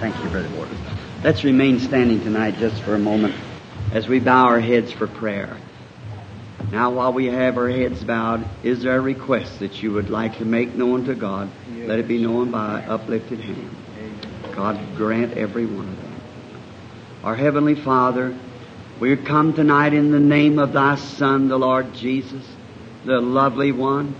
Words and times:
Thank 0.00 0.16
you, 0.24 0.30
Brother 0.30 0.48
Ward. 0.56 0.70
Let's 1.22 1.44
remain 1.44 1.78
standing 1.78 2.20
tonight 2.20 2.56
just 2.56 2.80
for 2.80 2.94
a 2.94 2.98
moment 2.98 3.34
as 3.92 4.08
we 4.08 4.18
bow 4.18 4.46
our 4.46 4.58
heads 4.58 4.90
for 4.90 5.06
prayer. 5.06 5.58
Now, 6.72 6.90
while 6.92 7.12
we 7.12 7.26
have 7.26 7.58
our 7.58 7.68
heads 7.68 8.02
bowed, 8.02 8.46
is 8.62 8.82
there 8.82 8.96
a 8.96 9.00
request 9.02 9.58
that 9.58 9.82
you 9.82 9.92
would 9.92 10.08
like 10.08 10.38
to 10.38 10.46
make 10.46 10.74
known 10.74 11.04
to 11.04 11.14
God? 11.14 11.50
Let 11.86 11.98
it 11.98 12.08
be 12.08 12.16
known 12.16 12.50
by 12.50 12.82
uplifted 12.82 13.40
hand. 13.40 13.76
God 14.52 14.80
grant 14.96 15.36
every 15.36 15.66
one 15.66 15.86
of 15.86 16.02
them. 16.02 16.20
Our 17.22 17.36
Heavenly 17.36 17.74
Father, 17.74 18.34
we 19.00 19.14
come 19.18 19.52
tonight 19.52 19.92
in 19.92 20.12
the 20.12 20.18
name 20.18 20.58
of 20.58 20.72
Thy 20.72 20.94
Son, 20.94 21.48
the 21.48 21.58
Lord 21.58 21.92
Jesus, 21.92 22.46
the 23.04 23.20
lovely 23.20 23.72
one. 23.72 24.14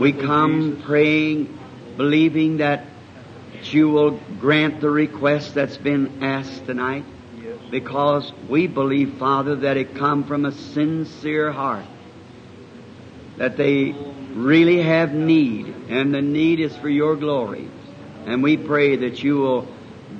we 0.00 0.12
come 0.12 0.82
praying, 0.84 1.56
believing 1.96 2.56
that 2.56 2.86
you 3.64 3.88
will 3.88 4.12
grant 4.40 4.80
the 4.80 4.90
request 4.90 5.54
that's 5.54 5.76
been 5.76 6.22
asked 6.22 6.66
tonight 6.66 7.04
because 7.70 8.32
we 8.48 8.66
believe, 8.66 9.14
Father, 9.14 9.56
that 9.56 9.76
it 9.76 9.94
come 9.94 10.24
from 10.24 10.44
a 10.44 10.52
sincere 10.52 11.52
heart. 11.52 11.84
That 13.36 13.56
they 13.56 13.94
really 14.32 14.82
have 14.82 15.12
need, 15.12 15.66
and 15.88 16.14
the 16.14 16.22
need 16.22 16.60
is 16.60 16.76
for 16.76 16.88
your 16.88 17.16
glory. 17.16 17.68
And 18.26 18.42
we 18.42 18.56
pray 18.56 18.96
that 18.96 19.22
you 19.22 19.38
will 19.38 19.68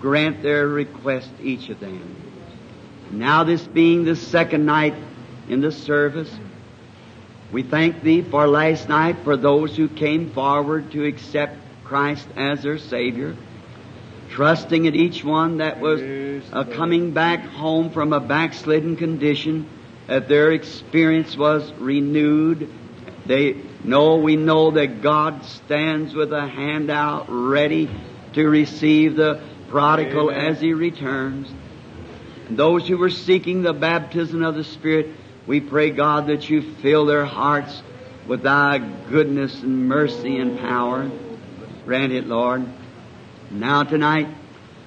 grant 0.00 0.42
their 0.42 0.66
request, 0.68 1.30
each 1.42 1.68
of 1.68 1.80
them. 1.80 2.14
Now 3.10 3.45
this 3.45 3.66
being 3.66 4.04
the 4.04 4.16
second 4.16 4.66
night 4.66 4.95
in 5.48 5.60
the 5.60 5.73
service, 5.73 6.30
we 7.52 7.62
thank 7.62 8.02
Thee 8.02 8.23
for 8.23 8.46
last 8.46 8.88
night 8.88 9.18
for 9.23 9.37
those 9.37 9.76
who 9.76 9.88
came 9.88 10.30
forward 10.30 10.90
to 10.92 11.04
accept 11.04 11.56
Christ 11.86 12.28
as 12.36 12.62
their 12.62 12.78
Savior 12.78 13.36
trusting 14.30 14.84
in 14.84 14.95
each 14.95 15.24
one 15.24 15.58
that 15.58 15.80
was 15.80 16.02
uh, 16.52 16.64
coming 16.64 17.12
back 17.12 17.40
home 17.40 17.90
from 17.90 18.12
a 18.12 18.20
backslidden 18.20 18.96
condition, 18.96 19.68
that 20.07 20.29
their 20.29 20.52
experience 20.52 21.37
was 21.37 21.73
renewed. 21.74 22.70
They 23.24 23.62
know, 23.82 24.16
we 24.16 24.37
know 24.37 24.73
that 24.73 25.02
God 25.02 25.45
stands 25.45 26.14
with 26.14 26.32
a 26.32 26.46
hand 26.46 26.90
out 26.90 27.26
ready 27.29 27.88
to 28.34 28.46
receive 28.46 29.16
the 29.16 29.42
prodigal 29.68 30.30
Amen. 30.30 30.52
as 30.52 30.60
he 30.60 30.74
returns. 30.74 31.51
And 32.48 32.57
those 32.57 32.87
who 32.87 32.98
were 32.98 33.10
seeking 33.10 33.62
the 33.62 33.73
baptism 33.73 34.42
of 34.42 34.54
the 34.54 34.64
Spirit, 34.64 35.09
we 35.46 35.60
pray, 35.60 35.90
God, 35.90 36.29
that 36.29 36.48
you 36.48 36.74
fill 36.74 37.07
their 37.07 37.24
hearts 37.24 37.82
with 38.26 38.42
thy 38.42 38.79
goodness 38.79 39.62
and 39.62 39.88
mercy 39.88 40.38
and 40.38 40.59
power. 40.59 41.10
Grant 41.87 42.12
it, 42.12 42.26
Lord. 42.26 42.66
Now 43.48 43.84
tonight, 43.84 44.26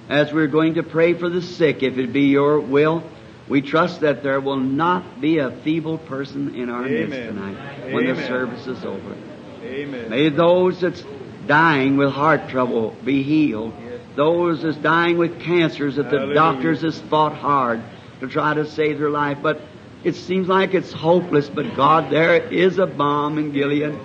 as 0.10 0.34
we're 0.34 0.48
going 0.48 0.74
to 0.74 0.84
pray 0.84 1.14
for 1.14 1.30
the 1.30 1.42
sick, 1.42 1.82
if 1.82 1.98
it 1.98 2.12
be 2.12 2.24
your 2.24 2.60
will, 2.60 3.04
we 3.48 3.62
trust 3.62 4.02
that 4.02 4.22
there 4.22 4.42
will 4.42 4.58
not 4.58 5.22
be 5.22 5.38
a 5.38 5.50
feeble 5.50 5.98
person 5.98 6.56
in 6.56 6.70
our 6.70 6.82
midst 6.82 7.16
Amen. 7.16 7.36
tonight 7.36 7.94
when 7.94 8.06
the 8.06 8.28
service 8.28 8.68
is 8.68 8.84
over. 8.84 9.16
Amen. 9.64 10.10
May 10.10 10.28
those 10.28 10.82
that's 10.82 11.04
dying 11.48 11.96
with 11.96 12.12
heart 12.12 12.50
trouble 12.50 12.96
be 13.06 13.24
healed. 13.24 13.74
Those 14.16 14.64
that's 14.64 14.78
dying 14.78 15.18
with 15.18 15.40
cancers 15.40 15.96
that 15.96 16.12
the 16.12 16.18
Hallelujah. 16.18 16.36
doctors 16.36 16.82
has 16.82 17.00
fought 17.00 17.34
hard 17.34 17.82
to 18.20 18.28
try 18.28 18.54
to 18.54 18.66
save 18.66 19.00
their 19.00 19.10
life. 19.10 19.38
But 19.42 19.62
it 20.04 20.16
seems 20.16 20.50
like 20.50 20.74
it's 20.74 20.92
hopeless. 20.92 21.48
But 21.48 21.76
God, 21.76 22.12
there 22.12 22.36
is 22.36 22.78
a 22.78 22.86
balm 22.86 23.38
in 23.38 23.54
Gilead. 23.54 23.98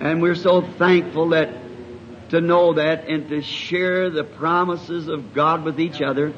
And 0.00 0.20
we're 0.20 0.34
so 0.34 0.60
thankful 0.60 1.30
that 1.30 1.59
to 2.30 2.40
know 2.40 2.74
that 2.74 3.08
and 3.08 3.28
to 3.28 3.42
share 3.42 4.08
the 4.08 4.24
promises 4.24 5.08
of 5.08 5.34
God 5.34 5.64
with 5.64 5.80
each 5.80 6.00
other. 6.00 6.32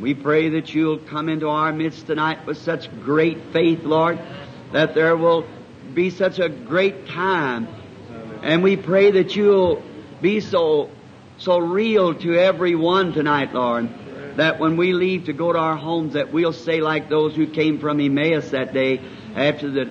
We 0.00 0.14
pray 0.14 0.50
that 0.50 0.74
you'll 0.74 0.98
come 0.98 1.28
into 1.28 1.48
our 1.48 1.72
midst 1.72 2.06
tonight 2.06 2.46
with 2.46 2.56
such 2.56 2.90
great 3.02 3.52
faith, 3.52 3.84
Lord, 3.84 4.18
that 4.72 4.94
there 4.94 5.16
will 5.16 5.46
be 5.92 6.08
such 6.08 6.38
a 6.38 6.48
great 6.48 7.06
time. 7.06 7.68
And 8.42 8.62
we 8.62 8.76
pray 8.78 9.10
that 9.10 9.36
you'll 9.36 9.82
be 10.22 10.40
so, 10.40 10.90
so 11.36 11.58
real 11.58 12.14
to 12.14 12.34
everyone 12.34 13.12
tonight, 13.12 13.52
Lord, 13.52 13.90
that 14.36 14.58
when 14.58 14.78
we 14.78 14.94
leave 14.94 15.26
to 15.26 15.34
go 15.34 15.52
to 15.52 15.58
our 15.58 15.76
homes, 15.76 16.14
that 16.14 16.32
we'll 16.32 16.54
say 16.54 16.80
like 16.80 17.10
those 17.10 17.36
who 17.36 17.46
came 17.46 17.78
from 17.78 18.00
Emmaus 18.00 18.50
that 18.50 18.72
day 18.72 19.02
after 19.34 19.70
the 19.70 19.90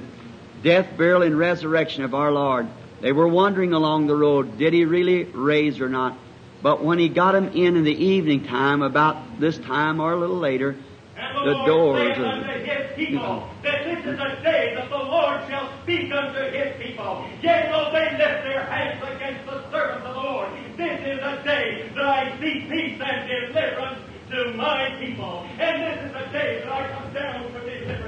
death, 0.63 0.97
burial, 0.97 1.21
and 1.21 1.37
resurrection 1.37 2.03
of 2.03 2.15
our 2.15 2.31
Lord. 2.31 2.67
They 3.01 3.11
were 3.11 3.27
wandering 3.27 3.73
along 3.73 4.07
the 4.07 4.15
road. 4.15 4.57
Did 4.57 4.73
he 4.73 4.85
really 4.85 5.23
raise 5.23 5.79
or 5.79 5.89
not? 5.89 6.17
But 6.61 6.83
when 6.83 6.99
he 6.99 7.07
got 7.07 7.31
them 7.31 7.49
in 7.53 7.77
in 7.77 7.83
the 7.85 8.05
evening 8.05 8.45
time, 8.45 8.81
about 8.81 9.39
this 9.39 9.57
time 9.57 10.01
or 10.01 10.11
a 10.11 10.19
little 10.19 10.37
later, 10.37 10.75
And 11.15 11.37
the 11.37 11.51
Lord 11.51 11.65
doors 11.65 12.17
of 12.17 12.23
unto 12.25 12.49
his 12.49 12.95
people 12.95 13.47
that 13.63 13.83
this 13.85 14.05
is 14.05 14.19
a 14.19 14.43
day 14.43 14.73
that 14.75 14.89
the 14.89 14.97
Lord 14.97 15.39
shall 15.47 15.69
speak 15.83 16.11
unto 16.11 16.39
his 16.51 16.75
people. 16.81 17.25
Yea, 17.41 17.69
though 17.71 17.89
they 17.93 18.11
lift 18.17 18.43
their 18.43 18.65
hands 18.65 19.01
against 19.15 19.45
the 19.45 19.71
servants 19.71 20.05
of 20.05 20.15
the 20.15 20.21
Lord, 20.21 20.49
this 20.75 20.99
is 20.99 21.19
a 21.19 21.41
day 21.45 21.89
that 21.95 22.05
I 22.05 22.37
see 22.41 22.67
peace 22.69 22.99
and 22.99 23.29
deliverance 23.29 23.99
to 24.31 24.53
my 24.57 24.95
people. 24.99 25.45
And 25.57 25.81
this 25.81 26.09
is 26.09 26.15
a 26.15 26.31
day 26.33 26.61
that 26.63 26.71
I 26.71 26.89
come 26.91 27.13
down 27.13 27.43
to 27.43 27.59
deliver 27.59 27.85
them. 27.87 27.98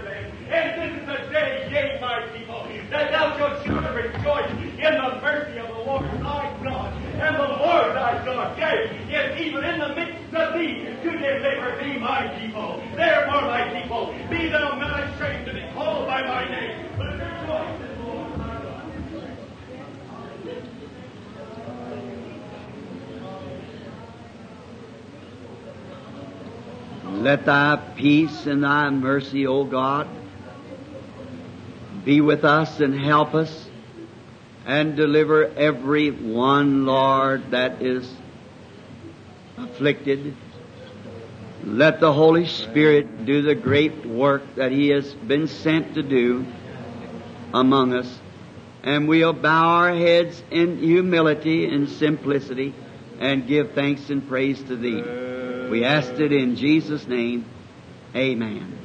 And 0.52 0.82
this 0.82 1.02
is 1.02 1.08
a 1.08 1.32
day, 1.32 1.70
yea, 1.72 1.98
my 2.02 2.28
people, 2.36 2.68
that 2.90 3.12
thou 3.12 3.38
shalt 3.38 3.66
surely 3.66 4.04
rejoice 4.04 4.52
in 4.52 4.94
the 5.00 5.22
mercy 5.22 5.58
of 5.60 5.68
the 5.70 5.74
Lord 5.74 6.04
thy 6.04 6.54
God. 6.62 6.94
And 7.14 7.36
the 7.38 7.48
Lord 7.48 7.96
thy 7.96 8.26
God, 8.26 8.58
yea, 8.58 8.92
is 9.16 9.40
even 9.40 9.64
in 9.64 9.80
the 9.80 9.96
midst 9.96 10.34
of 10.34 10.54
thee 10.54 10.84
to 11.04 11.10
deliver 11.10 11.82
thee, 11.82 11.98
my 12.00 12.28
people. 12.38 12.84
Therefore, 12.96 13.44
my 13.44 13.82
people, 13.82 14.14
be 14.30 14.50
thou 14.50 14.76
not 14.76 15.00
ashamed 15.00 15.46
to 15.46 15.54
be 15.54 15.64
called 15.74 16.06
by 16.06 16.22
my 16.22 16.44
name, 16.50 16.86
but 16.98 17.14
rejoice 17.14 17.80
the. 17.80 17.92
Let 27.22 27.46
thy 27.46 27.76
peace 27.96 28.48
and 28.48 28.64
thy 28.64 28.90
mercy, 28.90 29.46
O 29.46 29.64
God, 29.64 30.08
be 32.04 32.22
with 32.22 32.44
us 32.44 32.80
and 32.80 33.00
help 33.00 33.34
us 33.34 33.70
and 34.66 34.96
deliver 34.96 35.46
every 35.46 36.12
one, 36.12 36.86
Lord, 36.86 37.52
that 37.52 37.82
is 37.82 38.12
afflicted. 39.58 40.36
Let 41.64 42.00
the 42.00 42.12
Holy 42.12 42.48
Spirit 42.48 43.26
do 43.26 43.42
the 43.42 43.56
great 43.56 44.06
work 44.06 44.56
that 44.56 44.72
He 44.72 44.90
has 44.90 45.14
been 45.14 45.48
sent 45.48 45.96
to 45.96 46.04
do 46.04 46.46
among 47.54 47.94
us. 47.94 48.20
And 48.84 49.08
we'll 49.08 49.34
bow 49.34 49.68
our 49.68 49.94
heads 49.94 50.42
in 50.50 50.80
humility 50.80 51.66
and 51.66 51.88
simplicity 51.88 52.74
and 53.20 53.48
give 53.48 53.74
thanks 53.74 54.10
and 54.10 54.28
praise 54.28 54.62
to 54.64 54.76
Thee. 54.76 55.70
We 55.70 55.86
ask 55.86 56.12
it 56.14 56.32
in 56.32 56.56
Jesus' 56.56 57.08
name. 57.08 57.46
Amen. 58.16 58.81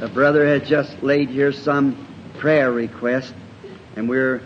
A 0.00 0.08
brother 0.08 0.46
has 0.46 0.66
just 0.66 1.02
laid 1.02 1.28
here 1.28 1.52
some 1.52 2.06
prayer 2.38 2.72
request, 2.72 3.34
and 3.96 4.08
we're 4.08 4.40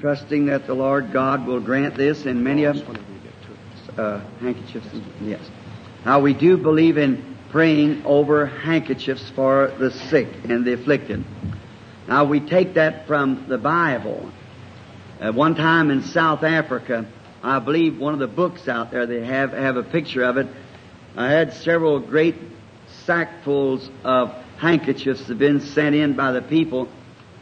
trusting 0.00 0.46
that 0.46 0.66
the 0.66 0.74
Lord 0.74 1.10
God 1.10 1.46
will 1.46 1.60
grant 1.60 1.96
this 1.96 2.26
and 2.26 2.44
many 2.44 2.64
of 2.64 2.76
uh, 3.96 4.20
handkerchiefs. 4.40 4.86
and- 4.92 5.02
Yes. 5.22 5.40
Now 6.04 6.20
we 6.20 6.34
do 6.34 6.58
believe 6.58 6.98
in 6.98 7.36
praying 7.50 8.02
over 8.04 8.44
handkerchiefs 8.44 9.30
for 9.30 9.72
the 9.78 9.90
sick 9.90 10.28
and 10.44 10.66
the 10.66 10.74
afflicted. 10.74 11.24
Now 12.06 12.24
we 12.24 12.40
take 12.40 12.74
that 12.74 13.06
from 13.06 13.46
the 13.48 13.56
Bible. 13.56 14.30
At 15.18 15.34
one 15.34 15.54
time 15.54 15.90
in 15.90 16.02
South 16.02 16.42
Africa, 16.42 17.06
I 17.42 17.58
believe 17.58 17.98
one 17.98 18.12
of 18.12 18.20
the 18.20 18.26
books 18.26 18.68
out 18.68 18.90
there 18.90 19.06
they 19.06 19.24
have 19.24 19.52
have 19.52 19.78
a 19.78 19.82
picture 19.82 20.24
of 20.24 20.36
it. 20.36 20.46
I 21.16 21.30
had 21.30 21.54
several 21.54 22.00
great 22.00 22.34
sackfuls 23.06 23.88
of 24.04 24.30
handkerchiefs 24.58 25.28
have 25.28 25.38
been 25.38 25.60
sent 25.60 25.94
in 25.94 26.14
by 26.14 26.32
the 26.32 26.42
people, 26.42 26.88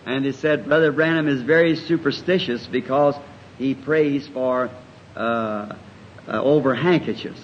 and 0.07 0.25
they 0.25 0.33
said 0.33 0.67
Brother 0.67 0.93
Branham 0.93 1.29
is 1.29 1.43
very 1.43 1.77
superstitious 1.77 2.67
because 2.67 3.15
he 3.59 3.75
prays 3.75 4.27
for 4.29 4.71
uh, 5.15 5.19
uh, 5.19 5.77
over 6.27 6.75
handkerchiefs, 6.75 7.41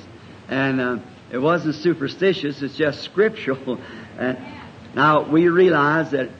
and 0.49 0.81
uh, 0.81 0.99
it 1.31 1.39
wasn't 1.39 1.75
superstitious; 1.75 2.63
it's 2.63 2.77
just 2.77 3.03
scriptural. 3.03 3.79
and 4.19 4.39
now 4.95 5.31
we 5.31 5.49
realize 5.49 6.13
that 6.13 6.31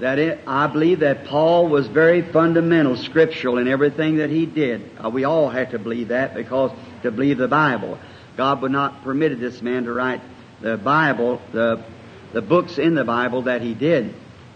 that 0.00 0.18
it, 0.18 0.40
I 0.48 0.66
believe 0.66 1.00
that 1.00 1.26
Paul 1.26 1.68
was 1.68 1.86
very 1.86 2.22
fundamental, 2.32 2.96
scriptural 2.96 3.58
in 3.58 3.68
everything 3.68 4.16
that 4.16 4.30
he 4.30 4.46
did. 4.46 4.90
Uh, 5.02 5.10
we 5.10 5.22
all 5.22 5.48
have 5.48 5.70
to 5.70 5.78
believe 5.78 6.08
that 6.08 6.34
because 6.34 6.72
to 7.02 7.12
believe 7.12 7.38
the 7.38 7.46
Bible, 7.46 7.98
God 8.36 8.62
would 8.62 8.72
not 8.72 9.04
permitted 9.04 9.38
this 9.38 9.62
man 9.62 9.84
to 9.84 9.92
write 9.92 10.20
the 10.62 10.78
Bible, 10.78 11.42
the 11.52 11.84
the 12.32 12.42
books 12.42 12.78
in 12.78 12.94
the 12.94 13.04
Bible 13.04 13.42
that 13.42 13.62
he 13.62 13.74
did. 13.74 14.14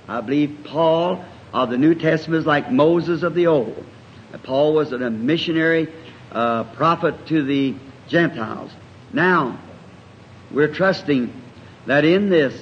I 0.08 0.20
believe 0.20 0.60
Paul 0.64 1.24
of 1.52 1.70
the 1.70 1.78
New 1.78 1.94
Testament 1.94 2.40
is 2.40 2.46
like 2.46 2.70
Moses 2.70 3.22
of 3.22 3.34
the 3.34 3.48
Old. 3.48 3.84
Paul 4.42 4.74
was 4.74 4.92
a 4.92 5.10
missionary 5.10 5.92
uh, 6.32 6.64
prophet 6.64 7.26
to 7.26 7.42
the 7.42 7.74
Gentiles. 8.08 8.70
Now, 9.12 9.58
we're 10.50 10.72
trusting 10.72 11.32
that 11.86 12.04
in 12.04 12.28
this, 12.28 12.60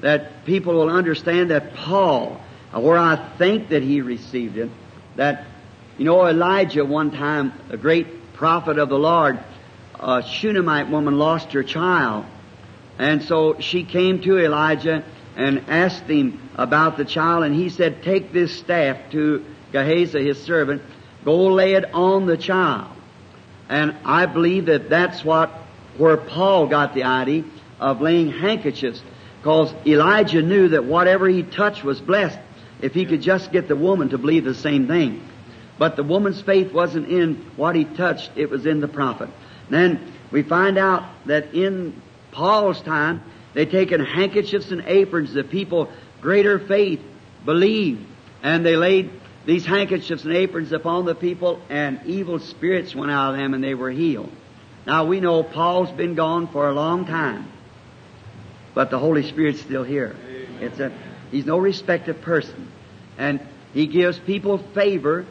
that 0.00 0.44
people 0.44 0.74
will 0.74 0.90
understand 0.90 1.50
that 1.50 1.74
Paul, 1.74 2.40
uh, 2.74 2.80
where 2.80 2.98
I 2.98 3.16
think 3.38 3.70
that 3.70 3.82
he 3.82 4.00
received 4.00 4.56
it, 4.58 4.70
that, 5.16 5.44
you 5.98 6.04
know, 6.04 6.26
Elijah 6.26 6.84
one 6.84 7.10
time, 7.10 7.52
a 7.70 7.76
great 7.76 8.34
prophet 8.34 8.78
of 8.78 8.88
the 8.88 8.98
Lord, 8.98 9.38
a 9.98 10.22
Shunammite 10.22 10.90
woman 10.90 11.18
lost 11.18 11.52
her 11.52 11.62
child. 11.62 12.26
And 12.98 13.22
so 13.22 13.60
she 13.60 13.84
came 13.84 14.20
to 14.22 14.38
Elijah 14.38 15.04
and 15.36 15.64
asked 15.68 16.04
him 16.04 16.40
about 16.54 16.96
the 16.96 17.04
child, 17.04 17.44
and 17.44 17.54
he 17.54 17.68
said, 17.68 18.02
Take 18.02 18.32
this 18.32 18.56
staff 18.56 19.10
to 19.12 19.44
Gehazi, 19.72 20.24
his 20.24 20.42
servant, 20.42 20.82
go 21.24 21.48
lay 21.48 21.74
it 21.74 21.84
on 21.92 22.26
the 22.26 22.36
child. 22.36 22.88
And 23.68 23.94
I 24.04 24.26
believe 24.26 24.66
that 24.66 24.88
that's 24.88 25.24
what, 25.24 25.50
where 25.98 26.16
Paul 26.16 26.68
got 26.68 26.94
the 26.94 27.04
idea 27.04 27.44
of 27.78 28.00
laying 28.00 28.30
handkerchiefs, 28.30 29.02
because 29.38 29.74
Elijah 29.86 30.40
knew 30.40 30.68
that 30.68 30.84
whatever 30.84 31.28
he 31.28 31.42
touched 31.42 31.84
was 31.84 32.00
blessed 32.00 32.38
if 32.80 32.94
he 32.94 33.04
could 33.04 33.22
just 33.22 33.52
get 33.52 33.68
the 33.68 33.76
woman 33.76 34.08
to 34.10 34.18
believe 34.18 34.44
the 34.44 34.54
same 34.54 34.86
thing. 34.86 35.22
But 35.78 35.96
the 35.96 36.02
woman's 36.02 36.40
faith 36.40 36.72
wasn't 36.72 37.08
in 37.08 37.34
what 37.56 37.74
he 37.74 37.84
touched, 37.84 38.30
it 38.36 38.48
was 38.48 38.64
in 38.64 38.80
the 38.80 38.88
prophet. 38.88 39.28
Then 39.68 40.12
we 40.30 40.42
find 40.42 40.78
out 40.78 41.04
that 41.26 41.54
in 41.54 42.00
Paul's 42.36 42.82
time, 42.82 43.22
they 43.54 43.64
taken 43.64 44.04
handkerchiefs 44.04 44.70
and 44.70 44.84
aprons. 44.86 45.32
The 45.32 45.42
people, 45.42 45.90
greater 46.20 46.58
faith, 46.58 47.00
believed. 47.46 48.04
And 48.42 48.64
they 48.64 48.76
laid 48.76 49.10
these 49.46 49.64
handkerchiefs 49.64 50.22
and 50.24 50.34
aprons 50.34 50.70
upon 50.70 51.06
the 51.06 51.14
people, 51.14 51.62
and 51.70 51.98
evil 52.04 52.38
spirits 52.38 52.94
went 52.94 53.10
out 53.10 53.30
of 53.30 53.38
them, 53.38 53.54
and 53.54 53.64
they 53.64 53.72
were 53.72 53.90
healed. 53.90 54.30
Now 54.86 55.06
we 55.06 55.18
know 55.18 55.42
Paul's 55.42 55.90
been 55.92 56.14
gone 56.14 56.48
for 56.48 56.68
a 56.68 56.74
long 56.74 57.06
time, 57.06 57.50
but 58.74 58.90
the 58.90 58.98
Holy 58.98 59.26
Spirit's 59.26 59.62
still 59.62 59.82
here. 59.82 60.14
It's 60.60 60.78
a, 60.78 60.92
he's 61.30 61.46
no 61.46 61.56
respected 61.56 62.20
person. 62.20 62.70
And 63.16 63.40
he 63.72 63.86
gives 63.86 64.18
people 64.18 64.58
favor 64.58 65.24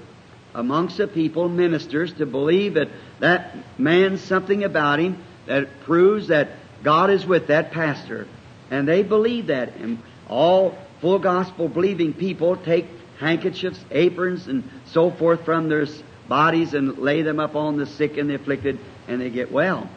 amongst 0.56 0.98
the 0.98 1.08
people, 1.08 1.50
ministers, 1.50 2.14
to 2.14 2.26
believe 2.26 2.74
that 2.74 2.90
that 3.20 3.56
man's 3.78 4.22
something 4.22 4.64
about 4.64 5.00
him 5.00 5.24
that 5.46 5.82
proves 5.82 6.30
that 6.30 6.50
God 6.86 7.10
is 7.10 7.26
with 7.26 7.48
that 7.48 7.72
pastor. 7.72 8.28
And 8.70 8.88
they 8.88 9.02
believe 9.02 9.48
that. 9.48 9.76
And 9.78 10.02
all 10.30 10.78
full 11.02 11.20
gospel 11.20 11.68
believing 11.68 12.14
people 12.14 12.56
take 12.56 12.86
handkerchiefs, 13.20 13.84
aprons, 13.90 14.48
and 14.48 14.70
so 14.86 15.10
forth 15.10 15.44
from 15.44 15.68
their 15.68 15.88
bodies 16.30 16.74
and 16.76 16.98
lay 16.98 17.24
them 17.24 17.40
up 17.40 17.56
on 17.56 17.78
the 17.78 17.86
sick 17.86 18.18
and 18.18 18.30
the 18.30 18.36
afflicted, 18.36 18.80
and 19.08 19.20
they 19.20 19.30
get 19.30 19.52
well. 19.52 19.90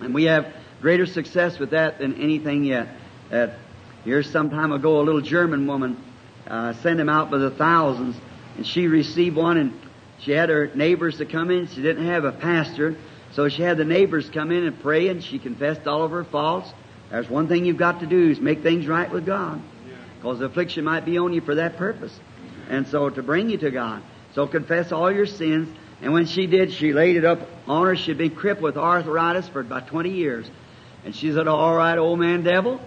And 0.00 0.12
we 0.12 0.24
have 0.24 0.52
greater 0.80 1.06
success 1.06 1.58
with 1.58 1.70
that 1.70 1.98
than 1.98 2.20
anything 2.20 2.64
yet. 2.64 2.88
That 3.30 3.58
here's 4.04 4.30
some 4.30 4.50
time 4.50 4.72
ago, 4.72 5.00
a 5.00 5.02
little 5.02 5.20
German 5.20 5.66
woman 5.66 6.02
uh, 6.46 6.72
sent 6.74 6.98
him 6.98 7.08
out 7.08 7.30
by 7.30 7.38
the 7.38 7.50
thousands, 7.50 8.16
and 8.56 8.66
she 8.66 8.88
received 8.88 9.36
one, 9.36 9.58
and 9.58 9.80
she 10.18 10.32
had 10.32 10.48
her 10.48 10.70
neighbors 10.74 11.18
to 11.18 11.26
come 11.26 11.50
in. 11.50 11.68
She 11.68 11.82
didn't 11.82 12.06
have 12.06 12.24
a 12.24 12.32
pastor, 12.32 12.96
so 13.32 13.48
she 13.48 13.62
had 13.62 13.76
the 13.76 13.84
neighbors 13.84 14.28
come 14.30 14.50
in 14.50 14.64
and 14.64 14.80
pray, 14.80 15.08
and 15.08 15.22
she 15.22 15.38
confessed 15.38 15.86
all 15.86 16.02
of 16.02 16.10
her 16.10 16.24
faults. 16.24 16.72
There's 17.10 17.28
one 17.28 17.48
thing 17.48 17.64
you've 17.64 17.76
got 17.76 18.00
to 18.00 18.06
do 18.06 18.30
is 18.30 18.40
make 18.40 18.62
things 18.62 18.86
right 18.86 19.10
with 19.10 19.26
God. 19.26 19.60
Because 20.16 20.38
the 20.38 20.46
affliction 20.46 20.84
might 20.84 21.04
be 21.04 21.18
on 21.18 21.32
you 21.32 21.40
for 21.40 21.56
that 21.56 21.76
purpose. 21.76 22.18
And 22.68 22.86
so 22.86 23.08
to 23.10 23.22
bring 23.22 23.50
you 23.50 23.58
to 23.58 23.70
God. 23.70 24.02
So 24.34 24.46
confess 24.46 24.92
all 24.92 25.10
your 25.10 25.26
sins. 25.26 25.68
And 26.02 26.12
when 26.12 26.26
she 26.26 26.46
did, 26.46 26.72
she 26.72 26.92
laid 26.92 27.16
it 27.16 27.24
up 27.24 27.40
on 27.66 27.86
her. 27.86 27.96
She'd 27.96 28.18
been 28.18 28.34
crippled 28.34 28.62
with 28.62 28.76
arthritis 28.76 29.48
for 29.48 29.60
about 29.60 29.88
20 29.88 30.10
years. 30.10 30.48
And 31.04 31.14
she 31.14 31.32
said, 31.32 31.48
all 31.48 31.74
right, 31.74 31.98
old 31.98 32.18
man 32.18 32.42
devil. 32.42 32.80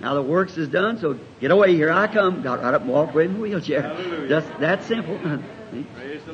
Now 0.00 0.14
the 0.14 0.22
works 0.22 0.56
is 0.56 0.68
done, 0.68 1.00
so 1.00 1.18
get 1.40 1.50
away, 1.50 1.74
here 1.74 1.90
I 1.90 2.06
come. 2.06 2.42
Got 2.42 2.62
right 2.62 2.72
up 2.72 2.82
and 2.82 2.90
walked 2.90 3.14
away 3.14 3.24
in 3.24 3.34
the 3.34 3.40
wheelchair. 3.40 3.82
Hallelujah. 3.82 4.28
Just 4.28 4.60
that 4.60 4.84
simple. 4.84 5.18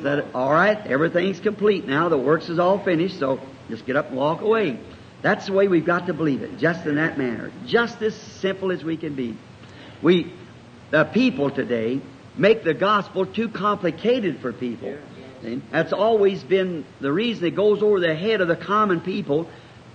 Said, 0.01 0.27
all 0.33 0.53
right, 0.53 0.77
everything's 0.85 1.39
complete 1.39 1.85
now. 1.85 2.07
The 2.09 2.17
works 2.17 2.47
is 2.47 2.59
all 2.59 2.79
finished, 2.79 3.19
so 3.19 3.39
just 3.69 3.85
get 3.85 3.95
up 3.95 4.09
and 4.09 4.17
walk 4.17 4.41
away. 4.41 4.79
That's 5.21 5.47
the 5.47 5.53
way 5.53 5.67
we've 5.67 5.85
got 5.85 6.07
to 6.07 6.13
believe 6.13 6.41
it, 6.41 6.57
just 6.57 6.85
in 6.85 6.95
that 6.95 7.17
manner. 7.17 7.51
Just 7.65 8.01
as 8.01 8.13
simple 8.15 8.71
as 8.71 8.83
we 8.83 8.97
can 8.97 9.15
be. 9.15 9.37
We, 10.01 10.31
the 10.91 11.05
people 11.05 11.49
today, 11.49 12.01
make 12.37 12.63
the 12.63 12.73
gospel 12.73 13.25
too 13.25 13.49
complicated 13.49 14.39
for 14.39 14.53
people. 14.53 14.97
See? 15.41 15.61
That's 15.71 15.93
always 15.93 16.43
been 16.43 16.85
the 16.99 17.11
reason 17.11 17.45
it 17.45 17.55
goes 17.55 17.81
over 17.81 17.99
the 17.99 18.15
head 18.15 18.41
of 18.41 18.47
the 18.47 18.55
common 18.55 19.01
people, 19.01 19.49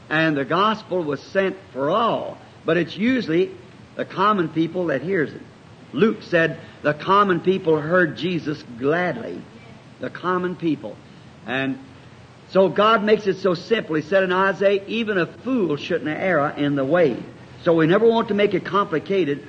and 0.09 0.37
the 0.37 0.45
gospel 0.45 1.03
was 1.03 1.21
sent 1.21 1.57
for 1.73 1.91
all. 1.91 2.39
But 2.65 2.77
it's 2.77 2.97
usually 2.97 3.55
the 3.97 4.05
common 4.05 4.49
people 4.49 4.87
that 4.87 5.03
hears 5.03 5.33
it. 5.33 5.43
Luke 5.93 6.23
said 6.23 6.61
the 6.83 6.95
common 6.95 7.41
people 7.41 7.81
heard 7.81 8.17
Jesus 8.17 8.63
gladly. 8.79 9.43
The 10.01 10.11
common 10.11 10.57
people. 10.57 10.97
And 11.47 11.79
so 12.51 12.69
God 12.69 13.05
makes 13.05 13.27
it 13.27 13.39
so 13.39 13.55
simple. 13.55 13.95
He 13.95 14.03
said 14.03 14.25
in 14.25 14.33
Isaiah, 14.33 14.83
even 14.87 15.19
a 15.19 15.27
fool 15.27 15.77
shouldn't 15.77 16.09
err 16.09 16.51
in 16.51 16.75
the 16.75 16.85
way. 16.85 17.17
So 17.63 17.75
we 17.75 17.87
never 17.87 18.09
want 18.09 18.29
to 18.29 18.35
make 18.35 18.55
it 18.55 18.65
complicated. 18.65 19.47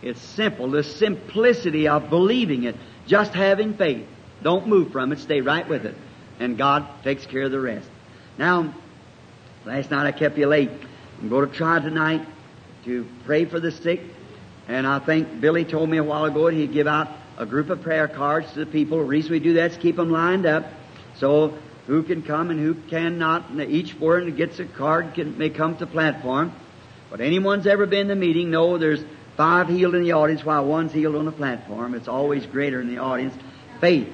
It's 0.00 0.20
simple. 0.20 0.70
The 0.70 0.84
simplicity 0.84 1.88
of 1.88 2.08
believing 2.08 2.64
it. 2.64 2.76
Just 3.06 3.32
having 3.32 3.74
faith. 3.74 4.06
Don't 4.42 4.68
move 4.68 4.92
from 4.92 5.12
it. 5.12 5.18
Stay 5.18 5.40
right 5.40 5.68
with 5.68 5.86
it. 5.86 5.96
And 6.38 6.56
God 6.56 6.86
takes 7.02 7.26
care 7.26 7.42
of 7.42 7.50
the 7.50 7.58
rest. 7.58 7.88
Now, 8.38 8.74
last 9.64 9.90
night 9.90 10.06
I 10.06 10.12
kept 10.12 10.38
you 10.38 10.46
late. 10.46 10.70
I'm 11.20 11.28
going 11.28 11.48
to 11.48 11.54
try 11.54 11.80
tonight 11.80 12.26
to 12.84 13.06
pray 13.24 13.46
for 13.46 13.58
the 13.58 13.72
sick. 13.72 14.02
And 14.68 14.86
I 14.86 15.00
think 15.00 15.40
Billy 15.40 15.64
told 15.64 15.88
me 15.88 15.96
a 15.96 16.04
while 16.04 16.26
ago 16.26 16.46
he'd 16.46 16.72
give 16.72 16.86
out 16.86 17.08
a 17.38 17.46
group 17.46 17.70
of 17.70 17.82
prayer 17.82 18.06
cards 18.06 18.52
to 18.52 18.60
the 18.60 18.66
people. 18.66 18.98
The 18.98 19.04
reason 19.04 19.32
we 19.32 19.40
do 19.40 19.54
that 19.54 19.72
is 19.72 19.76
keep 19.78 19.96
them 19.96 20.10
lined 20.10 20.46
up. 20.46 20.66
So 21.18 21.58
who 21.86 22.02
can 22.02 22.22
come 22.22 22.50
and 22.50 22.58
who 22.58 22.74
cannot. 22.74 23.50
And 23.50 23.60
each 23.62 23.98
one 23.98 24.26
that 24.26 24.36
gets 24.36 24.58
a 24.58 24.64
card 24.64 25.14
can, 25.14 25.38
may 25.38 25.50
come 25.50 25.74
to 25.76 25.84
the 25.84 25.90
platform. 25.90 26.52
But 27.10 27.20
anyone's 27.20 27.66
ever 27.66 27.86
been 27.86 28.02
in 28.02 28.08
the 28.08 28.16
meeting 28.16 28.50
know 28.50 28.78
there's 28.78 29.04
five 29.36 29.68
healed 29.68 29.94
in 29.94 30.02
the 30.02 30.12
audience 30.12 30.44
while 30.44 30.64
one's 30.64 30.92
healed 30.92 31.14
on 31.14 31.24
the 31.24 31.32
platform. 31.32 31.94
It's 31.94 32.08
always 32.08 32.46
greater 32.46 32.80
in 32.80 32.88
the 32.88 32.98
audience. 32.98 33.34
Faith. 33.80 34.08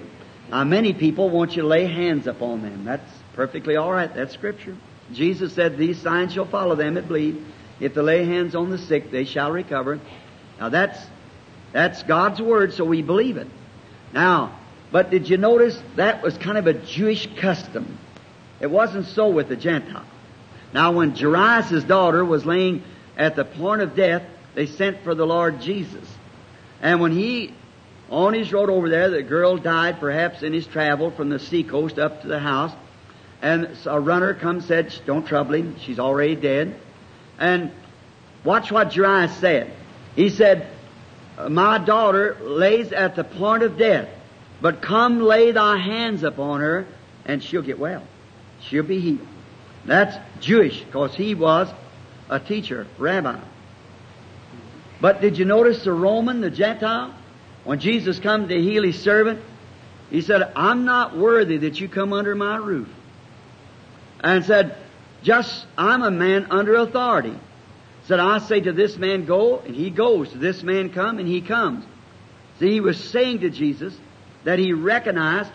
Now 0.50 0.64
many 0.64 0.92
people 0.92 1.30
want 1.30 1.56
you 1.56 1.62
to 1.62 1.68
lay 1.68 1.86
hands 1.86 2.26
upon 2.26 2.62
them. 2.62 2.84
That's 2.84 3.10
perfectly 3.34 3.76
all 3.76 3.92
right. 3.92 4.12
That's 4.12 4.34
scripture. 4.34 4.76
Jesus 5.12 5.54
said, 5.54 5.78
These 5.78 6.00
signs 6.00 6.34
shall 6.34 6.46
follow 6.46 6.74
them 6.74 6.94
that 6.94 7.08
believe. 7.08 7.46
If 7.80 7.94
they 7.94 8.00
lay 8.02 8.24
hands 8.24 8.54
on 8.54 8.70
the 8.70 8.78
sick, 8.78 9.10
they 9.10 9.24
shall 9.24 9.50
recover. 9.50 9.98
Now 10.60 10.68
that's 10.68 10.98
that's 11.72 12.02
God's 12.02 12.40
word, 12.40 12.74
so 12.74 12.84
we 12.84 13.02
believe 13.02 13.38
it. 13.38 13.48
Now, 14.12 14.58
but 14.92 15.10
did 15.10 15.28
you 15.28 15.38
notice 15.38 15.80
that 15.96 16.22
was 16.22 16.36
kind 16.36 16.58
of 16.58 16.66
a 16.66 16.74
Jewish 16.74 17.26
custom? 17.36 17.98
It 18.60 18.70
wasn't 18.70 19.06
so 19.06 19.30
with 19.30 19.48
the 19.48 19.56
Gentile. 19.56 20.04
Now, 20.72 20.92
when 20.92 21.16
Jairus' 21.16 21.82
daughter 21.84 22.24
was 22.24 22.46
laying 22.46 22.82
at 23.16 23.34
the 23.34 23.44
point 23.44 23.82
of 23.82 23.96
death, 23.96 24.22
they 24.54 24.66
sent 24.66 25.02
for 25.02 25.14
the 25.14 25.26
Lord 25.26 25.60
Jesus. 25.60 26.08
And 26.80 27.00
when 27.00 27.12
he, 27.12 27.54
on 28.10 28.34
his 28.34 28.52
road 28.52 28.70
over 28.70 28.88
there, 28.88 29.10
the 29.10 29.22
girl 29.22 29.56
died 29.56 29.98
perhaps 29.98 30.42
in 30.42 30.52
his 30.52 30.66
travel 30.66 31.10
from 31.10 31.30
the 31.30 31.38
seacoast 31.38 31.98
up 31.98 32.22
to 32.22 32.28
the 32.28 32.38
house. 32.38 32.72
And 33.40 33.76
a 33.86 33.98
runner 33.98 34.34
come 34.34 34.60
said, 34.60 34.94
don't 35.06 35.26
trouble 35.26 35.54
him, 35.54 35.76
she's 35.80 35.98
already 35.98 36.36
dead. 36.36 36.76
And 37.38 37.72
watch 38.44 38.70
what 38.70 38.94
Jairus 38.94 39.36
said. 39.38 39.72
He 40.14 40.28
said, 40.28 40.68
my 41.48 41.78
daughter 41.78 42.36
lays 42.40 42.92
at 42.92 43.16
the 43.16 43.24
point 43.24 43.62
of 43.62 43.76
death, 43.78 44.08
but 44.62 44.80
come 44.80 45.20
lay 45.20 45.50
thy 45.50 45.76
hands 45.76 46.22
upon 46.22 46.60
her 46.60 46.86
and 47.26 47.42
she'll 47.42 47.62
get 47.62 47.78
well. 47.78 48.04
She'll 48.60 48.84
be 48.84 49.00
healed. 49.00 49.26
That's 49.84 50.16
Jewish 50.40 50.80
because 50.80 51.14
he 51.14 51.34
was 51.34 51.68
a 52.30 52.38
teacher, 52.38 52.86
rabbi. 52.96 53.40
But 55.00 55.20
did 55.20 55.36
you 55.36 55.44
notice 55.44 55.82
the 55.82 55.92
Roman, 55.92 56.40
the 56.40 56.50
Gentile? 56.50 57.12
When 57.64 57.80
Jesus 57.80 58.20
come 58.20 58.48
to 58.48 58.60
heal 58.60 58.84
his 58.84 59.00
servant, 59.02 59.40
he 60.10 60.20
said, 60.20 60.52
I'm 60.54 60.84
not 60.84 61.16
worthy 61.16 61.58
that 61.58 61.80
you 61.80 61.88
come 61.88 62.12
under 62.12 62.36
my 62.36 62.56
roof. 62.56 62.88
And 64.20 64.44
said, 64.44 64.76
just, 65.24 65.66
I'm 65.76 66.02
a 66.02 66.10
man 66.10 66.46
under 66.50 66.76
authority. 66.76 67.36
Said, 68.04 68.20
I 68.20 68.38
say 68.38 68.60
to 68.60 68.72
this 68.72 68.96
man 68.96 69.24
go, 69.24 69.58
and 69.58 69.74
he 69.74 69.90
goes. 69.90 70.30
To 70.30 70.38
this 70.38 70.62
man 70.62 70.90
come, 70.90 71.18
and 71.18 71.26
he 71.26 71.40
comes. 71.40 71.84
See, 72.60 72.70
he 72.70 72.80
was 72.80 73.02
saying 73.02 73.40
to 73.40 73.50
Jesus 73.50 73.96
that 74.44 74.58
he 74.58 74.72
recognized 74.72 75.50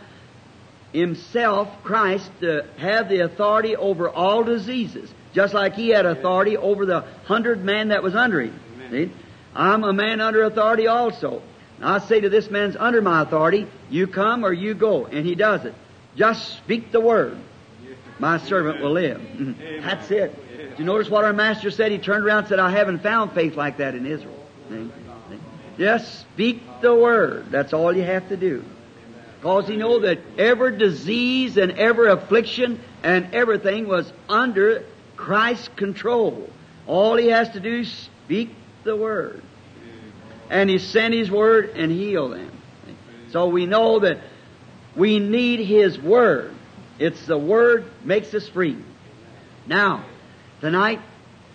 himself, 0.94 1.84
Christ, 1.84 2.29
to 2.41 2.65
have 2.77 3.10
the 3.10 3.20
authority 3.20 3.75
over 3.75 4.10
all 4.10 4.44
diseases, 4.44 5.13
just 5.34 5.53
like 5.53 5.75
he 5.75 5.89
had 5.89 6.06
authority 6.06 6.58
over 6.58 6.86
the 6.86 7.01
hundred 7.25 7.63
man 7.63 7.89
that 7.89 8.03
was 8.03 8.15
under 8.15 8.41
him. 8.41 8.60
See? 8.89 9.12
I'm 9.53 9.84
a 9.84 9.94
man 9.94 10.22
under 10.22 10.44
authority 10.44 10.88
also. 10.88 11.41
And 11.77 11.86
I 11.86 12.00
say 12.00 12.22
to 12.22 12.29
this 12.29 12.50
man's 12.50 12.75
under 12.75 13.01
my 13.01 13.22
authority, 13.22 13.67
you 13.89 14.08
come 14.08 14.46
or 14.46 14.53
you 14.53 14.74
go. 14.74 15.06
And 15.06 15.25
he 15.25 15.36
does 15.36 15.65
it. 15.65 15.75
Just 16.15 16.58
speak 16.58 16.91
the 16.91 17.01
word. 17.01 17.38
My 18.20 18.39
servant 18.39 18.82
will 18.82 18.94
live. 18.94 19.20
Mm-hmm. 19.20 19.82
That's 19.82 20.10
it. 20.10 20.75
Do 20.75 20.84
you 20.84 20.86
notice 20.86 21.10
what 21.10 21.24
our 21.24 21.34
master 21.34 21.70
said? 21.70 21.91
He 21.91 22.00
turned 22.00 22.25
around 22.25 22.39
and 22.39 22.48
said, 22.48 22.60
I 22.60 22.72
haven't 22.72 23.00
found 23.03 23.34
faith 23.34 23.56
like 23.56 23.77
that 23.77 23.94
in 23.94 24.06
Israel. 24.06 24.34
Just 25.77 26.22
speak 26.22 26.63
the 26.82 26.96
word. 26.96 27.51
That's 27.51 27.74
all 27.74 27.96
you 27.96 28.03
have 28.03 28.29
to 28.29 28.38
do. 28.38 28.63
Because 29.38 29.67
he 29.67 29.75
know 29.75 30.00
that 30.00 30.20
every 30.38 30.77
disease 30.77 31.58
and 31.58 31.74
every 31.74 32.12
affliction 32.12 32.82
and 33.03 33.34
everything 33.34 33.88
was 33.88 34.12
under 34.27 34.84
Christ's 35.15 35.70
control. 35.70 36.50
All 36.88 37.15
he 37.17 37.27
has 37.27 37.50
to 37.51 37.60
do 37.60 37.79
is 37.79 38.10
speak 38.25 38.56
the 38.84 38.96
word. 38.96 39.44
And 40.50 40.70
he 40.70 40.79
sent 40.79 41.13
his 41.13 41.29
word 41.29 41.72
and 41.75 41.91
healed 41.91 42.34
them. 42.34 42.51
So 43.32 43.48
we 43.48 43.65
know 43.65 44.00
that 44.00 44.20
we 44.96 45.20
need 45.20 45.60
his 45.60 46.00
word. 46.00 46.53
It's 46.98 47.25
the 47.25 47.38
word 47.38 47.86
makes 48.03 48.34
us 48.34 48.48
free. 48.48 48.77
Now, 49.67 50.06
tonight, 50.62 51.01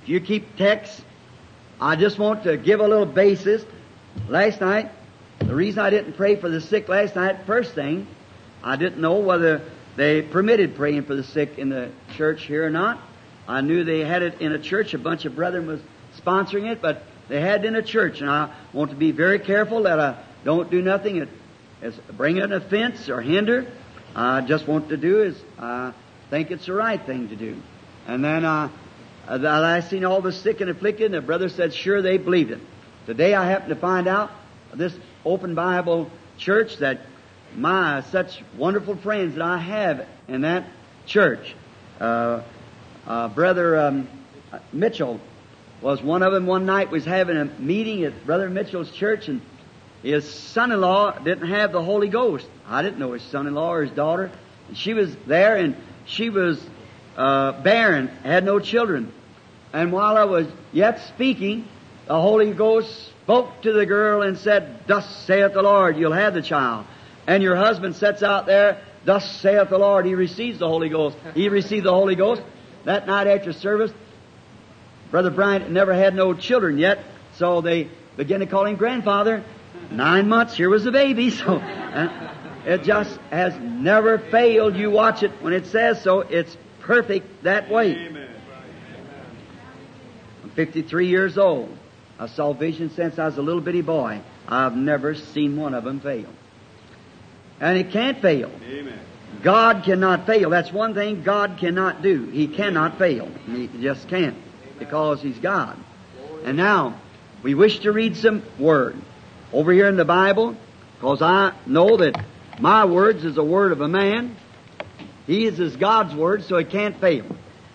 if 0.03 0.09
you 0.09 0.21
keep 0.21 0.57
text, 0.57 1.03
I 1.81 1.97
just 1.97 2.19
want 2.19 2.45
to 2.45 2.57
give 2.57 2.81
a 2.81 2.87
little 2.87 3.07
basis. 3.07 3.65
Last 4.29 4.61
night, 4.61 4.93
the 5.47 5.55
reason 5.55 5.81
I 5.81 5.91
didn't 5.91 6.15
pray 6.15 6.37
for 6.37 6.49
the 6.49 6.61
sick 6.61 6.89
last 6.89 7.17
night, 7.17 7.47
first 7.47 7.75
thing, 7.75 8.07
I 8.63 8.77
didn't 8.77 9.01
know 9.01 9.19
whether 9.19 9.63
they 9.97 10.23
permitted 10.23 10.77
praying 10.77 11.05
for 11.05 11.15
the 11.15 11.25
sick 11.25 11.59
in 11.59 11.69
the 11.69 11.91
church 12.17 12.45
here 12.45 12.65
or 12.67 12.71
not. 12.71 13.01
I 13.49 13.61
knew 13.61 13.85
they 13.85 14.01
had 14.01 14.23
it 14.23 14.41
in 14.41 14.53
a 14.53 14.59
church. 14.59 14.95
A 14.95 14.99
bunch 14.99 15.25
of 15.25 15.35
brethren 15.35 15.67
was 15.67 15.81
sponsoring 16.19 16.71
it, 16.71 16.81
but 16.81 17.03
they 17.29 17.41
had 17.41 17.65
it 17.65 17.69
in 17.69 17.75
a 17.75 17.83
church, 17.83 18.21
and 18.21 18.31
I 18.31 18.55
want 18.73 18.91
to 18.91 18.97
be 18.97 19.11
very 19.11 19.39
careful 19.39 19.83
that 19.83 19.99
I 19.99 20.23
don't 20.45 20.71
do 20.71 20.81
nothing 20.81 21.29
as 21.83 21.95
bring 22.13 22.39
an 22.39 22.53
offense 22.53 23.09
or 23.09 23.21
hinder. 23.21 23.67
I 24.15 24.43
just 24.43 24.69
want 24.69 24.91
to 24.91 24.97
do 24.97 25.23
is 25.23 25.41
I 25.59 25.93
think 26.31 26.51
it's 26.51 26.67
the 26.67 26.75
right 26.75 27.05
thing 27.05 27.29
to 27.31 27.37
do. 27.37 27.61
And 28.07 28.25
then 28.25 28.45
uh, 28.45 28.69
I 29.29 29.81
seen 29.81 30.05
all 30.05 30.21
the 30.21 30.33
sick 30.33 30.61
and 30.61 30.71
afflicted, 30.71 31.07
and 31.07 31.15
the 31.15 31.21
brother 31.21 31.49
said, 31.49 31.75
sure, 31.75 32.01
they 32.01 32.19
believed 32.19 32.53
it. 32.53 32.61
Today 33.07 33.35
I 33.35 33.49
happened 33.49 33.71
to 33.71 33.77
find 33.77 34.07
out 34.07 34.31
this 34.75 34.95
open 35.25 35.55
Bible 35.55 36.11
church 36.38 36.79
that 36.79 37.00
my 37.57 38.00
such 38.11 38.43
wonderful 38.57 38.97
friends 38.97 39.35
that 39.35 39.43
I 39.43 39.59
have 39.59 40.07
in 40.29 40.43
that 40.43 40.64
church. 41.07 41.55
Uh, 42.00 42.43
uh, 43.07 43.29
Brother 43.29 43.79
um, 43.79 44.09
Mitchell 44.73 45.21
was 45.81 46.02
one 46.02 46.23
of 46.23 46.33
them. 46.33 46.47
One 46.47 46.67
night 46.67 46.91
was 46.91 47.05
having 47.05 47.37
a 47.37 47.45
meeting 47.45 48.05
at 48.05 48.25
Brother 48.25 48.49
Mitchell's 48.49 48.91
church, 48.93 49.29
and 49.29 49.41
his 50.02 50.29
son-in-law 50.29 51.19
didn't 51.19 51.49
have 51.49 51.73
the 51.73 51.83
Holy 51.83 52.09
Ghost. 52.09 52.47
I 52.67 52.83
didn't 52.83 52.99
know 52.99 53.12
his 53.12 53.23
son-in-law 53.23 53.73
or 53.73 53.83
his 53.83 53.93
daughter. 53.93 54.31
And 54.69 54.76
she 54.76 54.95
was 54.95 55.14
there, 55.26 55.57
and 55.57 55.76
she 56.07 56.31
was 56.31 56.62
uh, 57.17 57.61
barren, 57.62 58.09
had 58.09 58.45
no 58.45 58.59
children. 58.59 59.12
And 59.73 59.93
while 59.93 60.17
I 60.17 60.25
was 60.25 60.47
yet 60.73 61.00
speaking, 61.09 61.67
the 62.07 62.21
Holy 62.21 62.52
Ghost 62.52 63.12
spoke 63.25 63.62
to 63.62 63.73
the 63.73 63.87
girl 63.87 64.23
and 64.23 64.37
said, 64.37 64.87
Thus 64.87 65.25
saith 65.25 65.52
the 65.52 65.62
Lord, 65.62 65.97
you'll 65.97 66.12
have 66.12 66.35
the 66.35 66.43
child. 66.43 66.87
And 67.26 67.43
your 67.43 67.57
husband 67.57 67.95
sits 67.97 68.23
out 68.23 68.47
there, 68.47 68.83
Thus 69.05 69.41
saith 69.41 69.69
the 69.69 69.79
Lord, 69.79 70.07
he 70.07 70.14
receives 70.14 70.59
the 70.59 70.69
Holy 70.69 70.88
Ghost. 70.88 71.17
He 71.35 71.49
received 71.49 71.87
the 71.87 71.93
Holy 71.93 72.17
Ghost. 72.17 72.43
That 72.85 73.07
night 73.07 73.29
after 73.29 73.52
service, 73.52 73.93
Brother 75.11 75.31
Bryant 75.31 75.71
never 75.71 75.95
had 75.95 76.14
no 76.14 76.35
children 76.35 76.79
yet, 76.79 77.05
so 77.37 77.61
they 77.61 77.88
began 78.17 78.41
to 78.41 78.47
call 78.47 78.67
him 78.67 78.76
grandfather. 78.76 79.45
Nine 79.91 80.29
months, 80.29 80.57
here 80.57 80.69
was 80.69 80.85
the 80.85 80.93
baby, 80.93 81.31
so 81.31 81.57
uh, 81.57 82.35
it 82.64 82.83
just 82.83 83.19
has 83.31 83.55
never 83.59 84.19
failed. 84.19 84.76
You 84.76 84.91
watch 84.91 85.23
it 85.23 85.31
when 85.41 85.52
it 85.52 85.67
says 85.67 86.02
so, 86.02 86.21
it's 86.21 86.57
perfect 86.81 87.45
that 87.45 87.71
way. 87.71 88.09
I'm 90.43 90.50
53 90.50 91.07
years 91.07 91.38
old. 91.38 91.76
I 92.23 92.26
salvation 92.29 92.91
since 92.91 93.19
I 93.19 93.26
was 93.26 93.37
a 93.37 93.43
little 93.43 93.61
bitty 93.61 93.83
boy. 93.83 94.21
I've 94.47 94.76
never 94.76 95.17
seen 95.17 95.57
one 95.57 95.75
of 95.75 95.83
them 95.83 95.99
fail. 95.99 96.29
And 97.61 97.76
it 97.76 97.91
can't 97.91 98.23
fail. 98.23 98.49
Amen. 98.64 99.00
God 99.43 99.83
cannot 99.83 100.25
fail. 100.25 100.49
That's 100.49 100.73
one 100.73 100.95
thing 100.95 101.25
God 101.25 101.59
cannot 101.59 102.00
do. 102.00 102.26
He 102.26 102.47
cannot 102.47 102.97
fail. 102.97 103.29
He 103.47 103.69
just 103.81 104.09
can't 104.09 104.37
because 104.79 105.21
He's 105.21 105.38
God. 105.38 105.76
And 106.45 106.57
now, 106.57 107.00
we 107.43 107.57
wish 107.57 107.81
to 107.81 107.91
read 107.91 108.17
some 108.17 108.45
word 108.57 108.97
over 109.52 109.73
here 109.73 109.88
in 109.88 109.97
the 109.97 110.05
Bible 110.05 110.57
because 110.95 111.23
I 111.23 111.52
know 111.67 111.97
that 111.97 112.25
my 112.61 112.85
words 112.85 113.25
is 113.25 113.35
the 113.35 113.43
word 113.43 113.73
of 113.73 113.81
a 113.81 113.88
man. 113.88 114.37
He 115.26 115.47
is 115.47 115.75
God's 115.75 116.14
word, 116.14 116.45
so 116.45 116.55
it 116.57 116.71
can't 116.71 117.00
fail. 117.00 117.26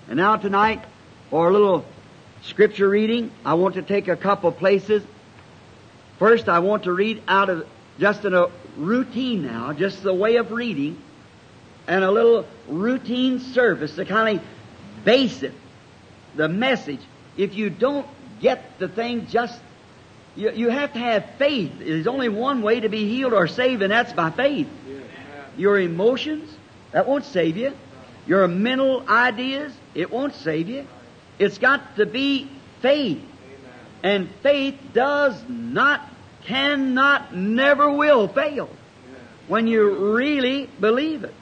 And 0.08 0.16
now 0.16 0.38
tonight, 0.38 0.86
for 1.30 1.50
a 1.50 1.52
little 1.52 1.86
scripture 2.48 2.88
reading, 2.88 3.30
I 3.46 3.56
want 3.56 3.76
to 3.76 3.82
take 3.82 4.08
a 4.08 4.16
couple 4.16 4.52
places. 4.52 5.04
First, 6.18 6.48
I 6.48 6.60
want 6.60 6.84
to 6.84 6.94
read 6.94 7.22
out 7.28 7.50
of 7.50 7.68
just 8.00 8.24
in 8.26 8.34
a 8.34 8.48
routine 8.78 9.46
now, 9.46 9.74
just 9.74 10.02
the 10.02 10.14
way 10.14 10.38
of 10.38 10.52
reading, 10.52 11.02
and 11.88 12.04
a 12.04 12.12
little 12.12 12.46
routine 12.68 13.40
service 13.40 13.96
to 13.96 14.06
kind 14.06 14.40
of 14.40 14.46
base 15.04 15.44
it, 15.44 15.54
the 16.36 16.48
message. 16.48 17.02
If 17.36 17.56
you 17.56 17.70
don't 17.70 18.08
get 18.40 18.80
the 18.80 18.88
thing 18.88 19.28
just, 19.28 19.60
you, 20.36 20.52
you 20.52 20.70
have 20.70 20.94
to 20.94 21.00
have 21.00 21.26
faith. 21.38 21.74
There's 21.80 22.08
only 22.08 22.30
one 22.30 22.62
way 22.62 22.80
to 22.80 22.90
be 22.90 23.10
healed 23.10 23.34
or 23.34 23.48
saved, 23.48 23.82
and 23.82 23.92
that's 23.92 24.14
by 24.14 24.32
faith. 24.32 24.70
Your 25.58 25.80
emotions, 25.80 26.50
that 26.92 27.08
won't 27.08 27.26
save 27.26 27.58
you. 27.58 27.74
Your 28.26 28.48
mental 28.48 29.08
ideas, 29.08 29.74
it 29.94 30.12
won't 30.12 30.34
save 30.36 30.70
you. 30.70 30.88
It's 31.40 31.58
got 31.58 31.98
to 31.98 32.06
be 32.06 32.50
faith. 32.82 33.22
And 34.04 34.30
faith 34.44 34.76
does 34.94 35.42
not, 35.48 36.08
cannot, 36.46 37.36
never 37.36 37.92
will 37.92 38.28
fail 38.28 38.70
when 39.48 39.68
you 39.68 40.14
really 40.14 40.70
believe 40.80 41.24
it. 41.24 41.34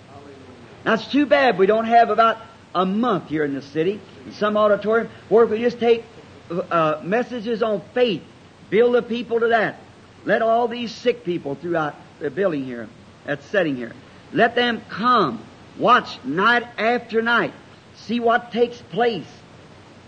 That's 0.83 1.07
too 1.11 1.25
bad 1.25 1.57
we 1.57 1.65
don't 1.65 1.85
have 1.85 2.09
about 2.09 2.37
a 2.73 2.85
month 2.85 3.29
here 3.29 3.43
in 3.43 3.53
the 3.53 3.61
city, 3.61 3.99
in 4.25 4.33
some 4.33 4.57
auditorium, 4.57 5.09
where 5.29 5.45
if 5.45 5.49
we 5.49 5.59
just 5.59 5.79
take 5.79 6.03
uh, 6.49 7.01
messages 7.03 7.63
on 7.63 7.81
faith, 7.93 8.21
build 8.69 8.95
the 8.95 9.01
people 9.01 9.39
to 9.39 9.47
that. 9.47 9.79
Let 10.25 10.41
all 10.41 10.67
these 10.67 10.93
sick 10.93 11.23
people 11.23 11.55
throughout 11.55 11.95
the 12.19 12.29
building 12.29 12.65
here, 12.65 12.87
that's 13.25 13.45
setting 13.45 13.75
here, 13.75 13.93
let 14.31 14.55
them 14.55 14.81
come, 14.89 15.43
watch 15.79 16.23
night 16.23 16.63
after 16.77 17.21
night, 17.21 17.53
see 17.95 18.19
what 18.19 18.51
takes 18.51 18.79
place, 18.81 19.27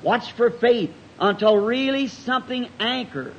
watch 0.04 0.32
for 0.34 0.50
faith 0.50 0.92
until 1.20 1.58
really 1.58 2.08
something 2.08 2.70
anchors. 2.80 3.36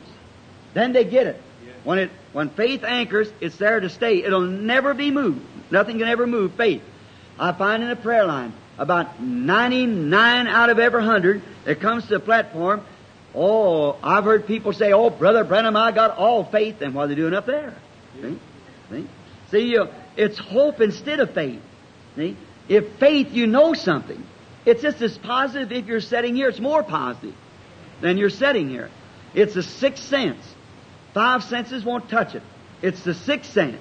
Then 0.75 0.93
they 0.93 1.05
get 1.05 1.27
it. 1.27 1.43
When 1.85 1.99
it 1.99 2.11
when 2.33 2.51
faith 2.51 2.85
anchors, 2.85 3.33
it's 3.41 3.57
there 3.57 3.81
to 3.81 3.89
stay. 3.89 4.23
It'll 4.23 4.41
never 4.41 4.95
be 4.95 5.11
moved. 5.11 5.41
Nothing 5.71 5.99
can 5.99 6.09
ever 6.09 6.27
move 6.27 6.55
faith. 6.55 6.83
I 7.39 7.53
find 7.53 7.83
in 7.83 7.89
the 7.89 7.97
prayer 7.97 8.27
line 8.27 8.53
about 8.79 9.21
99 9.21 10.47
out 10.47 10.71
of 10.71 10.79
every 10.79 11.01
100 11.01 11.43
that 11.65 11.81
comes 11.81 12.05
to 12.05 12.11
the 12.11 12.21
platform, 12.21 12.85
oh, 13.35 13.97
I've 14.03 14.25
heard 14.25 14.47
people 14.47 14.73
say, 14.73 14.93
oh, 14.93 15.11
Brother 15.11 15.45
Branham, 15.45 15.77
I 15.77 15.93
got 15.93 16.17
all 16.17 16.45
faith. 16.45 16.81
And 16.81 16.95
what 16.95 17.05
are 17.05 17.07
they 17.09 17.15
doing 17.15 17.35
up 17.35 17.47
there? 17.47 17.75
See? 18.21 18.39
See? 18.91 19.07
See, 19.51 19.71
you, 19.73 19.89
it's 20.17 20.39
hope 20.39 20.81
instead 20.81 21.21
of 21.21 21.33
faith. 21.33 21.63
See? 22.17 22.37
If 22.69 22.89
faith, 22.99 23.33
you 23.33 23.47
know 23.47 23.75
something. 23.75 24.25
It's 24.69 24.83
just 24.83 25.01
as 25.01 25.17
positive 25.17 25.73
if 25.73 25.87
you're 25.87 26.03
sitting 26.03 26.37
here. 26.37 26.51
It's 26.51 26.61
more 26.61 26.83
positive 26.83 27.35
than 28.03 28.19
you're 28.19 28.29
sitting 28.29 28.69
here. 28.69 28.91
It's 29.35 29.55
the 29.55 29.63
sixth 29.63 30.05
sense. 30.05 30.45
Five 31.15 31.43
senses 31.45 31.85
won't 31.85 32.11
touch 32.11 32.35
it. 32.35 32.43
It's 32.83 33.03
the 33.03 33.15
sixth 33.15 33.51
sense. 33.51 33.81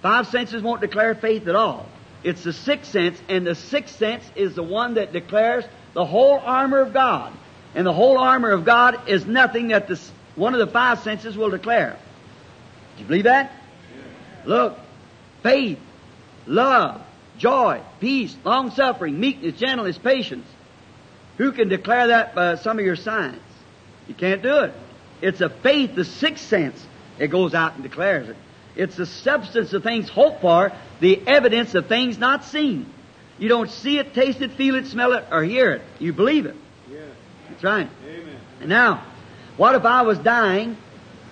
Five 0.00 0.28
senses 0.28 0.62
won't 0.62 0.80
declare 0.82 1.16
faith 1.16 1.48
at 1.48 1.56
all. 1.56 1.86
It's 2.22 2.44
the 2.44 2.52
sixth 2.52 2.92
sense, 2.92 3.20
and 3.28 3.44
the 3.44 3.56
sixth 3.56 3.96
sense 3.96 4.22
is 4.36 4.54
the 4.54 4.62
one 4.62 4.94
that 4.94 5.12
declares 5.12 5.64
the 5.94 6.04
whole 6.04 6.38
armor 6.38 6.78
of 6.78 6.92
God. 6.92 7.32
And 7.74 7.84
the 7.84 7.92
whole 7.92 8.18
armor 8.18 8.50
of 8.52 8.64
God 8.64 9.08
is 9.08 9.26
nothing 9.26 9.68
that 9.68 9.88
the, 9.88 10.00
one 10.36 10.54
of 10.54 10.60
the 10.60 10.72
five 10.72 11.00
senses 11.00 11.36
will 11.36 11.50
declare. 11.50 11.98
Do 12.96 13.02
you 13.02 13.08
believe 13.08 13.24
that? 13.24 13.50
Look, 14.44 14.78
faith, 15.42 15.80
love, 16.46 17.02
joy, 17.38 17.80
peace, 18.00 18.36
long 18.44 18.70
suffering, 18.70 19.18
meekness, 19.18 19.58
gentleness, 19.58 19.98
patience. 19.98 20.46
Who 21.38 21.52
can 21.52 21.68
declare 21.68 22.08
that 22.08 22.34
by 22.34 22.56
some 22.56 22.78
of 22.78 22.84
your 22.84 22.96
signs? 22.96 23.40
You 24.08 24.14
can't 24.14 24.42
do 24.42 24.60
it. 24.60 24.74
It's 25.20 25.40
a 25.40 25.48
faith, 25.48 25.94
the 25.94 26.04
sixth 26.04 26.46
sense. 26.46 26.84
It 27.18 27.28
goes 27.28 27.54
out 27.54 27.74
and 27.74 27.82
declares 27.82 28.28
it. 28.28 28.36
It's 28.74 28.96
the 28.96 29.06
substance 29.06 29.72
of 29.72 29.82
things 29.82 30.08
hoped 30.08 30.40
for, 30.40 30.72
the 31.00 31.22
evidence 31.26 31.74
of 31.74 31.86
things 31.86 32.18
not 32.18 32.44
seen. 32.44 32.86
You 33.38 33.48
don't 33.48 33.70
see 33.70 33.98
it, 33.98 34.14
taste 34.14 34.40
it, 34.40 34.52
feel 34.52 34.74
it, 34.76 34.86
smell 34.86 35.12
it, 35.12 35.24
or 35.30 35.42
hear 35.42 35.72
it. 35.72 35.82
You 35.98 36.12
believe 36.12 36.46
it. 36.46 36.56
Yeah. 36.90 37.00
That's 37.48 37.64
right. 37.64 37.88
Amen. 38.06 38.36
And 38.60 38.68
now, 38.68 39.04
What 39.56 39.74
if 39.74 39.84
I 39.84 40.02
was 40.02 40.18
dying 40.18 40.76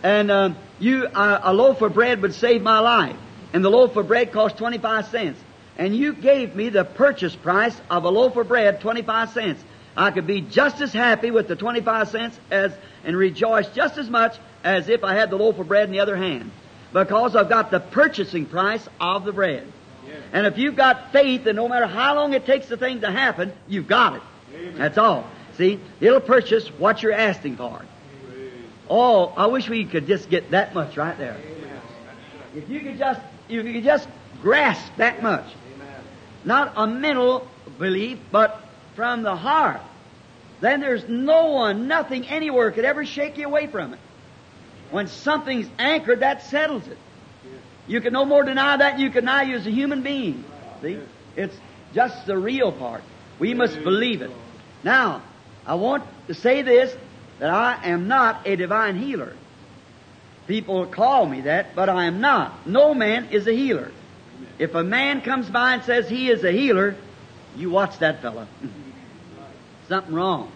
and 0.03 0.31
uh, 0.31 0.51
you 0.79 1.07
uh, 1.07 1.41
a 1.43 1.53
loaf 1.53 1.83
of 1.83 1.95
bread 1.95 2.23
would 2.23 2.35
save 2.35 2.63
my 2.63 2.79
life, 2.81 3.17
and 3.53 3.65
the 3.65 3.71
loaf 3.71 3.97
of 3.97 4.09
bread 4.09 4.33
cost 4.33 4.57
25 4.57 5.07
cents, 5.09 5.39
and 5.81 5.97
you 5.97 6.13
gave 6.13 6.55
me 6.55 6.69
the 6.69 6.85
purchase 6.85 7.35
price 7.35 7.75
of 7.91 8.05
a 8.05 8.11
loaf 8.11 8.37
of 8.37 8.47
bread, 8.49 8.83
25 8.83 9.31
cents. 9.31 9.65
I 9.97 10.11
could 10.11 10.27
be 10.27 10.43
just 10.43 10.79
as 10.83 10.93
happy 10.93 11.31
with 11.31 11.49
the 11.49 11.57
25 11.57 12.11
cents 12.11 12.39
as, 12.51 12.73
and 13.03 13.17
rejoice 13.17 13.67
just 13.71 13.97
as 13.97 14.11
much 14.11 14.37
as 14.63 14.91
if 14.91 15.03
I 15.03 15.15
had 15.15 15.31
the 15.31 15.37
loaf 15.37 15.59
of 15.59 15.69
bread 15.69 15.85
in 15.87 15.93
the 15.93 16.01
other 16.01 16.17
hand. 16.17 16.51
Because 16.93 17.35
I've 17.35 17.49
got 17.49 17.71
the 17.71 17.81
purchasing 17.81 18.45
price 18.45 18.87
of 19.01 19.25
the 19.25 19.33
bread. 19.33 19.67
And 20.35 20.47
if 20.47 20.59
you've 20.59 20.77
got 20.77 21.13
faith, 21.13 21.47
and 21.47 21.57
no 21.57 21.67
matter 21.67 21.87
how 21.87 22.15
long 22.15 22.35
it 22.35 22.45
takes 22.45 22.69
the 22.69 22.77
thing 22.77 23.01
to 23.01 23.11
happen, 23.11 23.51
you've 23.67 23.89
got 23.89 24.17
it. 24.17 24.77
That's 24.77 24.99
all. 24.99 25.27
See, 25.57 25.81
it'll 25.99 26.21
purchase 26.21 26.69
what 26.69 27.03
you're 27.03 27.13
asking 27.13 27.57
for. 27.57 27.81
Oh, 28.91 29.33
I 29.35 29.47
wish 29.47 29.67
we 29.71 29.87
could 29.87 30.07
just 30.07 30.29
get 30.29 30.51
that 30.51 30.75
much 30.75 30.99
right 30.99 31.17
there. 31.17 31.39
If 32.55 32.69
you 32.69 32.81
could 32.81 32.99
just, 32.99 33.21
if 33.49 33.65
you 33.65 33.73
could 33.73 33.85
just 33.85 34.07
grasp 34.43 34.93
that 34.97 35.23
much. 35.23 35.47
Not 36.45 36.73
a 36.77 36.87
mental 36.87 37.47
belief, 37.79 38.19
but 38.31 38.61
from 38.95 39.23
the 39.23 39.37
heart. 39.37 39.81
Then 40.61 40.81
there's 40.81 41.09
no 41.09 41.47
one, 41.47 41.89
nothing 41.89 42.27
anywhere 42.27 42.71
could 42.71 42.85
ever 42.85 43.05
shake 43.05 43.39
you 43.39 43.47
away 43.47 43.67
from 43.67 43.95
it. 43.95 44.01
When 44.91 45.09
something's 45.09 45.69
anchored, 45.79 46.21
that 46.21 46.43
settles 46.45 46.87
it. 46.87 46.99
You 47.87 48.01
can 48.01 48.13
no 48.13 48.25
more 48.25 48.43
deny 48.43 48.77
that 48.77 48.93
than 48.93 49.01
you 49.01 49.11
can 49.11 49.23
deny 49.23 49.43
you 49.43 49.57
as 49.57 49.67
a 49.67 49.71
human 49.71 50.03
being. 50.03 50.45
See? 50.83 50.99
It's 51.37 51.57
just 51.95 52.27
the 52.27 52.37
real 52.37 52.73
part. 52.73 53.03
We 53.39 53.55
must 53.55 53.83
believe 53.83 54.23
it. 54.23 54.31
Now, 54.85 55.23
I 55.67 55.75
want 55.75 56.05
to 56.27 56.35
say 56.35 56.63
this, 56.63 56.95
that 57.39 57.51
I 57.51 57.89
am 57.89 58.07
not 58.07 58.47
a 58.47 58.57
divine 58.57 58.99
healer. 58.99 59.35
People 60.47 60.87
call 60.87 61.27
me 61.27 61.43
that, 61.43 61.75
but 61.75 61.89
I 61.89 62.05
am 62.07 62.21
not. 62.21 62.67
No 62.67 62.93
man 62.93 63.29
is 63.31 63.47
a 63.47 63.53
healer. 63.53 63.91
If 64.59 64.75
a 64.75 64.85
man 64.85 65.23
comes 65.23 65.49
by 65.49 65.75
and 65.75 65.83
says 65.83 66.09
he 66.09 66.31
is 66.31 66.45
a 66.45 66.53
healer, 66.53 66.97
you 67.57 67.71
watch 67.71 67.99
that 67.99 68.23
fellow. 68.23 68.47
Something 69.89 70.15
wrong. 70.15 70.53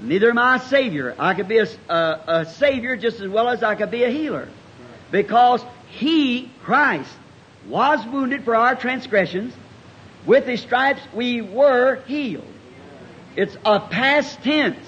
Neither 0.00 0.30
am 0.30 0.38
I 0.38 0.56
a 0.56 0.60
savior. 0.60 1.14
I 1.18 1.34
could 1.34 1.48
be 1.48 1.58
a, 1.58 1.68
a, 1.88 2.20
a 2.26 2.46
savior 2.46 2.96
just 2.96 3.20
as 3.20 3.28
well 3.28 3.48
as 3.48 3.62
I 3.62 3.74
could 3.74 3.90
be 3.90 4.04
a 4.04 4.10
healer. 4.10 4.48
Because 5.10 5.62
he, 5.90 6.50
Christ, 6.62 7.12
was 7.68 8.04
wounded 8.06 8.44
for 8.44 8.56
our 8.56 8.74
transgressions. 8.74 9.54
With 10.26 10.46
his 10.46 10.60
stripes 10.60 11.02
we 11.12 11.40
were 11.40 11.96
healed. 12.06 12.46
It's 13.36 13.56
a 13.64 13.80
past 13.80 14.42
tense. 14.42 14.86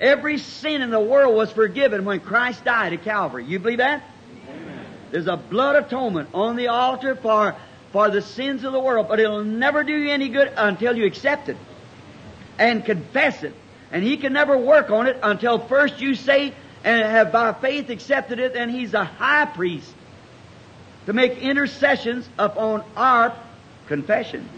Every 0.00 0.38
sin 0.38 0.82
in 0.82 0.90
the 0.90 1.00
world 1.00 1.36
was 1.36 1.52
forgiven 1.52 2.04
when 2.04 2.20
Christ 2.20 2.64
died 2.64 2.92
at 2.92 3.02
Calvary. 3.02 3.44
You 3.44 3.58
believe 3.58 3.78
that? 3.78 4.02
There's 5.10 5.26
a 5.26 5.36
blood 5.36 5.76
atonement 5.76 6.28
on 6.34 6.56
the 6.56 6.68
altar 6.68 7.16
for, 7.16 7.56
for 7.92 8.10
the 8.10 8.22
sins 8.22 8.64
of 8.64 8.72
the 8.72 8.80
world, 8.80 9.08
but 9.08 9.18
it'll 9.18 9.44
never 9.44 9.82
do 9.82 9.92
you 9.92 10.10
any 10.10 10.28
good 10.28 10.52
until 10.56 10.96
you 10.96 11.06
accept 11.06 11.48
it 11.48 11.56
and 12.58 12.84
confess 12.84 13.42
it. 13.42 13.54
And 13.90 14.04
He 14.04 14.16
can 14.16 14.32
never 14.32 14.56
work 14.56 14.90
on 14.90 15.06
it 15.06 15.18
until 15.22 15.58
first 15.58 16.00
you 16.00 16.14
say 16.14 16.52
and 16.84 17.02
have 17.02 17.32
by 17.32 17.52
faith 17.52 17.90
accepted 17.90 18.38
it, 18.38 18.54
and 18.54 18.70
He's 18.70 18.94
a 18.94 19.04
high 19.04 19.46
priest 19.46 19.92
to 21.06 21.12
make 21.12 21.38
intercessions 21.38 22.28
upon 22.38 22.84
our 22.96 23.34
confession. 23.88 24.48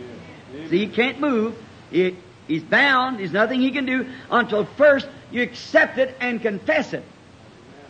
Yeah. 0.52 0.68
See, 0.68 0.78
He 0.78 0.86
can't 0.88 1.18
move. 1.18 1.56
He, 1.90 2.16
he's 2.46 2.62
bound. 2.62 3.18
There's 3.18 3.32
nothing 3.32 3.60
He 3.60 3.70
can 3.70 3.86
do 3.86 4.06
until 4.30 4.66
first 4.66 5.08
you 5.30 5.42
accept 5.42 5.98
it 5.98 6.14
and 6.20 6.42
confess 6.42 6.92
it. 6.92 7.04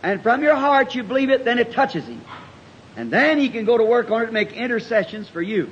And 0.01 0.21
from 0.21 0.43
your 0.43 0.55
heart 0.55 0.95
you 0.95 1.03
believe 1.03 1.29
it, 1.29 1.43
then 1.45 1.59
it 1.59 1.71
touches 1.73 2.05
Him. 2.05 2.21
And 2.95 3.11
then 3.11 3.37
He 3.37 3.49
can 3.49 3.65
go 3.65 3.77
to 3.77 3.83
work 3.83 4.11
on 4.11 4.21
it 4.21 4.25
and 4.25 4.33
make 4.33 4.53
intercessions 4.53 5.27
for 5.27 5.41
you. 5.41 5.71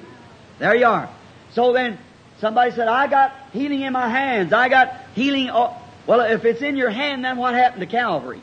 There 0.59 0.75
you 0.75 0.85
are. 0.85 1.09
So 1.53 1.73
then, 1.73 1.97
somebody 2.39 2.71
said, 2.71 2.87
I 2.87 3.07
got 3.07 3.33
healing 3.53 3.81
in 3.81 3.93
my 3.93 4.09
hands. 4.09 4.53
I 4.53 4.69
got 4.69 4.93
healing. 5.15 5.47
Well, 5.47 6.21
if 6.21 6.45
it's 6.45 6.61
in 6.61 6.77
your 6.77 6.89
hand, 6.89 7.23
then 7.25 7.37
what 7.37 7.53
happened 7.53 7.81
to 7.81 7.87
Calvary? 7.87 8.41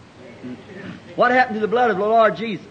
What 1.16 1.32
happened 1.32 1.56
to 1.56 1.60
the 1.60 1.68
blood 1.68 1.90
of 1.90 1.96
the 1.96 2.06
Lord 2.06 2.36
Jesus? 2.36 2.66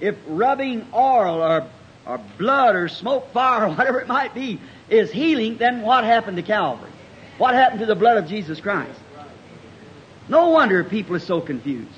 If 0.00 0.16
rubbing 0.26 0.86
oil 0.94 1.42
or, 1.42 1.66
or 2.06 2.18
blood 2.38 2.74
or 2.74 2.88
smoke 2.88 3.32
fire 3.32 3.66
or 3.66 3.68
whatever 3.74 4.00
it 4.00 4.08
might 4.08 4.34
be 4.34 4.60
is 4.88 5.10
healing, 5.10 5.58
then 5.58 5.82
what 5.82 6.04
happened 6.04 6.38
to 6.38 6.42
Calvary? 6.42 6.90
What 7.38 7.54
happened 7.54 7.80
to 7.80 7.86
the 7.86 7.94
blood 7.94 8.16
of 8.16 8.28
Jesus 8.28 8.60
Christ? 8.60 8.98
No 10.28 10.50
wonder 10.50 10.84
people 10.84 11.16
are 11.16 11.20
so 11.20 11.40
confused. 11.40 11.90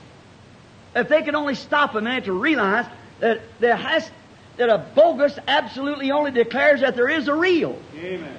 If 0.95 1.09
they 1.09 1.23
could 1.23 1.35
only 1.35 1.55
stop 1.55 1.95
a 1.95 2.01
minute 2.01 2.25
to 2.25 2.33
realize 2.33 2.87
that 3.23 3.41
there 3.61 3.77
has 3.77 4.11
that 4.57 4.69
a 4.69 4.79
bogus 4.79 5.39
absolutely 5.47 6.11
only 6.11 6.33
declares 6.33 6.81
that 6.81 6.97
there 6.97 7.09
is 7.09 7.29
a 7.29 7.35
real. 7.35 7.79
Amen. 7.97 8.37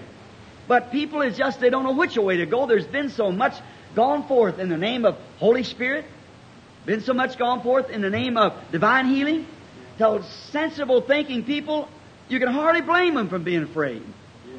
But 0.68 0.92
people 0.92 1.22
is 1.22 1.38
just 1.38 1.60
they 1.60 1.70
don't 1.70 1.84
know 1.84 1.94
which 1.94 2.18
way 2.18 2.38
to 2.38 2.46
go. 2.46 2.68
There's 2.68 2.86
been 2.86 3.10
so 3.10 3.32
much 3.32 3.56
gone 3.96 4.28
forth 4.28 4.60
in 4.60 4.70
the 4.70 4.78
name 4.78 5.06
of 5.06 5.18
Holy 5.40 5.64
Spirit, 5.64 6.06
been 6.86 7.02
so 7.02 7.14
much 7.14 7.38
gone 7.38 7.64
forth 7.64 7.90
in 7.90 8.02
the 8.02 8.10
name 8.10 8.38
of 8.38 8.54
divine 8.72 9.08
healing. 9.08 9.48
Tell 9.98 10.22
sensible 10.52 11.02
thinking 11.02 11.44
people, 11.44 11.88
you 12.28 12.40
can 12.40 12.50
hardly 12.50 12.82
blame 12.82 13.16
them 13.16 13.30
from 13.30 13.44
being 13.44 13.64
afraid. 13.64 14.04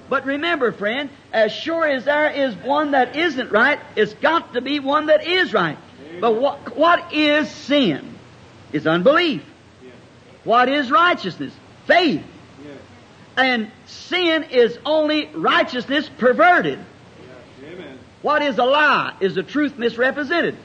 But 0.09 0.25
remember, 0.25 0.73
friend, 0.73 1.11
as 1.33 1.53
sure 1.53 1.87
as 1.87 2.07
there 2.07 2.31
is 2.31 2.55
one 2.57 2.93
that 2.93 3.15
isn't 3.15 3.53
right, 3.53 3.79
it's 3.95 4.15
got 4.15 4.55
to 4.55 4.63
be 4.63 4.81
one 4.81 5.07
that 5.07 5.27
is 5.27 5.53
right. 5.53 5.79
But 6.21 6.41
what, 6.41 6.77
what 6.77 7.13
is 7.13 7.51
sin? 7.51 8.15
It's 8.73 8.87
unbelief. 8.87 9.43
What 10.44 10.68
is 10.68 10.90
righteousness? 10.90 11.52
Faith. 11.87 12.22
And 13.37 13.70
sin 13.87 14.44
is 14.44 14.78
only 14.87 15.26
righteousness 15.35 16.09
perverted. 16.18 16.78
What 18.22 18.42
is 18.42 18.59
a 18.59 18.64
lie? 18.64 19.14
Is 19.20 19.35
the 19.35 19.42
truth 19.42 19.76
misrepresented? 19.76 20.57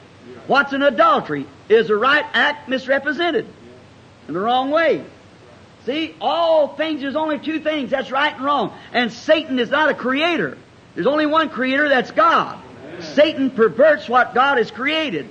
What's 0.46 0.72
an 0.72 0.82
adultery? 0.82 1.46
Is 1.68 1.88
the 1.88 1.96
right 1.96 2.24
act 2.32 2.68
misrepresented? 2.68 3.46
In 4.28 4.34
the 4.34 4.40
wrong 4.40 4.70
way. 4.70 5.04
See, 5.86 6.14
all 6.20 6.68
things, 6.68 7.00
there's 7.00 7.16
only 7.16 7.38
two 7.38 7.60
things, 7.60 7.90
that's 7.90 8.10
right 8.10 8.34
and 8.34 8.44
wrong. 8.44 8.72
And 8.92 9.12
Satan 9.12 9.58
is 9.58 9.70
not 9.70 9.88
a 9.88 9.94
creator. 9.94 10.56
There's 10.94 11.06
only 11.06 11.26
one 11.26 11.48
creator, 11.48 11.88
that's 11.88 12.10
God. 12.10 12.58
Amen. 12.86 13.02
Satan 13.02 13.50
perverts 13.50 14.08
what 14.08 14.34
God 14.34 14.58
has 14.58 14.70
created. 14.70 15.28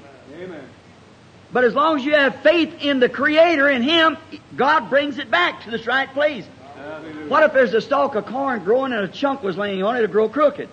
But 1.51 1.63
as 1.63 1.73
long 1.73 1.97
as 1.97 2.05
you 2.05 2.13
have 2.13 2.41
faith 2.41 2.75
in 2.81 2.99
the 2.99 3.09
Creator, 3.09 3.69
in 3.69 3.81
Him, 3.81 4.17
God 4.55 4.89
brings 4.89 5.17
it 5.17 5.31
back 5.31 5.63
to 5.63 5.71
this 5.71 5.87
right 5.87 6.11
place. 6.13 6.45
Hallelujah. 6.75 7.27
What 7.27 7.43
if 7.43 7.53
there's 7.53 7.73
a 7.73 7.81
stalk 7.81 8.15
of 8.15 8.25
corn 8.27 8.63
growing 8.63 8.93
and 8.93 9.03
a 9.03 9.07
chunk 9.07 9.41
was 9.41 9.57
laying 9.57 9.83
on 9.83 9.95
it, 9.95 10.03
it'll 10.03 10.11
grow 10.11 10.29
crooked. 10.29 10.69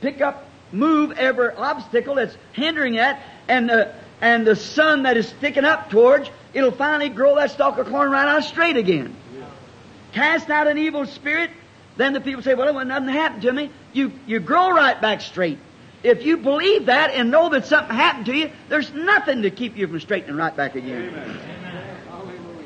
Pick 0.00 0.20
up, 0.20 0.46
move 0.70 1.12
every 1.12 1.54
obstacle 1.54 2.14
that's 2.14 2.36
hindering 2.52 2.94
that, 2.94 3.22
and 3.48 3.68
the, 3.68 3.92
and 4.20 4.46
the 4.46 4.56
sun 4.56 5.02
that 5.02 5.16
is 5.16 5.28
sticking 5.28 5.64
up 5.64 5.90
towards, 5.90 6.30
it'll 6.54 6.70
finally 6.70 7.08
grow 7.08 7.34
that 7.36 7.50
stalk 7.50 7.78
of 7.78 7.88
corn 7.88 8.10
right 8.10 8.28
out 8.28 8.44
straight 8.44 8.76
again. 8.76 9.14
Yeah. 9.36 9.46
Cast 10.12 10.48
out 10.48 10.68
an 10.68 10.78
evil 10.78 11.06
spirit, 11.06 11.50
then 11.96 12.12
the 12.12 12.20
people 12.20 12.42
say, 12.42 12.54
well, 12.54 12.68
it 12.68 12.74
wasn't 12.74 12.88
nothing 12.88 13.08
happened 13.08 13.42
to 13.42 13.52
me. 13.52 13.70
You, 13.92 14.12
you 14.26 14.38
grow 14.40 14.70
right 14.70 15.00
back 15.00 15.20
straight. 15.20 15.58
If 16.02 16.24
you 16.24 16.38
believe 16.38 16.86
that 16.86 17.10
and 17.10 17.30
know 17.30 17.48
that 17.50 17.66
something 17.66 17.94
happened 17.94 18.26
to 18.26 18.36
you, 18.36 18.50
there's 18.68 18.92
nothing 18.92 19.42
to 19.42 19.50
keep 19.50 19.76
you 19.76 19.86
from 19.86 20.00
straightening 20.00 20.36
right 20.36 20.54
back 20.54 20.74
again. 20.74 21.08
Amen. 21.08 21.52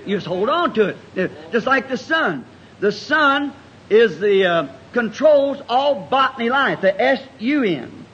You 0.07 0.17
just 0.17 0.27
hold 0.27 0.49
on 0.49 0.73
to 0.75 0.97
it. 1.15 1.53
Just 1.53 1.67
like 1.67 1.89
the 1.89 1.99
sun. 1.99 2.47
The 2.81 2.93
sun 2.93 3.53
is 3.91 4.21
the, 4.21 4.47
uh, 4.47 4.69
controls 4.93 5.61
all 5.69 6.07
botany 6.09 6.49
life. 6.49 6.81
The 6.81 6.99
S-U-N. 6.99 8.05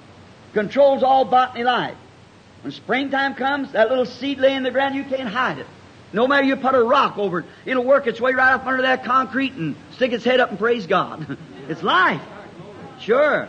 Controls 0.55 1.03
all 1.03 1.25
botany 1.25 1.65
life. 1.65 1.97
When 2.63 2.73
springtime 2.73 3.35
comes, 3.35 3.73
that 3.73 3.91
little 3.91 4.07
seed 4.07 4.39
lay 4.39 4.55
in 4.55 4.63
the 4.63 4.71
ground, 4.71 4.95
you 4.95 5.05
can't 5.05 5.29
hide 5.29 5.59
it. 5.59 5.67
No 6.13 6.27
matter 6.29 6.45
you 6.45 6.57
put 6.57 6.75
a 6.75 6.83
rock 6.83 7.19
over 7.19 7.41
it, 7.41 7.47
it'll 7.65 7.85
work 7.85 8.07
its 8.07 8.21
way 8.21 8.33
right 8.33 8.53
up 8.53 8.67
under 8.67 8.83
that 8.83 9.05
concrete 9.05 9.53
and 9.55 9.77
stick 9.93 10.13
its 10.13 10.25
head 10.25 10.41
up 10.41 10.51
and 10.51 10.59
praise 10.59 10.87
God. 10.87 11.39
it's 11.69 11.83
life. 11.83 12.23
Sure. 13.01 13.49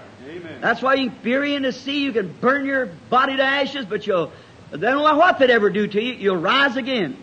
That's 0.64 0.82
why 0.82 0.94
you 0.94 1.10
can 1.10 1.20
bury 1.22 1.56
in 1.56 1.64
the 1.64 1.74
sea, 1.74 2.06
you 2.06 2.14
can 2.14 2.34
burn 2.40 2.66
your 2.66 2.86
body 3.10 3.36
to 3.36 3.44
ashes, 3.44 3.86
but 3.86 4.08
you'll, 4.08 4.32
then 4.72 4.98
what 4.98 5.42
it 5.42 5.50
ever 5.50 5.70
do 5.70 5.88
to 5.88 6.02
you, 6.02 6.14
you'll 6.14 6.38
rise 6.38 6.78
again. 6.78 7.18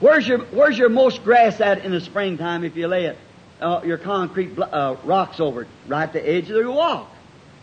Where's 0.00 0.26
your, 0.26 0.38
where's 0.46 0.76
your 0.76 0.88
most 0.88 1.22
grass 1.22 1.60
at 1.60 1.84
in 1.84 1.92
the 1.92 2.00
springtime 2.00 2.64
if 2.64 2.74
you 2.74 2.88
lay 2.88 3.04
it, 3.04 3.18
uh, 3.60 3.82
your 3.84 3.96
concrete 3.96 4.58
uh, 4.58 4.96
rocks 5.04 5.38
over 5.38 5.62
it? 5.62 5.68
Right 5.86 6.02
at 6.02 6.12
the 6.12 6.28
edge 6.28 6.50
of 6.50 6.56
your 6.56 6.72
walk. 6.72 7.08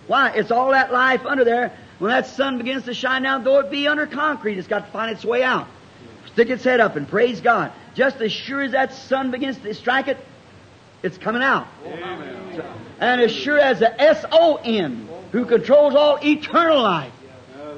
Why? 0.08 0.30
It's 0.30 0.50
all 0.50 0.72
that 0.72 0.94
life 0.94 1.26
under 1.26 1.44
there. 1.44 1.78
When 1.98 2.12
that 2.12 2.28
sun 2.28 2.58
begins 2.58 2.86
to 2.86 2.94
shine 2.94 3.24
down, 3.24 3.44
though 3.44 3.60
it 3.60 3.70
be 3.70 3.86
under 3.86 4.08
concrete, 4.08 4.58
it's 4.58 4.70
got 4.70 4.86
to 4.86 4.92
find 4.94 5.12
its 5.12 5.26
way 5.26 5.44
out. 5.44 5.68
Stick 6.32 6.50
its 6.50 6.63
head 6.63 6.80
up 6.80 6.96
and 6.96 7.06
praise 7.06 7.42
God. 7.42 7.74
Just 7.96 8.22
as 8.22 8.32
sure 8.32 8.62
as 8.62 8.72
that 8.72 8.94
sun 8.94 9.30
begins 9.30 9.58
to 9.58 9.74
strike 9.74 10.08
it, 10.08 10.26
it's 11.04 11.18
coming 11.18 11.42
out. 11.42 11.68
Amen. 11.86 12.64
And 13.00 13.22
as 13.22 13.32
sure 13.32 13.58
as 13.58 13.80
the 13.80 14.02
S-O-N, 14.02 15.08
who 15.32 15.46
controls 15.46 15.96
all 15.96 16.18
eternal 16.24 16.82
life, 16.82 17.14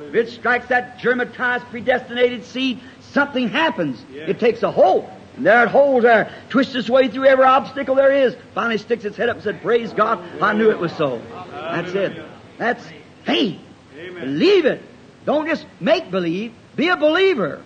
If 0.08 0.16
it 0.16 0.30
strikes 0.30 0.68
that 0.68 1.00
germatized, 1.00 1.66
predestinated 1.70 2.44
seed, 2.44 2.82
something 3.12 3.48
happens. 3.48 4.04
It 4.14 4.40
takes 4.40 4.64
a 4.64 4.72
hold. 4.72 5.10
And 5.38 5.46
there 5.46 5.64
it 5.64 5.70
holds 5.70 6.04
there, 6.04 6.34
twists 6.50 6.76
its 6.76 6.90
way 6.90 7.08
through 7.08 7.26
every 7.26 7.46
obstacle 7.46 7.96
there 7.96 8.12
is. 8.12 8.36
Finally 8.54 8.80
sticks 8.80 9.06
its 9.06 9.16
head 9.16 9.30
up 9.30 9.38
and 9.38 9.44
said, 9.44 9.62
Praise 9.62 9.94
God, 9.94 10.20
I 10.42 10.54
knew 10.54 10.70
it 10.70 10.80
was 10.80 10.92
so. 10.98 11.22
That's 11.52 11.94
it. 11.94 12.22
That's 12.58 12.84
faith. 13.24 13.60
Believe 13.94 14.66
it. 14.66 14.82
Don't 15.26 15.48
just 15.48 15.66
make 15.80 16.12
believe. 16.12 16.52
Be 16.76 16.90
a 16.90 16.98
believer. 16.98 17.64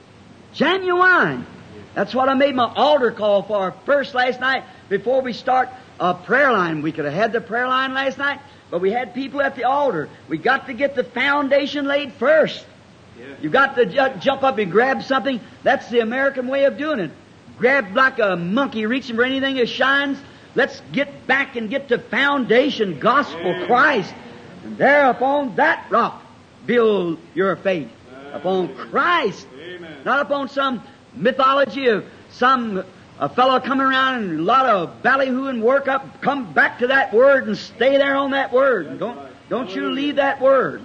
Genuine. 0.53 1.47
That's 1.95 2.13
what 2.13 2.27
I 2.27 2.33
made 2.33 2.53
my 2.53 2.71
altar 2.75 3.11
call 3.11 3.41
for 3.43 3.73
first 3.85 4.13
last 4.13 4.39
night 4.39 4.63
before 4.89 5.21
we 5.21 5.33
start 5.33 5.69
a 5.99 6.13
prayer 6.13 6.51
line. 6.51 6.81
We 6.81 6.91
could 6.91 7.05
have 7.05 7.13
had 7.13 7.31
the 7.31 7.41
prayer 7.41 7.67
line 7.67 7.93
last 7.93 8.17
night, 8.17 8.41
but 8.69 8.81
we 8.81 8.91
had 8.91 9.13
people 9.13 9.41
at 9.41 9.55
the 9.55 9.63
altar. 9.63 10.09
We 10.27 10.37
got 10.37 10.67
to 10.67 10.73
get 10.73 10.95
the 10.95 11.05
foundation 11.05 11.85
laid 11.85 12.11
first. 12.13 12.65
You 13.41 13.49
got 13.49 13.75
to 13.77 13.85
ju- 13.85 14.19
jump 14.19 14.43
up 14.43 14.57
and 14.57 14.69
grab 14.69 15.03
something. 15.03 15.39
That's 15.63 15.89
the 15.89 16.01
American 16.01 16.47
way 16.47 16.65
of 16.65 16.77
doing 16.77 16.99
it. 16.99 17.11
Grab 17.57 17.95
like 17.95 18.19
a 18.19 18.35
monkey 18.35 18.85
reaching 18.85 19.15
for 19.15 19.23
anything 19.23 19.55
that 19.55 19.69
shines. 19.69 20.17
Let's 20.53 20.81
get 20.91 21.25
back 21.27 21.55
and 21.55 21.69
get 21.69 21.87
to 21.89 21.97
foundation, 21.97 22.99
gospel, 22.99 23.65
Christ. 23.67 24.13
And 24.65 24.77
there 24.77 25.09
upon 25.09 25.55
that 25.55 25.85
rock, 25.89 26.21
build 26.65 27.19
your 27.33 27.55
faith. 27.55 27.89
Upon 28.33 28.75
Christ. 28.75 29.47
Not 30.03 30.19
upon 30.21 30.49
some 30.49 30.83
mythology 31.15 31.87
of 31.87 32.05
some 32.31 32.83
a 33.19 33.29
fellow 33.29 33.59
coming 33.59 33.85
around 33.85 34.23
and 34.23 34.39
a 34.39 34.43
lot 34.43 34.65
of 34.65 35.01
ballyhooing 35.01 35.61
work 35.61 35.87
up. 35.87 36.21
Come 36.21 36.53
back 36.53 36.79
to 36.79 36.87
that 36.87 37.13
word 37.13 37.47
and 37.47 37.57
stay 37.57 37.97
there 37.97 38.15
on 38.15 38.31
that 38.31 38.51
word. 38.51 38.99
Don't, 38.99 39.17
don't 39.49 39.73
you 39.73 39.89
leave 39.89 40.17
that 40.17 40.41
word. 40.41 40.81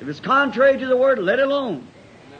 If 0.00 0.08
it's 0.08 0.20
contrary 0.20 0.78
to 0.78 0.86
the 0.86 0.96
word, 0.96 1.18
let 1.18 1.38
it 1.38 1.44
alone. 1.44 1.86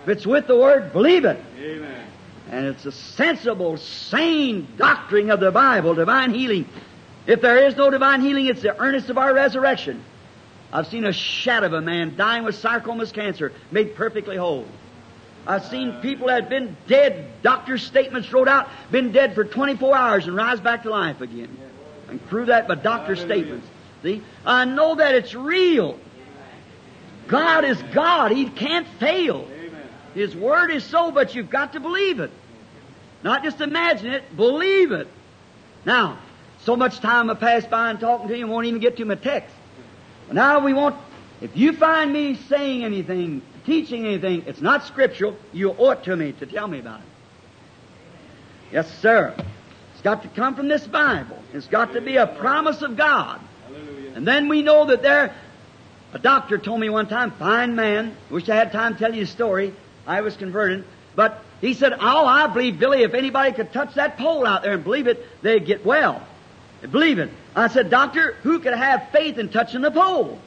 If 0.02 0.08
it's 0.08 0.26
with 0.26 0.46
the 0.46 0.56
word, 0.56 0.92
believe 0.92 1.24
it. 1.24 1.42
Amen. 1.58 2.06
And 2.50 2.66
it's 2.66 2.86
a 2.86 2.92
sensible, 2.92 3.76
sane 3.76 4.66
doctrine 4.78 5.30
of 5.30 5.40
the 5.40 5.50
Bible, 5.50 5.94
divine 5.94 6.32
healing. 6.32 6.66
If 7.26 7.42
there 7.42 7.66
is 7.66 7.76
no 7.76 7.90
divine 7.90 8.22
healing, 8.22 8.46
it's 8.46 8.62
the 8.62 8.78
earnest 8.80 9.10
of 9.10 9.18
our 9.18 9.34
resurrection. 9.34 10.02
I've 10.72 10.86
seen 10.86 11.04
a 11.04 11.12
shadow 11.12 11.66
of 11.66 11.72
a 11.74 11.80
man 11.82 12.16
dying 12.16 12.44
with 12.44 12.54
sarcomas 12.54 13.12
cancer, 13.12 13.52
made 13.70 13.94
perfectly 13.96 14.36
whole. 14.36 14.66
I've 15.48 15.64
seen 15.64 15.94
people 16.02 16.26
that 16.26 16.42
had 16.42 16.50
been 16.50 16.76
dead, 16.86 17.26
doctor's 17.42 17.82
statements 17.82 18.30
wrote 18.30 18.48
out, 18.48 18.68
been 18.90 19.12
dead 19.12 19.34
for 19.34 19.44
24 19.44 19.96
hours 19.96 20.26
and 20.26 20.36
rise 20.36 20.60
back 20.60 20.82
to 20.82 20.90
life 20.90 21.22
again. 21.22 21.56
And 22.08 22.24
prove 22.28 22.48
that 22.48 22.68
by 22.68 22.74
doctor's 22.74 23.20
statements. 23.20 23.66
See? 24.02 24.22
I 24.44 24.66
know 24.66 24.96
that 24.96 25.14
it's 25.14 25.34
real. 25.34 25.98
God 27.28 27.64
is 27.64 27.82
God. 27.94 28.30
He 28.30 28.44
can't 28.44 28.86
fail. 29.00 29.48
His 30.14 30.36
word 30.36 30.70
is 30.70 30.84
so, 30.84 31.10
but 31.10 31.34
you've 31.34 31.50
got 31.50 31.72
to 31.72 31.80
believe 31.80 32.20
it. 32.20 32.30
Not 33.22 33.42
just 33.42 33.60
imagine 33.62 34.12
it, 34.12 34.36
believe 34.36 34.92
it. 34.92 35.08
Now, 35.86 36.18
so 36.60 36.76
much 36.76 37.00
time 37.00 37.30
I 37.30 37.34
passed 37.34 37.70
by 37.70 37.90
and 37.90 37.98
talking 37.98 38.28
to 38.28 38.36
you, 38.36 38.46
I 38.46 38.48
won't 38.50 38.66
even 38.66 38.80
get 38.80 38.98
to 38.98 39.04
my 39.06 39.14
text. 39.14 39.54
Now 40.30 40.58
we 40.58 40.74
want, 40.74 40.96
if 41.40 41.56
you 41.56 41.72
find 41.72 42.12
me 42.12 42.34
saying 42.34 42.84
anything, 42.84 43.40
teaching 43.68 44.06
anything, 44.06 44.44
it's 44.46 44.62
not 44.62 44.86
scriptural, 44.86 45.36
you 45.52 45.74
owe 45.78 45.90
it 45.90 46.02
to 46.04 46.16
me 46.16 46.32
to 46.32 46.46
tell 46.46 46.66
me 46.66 46.78
about 46.78 47.00
it. 47.00 47.06
Yes, 48.72 48.98
sir. 49.00 49.34
It's 49.92 50.02
got 50.02 50.22
to 50.22 50.28
come 50.28 50.56
from 50.56 50.68
this 50.68 50.86
Bible. 50.86 51.38
It's 51.52 51.66
got 51.66 51.92
to 51.92 52.00
be 52.00 52.16
a 52.16 52.26
promise 52.26 52.80
of 52.80 52.96
God. 52.96 53.40
And 54.14 54.26
then 54.26 54.48
we 54.48 54.62
know 54.62 54.86
that 54.86 55.02
there, 55.02 55.34
a 56.14 56.18
doctor 56.18 56.56
told 56.56 56.80
me 56.80 56.88
one 56.88 57.08
time, 57.08 57.30
fine 57.32 57.76
man, 57.76 58.16
wish 58.30 58.48
I 58.48 58.56
had 58.56 58.72
time 58.72 58.94
to 58.94 58.98
tell 58.98 59.14
you 59.14 59.26
the 59.26 59.30
story. 59.30 59.74
I 60.06 60.22
was 60.22 60.34
converted. 60.36 60.84
But 61.14 61.42
he 61.60 61.74
said, 61.74 61.92
Oh, 61.92 62.26
I 62.26 62.46
believe, 62.46 62.78
Billy, 62.78 63.02
if 63.02 63.12
anybody 63.12 63.52
could 63.52 63.72
touch 63.72 63.94
that 63.94 64.16
pole 64.16 64.46
out 64.46 64.62
there 64.62 64.72
and 64.72 64.82
believe 64.82 65.08
it, 65.08 65.24
they'd 65.42 65.66
get 65.66 65.84
well. 65.84 66.26
Believe 66.90 67.18
it. 67.18 67.30
I 67.54 67.68
said, 67.68 67.90
Doctor, 67.90 68.34
who 68.42 68.60
could 68.60 68.72
have 68.72 69.10
faith 69.10 69.36
in 69.36 69.50
touching 69.50 69.82
the 69.82 69.90
pole? 69.90 70.38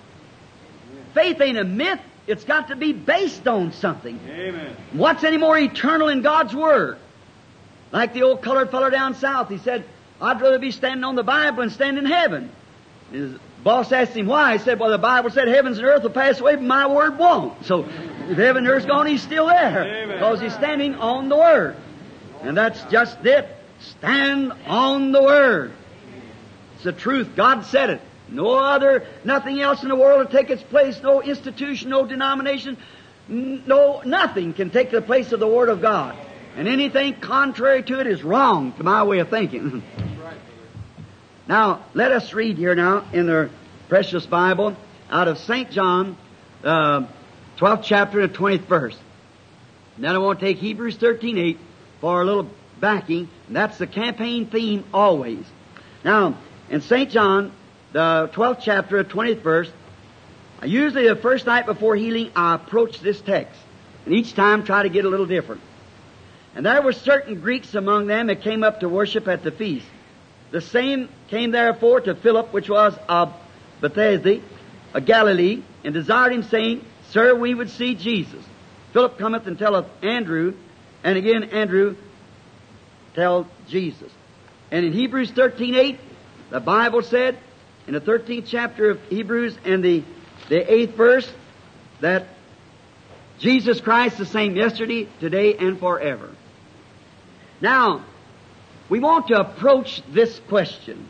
Faith 1.14 1.40
ain't 1.40 1.58
a 1.58 1.64
myth. 1.64 2.00
It's 2.32 2.44
got 2.44 2.70
to 2.70 2.76
be 2.76 2.94
based 2.94 3.48
on 3.48 3.74
something. 3.74 4.20
Amen. 4.28 4.76
What's 4.94 5.24
any 5.24 5.38
more 5.38 5.58
eternal 5.58 6.08
in 6.08 6.22
God's 6.22 6.56
Word? 6.56 6.98
Like 7.92 8.14
the 8.14 8.24
old 8.24 8.42
colored 8.42 8.72
fellow 8.72 8.90
down 8.90 9.16
south, 9.16 9.50
he 9.50 9.58
said, 9.58 9.84
I'd 10.22 10.40
rather 10.40 10.60
be 10.60 10.72
standing 10.72 11.04
on 11.04 11.16
the 11.16 11.24
Bible 11.24 11.58
than 11.58 11.70
stand 11.70 11.98
in 11.98 12.06
heaven. 12.06 12.52
His 13.12 13.34
boss 13.64 13.92
asked 13.92 14.16
him 14.16 14.28
why. 14.28 14.54
He 14.54 14.60
said, 14.60 14.80
Well, 14.80 14.92
the 14.92 14.98
Bible 14.98 15.30
said 15.30 15.48
heavens 15.48 15.78
and 15.78 15.86
earth 15.86 16.04
will 16.04 16.12
pass 16.12 16.40
away, 16.40 16.56
but 16.56 16.64
my 16.64 16.88
word 16.88 17.18
won't. 17.18 17.66
So 17.66 17.84
if 17.84 18.38
heaven 18.38 18.66
and 18.66 18.68
earth's 18.68 18.86
gone, 18.86 19.08
he's 19.08 19.22
still 19.22 19.48
there. 19.48 20.08
Because 20.08 20.40
he's 20.40 20.54
standing 20.54 20.96
on 20.96 21.28
the 21.28 21.36
Word. 21.36 21.76
And 22.44 22.56
that's 22.56 22.82
just 22.86 23.26
it. 23.26 23.48
Stand 23.80 24.54
on 24.68 25.12
the 25.12 25.22
Word. 25.22 25.74
It's 26.76 26.84
the 26.84 26.94
truth. 26.94 27.36
God 27.36 27.66
said 27.66 27.90
it. 27.90 28.02
No 28.32 28.56
other, 28.56 29.06
nothing 29.26 29.62
else 29.62 29.84
in 29.84 29.90
the 29.90 29.96
world 29.96 30.20
will 30.20 30.32
take 30.32 30.50
its 30.50 30.64
place. 30.64 31.00
No 31.04 31.22
institution, 31.22 31.90
no 31.90 32.06
denomination, 32.06 32.78
no, 33.28 34.02
nothing 34.06 34.54
can 34.54 34.70
take 34.70 34.90
the 34.92 35.02
place 35.02 35.32
of 35.34 35.40
the 35.40 35.48
Word 35.48 35.70
of 35.70 35.82
God. 35.82 36.16
And 36.56 36.68
anything 36.68 37.20
contrary 37.20 37.84
to 37.84 38.00
it 38.00 38.08
is 38.08 38.24
wrong 38.24 38.74
to 38.74 38.84
my 38.84 39.04
way 39.04 39.20
of 39.20 39.30
thinking. 39.30 39.84
now, 41.48 41.86
let 41.94 42.12
us 42.12 42.34
read 42.34 42.58
here 42.58 42.76
now 42.76 43.06
in 43.14 43.26
the 43.26 43.50
precious 43.90 44.26
Bible 44.26 44.76
out 45.10 45.28
of 45.28 45.38
St. 45.38 45.70
John, 45.70 46.18
uh, 46.64 47.06
12th 47.58 47.84
chapter 47.84 48.22
and 48.22 48.34
20th 48.34 48.66
verse. 48.66 48.98
And 49.96 50.06
then 50.06 50.16
I 50.16 50.20
want 50.20 50.40
to 50.40 50.46
take 50.46 50.58
Hebrews 50.58 50.98
13:8 50.98 51.58
for 52.00 52.22
a 52.22 52.26
little 52.26 52.50
backing. 52.80 53.30
And 53.48 53.56
that's 53.56 53.78
the 53.78 53.88
campaign 53.88 54.48
theme 54.48 54.86
always. 54.94 55.46
Now, 56.04 56.38
in 56.70 56.82
St. 56.82 57.10
John, 57.12 57.52
the 57.94 58.30
12th 58.34 58.60
chapter, 58.62 59.04
20th 59.04 59.42
verse, 59.42 59.72
usually 60.64 61.08
the 61.08 61.16
first 61.16 61.46
night 61.46 61.66
before 61.66 61.96
healing, 61.96 62.32
I 62.36 62.56
approach 62.56 63.00
this 63.00 63.20
text. 63.22 63.60
And 64.06 64.14
each 64.14 64.34
time 64.34 64.64
try 64.64 64.84
to 64.84 64.90
get 64.90 65.06
a 65.06 65.10
little 65.10 65.26
different. 65.26 65.62
And 66.56 66.66
there 66.66 66.82
were 66.82 66.94
certain 66.94 67.40
Greeks 67.40 67.76
among 67.76 68.08
them 68.08 68.28
that 68.28 68.42
came 68.42 68.64
up 68.64 68.82
to 68.82 68.90
worship 68.90 69.28
at 69.28 69.44
the 69.44 69.52
feast. 69.52 69.86
The 70.52 70.62
same 70.62 71.08
came 71.30 71.52
therefore 71.52 72.02
to 72.02 72.16
Philip, 72.16 72.52
which 72.52 72.70
was 72.70 72.94
of 73.08 73.34
Bethsaida, 73.80 74.42
of 74.94 75.06
Galilee, 75.06 75.64
and 75.84 75.94
desired 75.94 76.34
him, 76.34 76.44
saying, 76.44 76.86
Sir, 77.12 77.36
we 77.36 77.54
would 77.54 77.70
see 77.70 77.96
Jesus. 77.96 78.44
Philip 78.94 79.18
cometh 79.18 79.48
and 79.48 79.58
telleth 79.58 79.86
Andrew, 80.04 80.54
and 81.04 81.18
again 81.18 81.46
Andrew 81.46 81.96
tell 83.16 83.48
Jesus. 83.68 84.12
And 84.72 84.86
in 84.86 84.94
Hebrews 84.94 85.32
13:8, 85.32 85.98
the 86.50 86.60
Bible 86.60 87.02
said, 87.02 87.38
in 87.92 87.96
the 87.96 88.00
13th 88.10 88.46
chapter 88.48 88.90
of 88.90 89.02
Hebrews 89.10 89.58
and 89.66 89.84
the, 89.84 90.02
the 90.48 90.62
8th 90.62 90.94
verse, 90.94 91.34
that 92.00 92.26
Jesus 93.38 93.82
Christ 93.82 94.18
the 94.18 94.26
same 94.26 94.56
yesterday, 94.56 95.10
today, 95.20 95.58
and 95.58 95.78
forever. 95.78 96.30
Now, 97.60 98.06
we 98.88 99.02
want 99.02 99.28
to 99.28 99.42
approach 99.42 100.02
this 100.10 100.40
question. 100.48 101.06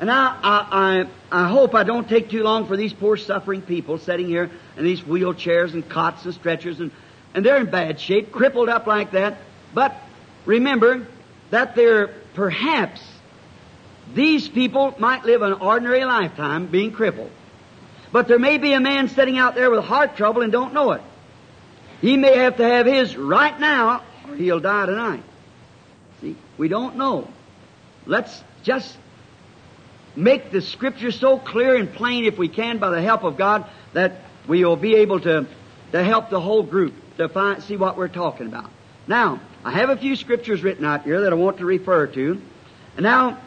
And 0.00 0.10
I, 0.10 0.36
I, 0.42 1.06
I, 1.30 1.44
I 1.44 1.48
hope 1.48 1.76
I 1.76 1.84
don't 1.84 2.08
take 2.08 2.28
too 2.28 2.42
long 2.42 2.66
for 2.66 2.76
these 2.76 2.92
poor 2.92 3.16
suffering 3.16 3.62
people 3.62 3.98
sitting 3.98 4.26
here 4.26 4.50
in 4.76 4.82
these 4.82 5.00
wheelchairs 5.02 5.74
and 5.74 5.88
cots 5.88 6.24
and 6.24 6.34
stretchers 6.34 6.80
and, 6.80 6.90
and 7.34 7.46
they're 7.46 7.58
in 7.58 7.70
bad 7.70 8.00
shape, 8.00 8.32
crippled 8.32 8.68
up 8.68 8.88
like 8.88 9.12
that. 9.12 9.38
But 9.72 9.94
remember 10.44 11.06
that 11.50 11.76
they're 11.76 12.08
perhaps 12.34 13.00
these 14.12 14.48
people 14.48 14.94
might 14.98 15.24
live 15.24 15.42
an 15.42 15.54
ordinary 15.54 16.04
lifetime 16.04 16.66
being 16.66 16.92
crippled. 16.92 17.30
But 18.12 18.28
there 18.28 18.38
may 18.38 18.58
be 18.58 18.72
a 18.74 18.80
man 18.80 19.08
sitting 19.08 19.38
out 19.38 19.54
there 19.54 19.70
with 19.70 19.84
heart 19.84 20.16
trouble 20.16 20.42
and 20.42 20.52
don't 20.52 20.74
know 20.74 20.92
it. 20.92 21.02
He 22.00 22.16
may 22.16 22.36
have 22.38 22.58
to 22.58 22.64
have 22.64 22.86
his 22.86 23.16
right 23.16 23.58
now 23.58 24.02
or 24.28 24.36
he'll 24.36 24.60
die 24.60 24.86
tonight. 24.86 25.22
See, 26.20 26.36
we 26.58 26.68
don't 26.68 26.96
know. 26.96 27.28
Let's 28.06 28.44
just 28.62 28.96
make 30.14 30.50
the 30.50 30.60
scripture 30.60 31.10
so 31.10 31.38
clear 31.38 31.76
and 31.76 31.92
plain 31.92 32.24
if 32.24 32.38
we 32.38 32.48
can 32.48 32.78
by 32.78 32.90
the 32.90 33.02
help 33.02 33.24
of 33.24 33.36
God 33.36 33.66
that 33.94 34.20
we 34.46 34.64
will 34.64 34.76
be 34.76 34.96
able 34.96 35.20
to, 35.20 35.46
to 35.92 36.04
help 36.04 36.30
the 36.30 36.40
whole 36.40 36.62
group 36.62 36.94
to 37.16 37.28
find, 37.28 37.62
see 37.62 37.76
what 37.76 37.96
we're 37.96 38.08
talking 38.08 38.46
about. 38.46 38.70
Now, 39.06 39.40
I 39.64 39.72
have 39.72 39.90
a 39.90 39.96
few 39.96 40.16
scriptures 40.16 40.62
written 40.62 40.84
out 40.84 41.02
here 41.04 41.22
that 41.22 41.32
I 41.32 41.36
want 41.36 41.58
to 41.58 41.64
refer 41.64 42.06
to. 42.08 42.40
And 42.96 43.02
now, 43.02 43.38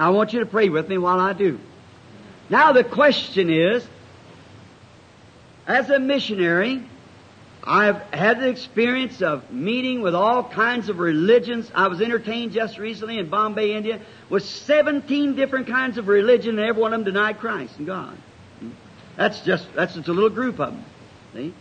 I 0.00 0.10
want 0.10 0.32
you 0.32 0.40
to 0.40 0.46
pray 0.46 0.68
with 0.68 0.88
me 0.88 0.98
while 0.98 1.20
I 1.20 1.32
do. 1.32 1.58
Now 2.50 2.72
the 2.72 2.84
question 2.84 3.50
is, 3.50 3.86
as 5.66 5.90
a 5.90 5.98
missionary, 5.98 6.82
I've 7.62 8.00
had 8.14 8.40
the 8.40 8.48
experience 8.48 9.20
of 9.20 9.50
meeting 9.50 10.00
with 10.00 10.14
all 10.14 10.42
kinds 10.42 10.88
of 10.88 10.98
religions. 10.98 11.70
I 11.74 11.88
was 11.88 12.00
entertained 12.00 12.52
just 12.52 12.78
recently 12.78 13.18
in 13.18 13.28
Bombay, 13.28 13.74
India, 13.74 14.00
with 14.30 14.44
17 14.44 15.34
different 15.34 15.66
kinds 15.66 15.98
of 15.98 16.08
religion, 16.08 16.58
and 16.58 16.66
every 16.66 16.80
one 16.80 16.94
of 16.94 17.04
them 17.04 17.12
denied 17.12 17.38
Christ 17.38 17.76
and 17.76 17.86
God. 17.86 18.16
That's 19.16 19.40
just, 19.42 19.66
that's 19.74 19.94
just 19.94 20.08
a 20.08 20.12
little 20.12 20.30
group 20.30 20.60
of 20.60 20.72
them. 20.72 20.84
See? 21.34 21.54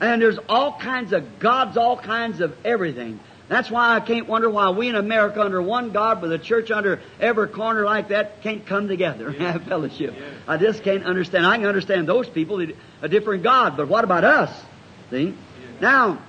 And 0.00 0.22
there's 0.22 0.38
all 0.48 0.78
kinds 0.78 1.12
of 1.12 1.38
gods, 1.38 1.76
all 1.76 1.98
kinds 1.98 2.40
of 2.40 2.56
everything. 2.64 3.20
That's 3.50 3.68
why 3.68 3.96
I 3.96 3.98
can't 3.98 4.28
wonder 4.28 4.48
why 4.48 4.70
we 4.70 4.88
in 4.88 4.94
America 4.94 5.42
under 5.42 5.60
one 5.60 5.90
God 5.90 6.22
with 6.22 6.30
a 6.30 6.38
church 6.38 6.70
under 6.70 7.00
every 7.18 7.48
corner 7.48 7.84
like 7.84 8.10
that 8.10 8.42
can't 8.42 8.64
come 8.64 8.86
together 8.86 9.26
and 9.26 9.36
have 9.38 9.64
fellowship. 9.64 10.14
I 10.46 10.56
just 10.56 10.84
can't 10.84 11.02
understand. 11.02 11.44
I 11.44 11.56
can 11.56 11.66
understand 11.66 12.08
those 12.08 12.28
people, 12.28 12.64
a 13.02 13.08
different 13.08 13.42
God, 13.42 13.76
but 13.76 13.88
what 13.88 14.04
about 14.04 14.22
us? 14.22 14.56
See? 15.10 15.34
Now, 15.80 16.22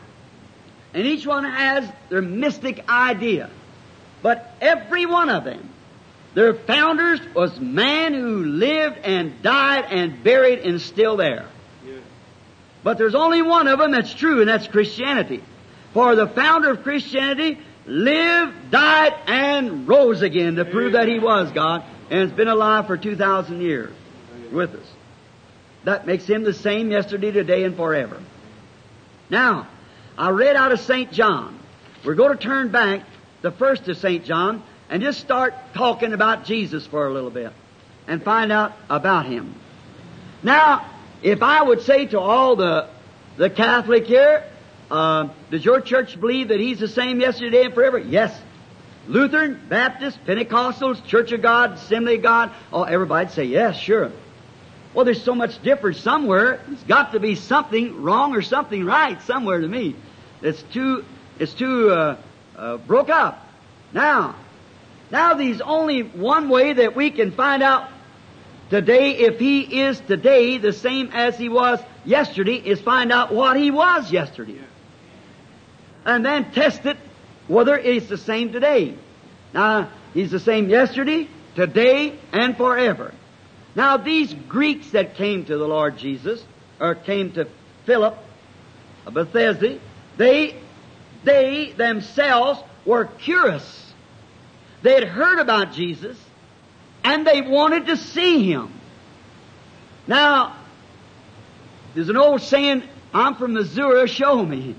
and 0.95 1.05
each 1.05 1.27
one 1.27 1.43
has 1.43 1.87
their 2.09 2.23
mystic 2.23 2.89
idea. 2.89 3.51
But 4.23 4.55
every 4.59 5.05
one 5.05 5.29
of 5.29 5.43
them, 5.43 5.69
their 6.33 6.55
founders 6.55 7.19
was 7.35 7.59
man 7.59 8.15
who 8.15 8.45
lived 8.45 8.97
and 8.97 9.43
died 9.43 9.85
and 9.91 10.23
buried 10.23 10.57
and 10.59 10.81
still 10.81 11.17
there. 11.17 11.45
But 12.83 12.97
there's 12.97 13.13
only 13.13 13.43
one 13.43 13.67
of 13.67 13.77
them 13.77 13.91
that's 13.91 14.11
true, 14.11 14.39
and 14.39 14.49
that's 14.49 14.67
Christianity. 14.67 15.43
For 15.93 16.15
the 16.15 16.27
founder 16.27 16.71
of 16.71 16.83
Christianity 16.83 17.59
lived, 17.85 18.71
died, 18.71 19.13
and 19.27 19.87
rose 19.87 20.21
again 20.21 20.55
to 20.55 20.65
prove 20.65 20.93
that 20.93 21.07
he 21.07 21.19
was 21.19 21.51
God, 21.51 21.83
and 22.09 22.21
has 22.21 22.31
been 22.31 22.47
alive 22.47 22.87
for 22.87 22.97
2,000 22.97 23.61
years 23.61 23.93
with 24.51 24.75
us. 24.75 24.87
That 25.83 26.05
makes 26.05 26.25
him 26.25 26.43
the 26.43 26.53
same 26.53 26.91
yesterday, 26.91 27.31
today, 27.31 27.63
and 27.63 27.75
forever. 27.75 28.21
Now, 29.29 29.67
I 30.17 30.29
read 30.29 30.55
out 30.55 30.71
of 30.71 30.79
St. 30.79 31.11
John. 31.11 31.57
We're 32.03 32.15
going 32.15 32.37
to 32.37 32.43
turn 32.43 32.69
back 32.69 33.03
the 33.41 33.51
first 33.51 33.87
of 33.87 33.97
St. 33.97 34.23
John 34.23 34.63
and 34.89 35.01
just 35.01 35.19
start 35.19 35.53
talking 35.73 36.13
about 36.13 36.45
Jesus 36.45 36.85
for 36.85 37.07
a 37.07 37.13
little 37.13 37.29
bit 37.29 37.53
and 38.07 38.21
find 38.23 38.51
out 38.51 38.73
about 38.89 39.25
him. 39.25 39.55
Now, 40.43 40.89
if 41.23 41.41
I 41.41 41.63
would 41.63 41.81
say 41.81 42.07
to 42.07 42.19
all 42.19 42.55
the, 42.55 42.89
the 43.37 43.49
Catholic 43.49 44.05
here, 44.05 44.43
uh, 44.91 45.29
does 45.49 45.63
your 45.63 45.79
church 45.79 46.19
believe 46.19 46.49
that 46.49 46.59
he's 46.59 46.79
the 46.79 46.87
same 46.87 47.21
yesterday 47.21 47.63
and 47.63 47.73
forever? 47.73 47.97
Yes. 47.97 48.37
Lutheran, 49.07 49.59
Baptist, 49.69 50.23
Pentecostals, 50.25 51.03
Church 51.05 51.31
of 51.31 51.41
God, 51.41 51.71
Assembly 51.73 52.15
of 52.15 52.21
God, 52.21 52.51
oh, 52.73 52.83
everybody'd 52.83 53.31
say 53.31 53.45
yes, 53.45 53.77
sure. 53.77 54.11
Well, 54.93 55.05
there's 55.05 55.23
so 55.23 55.33
much 55.33 55.61
difference 55.63 55.99
somewhere. 55.99 56.59
There's 56.67 56.83
got 56.83 57.13
to 57.13 57.19
be 57.19 57.35
something 57.35 58.03
wrong 58.03 58.35
or 58.35 58.41
something 58.41 58.83
right 58.83 59.19
somewhere 59.21 59.61
to 59.61 59.67
me. 59.67 59.95
It's 60.41 60.61
too, 60.61 61.05
it's 61.39 61.53
too 61.53 61.89
uh, 61.89 62.17
uh, 62.57 62.77
broke 62.77 63.09
up. 63.09 63.47
Now, 63.93 64.35
now 65.09 65.35
there's 65.35 65.61
only 65.61 66.01
one 66.03 66.49
way 66.49 66.73
that 66.73 66.95
we 66.97 67.11
can 67.11 67.31
find 67.31 67.63
out 67.63 67.89
today 68.69 69.11
if 69.11 69.39
he 69.39 69.81
is 69.81 70.01
today 70.01 70.57
the 70.57 70.73
same 70.73 71.11
as 71.13 71.37
he 71.37 71.47
was 71.47 71.79
yesterday 72.03 72.55
is 72.55 72.81
find 72.81 73.11
out 73.11 73.33
what 73.33 73.55
he 73.55 73.71
was 73.71 74.11
yesterday. 74.11 74.59
And 76.05 76.25
then 76.25 76.51
test 76.51 76.85
it 76.85 76.97
whether 77.47 77.77
it's 77.77 78.07
the 78.07 78.17
same 78.17 78.51
today. 78.51 78.95
Now, 79.53 79.91
he's 80.13 80.31
the 80.31 80.39
same 80.39 80.69
yesterday, 80.69 81.27
today, 81.55 82.17
and 82.31 82.55
forever. 82.55 83.13
Now, 83.75 83.97
these 83.97 84.33
Greeks 84.33 84.91
that 84.91 85.15
came 85.15 85.45
to 85.45 85.57
the 85.57 85.67
Lord 85.67 85.97
Jesus, 85.97 86.43
or 86.79 86.95
came 86.95 87.31
to 87.33 87.47
Philip 87.85 88.13
uh, 88.13 89.07
of 89.07 89.13
Bethsaida, 89.13 89.79
they, 90.17 90.55
they 91.23 91.71
themselves 91.71 92.61
were 92.85 93.05
curious. 93.05 93.93
They 94.81 94.93
had 94.93 95.03
heard 95.03 95.39
about 95.39 95.73
Jesus, 95.73 96.17
and 97.03 97.25
they 97.25 97.41
wanted 97.41 97.87
to 97.87 97.97
see 97.97 98.51
Him. 98.51 98.73
Now, 100.07 100.55
there's 101.93 102.09
an 102.09 102.17
old 102.17 102.41
saying, 102.41 102.83
I'm 103.13 103.35
from 103.35 103.53
Missouri, 103.53 104.07
show 104.07 104.43
me. 104.43 104.75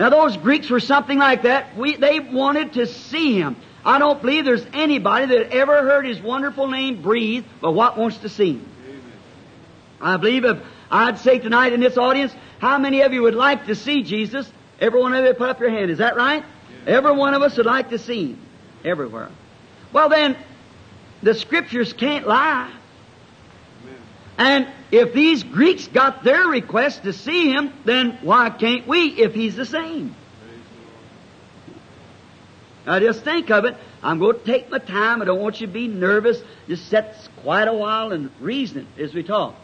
Now 0.00 0.08
those 0.08 0.38
Greeks 0.38 0.70
were 0.70 0.80
something 0.80 1.18
like 1.18 1.42
that. 1.42 1.76
We, 1.76 1.94
they 1.94 2.20
wanted 2.20 2.72
to 2.72 2.86
see 2.86 3.38
Him. 3.38 3.54
I 3.84 3.98
don't 3.98 4.18
believe 4.22 4.46
there's 4.46 4.66
anybody 4.72 5.26
that 5.26 5.52
ever 5.52 5.82
heard 5.82 6.06
His 6.06 6.18
wonderful 6.22 6.68
name 6.68 7.02
breathe, 7.02 7.44
but 7.60 7.72
what 7.72 7.98
wants 7.98 8.16
to 8.18 8.30
see 8.30 8.54
Him. 8.54 8.66
I 10.00 10.16
believe 10.16 10.46
if 10.46 10.58
I'd 10.90 11.18
say 11.18 11.38
tonight 11.38 11.74
in 11.74 11.80
this 11.80 11.98
audience, 11.98 12.34
how 12.60 12.78
many 12.78 13.02
of 13.02 13.12
you 13.12 13.20
would 13.22 13.34
like 13.34 13.66
to 13.66 13.74
see 13.74 14.02
Jesus? 14.02 14.50
Every 14.80 14.98
one 14.98 15.12
of 15.12 15.22
you 15.22 15.34
put 15.34 15.50
up 15.50 15.60
your 15.60 15.68
hand. 15.68 15.90
Is 15.90 15.98
that 15.98 16.16
right? 16.16 16.44
Every 16.86 17.12
one 17.12 17.34
of 17.34 17.42
us 17.42 17.58
would 17.58 17.66
like 17.66 17.90
to 17.90 17.98
see 17.98 18.30
Him. 18.30 18.40
Everywhere. 18.82 19.28
Well 19.92 20.08
then, 20.08 20.34
the 21.22 21.34
Scriptures 21.34 21.92
can't 21.92 22.26
lie. 22.26 22.72
And 24.40 24.68
if 24.90 25.12
these 25.12 25.42
Greeks 25.42 25.86
got 25.86 26.24
their 26.24 26.46
request 26.46 27.02
to 27.02 27.12
see 27.12 27.52
Him, 27.52 27.74
then 27.84 28.18
why 28.22 28.48
can't 28.48 28.88
we 28.88 29.08
if 29.08 29.34
He's 29.34 29.54
the 29.54 29.66
same? 29.66 30.16
Now 32.86 32.98
just 33.00 33.22
think 33.22 33.50
of 33.50 33.66
it. 33.66 33.76
I'm 34.02 34.18
going 34.18 34.38
to 34.38 34.44
take 34.46 34.70
my 34.70 34.78
time. 34.78 35.20
I 35.20 35.26
don't 35.26 35.40
want 35.40 35.60
you 35.60 35.66
to 35.66 35.72
be 35.72 35.88
nervous. 35.88 36.42
Just 36.68 36.88
sit 36.88 37.14
quite 37.42 37.68
a 37.68 37.74
while 37.74 38.12
and 38.12 38.30
reason 38.40 38.86
as 38.98 39.12
we 39.12 39.22
talk. 39.22 39.56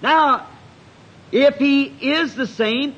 Now, 0.00 0.46
if 1.30 1.56
He 1.56 1.84
is 1.84 2.34
the 2.34 2.46
same, 2.46 2.96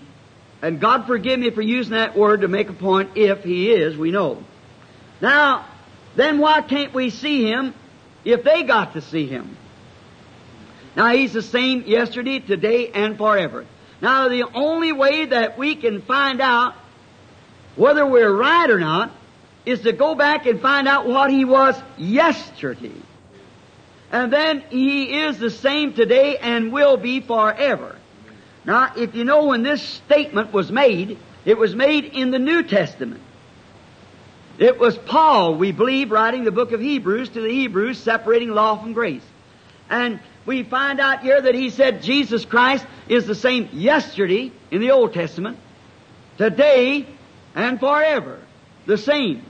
and 0.62 0.78
God 0.78 1.08
forgive 1.08 1.40
me 1.40 1.50
for 1.50 1.62
using 1.62 1.94
that 1.94 2.16
word 2.16 2.42
to 2.42 2.48
make 2.48 2.68
a 2.68 2.74
point, 2.74 3.16
if 3.16 3.42
He 3.42 3.72
is, 3.72 3.96
we 3.96 4.12
know. 4.12 4.44
Now, 5.20 5.66
then 6.14 6.38
why 6.38 6.62
can't 6.62 6.94
we 6.94 7.10
see 7.10 7.50
Him 7.50 7.74
if 8.24 8.44
they 8.44 8.62
got 8.62 8.92
to 8.92 9.00
see 9.00 9.26
Him? 9.26 9.56
Now 10.96 11.12
He's 11.12 11.32
the 11.32 11.42
same 11.42 11.82
yesterday, 11.82 12.40
today, 12.40 12.90
and 12.90 13.16
forever. 13.16 13.66
Now 14.00 14.28
the 14.28 14.44
only 14.54 14.92
way 14.92 15.26
that 15.26 15.56
we 15.58 15.76
can 15.76 16.02
find 16.02 16.40
out 16.40 16.74
whether 17.76 18.06
we're 18.06 18.34
right 18.34 18.68
or 18.68 18.78
not 18.78 19.12
is 19.64 19.80
to 19.82 19.92
go 19.92 20.14
back 20.14 20.46
and 20.46 20.60
find 20.60 20.88
out 20.88 21.06
what 21.06 21.30
He 21.30 21.44
was 21.44 21.80
yesterday. 21.96 23.00
And 24.10 24.32
then 24.32 24.62
He 24.70 25.20
is 25.20 25.38
the 25.38 25.50
same 25.50 25.94
today 25.94 26.36
and 26.36 26.72
will 26.72 26.96
be 26.96 27.20
forever. 27.20 27.96
Now, 28.64 28.92
if 28.96 29.14
you 29.14 29.24
know 29.24 29.46
when 29.46 29.62
this 29.62 29.82
statement 29.82 30.52
was 30.52 30.70
made, 30.70 31.18
it 31.44 31.58
was 31.58 31.74
made 31.74 32.04
in 32.04 32.30
the 32.30 32.38
New 32.38 32.62
Testament. 32.62 33.22
It 34.58 34.78
was 34.78 34.96
Paul, 34.96 35.56
we 35.56 35.72
believe, 35.72 36.10
writing 36.10 36.44
the 36.44 36.52
book 36.52 36.72
of 36.72 36.80
Hebrews 36.80 37.30
to 37.30 37.40
the 37.40 37.48
Hebrews, 37.48 37.98
separating 37.98 38.50
law 38.50 38.80
from 38.80 38.92
grace. 38.92 39.24
And 39.88 40.20
we 40.44 40.62
find 40.62 41.00
out 41.00 41.20
here 41.20 41.40
that 41.40 41.54
he 41.54 41.70
said 41.70 42.02
Jesus 42.02 42.44
Christ 42.44 42.84
is 43.08 43.26
the 43.26 43.34
same 43.34 43.68
yesterday 43.72 44.52
in 44.70 44.80
the 44.80 44.90
Old 44.90 45.14
Testament, 45.14 45.58
today, 46.38 47.06
and 47.54 47.78
forever. 47.78 48.40
The 48.86 48.98
same. 48.98 49.42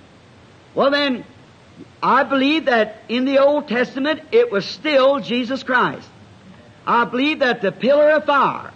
Well 0.74 0.90
then, 0.90 1.24
I 2.02 2.24
believe 2.24 2.66
that 2.66 3.02
in 3.08 3.24
the 3.24 3.38
Old 3.38 3.68
Testament 3.68 4.20
it 4.32 4.50
was 4.50 4.66
still 4.66 5.20
Jesus 5.20 5.62
Christ. 5.62 6.08
I 6.86 7.04
believe 7.04 7.38
that 7.38 7.62
the 7.62 7.72
pillar 7.72 8.10
of 8.10 8.24
fire 8.24 8.72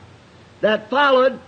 that 0.61 0.89
followed, 0.91 1.39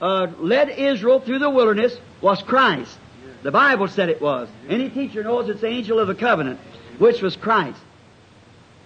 uh, 0.00 0.28
led 0.38 0.70
Israel 0.70 1.20
through 1.20 1.38
the 1.38 1.50
wilderness 1.50 1.96
was 2.20 2.42
Christ. 2.42 2.96
The 3.42 3.50
Bible 3.50 3.88
said 3.88 4.08
it 4.08 4.20
was. 4.20 4.48
Any 4.68 4.90
teacher 4.90 5.22
knows 5.22 5.48
it's 5.48 5.60
the 5.60 5.68
angel 5.68 5.98
of 5.98 6.08
the 6.08 6.14
covenant, 6.14 6.58
which 6.98 7.22
was 7.22 7.36
Christ. 7.36 7.80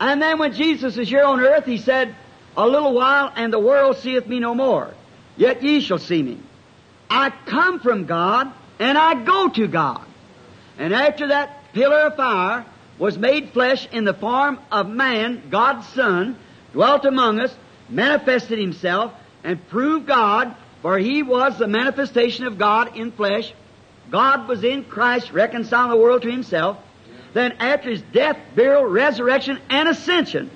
And 0.02 0.20
then 0.20 0.40
when 0.40 0.52
Jesus 0.52 0.98
is 0.98 1.08
here 1.08 1.22
on 1.22 1.38
earth, 1.38 1.64
he 1.64 1.78
said, 1.78 2.16
A 2.56 2.66
little 2.66 2.92
while 2.92 3.32
and 3.36 3.52
the 3.52 3.60
world 3.60 3.98
seeth 3.98 4.26
me 4.26 4.40
no 4.40 4.52
more. 4.52 4.92
Yet 5.36 5.62
ye 5.62 5.78
shall 5.78 5.98
see 5.98 6.20
me. 6.20 6.40
I 7.08 7.30
come 7.46 7.78
from 7.78 8.06
God 8.06 8.52
and 8.80 8.98
I 8.98 9.22
go 9.22 9.48
to 9.50 9.68
God. 9.68 10.04
And 10.76 10.92
after 10.92 11.28
that 11.28 11.72
pillar 11.72 12.00
of 12.00 12.16
fire 12.16 12.66
was 12.98 13.16
made 13.16 13.50
flesh 13.50 13.86
in 13.92 14.04
the 14.04 14.12
form 14.12 14.58
of 14.72 14.88
man, 14.88 15.44
God's 15.50 15.86
Son, 15.90 16.36
dwelt 16.72 17.04
among 17.04 17.38
us, 17.38 17.54
manifested 17.88 18.58
himself, 18.58 19.12
and 19.44 19.68
proved 19.68 20.08
God, 20.08 20.56
for 20.82 20.98
he 20.98 21.22
was 21.22 21.58
the 21.58 21.68
manifestation 21.68 22.44
of 22.46 22.58
God 22.58 22.96
in 22.96 23.12
flesh. 23.12 23.54
God 24.10 24.48
was 24.48 24.64
in 24.64 24.82
Christ 24.82 25.30
reconciling 25.30 25.90
the 25.90 25.96
world 25.96 26.22
to 26.22 26.30
himself. 26.30 26.78
Then 27.32 27.52
after 27.52 27.90
his 27.90 28.02
death, 28.12 28.36
burial, 28.54 28.84
resurrection, 28.84 29.58
and 29.70 29.88
ascension, 29.88 30.50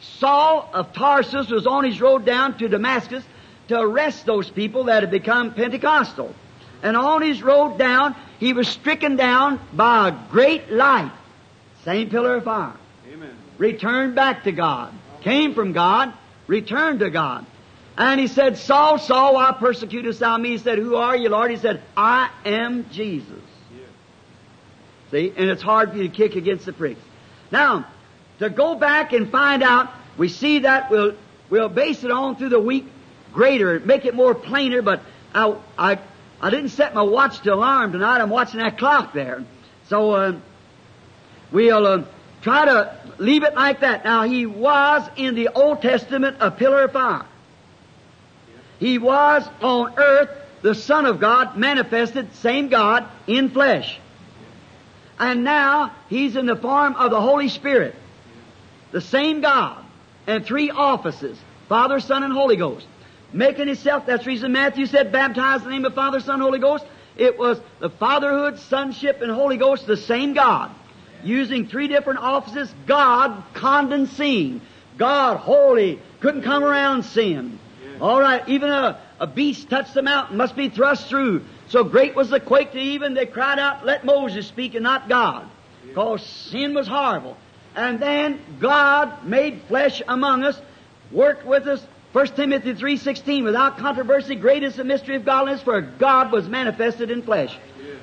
Saul 0.00 0.68
of 0.72 0.92
Tarsus 0.92 1.50
was 1.50 1.66
on 1.66 1.84
his 1.84 2.00
road 2.00 2.24
down 2.24 2.56
to 2.58 2.68
Damascus 2.68 3.24
to 3.68 3.78
arrest 3.78 4.24
those 4.26 4.48
people 4.48 4.84
that 4.84 5.02
had 5.02 5.10
become 5.10 5.54
Pentecostal. 5.54 6.34
And 6.82 6.96
on 6.96 7.22
his 7.22 7.42
road 7.42 7.78
down, 7.78 8.14
he 8.38 8.52
was 8.52 8.68
stricken 8.68 9.16
down 9.16 9.60
by 9.72 10.08
a 10.08 10.30
great 10.30 10.70
light. 10.70 11.10
Same 11.84 12.08
pillar 12.10 12.36
of 12.36 12.44
fire. 12.44 12.74
Amen. 13.12 13.34
Returned 13.58 14.14
back 14.14 14.44
to 14.44 14.52
God. 14.52 14.94
Came 15.22 15.54
from 15.54 15.72
God, 15.72 16.12
returned 16.46 17.00
to 17.00 17.10
God. 17.10 17.44
And 17.96 18.20
he 18.20 18.28
said, 18.28 18.58
Saul, 18.58 18.98
Saul, 18.98 19.34
why 19.34 19.50
persecutest 19.58 20.20
thou 20.20 20.36
me? 20.36 20.50
He 20.50 20.58
said, 20.58 20.78
Who 20.78 20.94
are 20.94 21.16
you, 21.16 21.30
Lord? 21.30 21.50
He 21.50 21.56
said, 21.56 21.82
I 21.96 22.30
am 22.44 22.88
Jesus. 22.90 23.37
See? 25.10 25.32
And 25.36 25.50
it's 25.50 25.62
hard 25.62 25.92
for 25.92 25.96
you 25.96 26.08
to 26.08 26.14
kick 26.14 26.36
against 26.36 26.66
the 26.66 26.72
pricks. 26.72 27.00
Now, 27.50 27.86
to 28.38 28.50
go 28.50 28.74
back 28.74 29.12
and 29.12 29.30
find 29.30 29.62
out, 29.62 29.90
we 30.16 30.28
see 30.28 30.60
that 30.60 30.90
we'll, 30.90 31.14
we'll 31.50 31.68
base 31.68 32.04
it 32.04 32.10
on 32.10 32.36
through 32.36 32.50
the 32.50 32.60
week 32.60 32.86
greater, 33.32 33.80
make 33.80 34.04
it 34.04 34.14
more 34.14 34.34
plainer, 34.34 34.82
but 34.82 35.00
I, 35.34 35.54
I, 35.76 35.98
I 36.40 36.50
didn't 36.50 36.70
set 36.70 36.94
my 36.94 37.02
watch 37.02 37.40
to 37.40 37.54
alarm 37.54 37.92
tonight. 37.92 38.20
I'm 38.20 38.30
watching 38.30 38.60
that 38.60 38.78
clock 38.78 39.12
there. 39.12 39.44
So, 39.88 40.12
uh, 40.12 40.36
we'll 41.50 41.86
uh, 41.86 42.04
try 42.42 42.66
to 42.66 42.98
leave 43.18 43.42
it 43.42 43.54
like 43.54 43.80
that. 43.80 44.04
Now, 44.04 44.24
he 44.24 44.46
was 44.46 45.08
in 45.16 45.34
the 45.34 45.48
Old 45.48 45.82
Testament 45.82 46.36
a 46.40 46.50
pillar 46.50 46.84
of 46.84 46.92
fire. 46.92 47.24
He 48.78 48.98
was 48.98 49.48
on 49.60 49.98
earth 49.98 50.30
the 50.62 50.74
Son 50.74 51.06
of 51.06 51.20
God, 51.20 51.56
manifested, 51.56 52.34
same 52.36 52.68
God, 52.68 53.06
in 53.26 53.50
flesh. 53.50 53.98
And 55.18 55.44
now, 55.44 55.92
He's 56.08 56.36
in 56.36 56.46
the 56.46 56.56
form 56.56 56.94
of 56.94 57.10
the 57.10 57.20
Holy 57.20 57.48
Spirit. 57.48 57.94
The 58.92 59.00
same 59.00 59.40
God. 59.40 59.84
And 60.26 60.44
three 60.44 60.70
offices. 60.70 61.38
Father, 61.68 62.00
Son, 62.00 62.22
and 62.22 62.32
Holy 62.32 62.56
Ghost. 62.56 62.86
Making 63.32 63.66
Himself, 63.66 64.06
that's 64.06 64.24
the 64.24 64.28
reason 64.28 64.52
Matthew 64.52 64.86
said, 64.86 65.12
baptize 65.12 65.60
in 65.60 65.66
the 65.66 65.70
name 65.72 65.84
of 65.84 65.94
Father, 65.94 66.20
Son, 66.20 66.40
Holy 66.40 66.58
Ghost. 66.58 66.84
It 67.16 67.38
was 67.38 67.60
the 67.80 67.90
fatherhood, 67.90 68.58
sonship, 68.60 69.20
and 69.22 69.30
Holy 69.30 69.56
Ghost, 69.56 69.86
the 69.86 69.96
same 69.96 70.34
God. 70.34 70.70
Using 71.24 71.66
three 71.66 71.88
different 71.88 72.20
offices, 72.20 72.72
God 72.86 73.42
condensing. 73.54 74.60
God 74.96 75.36
holy, 75.38 76.00
couldn't 76.20 76.42
come 76.42 76.64
around 76.64 77.04
sin. 77.04 77.58
All 78.00 78.20
right, 78.20 78.48
even 78.48 78.70
a, 78.70 79.00
a 79.18 79.26
beast 79.26 79.68
touched 79.68 79.94
the 79.94 80.02
mountain, 80.02 80.36
must 80.36 80.54
be 80.56 80.68
thrust 80.68 81.08
through. 81.08 81.44
So 81.68 81.84
great 81.84 82.14
was 82.14 82.30
the 82.30 82.40
quake 82.40 82.72
that 82.72 82.78
even 82.78 83.14
they 83.14 83.26
cried 83.26 83.58
out, 83.58 83.84
let 83.84 84.04
Moses 84.04 84.46
speak 84.46 84.74
and 84.74 84.82
not 84.82 85.08
God. 85.08 85.48
Because 85.86 86.24
sin 86.24 86.74
was 86.74 86.86
horrible. 86.86 87.36
And 87.74 88.00
then 88.00 88.40
God 88.58 89.24
made 89.24 89.62
flesh 89.68 90.02
among 90.08 90.44
us, 90.44 90.60
worked 91.12 91.46
with 91.46 91.66
us. 91.66 91.84
1 92.12 92.26
Timothy 92.28 92.74
3.16, 92.74 93.44
without 93.44 93.78
controversy, 93.78 94.34
great 94.34 94.62
is 94.62 94.76
the 94.76 94.84
mystery 94.84 95.16
of 95.16 95.26
godliness, 95.26 95.62
for 95.62 95.80
God 95.80 96.32
was 96.32 96.48
manifested 96.48 97.10
in 97.10 97.22
flesh. 97.22 97.56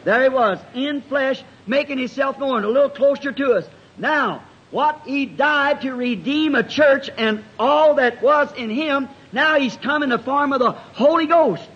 There 0.04 0.22
he 0.22 0.30
was, 0.30 0.60
in 0.76 1.02
flesh, 1.02 1.44
making 1.66 1.98
himself 1.98 2.38
known, 2.38 2.64
a 2.64 2.68
little 2.68 2.90
closer 2.90 3.32
to 3.32 3.54
us. 3.54 3.68
Now, 3.98 4.44
what 4.70 5.02
he 5.06 5.26
died 5.26 5.82
to 5.82 5.94
redeem 5.94 6.54
a 6.54 6.64
church 6.64 7.10
and 7.18 7.44
all 7.58 7.96
that 7.96 8.22
was 8.22 8.54
in 8.54 8.70
him, 8.70 9.10
now 9.32 9.60
he's 9.60 9.76
come 9.78 10.04
in 10.04 10.10
the 10.10 10.20
form 10.20 10.54
of 10.54 10.60
the 10.60 10.72
Holy 10.72 11.26
Ghost. 11.26 11.68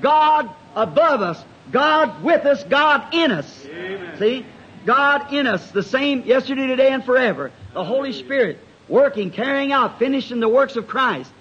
God 0.00 0.48
above 0.76 1.22
us, 1.22 1.42
God 1.72 2.22
with 2.22 2.44
us, 2.44 2.62
God 2.64 3.12
in 3.14 3.32
us. 3.32 3.66
Amen. 3.66 4.18
See? 4.18 4.46
God 4.84 5.32
in 5.32 5.48
us, 5.48 5.72
the 5.72 5.82
same 5.82 6.22
yesterday, 6.22 6.68
today, 6.68 6.92
and 6.92 7.04
forever. 7.04 7.50
The 7.72 7.82
Holy 7.82 8.12
Spirit 8.12 8.58
working, 8.88 9.32
carrying 9.32 9.72
out, 9.72 9.98
finishing 9.98 10.38
the 10.38 10.48
works 10.48 10.76
of 10.76 10.86
Christ, 10.86 11.32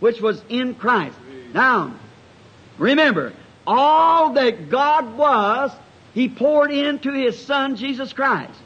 which 0.00 0.20
was 0.20 0.42
in 0.48 0.74
Christ. 0.74 1.16
Now, 1.54 1.94
remember, 2.78 3.32
all 3.64 4.32
that 4.32 4.70
God 4.70 5.16
was, 5.16 5.70
He 6.14 6.28
poured 6.28 6.72
into 6.72 7.12
His 7.12 7.38
Son, 7.38 7.76
Jesus 7.76 8.12
Christ. 8.12 8.58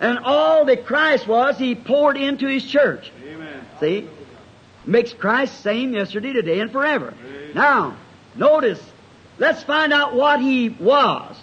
And 0.00 0.18
all 0.18 0.64
that 0.64 0.86
Christ 0.86 1.28
was, 1.28 1.56
He 1.56 1.76
poured 1.76 2.16
into 2.16 2.48
His 2.48 2.64
church. 2.64 3.12
Amen. 3.24 3.64
See? 3.78 4.08
Makes 4.84 5.12
Christ 5.12 5.60
same 5.60 5.92
yesterday, 5.92 6.32
today, 6.32 6.58
and 6.58 6.72
forever. 6.72 7.14
Now, 7.54 7.96
notice, 8.34 8.82
let's 9.40 9.64
find 9.64 9.92
out 9.92 10.14
what 10.14 10.40
He 10.40 10.68
was. 10.68 11.36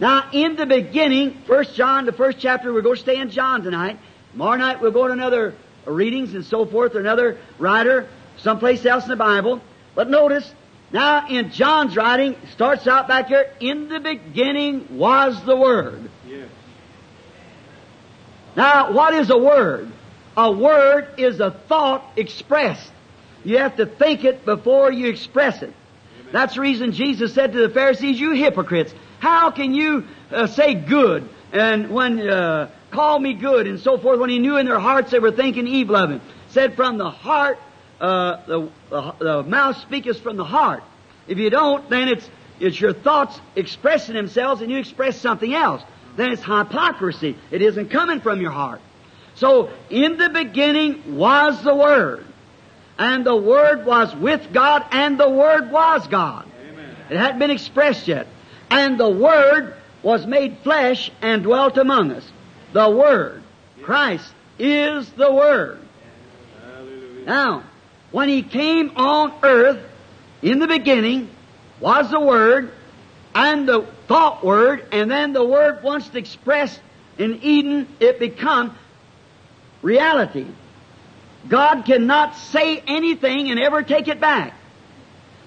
Now, 0.00 0.30
in 0.32 0.56
the 0.56 0.64
beginning, 0.64 1.42
First 1.46 1.74
John, 1.74 2.06
the 2.06 2.12
first 2.12 2.38
chapter, 2.40 2.72
we're 2.72 2.80
going 2.80 2.96
to 2.96 3.02
stay 3.02 3.18
in 3.18 3.28
John 3.30 3.62
tonight. 3.62 3.98
Tomorrow 4.32 4.56
night 4.56 4.80
we'll 4.80 4.90
go 4.90 5.06
to 5.06 5.12
another 5.12 5.54
readings 5.84 6.34
and 6.34 6.44
so 6.44 6.64
forth, 6.64 6.94
another 6.94 7.38
writer, 7.58 8.08
someplace 8.38 8.86
else 8.86 9.04
in 9.04 9.10
the 9.10 9.16
Bible. 9.16 9.60
But 9.94 10.08
notice, 10.08 10.50
now 10.90 11.28
in 11.28 11.50
John's 11.50 11.94
writing, 11.94 12.36
starts 12.52 12.86
out 12.86 13.08
back 13.08 13.28
here, 13.28 13.52
in 13.60 13.88
the 13.88 14.00
beginning 14.00 14.96
was 14.96 15.40
the 15.44 15.56
Word. 15.56 16.08
Yes. 16.26 16.48
Now, 18.56 18.92
what 18.92 19.14
is 19.14 19.30
a 19.30 19.38
word? 19.38 19.90
A 20.36 20.50
word 20.50 21.08
is 21.18 21.40
a 21.40 21.50
thought 21.50 22.04
expressed. 22.16 22.90
You 23.44 23.58
have 23.58 23.76
to 23.76 23.86
think 23.86 24.24
it 24.24 24.44
before 24.44 24.92
you 24.92 25.08
express 25.08 25.62
it. 25.62 25.72
That's 26.32 26.54
the 26.54 26.62
reason 26.62 26.92
Jesus 26.92 27.34
said 27.34 27.52
to 27.52 27.60
the 27.60 27.72
Pharisees, 27.72 28.18
you 28.18 28.32
hypocrites, 28.32 28.92
how 29.20 29.50
can 29.50 29.74
you 29.74 30.04
uh, 30.30 30.46
say 30.46 30.74
good 30.74 31.28
and 31.52 31.90
when, 31.90 32.26
uh, 32.28 32.70
call 32.90 33.18
me 33.18 33.34
good 33.34 33.66
and 33.66 33.78
so 33.78 33.98
forth 33.98 34.18
when 34.18 34.30
he 34.30 34.38
knew 34.38 34.56
in 34.56 34.66
their 34.66 34.78
hearts 34.78 35.10
they 35.10 35.18
were 35.18 35.30
thinking 35.30 35.66
evil 35.66 35.96
of 35.96 36.10
him? 36.10 36.20
Said 36.48 36.74
from 36.74 36.96
the 36.98 37.10
heart, 37.10 37.58
uh, 38.00 38.44
the, 38.46 38.68
the, 38.90 39.14
the 39.20 39.42
mouth 39.44 39.76
speaketh 39.76 40.20
from 40.20 40.36
the 40.36 40.44
heart. 40.44 40.82
If 41.28 41.38
you 41.38 41.50
don't, 41.50 41.88
then 41.88 42.08
it's, 42.08 42.28
it's 42.58 42.80
your 42.80 42.94
thoughts 42.94 43.38
expressing 43.54 44.14
themselves 44.14 44.60
and 44.62 44.70
you 44.70 44.78
express 44.78 45.18
something 45.18 45.54
else. 45.54 45.82
Then 46.16 46.32
it's 46.32 46.42
hypocrisy. 46.42 47.36
It 47.50 47.62
isn't 47.62 47.90
coming 47.90 48.20
from 48.20 48.40
your 48.40 48.50
heart. 48.50 48.80
So, 49.34 49.70
in 49.88 50.18
the 50.18 50.28
beginning 50.28 51.16
was 51.16 51.62
the 51.62 51.74
Word. 51.74 52.26
And 52.98 53.24
the 53.24 53.36
Word 53.36 53.86
was 53.86 54.14
with 54.14 54.52
God, 54.52 54.84
and 54.90 55.18
the 55.18 55.28
Word 55.28 55.70
was 55.70 56.06
God. 56.08 56.46
Amen. 56.70 56.96
It 57.10 57.16
hadn't 57.16 57.38
been 57.38 57.50
expressed 57.50 58.06
yet. 58.06 58.26
And 58.70 58.98
the 58.98 59.08
Word 59.08 59.74
was 60.02 60.26
made 60.26 60.58
flesh 60.58 61.10
and 61.20 61.42
dwelt 61.42 61.78
among 61.78 62.12
us. 62.12 62.30
The 62.72 62.88
Word. 62.88 63.42
Christ 63.82 64.32
is 64.58 65.08
the 65.12 65.32
Word. 65.32 65.80
Hallelujah. 66.64 67.24
Now, 67.26 67.64
when 68.10 68.28
He 68.28 68.42
came 68.42 68.92
on 68.96 69.32
earth, 69.42 69.80
in 70.42 70.58
the 70.58 70.66
beginning 70.66 71.30
was 71.80 72.10
the 72.10 72.20
Word, 72.20 72.72
and 73.34 73.68
the 73.68 73.86
thought 74.06 74.44
Word, 74.44 74.86
and 74.92 75.10
then 75.10 75.32
the 75.32 75.44
Word 75.44 75.82
once 75.82 76.14
expressed 76.14 76.80
in 77.18 77.40
Eden, 77.42 77.88
it 78.00 78.18
become 78.18 78.76
reality. 79.80 80.46
God 81.48 81.82
cannot 81.82 82.36
say 82.36 82.82
anything 82.86 83.50
and 83.50 83.58
ever 83.58 83.82
take 83.82 84.08
it 84.08 84.20
back. 84.20 84.54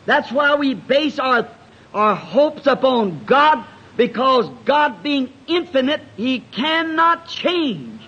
That's 0.06 0.32
why 0.32 0.56
we 0.56 0.74
base 0.74 1.20
our, 1.20 1.48
our 1.94 2.16
hopes 2.16 2.68
upon 2.68 3.26
God, 3.26 3.66
because 3.98 4.50
God 4.66 5.02
being 5.02 5.32
infinite, 5.48 6.02
He 6.18 6.40
cannot 6.40 7.28
change. 7.28 8.02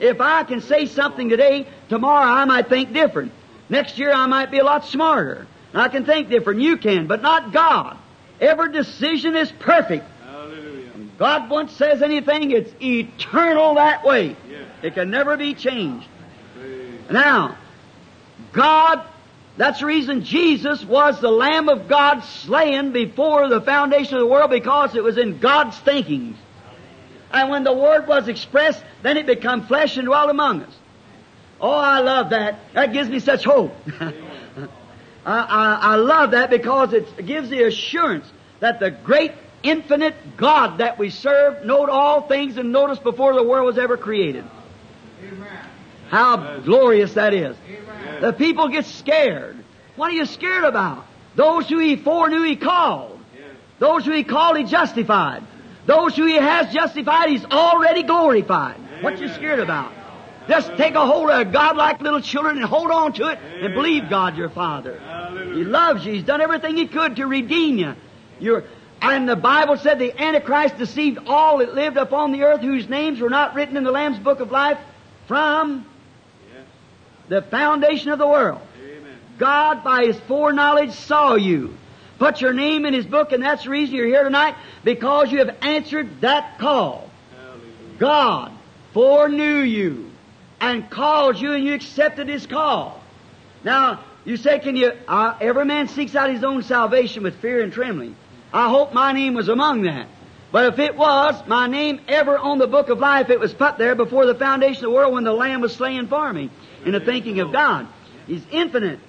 If 0.00 0.20
I 0.20 0.44
can 0.44 0.60
say 0.60 0.86
something 0.86 1.28
today, 1.28 1.66
tomorrow 1.88 2.26
I 2.26 2.44
might 2.44 2.68
think 2.68 2.92
different. 2.92 3.32
Next 3.68 3.98
year 3.98 4.12
I 4.12 4.26
might 4.26 4.50
be 4.50 4.58
a 4.58 4.64
lot 4.64 4.84
smarter. 4.84 5.46
I 5.74 5.88
can 5.88 6.04
think 6.04 6.28
different. 6.28 6.60
You 6.60 6.76
can, 6.76 7.06
but 7.06 7.22
not 7.22 7.52
God. 7.52 7.98
Every 8.40 8.72
decision 8.72 9.36
is 9.36 9.50
perfect. 9.52 10.06
Hallelujah. 10.24 10.90
God 11.18 11.50
once 11.50 11.72
says 11.72 12.02
anything, 12.02 12.52
it's 12.52 12.72
eternal 12.80 13.74
that 13.74 14.04
way. 14.04 14.36
Yes. 14.48 14.64
It 14.82 14.94
can 14.94 15.10
never 15.10 15.36
be 15.36 15.54
changed. 15.54 16.06
Now, 17.10 17.56
God, 18.52 19.04
that's 19.56 19.80
the 19.80 19.86
reason 19.86 20.24
Jesus 20.24 20.84
was 20.84 21.20
the 21.20 21.30
Lamb 21.30 21.68
of 21.68 21.88
God 21.88 22.20
slain 22.20 22.92
before 22.92 23.48
the 23.48 23.60
foundation 23.60 24.14
of 24.14 24.20
the 24.20 24.26
world 24.26 24.50
because 24.50 24.94
it 24.94 25.02
was 25.02 25.18
in 25.18 25.38
God's 25.38 25.78
thinkings. 25.78 26.36
And 27.32 27.50
when 27.50 27.64
the 27.64 27.72
Word 27.72 28.06
was 28.06 28.28
expressed, 28.28 28.82
then 29.02 29.16
it 29.16 29.26
became 29.26 29.62
flesh 29.62 29.96
and 29.96 30.06
dwelt 30.06 30.30
among 30.30 30.62
us. 30.62 30.74
Oh, 31.60 31.70
I 31.70 31.98
love 32.00 32.30
that. 32.30 32.60
That 32.74 32.92
gives 32.92 33.08
me 33.08 33.18
such 33.18 33.44
hope. 33.44 33.74
I, 34.00 34.12
I, 35.26 35.78
I 35.82 35.96
love 35.96 36.30
that 36.30 36.50
because 36.50 36.92
it 36.92 37.26
gives 37.26 37.50
the 37.50 37.64
assurance 37.64 38.30
that 38.60 38.80
the 38.80 38.90
great 38.90 39.32
infinite 39.62 40.14
God 40.36 40.78
that 40.78 40.98
we 40.98 41.10
serve 41.10 41.64
knowed 41.64 41.88
all 41.88 42.22
things 42.28 42.56
and 42.56 42.72
noticed 42.72 43.02
before 43.02 43.34
the 43.34 43.42
world 43.42 43.66
was 43.66 43.78
ever 43.78 43.96
created. 43.96 44.44
How 46.08 46.58
glorious 46.60 47.14
that 47.14 47.34
is. 47.34 47.56
The 48.20 48.32
people 48.32 48.68
get 48.68 48.84
scared. 48.84 49.62
What 49.96 50.10
are 50.10 50.14
you 50.14 50.26
scared 50.26 50.64
about? 50.64 51.06
Those 51.34 51.68
who 51.68 51.78
he 51.78 51.96
foreknew 51.96 52.42
he 52.42 52.56
called. 52.56 53.20
Those 53.78 54.04
who 54.04 54.12
he 54.12 54.24
called 54.24 54.56
he 54.56 54.64
justified. 54.64 55.44
Those 55.86 56.16
who 56.16 56.26
he 56.26 56.34
has 56.34 56.72
justified 56.72 57.28
he's 57.30 57.44
already 57.44 58.02
glorified. 58.02 58.76
What 59.02 59.14
are 59.14 59.16
you 59.16 59.28
scared 59.28 59.60
about? 59.60 59.92
Just 60.48 60.76
take 60.76 60.94
a 60.94 61.06
hold 61.06 61.30
of 61.30 61.52
God 61.52 61.76
like 61.76 62.00
little 62.00 62.22
children 62.22 62.56
and 62.56 62.64
hold 62.64 62.90
on 62.90 63.12
to 63.14 63.28
it 63.28 63.38
and 63.60 63.74
believe 63.74 64.08
God 64.08 64.36
your 64.36 64.48
Father. 64.48 64.98
He 65.54 65.62
loves 65.62 66.04
you. 66.06 66.14
He's 66.14 66.22
done 66.22 66.40
everything 66.40 66.76
he 66.76 66.86
could 66.86 67.16
to 67.16 67.26
redeem 67.26 67.78
you. 67.78 67.94
You're, 68.40 68.64
and 69.02 69.28
the 69.28 69.36
Bible 69.36 69.76
said 69.76 69.98
the 69.98 70.18
Antichrist 70.20 70.78
deceived 70.78 71.18
all 71.26 71.58
that 71.58 71.74
lived 71.74 71.98
upon 71.98 72.32
the 72.32 72.42
earth 72.44 72.62
whose 72.62 72.88
names 72.88 73.20
were 73.20 73.30
not 73.30 73.54
written 73.54 73.76
in 73.76 73.84
the 73.84 73.90
Lamb's 73.90 74.18
book 74.18 74.40
of 74.40 74.50
life 74.50 74.78
from. 75.26 75.86
The 77.28 77.42
foundation 77.42 78.10
of 78.10 78.18
the 78.18 78.26
world. 78.26 78.60
Amen. 78.82 79.18
God, 79.38 79.84
by 79.84 80.04
His 80.04 80.18
foreknowledge, 80.20 80.92
saw 80.92 81.34
you. 81.34 81.74
Put 82.18 82.40
your 82.40 82.52
name 82.52 82.84
in 82.84 82.94
His 82.94 83.06
book, 83.06 83.32
and 83.32 83.42
that's 83.42 83.64
the 83.64 83.70
reason 83.70 83.94
you're 83.94 84.06
here 84.06 84.24
tonight, 84.24 84.56
because 84.84 85.30
you 85.30 85.38
have 85.38 85.56
answered 85.62 86.20
that 86.22 86.58
call. 86.58 87.08
Hallelujah. 87.36 87.98
God 87.98 88.52
foreknew 88.92 89.58
you 89.60 90.10
and 90.60 90.90
called 90.90 91.38
you, 91.38 91.52
and 91.52 91.64
you 91.64 91.74
accepted 91.74 92.28
His 92.28 92.46
call. 92.46 93.00
Now, 93.62 94.00
You 94.24 94.36
say, 94.36 94.58
can 94.58 94.76
you, 94.76 94.92
uh, 95.06 95.38
every 95.40 95.64
man 95.64 95.88
seeks 95.88 96.14
out 96.14 96.28
his 96.28 96.44
own 96.44 96.62
salvation 96.62 97.22
with 97.22 97.36
fear 97.36 97.62
and 97.62 97.72
trembling. 97.72 98.14
I 98.52 98.68
hope 98.68 98.92
my 98.92 99.12
name 99.12 99.32
was 99.32 99.48
among 99.48 99.82
that. 99.82 100.06
But 100.52 100.74
if 100.74 100.78
it 100.78 100.96
was, 100.96 101.46
my 101.46 101.66
name 101.66 102.02
ever 102.08 102.36
on 102.36 102.58
the 102.58 102.66
book 102.66 102.90
of 102.90 102.98
life, 102.98 103.30
it 103.30 103.40
was 103.40 103.54
put 103.54 103.78
there 103.78 103.94
before 103.94 104.26
the 104.26 104.34
foundation 104.34 104.84
of 104.84 104.90
the 104.90 104.94
world 104.94 105.14
when 105.14 105.24
the 105.24 105.32
Lamb 105.32 105.62
was 105.62 105.74
slain 105.74 106.08
for 106.08 106.30
me 106.30 106.50
in 106.84 106.92
the 106.92 107.00
thinking 107.00 107.40
of 107.40 107.52
God. 107.52 107.88
He's 108.26 108.44
infinite. 108.50 109.00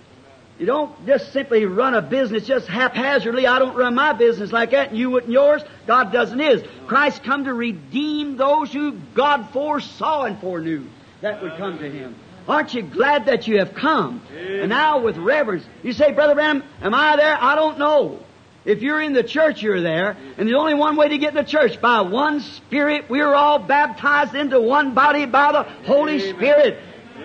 You 0.60 0.66
don't 0.66 1.06
just 1.06 1.32
simply 1.32 1.66
run 1.66 1.94
a 1.94 2.02
business 2.02 2.46
just 2.46 2.68
haphazardly. 2.68 3.48
I 3.48 3.60
don't 3.60 3.78
run 3.78 3.96
my 3.96 4.12
business 4.12 4.52
like 4.52 4.72
that, 4.72 4.90
and 4.90 4.98
you 4.98 5.10
wouldn't 5.10 5.32
yours. 5.32 5.62
God 5.88 6.12
doesn't 6.12 6.38
his. 6.38 6.62
Christ 6.88 7.24
come 7.24 7.46
to 7.46 7.54
redeem 7.54 8.36
those 8.36 8.74
who 8.74 8.92
God 9.14 9.50
foresaw 9.54 10.24
and 10.24 10.38
foreknew 10.40 10.86
that 11.22 11.42
would 11.42 11.56
come 11.58 11.80
to 11.80 11.90
Him. 11.90 12.16
Aren't 12.48 12.74
you 12.74 12.82
glad 12.82 13.28
that 13.28 13.48
you 13.48 13.60
have 13.60 13.74
come? 13.74 14.22
And 14.36 14.70
now 14.70 15.00
with 15.00 15.18
reverence, 15.18 15.64
you 15.84 15.94
say, 15.94 16.12
Brother 16.12 16.36
Branham, 16.36 16.64
am 16.82 16.94
I 16.94 17.16
there? 17.16 17.38
I 17.40 17.56
don't 17.56 17.78
know. 17.78 18.20
If 18.66 18.82
you're 18.82 19.02
in 19.02 19.14
the 19.14 19.24
church, 19.24 19.62
you're 19.62 19.82
there. 19.82 20.18
And 20.38 20.48
there's 20.48 20.58
only 20.58 20.74
one 20.74 20.96
way 20.96 21.10
to 21.10 21.18
get 21.18 21.30
in 21.30 21.36
the 21.36 21.50
church. 21.50 21.80
By 21.80 22.02
one 22.02 22.40
Spirit, 22.40 23.10
we're 23.10 23.34
all 23.34 23.60
baptized 23.60 24.36
into 24.36 24.60
one 24.60 24.94
body 24.94 25.26
by 25.26 25.52
the 25.52 25.64
Holy 25.86 26.20
Spirit. 26.20 26.80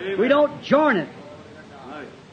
We 0.04 0.28
don't 0.28 0.62
join 0.62 0.96
it. 0.96 1.08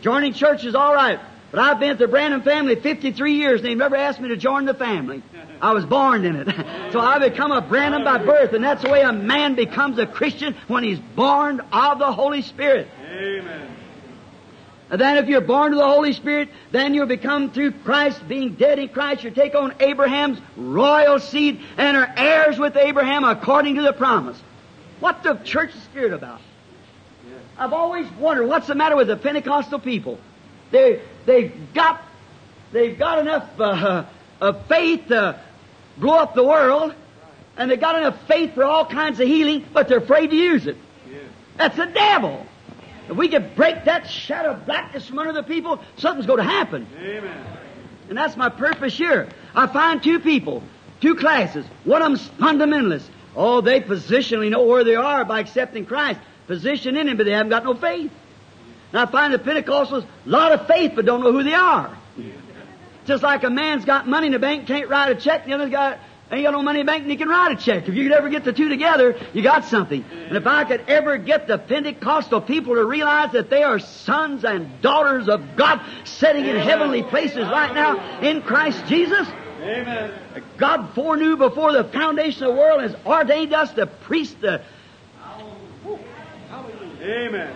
Joining 0.02 0.34
church 0.34 0.66
is 0.66 0.76
all 0.76 0.94
right. 0.94 1.20
But 1.52 1.60
I've 1.60 1.80
been 1.80 1.90
at 1.90 1.98
the 1.98 2.08
Branham 2.08 2.42
family 2.44 2.76
53 2.76 3.34
years 3.34 3.60
and 3.60 3.70
they've 3.70 3.78
never 3.78 3.98
asked 3.98 4.22
me 4.22 4.30
to 4.30 4.38
join 4.38 4.66
the 4.66 4.74
family. 4.74 5.22
I 5.62 5.74
was 5.74 5.86
born 5.86 6.26
in 6.26 6.38
it. 6.38 6.48
so 6.92 7.00
I 7.00 7.20
become 7.20 7.52
a 7.52 7.62
Branham 7.62 8.04
by 8.04 8.20
birth 8.20 8.54
and 8.54 8.64
that's 8.64 8.84
the 8.84 8.90
way 8.90 9.02
a 9.02 9.12
man 9.12 9.56
becomes 9.56 10.00
a 10.00 10.06
Christian 10.06 10.56
when 10.68 10.84
he's 10.84 11.00
born 11.00 11.60
of 11.72 12.00
the 12.00 12.12
Holy 12.12 12.42
Spirit. 12.42 12.88
Amen. 13.06 13.76
And 14.90 15.00
then 15.00 15.18
if 15.18 15.30
you're 15.30 15.42
born 15.42 15.72
of 15.72 15.78
the 15.78 15.88
Holy 15.88 16.14
Spirit, 16.14 16.50
then 16.72 16.94
you'll 16.94 17.06
become 17.06 17.52
through 17.52 17.72
Christ, 17.72 18.28
being 18.28 18.56
dead 18.56 18.80
in 18.80 18.90
Christ, 18.90 19.24
you 19.24 19.32
take 19.32 19.56
on 19.56 19.74
Abraham's 19.80 20.40
royal 20.58 21.20
seed 21.20 21.62
and 21.78 21.96
are 21.96 22.14
heirs 22.18 22.60
with 22.60 22.76
Abraham 22.76 23.24
according 23.24 23.76
to 23.76 23.82
the 23.82 23.94
promise. 23.94 24.38
What 25.00 25.24
the 25.24 25.36
church 25.36 25.74
is 25.74 25.84
scared 25.84 26.12
about? 26.14 26.42
I've 27.62 27.74
always 27.74 28.12
wondered 28.14 28.48
what's 28.48 28.66
the 28.66 28.74
matter 28.74 28.96
with 28.96 29.08
the 29.08 29.16
Pentecostal 29.16 29.78
people. 29.78 30.18
They 30.72 31.00
they've 31.28 31.54
got 31.76 32.02
they've 32.72 32.98
got 32.98 33.20
enough 33.20 33.48
uh, 33.60 34.06
of 34.42 34.66
faith 34.66 35.10
to 35.10 35.40
blow 35.96 36.16
up 36.16 36.34
the 36.34 36.44
world, 36.44 36.96
and 37.58 37.70
they've 37.70 37.80
got 37.80 38.00
enough 38.00 38.18
faith 38.28 38.56
for 38.56 38.64
all 38.64 38.84
kinds 38.84 39.20
of 39.20 39.28
healing, 39.28 39.64
but 39.74 39.88
they're 39.88 40.00
afraid 40.00 40.32
to 40.32 40.36
use 40.36 40.66
it. 40.66 40.76
That's 41.58 41.78
the 41.78 41.86
devil. 41.86 42.48
If 43.08 43.16
we 43.16 43.28
could 43.28 43.56
break 43.56 43.86
that 43.86 44.10
shadow 44.10 44.54
of 44.54 44.66
blackness 44.66 45.06
from 45.06 45.20
under 45.20 45.34
the 45.34 45.44
people, 45.44 45.84
something's 45.98 46.26
going 46.26 46.40
to 46.40 46.44
happen. 46.44 46.88
Amen. 47.00 47.46
And 48.10 48.18
that's 48.18 48.36
my 48.36 48.50
purpose 48.50 48.98
here. 48.98 49.30
I 49.54 49.68
find 49.68 50.02
two 50.02 50.20
people, 50.20 50.64
two 51.00 51.14
classes. 51.14 51.68
One 51.84 52.02
of 52.02 52.08
them's 52.08 52.28
fundamentalists. 52.40 53.08
Oh, 53.36 53.62
they 53.62 53.82
positionally 53.82 54.50
know 54.50 54.64
where 54.64 54.84
they 54.84 54.96
are 54.96 55.24
by 55.26 55.42
accepting 55.42 55.86
Christ. 55.86 56.20
Position 56.48 56.98
in 56.98 57.08
Him, 57.08 57.18
but 57.18 57.26
they 57.26 57.32
haven't 57.32 57.50
got 57.50 57.64
no 57.64 57.74
faith. 57.74 58.12
And 58.92 59.00
I 59.00 59.06
find 59.06 59.34
the 59.34 59.40
Pentecostals, 59.40 60.04
a 60.04 60.30
lot 60.30 60.52
of 60.52 60.68
faith, 60.68 60.94
but 60.96 61.06
don't 61.06 61.22
know 61.22 61.32
who 61.32 61.44
they 61.44 61.54
are. 61.54 61.98
Just 63.06 63.24
like 63.24 63.44
a 63.44 63.50
man's 63.50 63.86
got 63.86 64.08
money 64.08 64.28
in 64.28 64.34
the 64.34 64.40
bank, 64.40 64.68
can't 64.68 64.90
write 64.90 65.12
a 65.12 65.16
check, 65.16 65.46
the 65.46 65.54
other 65.54 65.70
guy 65.70 65.98
ain't 66.32 66.44
got 66.44 66.52
no 66.52 66.62
money 66.62 66.80
in 66.80 66.86
the 66.86 66.92
bank 66.92 67.02
and 67.04 67.12
he 67.12 67.18
can 67.18 67.28
write 67.28 67.52
a 67.52 67.56
check. 67.56 67.88
If 67.88 67.96
you 67.96 68.04
could 68.04 68.14
ever 68.14 68.30
get 68.30 68.44
the 68.44 68.54
two 68.54 68.70
together, 68.70 69.20
you 69.34 69.42
got 69.42 69.66
something. 69.66 70.04
And 70.28 70.38
if 70.38 70.48
I 70.48 70.64
could 70.64 70.82
ever 70.88 71.18
get 71.18 71.48
the 71.48 71.58
Pentecostal 71.58 72.42
people 72.42 72.76
to 72.76 72.86
realize 72.86 73.34
that 73.34 73.50
they 73.50 73.64
are 73.64 73.80
sons 73.80 74.46
and 74.46 74.82
daughters 74.82 75.28
of 75.28 75.56
God 75.56 75.82
sitting 76.06 76.46
in 76.46 76.56
heavenly 76.58 77.04
places 77.04 77.48
right 77.48 77.74
now 77.74 78.22
in 78.22 78.42
Christ 78.42 78.86
Jesus, 78.88 79.28
Amen. 79.62 80.12
God 80.58 80.96
foreknew 80.96 81.38
before 81.38 81.72
the 81.72 81.84
foundation 81.84 82.44
of 82.44 82.56
the 82.56 82.60
world 82.60 82.82
has 82.82 82.96
ordained 83.06 83.54
us 83.54 83.72
the 83.74 83.86
priest, 83.86 84.42
the, 84.42 84.62
Amen. 87.02 87.56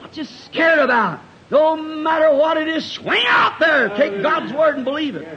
what 0.00 0.16
you 0.16 0.24
scared 0.24 0.78
about? 0.78 1.20
No 1.50 1.76
matter 1.76 2.34
what 2.34 2.56
it 2.56 2.68
is, 2.68 2.84
swing 2.84 3.24
out 3.26 3.58
there. 3.60 3.90
Take 3.90 4.22
God's 4.22 4.52
word 4.52 4.76
and 4.76 4.84
believe 4.84 5.16
it. 5.16 5.28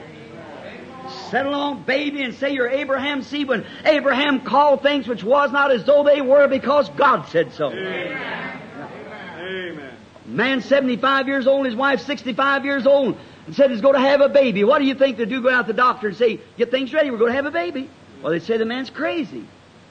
Settle 1.29 1.53
on, 1.53 1.83
baby, 1.83 2.23
and 2.23 2.33
say 2.33 2.53
you're 2.53 2.69
Abraham's 2.69 3.27
seed 3.27 3.47
when 3.47 3.65
Abraham 3.83 4.41
called 4.41 4.81
things 4.81 5.07
which 5.07 5.23
was 5.23 5.51
not 5.51 5.71
as 5.71 5.83
though 5.83 6.03
they 6.03 6.21
were 6.21 6.47
because 6.47 6.89
God 6.89 7.27
said 7.27 7.53
so. 7.53 7.71
Amen. 7.71 8.61
Man 10.25 10.61
75 10.61 11.27
years 11.27 11.45
old, 11.45 11.65
his 11.65 11.75
wife 11.75 12.01
65 12.01 12.65
years 12.65 12.87
old, 12.87 13.17
and 13.45 13.55
said 13.55 13.69
he's 13.69 13.81
going 13.81 13.93
to 13.93 13.99
have 13.99 14.21
a 14.21 14.29
baby. 14.29 14.63
What 14.63 14.79
do 14.79 14.85
you 14.85 14.95
think 14.95 15.17
they 15.17 15.25
do 15.25 15.41
go 15.41 15.49
out 15.49 15.67
to 15.67 15.73
the 15.73 15.77
doctor 15.77 16.07
and 16.07 16.17
say, 16.17 16.39
get 16.57 16.71
things 16.71 16.93
ready, 16.93 17.11
we're 17.11 17.17
going 17.17 17.31
to 17.31 17.35
have 17.35 17.45
a 17.45 17.51
baby? 17.51 17.89
Well, 18.23 18.31
they 18.31 18.39
say 18.39 18.57
the 18.57 18.65
man's 18.65 18.89
crazy. 18.89 19.45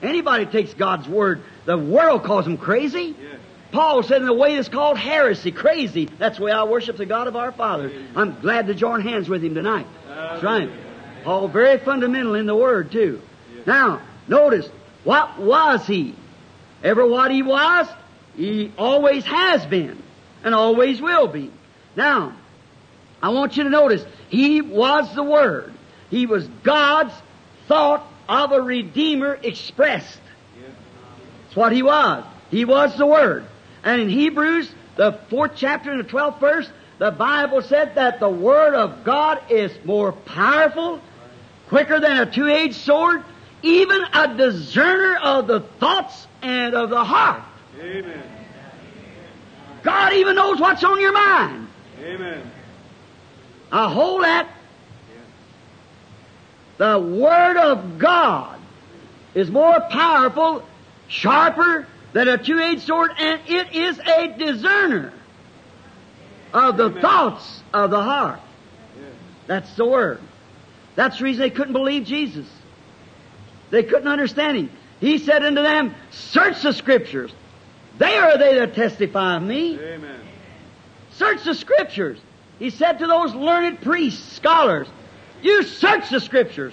Anybody 0.04 0.46
takes 0.46 0.74
God's 0.74 1.08
word, 1.08 1.42
the 1.64 1.78
world 1.78 2.24
calls 2.24 2.46
him 2.46 2.56
crazy. 2.56 3.16
Paul 3.72 4.04
said 4.04 4.22
in 4.22 4.28
a 4.28 4.34
way 4.34 4.54
that's 4.54 4.68
called 4.68 4.96
heresy, 4.98 5.50
crazy. 5.50 6.08
That's 6.18 6.38
the 6.38 6.44
way 6.44 6.52
I 6.52 6.62
worship 6.62 6.96
the 6.96 7.06
God 7.06 7.26
of 7.26 7.34
our 7.34 7.50
fathers. 7.50 7.92
I'm 8.14 8.40
glad 8.40 8.68
to 8.68 8.74
join 8.74 9.00
hands 9.00 9.28
with 9.28 9.42
him 9.42 9.54
tonight. 9.54 9.86
That's 10.06 10.44
right. 10.44 10.70
Paul, 11.24 11.48
very 11.48 11.78
fundamental 11.78 12.34
in 12.34 12.46
the 12.46 12.54
Word, 12.54 12.92
too. 12.92 13.20
Now, 13.66 14.02
notice, 14.28 14.68
what 15.02 15.40
was 15.40 15.86
he? 15.86 16.14
Ever 16.84 17.06
what 17.06 17.30
he 17.30 17.42
was, 17.42 17.88
he 18.36 18.72
always 18.78 19.24
has 19.24 19.64
been, 19.66 20.00
and 20.44 20.54
always 20.54 21.00
will 21.00 21.26
be. 21.26 21.50
Now, 21.96 22.36
I 23.22 23.30
want 23.30 23.56
you 23.56 23.64
to 23.64 23.70
notice, 23.70 24.04
he 24.28 24.60
was 24.60 25.12
the 25.14 25.22
Word. 25.22 25.72
He 26.10 26.26
was 26.26 26.46
God's 26.62 27.14
thought 27.66 28.06
of 28.28 28.52
a 28.52 28.60
Redeemer 28.60 29.38
expressed. 29.42 30.20
That's 31.44 31.56
what 31.56 31.72
he 31.72 31.82
was. 31.82 32.24
He 32.50 32.64
was 32.64 32.96
the 32.96 33.06
Word. 33.06 33.46
And 33.82 34.00
in 34.00 34.08
Hebrews, 34.08 34.72
the 34.96 35.18
fourth 35.28 35.52
chapter 35.56 35.90
and 35.90 36.00
the 36.00 36.04
twelfth 36.04 36.40
verse, 36.40 36.68
the 36.98 37.10
Bible 37.10 37.62
said 37.62 37.96
that 37.96 38.20
the 38.20 38.28
Word 38.28 38.74
of 38.74 39.04
God 39.04 39.40
is 39.50 39.72
more 39.84 40.12
powerful, 40.12 41.00
quicker 41.68 42.00
than 42.00 42.18
a 42.18 42.30
two-edged 42.30 42.74
sword, 42.74 43.24
even 43.62 44.02
a 44.12 44.36
discerner 44.36 45.16
of 45.16 45.46
the 45.46 45.60
thoughts 45.60 46.26
and 46.42 46.74
of 46.74 46.90
the 46.90 47.04
heart. 47.04 47.42
Amen. 47.80 48.22
God 49.82 50.12
even 50.14 50.36
knows 50.36 50.60
what's 50.60 50.82
on 50.84 51.00
your 51.00 51.12
mind. 51.12 51.68
Amen. 52.00 52.50
Now 53.72 53.88
hold 53.88 54.22
that. 54.22 54.48
The 56.78 56.98
Word 56.98 57.56
of 57.56 57.98
God 57.98 58.58
is 59.34 59.50
more 59.50 59.80
powerful, 59.90 60.62
sharper 61.08 61.86
than 62.12 62.28
a 62.28 62.38
two-edged 62.38 62.82
sword, 62.82 63.12
and 63.18 63.40
it 63.46 63.74
is 63.74 63.98
a 63.98 64.28
discerner 64.38 65.12
of 66.52 66.76
the 66.76 66.86
Amen. 66.86 67.02
thoughts 67.02 67.62
of 67.72 67.90
the 67.90 68.02
heart. 68.02 68.40
Yes. 68.96 69.12
That's 69.46 69.74
the 69.76 69.84
Word. 69.84 70.20
That's 70.94 71.18
the 71.18 71.24
reason 71.24 71.40
they 71.40 71.50
couldn't 71.50 71.72
believe 71.72 72.04
Jesus. 72.04 72.46
They 73.70 73.82
couldn't 73.82 74.08
understand 74.08 74.56
Him. 74.56 74.70
He 75.00 75.18
said 75.18 75.44
unto 75.44 75.62
them, 75.62 75.94
Search 76.10 76.62
the 76.62 76.72
Scriptures. 76.72 77.32
They 77.98 78.16
are 78.16 78.38
they 78.38 78.54
that 78.54 78.74
testify 78.74 79.36
of 79.36 79.42
me. 79.42 79.78
Amen. 79.78 80.20
Search 81.12 81.44
the 81.44 81.54
Scriptures. 81.54 82.18
He 82.58 82.70
said 82.70 82.98
to 83.00 83.06
those 83.06 83.34
learned 83.34 83.80
priests, 83.80 84.36
scholars, 84.36 84.86
you 85.44 85.62
search 85.62 86.10
the 86.10 86.20
Scriptures. 86.20 86.72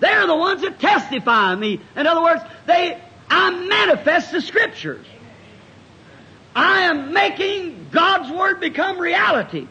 They're 0.00 0.26
the 0.26 0.36
ones 0.36 0.62
that 0.62 0.80
testify 0.80 1.52
of 1.52 1.58
me. 1.58 1.80
In 1.94 2.06
other 2.06 2.22
words, 2.22 2.42
they, 2.66 3.00
I 3.30 3.50
manifest 3.50 4.32
the 4.32 4.40
Scriptures. 4.40 5.06
I 6.54 6.82
am 6.82 7.12
making 7.12 7.88
God's 7.92 8.30
Word 8.30 8.60
become 8.60 8.98
reality. 8.98 9.68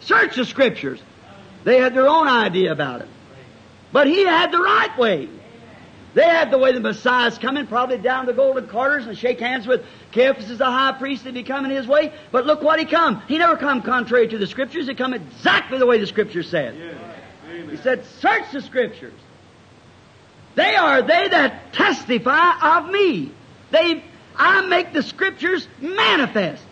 Search 0.00 0.36
the 0.36 0.44
Scriptures. 0.44 1.00
They 1.64 1.78
had 1.78 1.94
their 1.94 2.08
own 2.08 2.26
idea 2.26 2.72
about 2.72 3.02
it. 3.02 3.08
But 3.92 4.06
he 4.06 4.24
had 4.24 4.50
the 4.50 4.58
right 4.58 4.96
way. 4.98 5.28
They 6.12 6.24
had 6.24 6.50
the 6.50 6.58
way 6.58 6.72
the 6.72 6.80
Messiah's 6.80 7.38
coming, 7.38 7.66
probably 7.66 7.98
down 7.98 8.26
the 8.26 8.32
golden 8.32 8.66
quarters 8.66 9.06
and 9.06 9.16
shake 9.16 9.38
hands 9.38 9.66
with 9.66 9.84
Caiaphas 10.12 10.50
as 10.50 10.58
the 10.58 10.64
high 10.64 10.92
priest 10.92 11.24
and 11.24 11.34
be 11.34 11.44
coming 11.44 11.70
his 11.70 11.86
way. 11.86 12.12
But 12.32 12.46
look 12.46 12.62
what 12.62 12.80
he 12.80 12.84
come. 12.84 13.22
He 13.28 13.38
never 13.38 13.56
come 13.56 13.82
contrary 13.82 14.26
to 14.28 14.38
the 14.38 14.46
Scriptures. 14.46 14.88
He 14.88 14.94
come 14.94 15.14
exactly 15.14 15.78
the 15.78 15.86
way 15.86 15.98
the 15.98 16.06
Scriptures 16.06 16.48
said. 16.48 16.74
He 17.70 17.76
said, 17.76 18.04
search 18.18 18.50
the 18.52 18.60
Scriptures. 18.60 19.14
They 20.56 20.74
are 20.74 21.02
they 21.02 21.28
that 21.28 21.72
testify 21.72 22.78
of 22.78 22.90
me. 22.90 23.30
They, 23.70 24.02
I 24.34 24.66
make 24.66 24.92
the 24.92 25.04
Scriptures 25.04 25.68
manifest. 25.80 26.64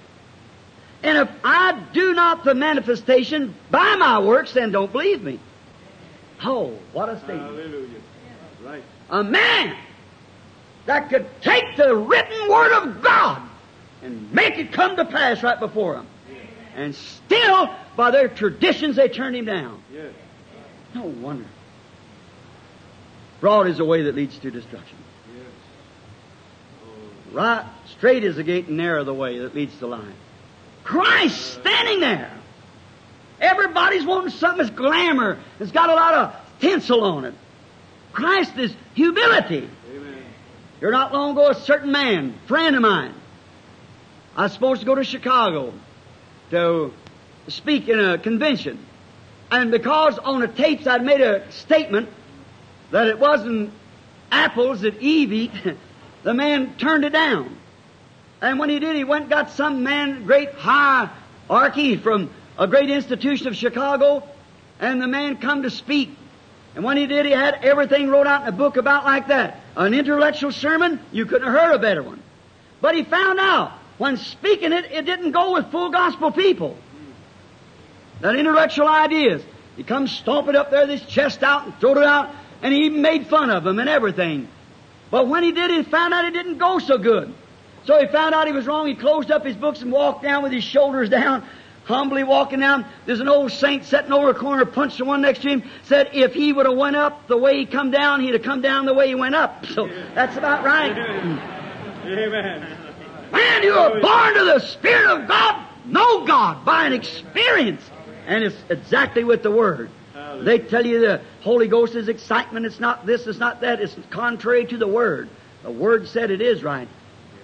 And 1.04 1.16
if 1.16 1.30
I 1.44 1.80
do 1.92 2.12
not 2.12 2.44
the 2.44 2.54
manifestation 2.54 3.54
by 3.70 3.94
my 3.94 4.18
works, 4.18 4.54
then 4.54 4.72
don't 4.72 4.90
believe 4.90 5.22
me. 5.22 5.38
Oh, 6.44 6.76
what 6.92 7.08
a 7.08 7.18
statement. 7.18 7.42
Hallelujah. 7.42 7.97
A 9.10 9.24
man 9.24 9.76
that 10.86 11.08
could 11.08 11.26
take 11.40 11.76
the 11.76 11.94
written 11.94 12.48
Word 12.48 12.72
of 12.72 13.02
God 13.02 13.42
and 14.02 14.32
make 14.32 14.58
it 14.58 14.72
come 14.72 14.96
to 14.96 15.04
pass 15.04 15.42
right 15.42 15.58
before 15.58 15.96
him. 15.96 16.06
And 16.76 16.94
still, 16.94 17.74
by 17.96 18.10
their 18.10 18.28
traditions, 18.28 18.96
they 18.96 19.08
turned 19.08 19.36
him 19.36 19.44
down. 19.44 19.82
No 20.94 21.02
wonder. 21.02 21.46
Broad 23.40 23.66
is 23.68 23.78
the 23.78 23.84
way 23.84 24.02
that 24.02 24.14
leads 24.14 24.38
to 24.38 24.50
destruction. 24.50 24.96
Right, 27.32 27.64
straight 27.86 28.24
is 28.24 28.36
the 28.36 28.42
gate 28.42 28.68
and 28.68 28.76
narrow 28.76 29.04
the 29.04 29.14
way 29.14 29.38
that 29.40 29.54
leads 29.54 29.78
to 29.80 29.86
life. 29.86 30.04
Christ 30.84 31.54
standing 31.60 32.00
there. 32.00 32.32
Everybody's 33.40 34.04
wanting 34.04 34.30
something 34.30 34.64
that's 34.64 34.70
glamour. 34.70 35.38
It's 35.60 35.70
got 35.70 35.90
a 35.90 35.94
lot 35.94 36.14
of 36.14 36.36
tinsel 36.60 37.04
on 37.04 37.26
it. 37.26 37.34
Christ 38.18 38.58
is 38.58 38.74
humility. 38.94 39.70
Amen. 39.94 40.24
Here 40.80 40.90
not 40.90 41.12
long 41.12 41.30
ago, 41.32 41.50
a 41.50 41.54
certain 41.54 41.92
man, 41.92 42.34
friend 42.48 42.74
of 42.74 42.82
mine, 42.82 43.14
I 44.36 44.42
was 44.42 44.52
supposed 44.52 44.80
to 44.80 44.86
go 44.86 44.96
to 44.96 45.04
Chicago 45.04 45.72
to 46.50 46.92
speak 47.46 47.88
in 47.88 48.00
a 48.00 48.18
convention. 48.18 48.84
And 49.52 49.70
because 49.70 50.18
on 50.18 50.40
the 50.40 50.48
tapes 50.48 50.88
I'd 50.88 51.04
made 51.04 51.20
a 51.20 51.48
statement 51.52 52.08
that 52.90 53.06
it 53.06 53.20
wasn't 53.20 53.72
apples 54.32 54.80
that 54.80 55.00
Eve 55.00 55.32
eat, 55.32 55.52
the 56.24 56.34
man 56.34 56.76
turned 56.76 57.04
it 57.04 57.12
down. 57.12 57.56
And 58.40 58.58
when 58.58 58.68
he 58.68 58.80
did, 58.80 58.96
he 58.96 59.04
went 59.04 59.22
and 59.22 59.30
got 59.30 59.52
some 59.52 59.84
man, 59.84 60.24
great 60.24 60.54
high 60.54 61.08
hierarchy 61.46 61.96
from 61.96 62.30
a 62.58 62.66
great 62.66 62.90
institution 62.90 63.46
of 63.46 63.54
Chicago, 63.54 64.28
and 64.80 65.00
the 65.00 65.06
man 65.06 65.36
come 65.36 65.62
to 65.62 65.70
speak. 65.70 66.16
And 66.78 66.84
when 66.84 66.96
he 66.96 67.08
did, 67.08 67.26
he 67.26 67.32
had 67.32 67.64
everything 67.64 68.08
wrote 68.08 68.28
out 68.28 68.42
in 68.42 68.48
a 68.50 68.52
book 68.52 68.76
about 68.76 69.04
like 69.04 69.26
that. 69.26 69.58
An 69.74 69.94
intellectual 69.94 70.52
sermon, 70.52 71.00
you 71.10 71.26
couldn't 71.26 71.52
have 71.52 71.60
heard 71.60 71.74
a 71.74 71.78
better 71.80 72.04
one. 72.04 72.22
But 72.80 72.94
he 72.94 73.02
found 73.02 73.40
out, 73.40 73.72
when 73.98 74.16
speaking 74.16 74.72
it, 74.72 74.84
it 74.92 75.04
didn't 75.04 75.32
go 75.32 75.54
with 75.54 75.72
full 75.72 75.90
gospel 75.90 76.30
people. 76.30 76.78
That 78.20 78.36
intellectual 78.36 78.86
ideas. 78.86 79.42
He 79.76 79.82
comes 79.82 80.12
stomping 80.12 80.54
up 80.54 80.70
there, 80.70 80.86
this 80.86 81.04
chest 81.04 81.42
out, 81.42 81.64
and 81.64 81.74
throwed 81.80 81.96
it 81.96 82.04
out, 82.04 82.30
and 82.62 82.72
he 82.72 82.90
made 82.90 83.26
fun 83.26 83.50
of 83.50 83.64
them 83.64 83.80
and 83.80 83.88
everything. 83.88 84.46
But 85.10 85.26
when 85.26 85.42
he 85.42 85.50
did, 85.50 85.72
he 85.72 85.82
found 85.82 86.14
out 86.14 86.26
it 86.26 86.32
didn't 86.32 86.58
go 86.58 86.78
so 86.78 86.96
good. 86.96 87.34
So 87.86 87.98
he 87.98 88.06
found 88.06 88.36
out 88.36 88.46
he 88.46 88.52
was 88.52 88.68
wrong. 88.68 88.86
He 88.86 88.94
closed 88.94 89.32
up 89.32 89.44
his 89.44 89.56
books 89.56 89.82
and 89.82 89.90
walked 89.90 90.22
down 90.22 90.44
with 90.44 90.52
his 90.52 90.62
shoulders 90.62 91.08
down, 91.08 91.44
humbly 91.88 92.22
walking 92.22 92.60
down. 92.60 92.84
There's 93.06 93.20
an 93.20 93.28
old 93.28 93.50
saint 93.50 93.84
sitting 93.84 94.12
over 94.12 94.30
a 94.30 94.34
corner, 94.34 94.64
punched 94.66 94.98
the 94.98 95.04
one 95.06 95.22
next 95.22 95.42
to 95.42 95.48
him, 95.48 95.64
said 95.84 96.10
if 96.12 96.34
he 96.34 96.52
would 96.52 96.66
have 96.66 96.76
went 96.76 96.94
up 96.94 97.26
the 97.26 97.36
way 97.36 97.58
he 97.58 97.66
come 97.66 97.90
down, 97.90 98.20
he'd 98.20 98.34
have 98.34 98.42
come 98.42 98.60
down 98.60 98.86
the 98.86 98.94
way 98.94 99.08
he 99.08 99.14
went 99.14 99.34
up. 99.34 99.66
So 99.66 99.88
that's 100.14 100.36
about 100.36 100.64
right. 100.64 100.92
Amen. 100.92 102.76
Man, 103.32 103.62
you 103.62 103.72
are 103.72 104.00
born 104.00 104.34
to 104.34 104.44
the 104.44 104.58
Spirit 104.60 105.06
of 105.06 105.26
God, 105.28 105.66
know 105.86 106.24
God 106.24 106.64
by 106.64 106.86
an 106.86 106.92
experience. 106.92 107.82
And 108.26 108.44
it's 108.44 108.56
exactly 108.68 109.24
with 109.24 109.42
the 109.42 109.50
Word. 109.50 109.90
They 110.40 110.58
tell 110.58 110.86
you 110.86 111.00
the 111.00 111.22
Holy 111.40 111.66
Ghost 111.66 111.96
is 111.96 112.08
excitement, 112.08 112.66
it's 112.66 112.78
not 112.78 113.06
this, 113.06 113.26
it's 113.26 113.38
not 113.38 113.62
that, 113.62 113.80
it's 113.80 113.96
contrary 114.10 114.66
to 114.66 114.76
the 114.76 114.86
Word. 114.86 115.28
The 115.62 115.70
Word 115.70 116.06
said 116.06 116.30
it 116.30 116.40
is 116.40 116.62
right. 116.62 116.88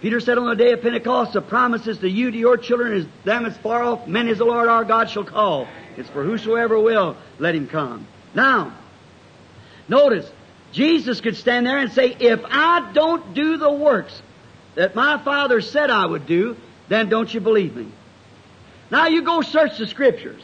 Peter 0.05 0.21
said 0.21 0.37
on 0.37 0.45
the 0.45 0.55
day 0.55 0.73
of 0.73 0.83
Pentecost, 0.83 1.33
the 1.33 1.41
promises 1.41 1.97
to 1.97 2.11
you, 2.11 2.31
to 2.31 2.37
your 2.37 2.59
children, 2.59 2.93
is 2.93 3.07
them 3.25 3.47
as 3.47 3.57
far 3.57 3.83
off 3.83 4.07
men 4.07 4.29
as 4.29 4.37
the 4.37 4.45
Lord 4.45 4.69
our 4.69 4.85
God 4.85 5.09
shall 5.09 5.25
call. 5.25 5.67
It's 5.97 6.11
for 6.11 6.23
whosoever 6.23 6.79
will, 6.79 7.17
let 7.39 7.55
him 7.55 7.67
come. 7.69 8.07
Now, 8.35 8.75
notice, 9.89 10.31
Jesus 10.73 11.23
could 11.23 11.39
stand 11.39 11.67
there 11.67 11.79
and 11.79 11.91
say, 11.91 12.15
if 12.21 12.41
I 12.45 12.93
don't 12.93 13.33
do 13.33 13.57
the 13.57 13.73
works 13.73 14.21
that 14.75 14.95
my 14.95 15.17
Father 15.17 15.63
said 15.63 15.89
I 15.89 16.05
would 16.05 16.27
do, 16.27 16.59
then 16.89 17.09
don't 17.09 17.33
you 17.33 17.41
believe 17.41 17.75
me. 17.75 17.89
Now 18.91 19.07
you 19.07 19.23
go 19.23 19.41
search 19.41 19.79
the 19.79 19.87
Scriptures. 19.87 20.43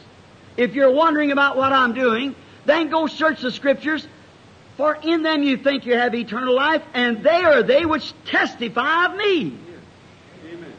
If 0.57 0.73
you're 0.73 0.89
wondering 0.89 1.31
about 1.31 1.55
what 1.55 1.71
I'm 1.71 1.93
doing, 1.93 2.33
then 2.65 2.89
go 2.89 3.05
search 3.05 3.41
the 3.41 3.51
Scriptures, 3.51 4.07
for 4.77 4.95
in 4.95 5.23
them 5.23 5.43
you 5.43 5.57
think 5.57 5.85
you 5.85 5.95
have 5.97 6.15
eternal 6.15 6.55
life, 6.55 6.81
and 6.93 7.23
they 7.23 7.43
are 7.43 7.63
they 7.63 7.85
which 7.85 8.13
testify 8.25 9.05
of 9.07 9.15
me. 9.15 9.57
Amen. 10.47 10.73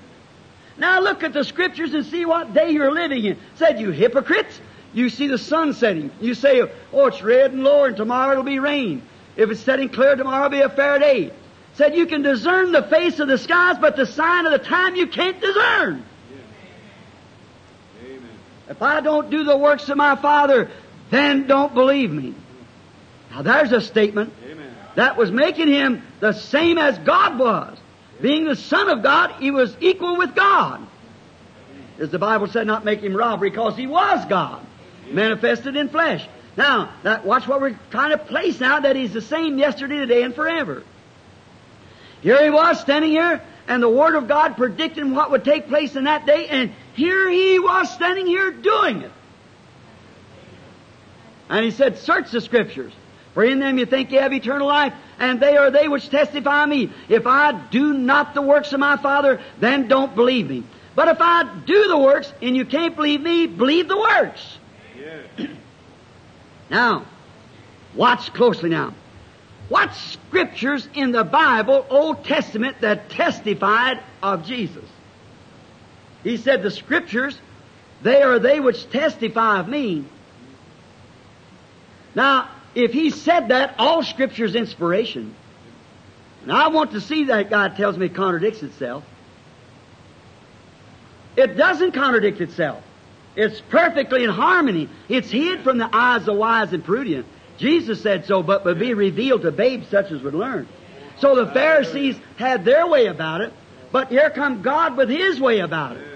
Now 0.78 1.00
look 1.00 1.22
at 1.22 1.32
the 1.32 1.44
Scriptures 1.44 1.94
and 1.94 2.04
see 2.06 2.24
what 2.24 2.54
day 2.54 2.70
you're 2.70 2.92
living 2.92 3.24
in. 3.24 3.38
Said 3.56 3.80
you 3.80 3.90
hypocrites, 3.90 4.60
you 4.92 5.08
see 5.08 5.26
the 5.26 5.38
sun 5.38 5.72
setting. 5.72 6.10
You 6.20 6.34
say, 6.34 6.60
oh, 6.92 7.06
it's 7.06 7.22
red 7.22 7.52
and 7.52 7.64
low, 7.64 7.84
and 7.84 7.96
tomorrow 7.96 8.32
it'll 8.32 8.44
be 8.44 8.58
rain. 8.58 9.02
If 9.36 9.50
it's 9.50 9.60
setting 9.60 9.88
clear, 9.88 10.16
tomorrow 10.16 10.44
will 10.44 10.50
be 10.50 10.60
a 10.60 10.68
fair 10.68 10.98
day. 10.98 11.32
Said 11.74 11.94
you 11.94 12.06
can 12.06 12.22
discern 12.22 12.72
the 12.72 12.82
face 12.82 13.18
of 13.18 13.28
the 13.28 13.38
skies, 13.38 13.76
but 13.80 13.96
the 13.96 14.04
sign 14.04 14.44
of 14.44 14.52
the 14.52 14.58
time 14.58 14.94
you 14.94 15.06
can't 15.06 15.40
discern. 15.40 16.04
Amen. 18.04 18.28
If 18.68 18.82
I 18.82 19.00
don't 19.00 19.30
do 19.30 19.44
the 19.44 19.56
works 19.56 19.88
of 19.88 19.96
my 19.96 20.16
Father, 20.16 20.70
then 21.10 21.46
don't 21.46 21.72
believe 21.72 22.10
me. 22.10 22.34
Now 23.32 23.42
there's 23.42 23.72
a 23.72 23.80
statement 23.80 24.32
Amen. 24.44 24.74
that 24.94 25.16
was 25.16 25.30
making 25.30 25.68
him 25.68 26.02
the 26.20 26.32
same 26.32 26.76
as 26.76 26.98
God 26.98 27.38
was. 27.38 27.78
Being 28.20 28.44
the 28.44 28.56
Son 28.56 28.90
of 28.90 29.02
God, 29.02 29.32
he 29.40 29.50
was 29.50 29.74
equal 29.80 30.16
with 30.18 30.34
God. 30.34 30.86
As 31.98 32.10
the 32.10 32.18
Bible 32.18 32.46
said, 32.46 32.66
not 32.66 32.84
make 32.84 33.00
him 33.00 33.16
robbery, 33.16 33.50
because 33.50 33.76
he 33.76 33.86
was 33.86 34.24
God, 34.26 34.64
manifested 35.10 35.76
in 35.76 35.88
flesh. 35.88 36.26
Now, 36.56 36.92
that, 37.02 37.24
watch 37.24 37.48
what 37.48 37.60
we're 37.60 37.78
trying 37.90 38.10
to 38.10 38.18
place 38.18 38.60
now, 38.60 38.80
that 38.80 38.96
he's 38.96 39.12
the 39.12 39.22
same 39.22 39.58
yesterday, 39.58 39.98
today, 39.98 40.22
and 40.22 40.34
forever. 40.34 40.82
Here 42.20 42.42
he 42.42 42.50
was 42.50 42.80
standing 42.80 43.10
here, 43.10 43.42
and 43.66 43.82
the 43.82 43.88
Word 43.88 44.14
of 44.14 44.28
God 44.28 44.56
predicting 44.56 45.14
what 45.14 45.30
would 45.30 45.44
take 45.44 45.68
place 45.68 45.96
in 45.96 46.04
that 46.04 46.26
day, 46.26 46.46
and 46.48 46.72
here 46.94 47.28
he 47.30 47.58
was 47.58 47.90
standing 47.90 48.26
here 48.26 48.52
doing 48.52 49.02
it. 49.02 49.12
And 51.48 51.64
he 51.64 51.70
said, 51.70 51.98
Search 51.98 52.30
the 52.30 52.40
Scriptures, 52.40 52.92
for 53.34 53.44
in 53.44 53.60
them 53.60 53.78
you 53.78 53.86
think 53.86 54.12
you 54.12 54.18
have 54.20 54.32
eternal 54.32 54.68
life, 54.68 54.92
and 55.18 55.40
they 55.40 55.56
are 55.56 55.70
they 55.70 55.88
which 55.88 56.08
testify 56.10 56.64
of 56.64 56.68
me. 56.68 56.92
If 57.08 57.26
I 57.26 57.52
do 57.52 57.94
not 57.94 58.34
the 58.34 58.42
works 58.42 58.72
of 58.72 58.80
my 58.80 58.96
Father, 58.96 59.40
then 59.58 59.88
don't 59.88 60.14
believe 60.14 60.48
me. 60.48 60.64
But 60.94 61.08
if 61.08 61.18
I 61.20 61.44
do 61.64 61.88
the 61.88 61.98
works, 61.98 62.32
and 62.42 62.54
you 62.54 62.66
can't 62.66 62.94
believe 62.94 63.22
me, 63.22 63.46
believe 63.46 63.88
the 63.88 63.96
works. 63.96 64.58
Now, 66.70 67.04
watch 67.94 68.32
closely 68.32 68.70
now. 68.70 68.94
What 69.68 69.94
scriptures 69.94 70.86
in 70.94 71.12
the 71.12 71.24
Bible, 71.24 71.86
Old 71.88 72.24
Testament, 72.24 72.80
that 72.80 73.08
testified 73.08 74.02
of 74.22 74.46
Jesus? 74.46 74.84
He 76.22 76.36
said, 76.36 76.62
The 76.62 76.70
scriptures, 76.70 77.38
they 78.02 78.22
are 78.22 78.38
they 78.38 78.60
which 78.60 78.90
testify 78.90 79.60
of 79.60 79.68
me. 79.68 80.04
Now, 82.14 82.50
if 82.74 82.92
he 82.92 83.10
said 83.10 83.48
that, 83.48 83.74
all 83.78 84.02
scripture 84.02 84.44
is 84.44 84.54
inspiration. 84.54 85.34
And 86.42 86.52
I 86.52 86.68
want 86.68 86.92
to 86.92 87.00
see 87.00 87.24
that 87.24 87.50
God 87.50 87.76
tells 87.76 87.96
me 87.96 88.06
it 88.06 88.14
contradicts 88.14 88.62
itself. 88.62 89.04
It 91.36 91.56
doesn't 91.56 91.92
contradict 91.92 92.40
itself. 92.40 92.82
It's 93.36 93.60
perfectly 93.60 94.24
in 94.24 94.30
harmony. 94.30 94.88
It's 95.08 95.30
hid 95.30 95.62
from 95.62 95.78
the 95.78 95.88
eyes 95.94 96.28
of 96.28 96.36
wise 96.36 96.72
and 96.72 96.84
prudent. 96.84 97.26
Jesus 97.58 98.02
said 98.02 98.26
so, 98.26 98.42
but 98.42 98.64
would 98.64 98.78
be 98.78 98.92
revealed 98.94 99.42
to 99.42 99.52
babes 99.52 99.88
such 99.88 100.10
as 100.10 100.22
would 100.22 100.34
learn. 100.34 100.68
So 101.18 101.36
the 101.36 101.52
Pharisees 101.52 102.16
had 102.36 102.64
their 102.64 102.86
way 102.86 103.06
about 103.06 103.40
it, 103.40 103.52
but 103.92 104.08
here 104.08 104.30
come 104.30 104.62
God 104.62 104.96
with 104.96 105.08
His 105.08 105.40
way 105.40 105.60
about 105.60 105.96
it. 105.96 106.06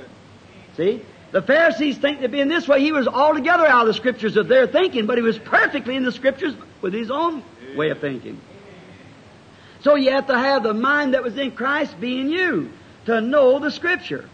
See? 0.76 1.02
The 1.32 1.42
Pharisees 1.42 1.98
think 1.98 2.20
to 2.20 2.28
be 2.28 2.40
in 2.40 2.48
this 2.48 2.68
way. 2.68 2.80
He 2.80 2.92
was 2.92 3.08
altogether 3.08 3.66
out 3.66 3.82
of 3.82 3.88
the 3.88 3.94
Scriptures 3.94 4.36
of 4.36 4.48
their 4.48 4.66
thinking, 4.66 5.06
but 5.06 5.18
He 5.18 5.22
was 5.22 5.38
perfectly 5.38 5.96
in 5.96 6.04
the 6.04 6.12
Scriptures 6.12 6.54
with 6.80 6.92
His 6.92 7.10
own 7.10 7.42
way 7.74 7.90
of 7.90 7.98
thinking. 7.98 8.40
So 9.82 9.94
you 9.94 10.12
have 10.12 10.28
to 10.28 10.38
have 10.38 10.62
the 10.62 10.74
mind 10.74 11.14
that 11.14 11.22
was 11.22 11.36
in 11.36 11.52
Christ 11.52 12.00
be 12.00 12.20
in 12.20 12.30
you 12.30 12.70
to 13.06 13.20
know 13.20 13.58
the 13.58 13.70
Scripture. 13.70 14.28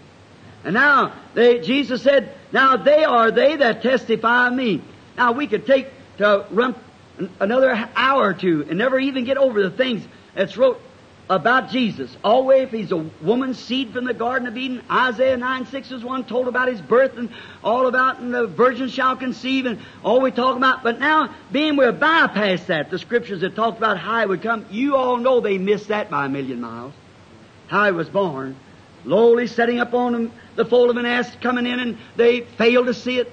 And 0.64 0.74
now, 0.74 1.12
they, 1.34 1.60
Jesus 1.60 2.02
said, 2.02 2.34
now 2.52 2.76
they 2.76 3.04
are 3.04 3.30
they 3.30 3.56
that 3.56 3.82
testify 3.82 4.48
of 4.48 4.54
me. 4.54 4.80
Now 5.16 5.32
we 5.32 5.46
could 5.46 5.66
take 5.66 5.88
to 6.18 6.46
run 6.50 6.74
another 7.40 7.88
hour 7.96 8.28
or 8.28 8.34
two 8.34 8.64
and 8.68 8.78
never 8.78 8.98
even 8.98 9.24
get 9.24 9.36
over 9.36 9.62
the 9.62 9.70
things 9.70 10.06
that's 10.34 10.56
wrote 10.56 10.80
about 11.36 11.70
Jesus. 11.70 12.14
Always, 12.22 12.64
if 12.64 12.70
he's 12.70 12.92
a 12.92 12.98
woman's 13.22 13.58
seed 13.58 13.92
from 13.92 14.04
the 14.04 14.12
Garden 14.12 14.46
of 14.46 14.56
Eden, 14.56 14.82
Isaiah 14.90 15.36
9 15.36 15.66
6 15.66 15.90
is 15.90 16.04
one 16.04 16.24
told 16.24 16.46
about 16.46 16.68
his 16.68 16.80
birth 16.80 17.16
and 17.16 17.30
all 17.64 17.86
about 17.86 18.18
and 18.18 18.34
the 18.34 18.46
virgin 18.46 18.88
shall 18.88 19.16
conceive 19.16 19.64
and 19.64 19.78
all 20.04 20.20
we 20.20 20.30
talk 20.30 20.56
about. 20.56 20.82
But 20.82 21.00
now, 21.00 21.34
being 21.50 21.76
we're 21.76 21.92
bypass 21.92 22.64
that, 22.64 22.90
the 22.90 22.98
scriptures 22.98 23.40
that 23.40 23.56
talked 23.56 23.78
about 23.78 23.98
how 23.98 24.20
he 24.20 24.26
would 24.26 24.42
come, 24.42 24.66
you 24.70 24.94
all 24.96 25.16
know 25.16 25.40
they 25.40 25.56
missed 25.56 25.88
that 25.88 26.10
by 26.10 26.26
a 26.26 26.28
million 26.28 26.60
miles. 26.60 26.92
How 27.68 27.86
he 27.86 27.92
was 27.92 28.10
born. 28.10 28.56
Lowly 29.04 29.46
setting 29.46 29.80
up 29.80 29.94
on 29.94 30.30
the 30.54 30.66
fold 30.66 30.90
of 30.90 30.96
an 30.98 31.06
ass 31.06 31.34
coming 31.40 31.66
in 31.66 31.80
and 31.80 31.98
they 32.16 32.42
failed 32.42 32.86
to 32.86 32.94
see 32.94 33.18
it. 33.18 33.32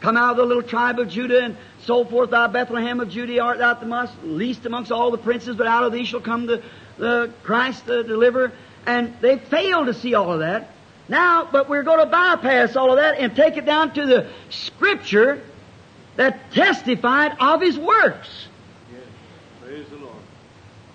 Come 0.00 0.16
out 0.16 0.30
of 0.30 0.36
the 0.38 0.44
little 0.44 0.62
tribe 0.62 0.98
of 0.98 1.08
Judah 1.08 1.44
and 1.44 1.56
so 1.84 2.04
forth, 2.04 2.30
thou 2.30 2.48
Bethlehem 2.48 3.00
of 3.00 3.10
Judah 3.10 3.40
art 3.40 3.58
thou 3.58 3.74
the 3.74 3.86
most 3.86 4.12
least 4.22 4.64
amongst 4.64 4.90
all 4.90 5.10
the 5.10 5.18
princes, 5.18 5.56
but 5.56 5.66
out 5.66 5.84
of 5.84 5.92
thee 5.92 6.04
shall 6.04 6.20
come 6.20 6.46
the, 6.46 6.62
the 7.00 7.32
Christ, 7.42 7.86
the 7.86 8.04
deliverer. 8.04 8.52
And 8.86 9.14
they 9.20 9.38
failed 9.38 9.86
to 9.86 9.94
see 9.94 10.14
all 10.14 10.32
of 10.32 10.40
that. 10.40 10.70
Now, 11.08 11.48
but 11.50 11.68
we're 11.68 11.82
going 11.82 11.98
to 11.98 12.06
bypass 12.06 12.76
all 12.76 12.90
of 12.90 12.96
that 12.98 13.18
and 13.18 13.34
take 13.34 13.56
it 13.56 13.66
down 13.66 13.92
to 13.94 14.06
the 14.06 14.28
Scripture 14.48 15.42
that 16.16 16.52
testified 16.52 17.36
of 17.40 17.60
His 17.60 17.76
works. 17.76 18.46
Yes. 18.92 19.02
Praise 19.62 19.88
the 19.88 19.96
Lord. 19.96 20.14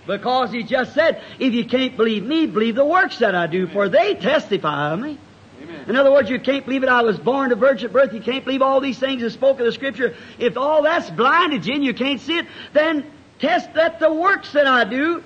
Because 0.08 0.52
He 0.52 0.64
just 0.64 0.94
said, 0.94 1.22
if 1.38 1.54
you 1.54 1.66
can't 1.66 1.98
believe 1.98 2.24
me, 2.24 2.48
believe 2.48 2.76
the 2.76 2.86
works 2.86 3.20
that 3.20 3.36
I 3.36 3.48
do, 3.48 3.68
for 3.68 3.90
they 3.90 4.16
testify 4.16 4.94
of 4.94 5.00
me. 5.00 5.18
Amen. 5.62 5.90
In 5.90 5.96
other 5.96 6.12
words, 6.12 6.30
you 6.30 6.40
can't 6.40 6.66
believe 6.66 6.84
it. 6.84 6.90
I 6.90 7.02
was 7.02 7.18
born 7.18 7.50
to 7.50 7.56
virgin 7.56 7.92
birth. 7.92 8.14
You 8.14 8.22
can't 8.22 8.46
believe 8.46 8.62
all 8.62 8.80
these 8.80 9.00
things 9.00 9.22
that 9.22 9.32
spoke 9.32 9.60
of 9.60 9.66
the 9.66 9.72
Scripture. 9.72 10.16
If 10.40 10.58
all 10.58 10.84
that's 10.84 11.10
blinded 11.10 11.66
you 11.66 11.76
and 11.76 11.84
you 11.84 11.94
can't 11.94 12.22
see 12.22 12.38
it, 12.38 12.48
then 12.72 13.12
test 13.40 13.74
that 13.74 14.00
the 14.00 14.14
works 14.14 14.54
that 14.54 14.66
I 14.66 14.86
do 14.86 15.24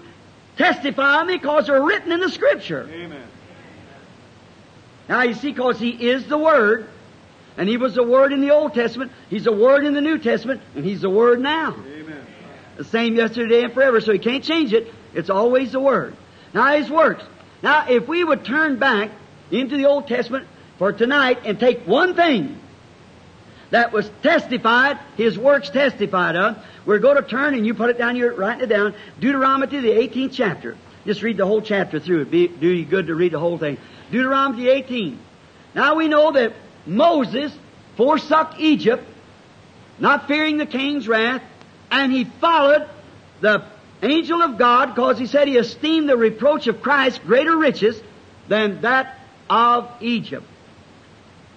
testify 0.59 1.21
of 1.21 1.27
me 1.27 1.37
because 1.37 1.67
they're 1.67 1.81
written 1.81 2.11
in 2.11 2.19
the 2.19 2.29
Scripture. 2.29 2.87
Amen. 2.91 3.23
Now 5.07 5.23
you 5.23 5.33
see, 5.33 5.51
because 5.51 5.79
He 5.79 5.89
is 5.89 6.27
the 6.27 6.37
Word, 6.37 6.87
and 7.57 7.67
He 7.67 7.77
was 7.77 7.95
the 7.95 8.03
Word 8.03 8.31
in 8.33 8.41
the 8.41 8.51
Old 8.51 8.75
Testament, 8.75 9.11
He's 9.29 9.45
the 9.45 9.53
Word 9.53 9.85
in 9.85 9.93
the 9.93 10.01
New 10.01 10.19
Testament, 10.19 10.61
and 10.75 10.85
He's 10.85 11.01
the 11.01 11.09
Word 11.09 11.39
now. 11.39 11.71
Amen. 11.71 12.25
The 12.77 12.83
same 12.83 13.15
yesterday 13.15 13.63
and 13.63 13.73
forever, 13.73 14.01
so 14.01 14.11
He 14.11 14.19
can't 14.19 14.43
change 14.43 14.73
it. 14.73 14.93
It's 15.13 15.29
always 15.29 15.71
the 15.71 15.79
Word. 15.79 16.15
Now 16.53 16.77
His 16.77 16.89
works. 16.89 17.23
Now 17.63 17.87
if 17.89 18.07
we 18.07 18.23
would 18.23 18.45
turn 18.45 18.77
back 18.77 19.09
into 19.51 19.77
the 19.77 19.85
Old 19.85 20.07
Testament 20.07 20.45
for 20.77 20.91
tonight 20.91 21.39
and 21.45 21.59
take 21.59 21.87
one 21.87 22.15
thing 22.15 22.59
that 23.71 23.91
was 23.91 24.09
testified, 24.21 24.99
His 25.15 25.37
works 25.37 25.69
testified 25.69 26.35
of, 26.35 26.57
we're 26.89 26.97
going 26.97 27.17
to 27.17 27.21
turn 27.21 27.53
and 27.53 27.67
you 27.67 27.75
put 27.75 27.91
it 27.91 27.99
down, 27.99 28.15
you're 28.15 28.33
writing 28.33 28.63
it 28.63 28.67
down, 28.67 28.95
Deuteronomy, 29.19 29.79
the 29.79 29.91
18th 29.91 30.31
chapter. 30.33 30.75
Just 31.05 31.21
read 31.21 31.37
the 31.37 31.45
whole 31.45 31.61
chapter 31.61 31.99
through. 31.99 32.21
It'd 32.21 32.31
be, 32.31 32.47
do 32.47 32.67
you 32.67 32.83
good 32.83 33.05
to 33.07 33.15
read 33.15 33.31
the 33.31 33.37
whole 33.37 33.59
thing. 33.59 33.77
Deuteronomy 34.09 34.69
18. 34.69 35.19
Now 35.75 35.93
we 35.93 36.07
know 36.07 36.31
that 36.31 36.53
Moses 36.87 37.55
forsook 37.95 38.59
Egypt, 38.59 39.03
not 39.99 40.27
fearing 40.27 40.57
the 40.57 40.65
king's 40.65 41.07
wrath, 41.07 41.43
and 41.91 42.11
he 42.11 42.23
followed 42.25 42.89
the 43.39 43.65
angel 44.01 44.41
of 44.41 44.57
God 44.57 44.87
because 44.87 45.19
he 45.19 45.27
said 45.27 45.47
he 45.47 45.57
esteemed 45.57 46.09
the 46.09 46.17
reproach 46.17 46.65
of 46.65 46.81
Christ 46.81 47.21
greater 47.23 47.55
riches 47.55 48.01
than 48.47 48.81
that 48.81 49.19
of 49.47 49.91
Egypt. 50.01 50.47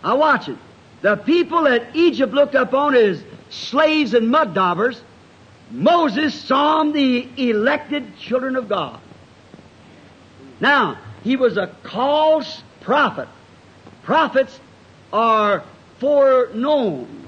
Now 0.04 0.18
watch 0.18 0.50
it. 0.50 0.58
The 1.00 1.16
people 1.16 1.62
that 1.62 1.96
Egypt 1.96 2.34
looked 2.34 2.54
upon 2.54 2.94
as 2.94 3.24
slaves 3.48 4.12
and 4.12 4.30
mud 4.30 4.52
daubers, 4.52 5.00
Moses 5.72 6.34
saw 6.34 6.84
the 6.84 7.28
elected 7.36 8.16
children 8.18 8.56
of 8.56 8.68
God. 8.68 9.00
Now, 10.60 10.98
he 11.24 11.36
was 11.36 11.56
a 11.56 11.74
called 11.82 12.46
prophet. 12.82 13.28
Prophets 14.02 14.60
are 15.12 15.64
foreknown. 15.98 17.26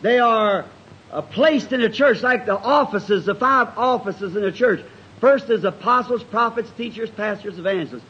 They 0.00 0.18
are 0.18 0.66
uh, 1.12 1.22
placed 1.22 1.72
in 1.72 1.82
a 1.82 1.88
church 1.88 2.22
like 2.22 2.46
the 2.46 2.58
offices, 2.58 3.26
the 3.26 3.34
five 3.34 3.78
offices 3.78 4.34
in 4.34 4.44
a 4.44 4.52
church. 4.52 4.84
First 5.20 5.48
is 5.50 5.64
apostles, 5.64 6.24
prophets, 6.24 6.70
teachers, 6.76 7.10
pastors, 7.10 7.58
evangelists. 7.58 8.04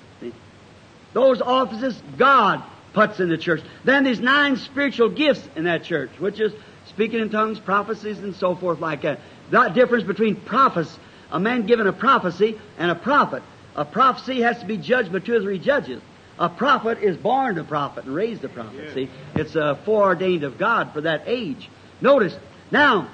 Those 1.12 1.42
offices 1.42 2.00
God 2.16 2.62
puts 2.94 3.20
in 3.20 3.28
the 3.28 3.36
church. 3.36 3.62
Then 3.84 4.05
there's 4.05 4.20
nine 4.20 4.57
spiritual 4.57 5.11
gifts 5.11 5.46
in 5.57 5.64
that 5.64 5.84
church, 5.84 6.11
which 6.18 6.40
is 6.40 6.53
speaking 6.86 7.20
in 7.20 7.30
tongues, 7.30 7.59
prophecies, 7.59 8.18
and 8.18 8.34
so 8.34 8.55
forth 8.55 8.80
like 8.80 9.03
that. 9.03 9.20
The 9.51 9.68
difference 9.68 10.05
between 10.05 10.36
prophets, 10.36 10.99
a 11.30 11.38
man 11.38 11.66
given 11.66 11.86
a 11.86 11.93
prophecy, 11.93 12.59
and 12.78 12.90
a 12.90 12.95
prophet. 12.95 13.43
A 13.76 13.84
prophecy 13.84 14.43
has 14.43 14.59
to 14.61 14.66
be 14.66 14.76
judged 14.76 15.12
by 15.12 15.18
two 15.18 15.34
or 15.34 15.40
three 15.40 15.59
judges. 15.59 16.01
A 16.38 16.49
prophet 16.49 16.99
is 16.99 17.16
born 17.16 17.59
a 17.59 17.64
prophet 17.64 18.05
and 18.05 18.14
raised 18.14 18.45
a 18.45 18.49
prophet. 18.49 18.84
Yes. 18.84 18.95
See, 18.95 19.11
it's 19.34 19.55
uh, 19.55 19.74
foreordained 19.84 20.45
of 20.45 20.59
God 20.59 20.93
for 20.93 21.03
that 21.03 21.24
age. 21.26 21.68
Notice 22.01 22.36
now, 22.70 23.09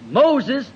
Moses, 0.00 0.70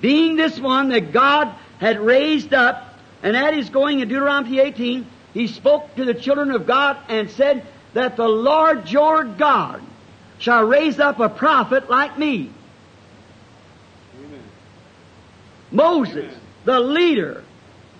being 0.00 0.36
this 0.36 0.58
one 0.58 0.88
that 0.88 1.12
God 1.12 1.54
had 1.78 2.00
raised 2.00 2.54
up, 2.54 2.98
and 3.22 3.34
that 3.34 3.54
is 3.54 3.70
going 3.70 4.00
in 4.00 4.08
Deuteronomy 4.08 4.58
18, 4.58 5.06
he 5.34 5.46
spoke 5.46 5.94
to 5.96 6.04
the 6.04 6.14
children 6.14 6.50
of 6.50 6.66
God 6.66 6.98
and 7.08 7.30
said 7.30 7.64
that 7.94 8.16
the 8.16 8.28
Lord 8.28 8.90
your 8.90 9.24
God 9.24 9.82
shall 10.38 10.64
raise 10.64 10.98
up 10.98 11.20
a 11.20 11.28
prophet 11.28 11.88
like 11.88 12.18
me. 12.18 12.50
Amen. 14.18 14.42
Moses, 15.72 16.32
the 16.64 16.78
leader, 16.78 17.42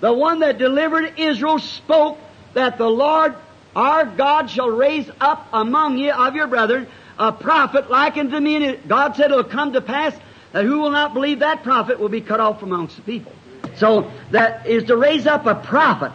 the 0.01 0.13
one 0.13 0.41
that 0.41 0.59
delivered 0.59 1.19
Israel, 1.19 1.59
spoke 1.59 2.19
that 2.55 2.79
the 2.79 2.89
Lord 2.89 3.35
our 3.75 4.05
God 4.05 4.51
shall 4.51 4.71
raise 4.71 5.11
up 5.21 5.49
among 5.53 5.97
you 5.99 6.13
of 6.13 6.35
your 6.35 6.47
brethren 6.47 6.87
a 7.19 7.33
prophet 7.33 7.91
like 7.91 8.17
unto 8.17 8.39
me. 8.39 8.65
And 8.65 8.89
God 8.89 9.17
said 9.17 9.31
it'll 9.31 9.45
come 9.45 9.73
to 9.73 9.81
pass 9.81 10.15
that 10.53 10.65
who 10.65 10.81
will 10.81 10.91
not 10.91 11.15
believe 11.15 11.39
that 11.39 11.63
prophet 11.63 11.99
will 11.99 12.11
be 12.11 12.21
cut 12.21 12.41
off 12.41 12.61
from 12.61 12.73
amongst 12.73 12.97
the 12.97 13.03
people. 13.03 13.33
So 13.77 14.11
that 14.31 14.67
is 14.67 14.85
to 14.85 14.97
raise 14.97 15.27
up 15.27 15.47
a 15.47 15.55
prophet. 15.55 16.13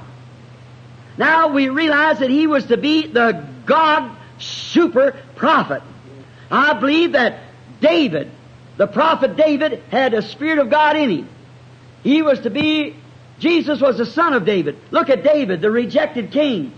Now 1.18 1.48
we 1.48 1.70
realize 1.70 2.20
that 2.20 2.30
he 2.30 2.46
was 2.46 2.66
to 2.66 2.78
be 2.78 3.08
the 3.08 3.48
God 3.66 4.16
super 4.38 5.16
prophet. 5.36 5.82
I 6.52 6.74
believe 6.74 7.14
that 7.14 7.40
David, 7.82 8.30
the 8.78 8.88
prophet 8.88 9.36
David, 9.36 9.82
had 9.90 10.14
a 10.14 10.22
Spirit 10.22 10.60
of 10.60 10.70
God 10.70 10.96
in 10.96 11.10
him. 11.10 11.30
He 12.08 12.22
was 12.22 12.40
to 12.40 12.50
be, 12.50 12.96
Jesus 13.38 13.82
was 13.82 13.98
the 13.98 14.06
son 14.06 14.34
of 14.34 14.46
David. 14.46 14.80
Look 14.92 15.10
at 15.10 15.26
David, 15.26 15.60
the 15.60 15.70
rejected 15.70 16.32
king, 16.32 16.72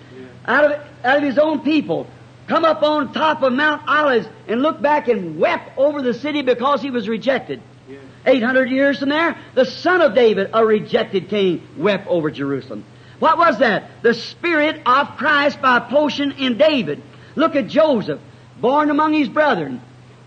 out 0.44 0.66
of, 0.66 0.72
out 1.04 1.18
of 1.18 1.24
his 1.24 1.38
own 1.38 1.60
people. 1.60 2.08
Come 2.48 2.66
up 2.66 2.82
on 2.82 3.14
top 3.14 3.44
of 3.44 3.54
Mount 3.54 3.88
Olives 3.88 4.28
and 4.48 4.64
look 4.64 4.82
back 4.82 5.08
and 5.08 5.38
wept 5.38 5.78
over 5.78 6.02
the 6.02 6.16
city 6.16 6.42
because 6.42 6.82
he 6.82 6.90
was 6.90 7.08
rejected. 7.08 7.62
Yes. 7.88 8.02
800 8.26 8.72
years 8.72 8.98
from 8.98 9.10
there, 9.10 9.38
the 9.54 9.66
son 9.66 10.02
of 10.02 10.16
David, 10.16 10.50
a 10.52 10.66
rejected 10.66 11.30
king, 11.30 11.62
wept 11.78 12.08
over 12.08 12.32
Jerusalem. 12.32 12.84
What 13.20 13.38
was 13.38 13.60
that? 13.60 14.02
The 14.02 14.16
Spirit 14.16 14.82
of 14.88 15.16
Christ 15.18 15.62
by 15.62 15.80
potion 15.80 16.32
in 16.40 16.58
David. 16.58 17.04
Look 17.36 17.56
at 17.56 17.68
Joseph, 17.68 18.20
born 18.60 18.90
among 18.90 19.14
his 19.14 19.30
brethren, 19.30 19.80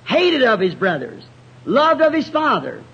hated 0.04 0.44
of 0.44 0.60
his 0.60 0.76
brothers, 0.76 1.24
loved 1.64 2.02
of 2.02 2.12
his 2.12 2.28
father, 2.28 2.84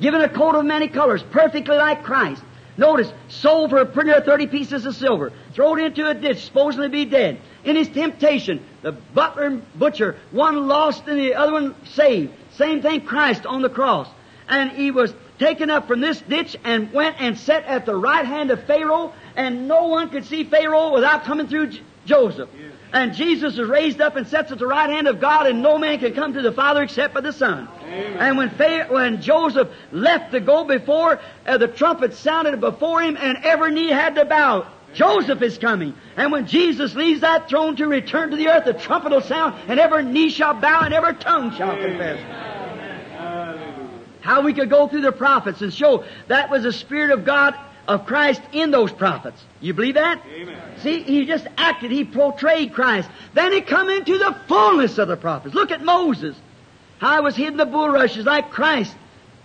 given 0.00 0.20
a 0.20 0.28
coat 0.28 0.54
of 0.54 0.64
many 0.64 0.88
colors, 0.88 1.22
perfectly 1.30 1.76
like 1.76 2.02
Christ. 2.02 2.42
Notice, 2.76 3.12
sold 3.28 3.70
for 3.70 3.78
a 3.78 3.86
pretty 3.86 4.10
near 4.10 4.20
30 4.20 4.46
pieces 4.46 4.86
of 4.86 4.94
silver, 4.94 5.32
thrown 5.52 5.80
into 5.80 6.08
a 6.08 6.14
ditch, 6.14 6.44
supposedly 6.44 6.86
to 6.86 6.92
be 6.92 7.04
dead. 7.04 7.40
In 7.64 7.74
his 7.74 7.88
temptation, 7.88 8.64
the 8.82 8.92
butler 8.92 9.46
and 9.46 9.78
butcher, 9.78 10.16
one 10.30 10.68
lost 10.68 11.08
and 11.08 11.18
the 11.18 11.34
other 11.34 11.52
one 11.52 11.74
saved. 11.84 12.32
Same 12.52 12.80
thing, 12.80 13.00
Christ 13.00 13.46
on 13.46 13.62
the 13.62 13.68
cross. 13.68 14.08
And 14.48 14.70
he 14.70 14.92
was 14.92 15.12
taken 15.40 15.70
up 15.70 15.88
from 15.88 16.00
this 16.00 16.20
ditch 16.20 16.56
and 16.64 16.92
went 16.92 17.20
and 17.20 17.36
sat 17.36 17.64
at 17.64 17.84
the 17.84 17.96
right 17.96 18.24
hand 18.24 18.52
of 18.52 18.62
Pharaoh, 18.64 19.12
and 19.34 19.66
no 19.66 19.88
one 19.88 20.08
could 20.10 20.24
see 20.24 20.44
Pharaoh 20.44 20.92
without 20.92 21.24
coming 21.24 21.48
through 21.48 21.68
J- 21.68 21.82
Joseph. 22.06 22.48
Yes. 22.56 22.72
And 22.92 23.14
Jesus 23.14 23.58
is 23.58 23.68
raised 23.68 24.00
up 24.00 24.16
and 24.16 24.26
sits 24.26 24.50
at 24.50 24.58
the 24.58 24.66
right 24.66 24.88
hand 24.88 25.08
of 25.08 25.20
God, 25.20 25.46
and 25.46 25.62
no 25.62 25.78
man 25.78 25.98
can 25.98 26.14
come 26.14 26.32
to 26.32 26.42
the 26.42 26.52
Father 26.52 26.82
except 26.82 27.14
by 27.14 27.20
the 27.20 27.32
Son. 27.32 27.68
Amen. 27.82 28.16
And 28.18 28.38
when, 28.38 28.48
when 28.88 29.20
Joseph 29.20 29.68
left 29.92 30.32
to 30.32 30.40
go 30.40 30.64
before, 30.64 31.20
uh, 31.46 31.58
the 31.58 31.68
trumpet 31.68 32.14
sounded 32.14 32.60
before 32.60 33.02
him, 33.02 33.16
and 33.18 33.38
every 33.44 33.72
knee 33.72 33.90
had 33.90 34.14
to 34.14 34.24
bow. 34.24 34.66
Joseph 34.94 35.42
is 35.42 35.58
coming. 35.58 35.94
And 36.16 36.32
when 36.32 36.46
Jesus 36.46 36.94
leaves 36.94 37.20
that 37.20 37.48
throne 37.48 37.76
to 37.76 37.86
return 37.86 38.30
to 38.30 38.36
the 38.36 38.48
earth, 38.48 38.64
the 38.64 38.72
trumpet 38.72 39.12
will 39.12 39.20
sound, 39.20 39.54
and 39.68 39.78
every 39.78 40.04
knee 40.04 40.30
shall 40.30 40.54
bow, 40.54 40.80
and 40.80 40.94
every 40.94 41.14
tongue 41.16 41.54
shall 41.54 41.76
confess. 41.76 42.18
How 44.20 44.42
we 44.42 44.52
could 44.52 44.70
go 44.70 44.88
through 44.88 45.02
the 45.02 45.12
prophets 45.12 45.60
and 45.60 45.72
show 45.72 46.04
that 46.26 46.50
was 46.50 46.62
the 46.62 46.72
Spirit 46.72 47.10
of 47.10 47.24
God 47.24 47.54
of 47.88 48.06
Christ 48.06 48.42
in 48.52 48.70
those 48.70 48.92
prophets. 48.92 49.42
You 49.60 49.72
believe 49.72 49.94
that? 49.94 50.22
Amen. 50.30 50.56
See, 50.82 51.02
he 51.02 51.24
just 51.24 51.46
acted, 51.56 51.90
he 51.90 52.04
portrayed 52.04 52.74
Christ. 52.74 53.08
Then 53.32 53.50
he 53.50 53.62
come 53.62 53.88
into 53.88 54.18
the 54.18 54.36
fullness 54.46 54.98
of 54.98 55.08
the 55.08 55.16
prophets. 55.16 55.54
Look 55.54 55.72
at 55.72 55.82
Moses. 55.82 56.36
How 56.98 57.16
he 57.16 57.20
was 57.22 57.34
hid 57.34 57.48
in 57.48 57.56
the 57.56 57.66
bulrushes 57.66 58.26
like 58.26 58.50
Christ. 58.50 58.94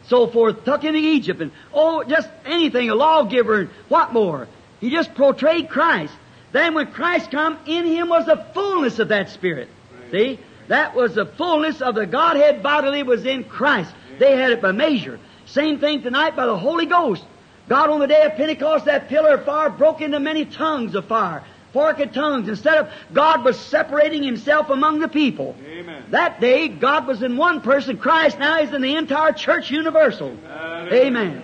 So 0.08 0.28
forth, 0.28 0.66
tucked 0.66 0.84
into 0.84 1.00
Egypt 1.00 1.42
and 1.42 1.52
oh, 1.74 2.04
just 2.04 2.28
anything, 2.46 2.90
a 2.90 2.96
lawgiver 2.96 3.62
and 3.62 3.70
what 3.88 4.12
more. 4.12 4.50
He 4.82 4.90
just 4.90 5.16
portrayed 5.16 5.70
Christ. 5.70 6.14
Then 6.52 6.74
when 6.74 6.92
Christ 6.92 7.32
come, 7.32 7.58
in 7.66 7.86
him 7.86 8.10
was 8.10 8.26
the 8.26 8.46
fullness 8.54 9.00
of 9.00 9.08
that 9.08 9.30
Spirit. 9.30 9.70
See? 10.12 10.40
That 10.68 10.96
was 10.96 11.16
the 11.16 11.26
fullness 11.26 11.82
of 11.82 11.96
the 11.96 12.06
Godhead 12.06 12.62
bodily 12.62 13.04
was 13.04 13.26
in 13.26 13.46
Christ. 13.46 13.94
They 14.20 14.36
had 14.36 14.52
it 14.52 14.62
by 14.62 14.72
measure. 14.74 15.20
Same 15.46 15.80
thing 15.80 16.02
tonight 16.02 16.36
by 16.36 16.46
the 16.46 16.58
Holy 16.58 16.86
Ghost. 16.86 17.24
God 17.68 17.90
on 17.90 18.00
the 18.00 18.08
day 18.08 18.24
of 18.24 18.36
Pentecost, 18.36 18.86
that 18.86 19.08
pillar 19.08 19.36
of 19.36 19.46
fire 19.46 19.70
broke 19.70 20.02
into 20.02 20.20
many 20.20 20.46
tongues 20.46 20.96
of 20.96 21.06
fire. 21.06 21.44
Forked 21.72 22.14
tongues. 22.14 22.48
Instead 22.48 22.78
of 22.78 22.94
God 23.14 23.44
was 23.44 23.60
separating 23.60 24.22
himself 24.22 24.70
among 24.70 25.00
the 25.00 25.08
people. 25.08 25.56
Amen. 25.66 26.04
That 26.12 26.40
day, 26.40 26.68
God 26.68 27.08
was 27.08 27.24
in 27.24 27.36
one 27.36 27.62
person. 27.62 27.98
Christ 27.98 28.38
now 28.38 28.60
is 28.60 28.72
in 28.72 28.82
the 28.84 28.96
entire 28.96 29.32
church 29.32 29.72
universal. 29.72 30.38
Hallelujah. 30.46 31.02
Amen. 31.06 31.44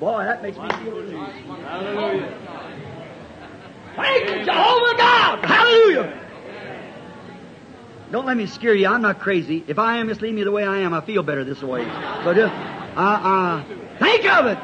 Boy, 0.00 0.24
that 0.24 0.42
makes 0.42 0.58
me 0.58 0.68
feel 0.68 0.96
relieved. 0.96 1.16
Hallelujah. 1.62 2.34
Thank 3.94 4.30
you, 4.30 4.44
Jehovah 4.44 4.96
God. 4.96 5.44
Hallelujah. 5.44 6.24
Don't 8.10 8.26
let 8.26 8.36
me 8.36 8.46
scare 8.46 8.74
you. 8.74 8.88
I'm 8.88 9.02
not 9.02 9.20
crazy. 9.20 9.64
If 9.68 9.78
I 9.78 9.98
am, 9.98 10.08
just 10.08 10.22
leave 10.22 10.34
me 10.34 10.42
the 10.42 10.50
way 10.50 10.64
I 10.64 10.78
am. 10.78 10.94
I 10.94 11.02
feel 11.02 11.22
better 11.22 11.44
this 11.44 11.62
way. 11.62 11.84
But 11.84 12.38
uh, 12.38 12.50
uh, 12.96 13.00
uh, 13.00 13.64
think 13.98 14.24
of 14.24 14.46
it. 14.46 14.58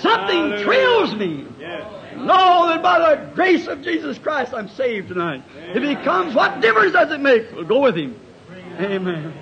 Something 0.00 0.50
Hallelujah. 0.50 0.64
thrills 0.64 1.14
me. 1.14 1.46
Yes. 1.58 2.16
Know 2.16 2.68
that 2.68 2.82
by 2.82 2.98
the 2.98 3.34
grace 3.34 3.66
of 3.66 3.82
Jesus 3.82 4.18
Christ 4.18 4.52
I'm 4.52 4.68
saved 4.68 5.08
tonight. 5.08 5.42
If 5.74 5.82
He 5.82 5.94
comes, 5.96 6.34
what 6.34 6.60
difference 6.60 6.92
does 6.92 7.10
it 7.12 7.20
make? 7.20 7.50
We'll 7.52 7.64
go 7.64 7.80
with 7.80 7.96
Him. 7.96 8.18
Amen. 8.80 9.32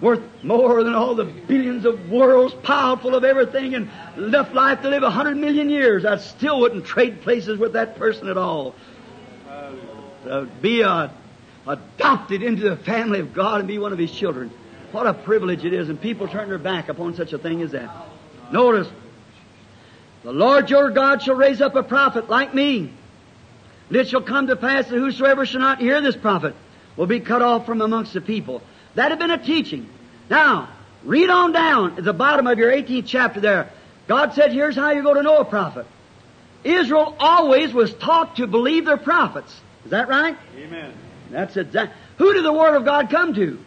Worth 0.00 0.22
more 0.42 0.82
than 0.82 0.94
all 0.94 1.14
the 1.14 1.24
billions 1.24 1.84
of 1.84 2.10
worlds, 2.10 2.54
piled 2.62 3.00
full 3.00 3.14
of 3.14 3.24
everything, 3.24 3.74
and 3.74 3.90
enough 4.16 4.52
life 4.52 4.82
to 4.82 4.88
live 4.88 5.02
a 5.02 5.10
hundred 5.10 5.36
million 5.36 5.70
years. 5.70 6.04
I 6.04 6.18
still 6.18 6.60
wouldn't 6.60 6.84
trade 6.84 7.22
places 7.22 7.58
with 7.58 7.74
that 7.74 7.96
person 7.96 8.28
at 8.28 8.36
all. 8.36 8.74
To 10.24 10.48
be 10.60 10.82
uh, 10.82 11.08
adopted 11.66 12.42
into 12.42 12.68
the 12.68 12.76
family 12.76 13.20
of 13.20 13.34
God 13.34 13.60
and 13.60 13.68
be 13.68 13.78
one 13.78 13.92
of 13.92 13.98
His 13.98 14.10
children. 14.10 14.50
What 14.90 15.06
a 15.06 15.14
privilege 15.14 15.64
it 15.64 15.72
is, 15.72 15.88
and 15.88 16.00
people 16.00 16.28
turn 16.28 16.48
their 16.48 16.58
back 16.58 16.88
upon 16.88 17.14
such 17.14 17.32
a 17.32 17.38
thing 17.38 17.62
as 17.62 17.72
that. 17.72 17.90
Notice, 18.54 18.86
the 20.22 20.32
Lord 20.32 20.70
your 20.70 20.90
God 20.90 21.20
shall 21.22 21.34
raise 21.34 21.60
up 21.60 21.74
a 21.74 21.82
prophet 21.82 22.30
like 22.30 22.54
me. 22.54 22.88
And 23.88 23.96
it 23.96 24.08
shall 24.08 24.20
come 24.20 24.46
to 24.46 24.54
pass 24.54 24.86
that 24.86 24.96
whosoever 24.96 25.44
shall 25.44 25.60
not 25.60 25.80
hear 25.80 26.00
this 26.00 26.14
prophet 26.14 26.54
will 26.96 27.08
be 27.08 27.18
cut 27.18 27.42
off 27.42 27.66
from 27.66 27.80
amongst 27.80 28.14
the 28.14 28.20
people. 28.20 28.62
That 28.94 29.10
had 29.10 29.18
been 29.18 29.32
a 29.32 29.44
teaching. 29.44 29.88
Now, 30.30 30.68
read 31.02 31.30
on 31.30 31.50
down 31.50 31.98
at 31.98 32.04
the 32.04 32.12
bottom 32.12 32.46
of 32.46 32.56
your 32.56 32.70
18th 32.70 33.06
chapter 33.08 33.40
there. 33.40 33.70
God 34.06 34.34
said, 34.34 34.52
here's 34.52 34.76
how 34.76 34.92
you're 34.92 35.02
going 35.02 35.16
to 35.16 35.24
know 35.24 35.38
a 35.38 35.44
prophet. 35.44 35.84
Israel 36.62 37.16
always 37.18 37.74
was 37.74 37.92
taught 37.94 38.36
to 38.36 38.46
believe 38.46 38.84
their 38.84 38.96
prophets. 38.96 39.52
Is 39.84 39.90
that 39.90 40.06
right? 40.06 40.38
Amen. 40.56 40.94
That's 41.32 41.56
exact. 41.56 41.92
Who 42.18 42.32
did 42.32 42.44
the 42.44 42.52
Word 42.52 42.76
of 42.76 42.84
God 42.84 43.10
come 43.10 43.34
to? 43.34 43.58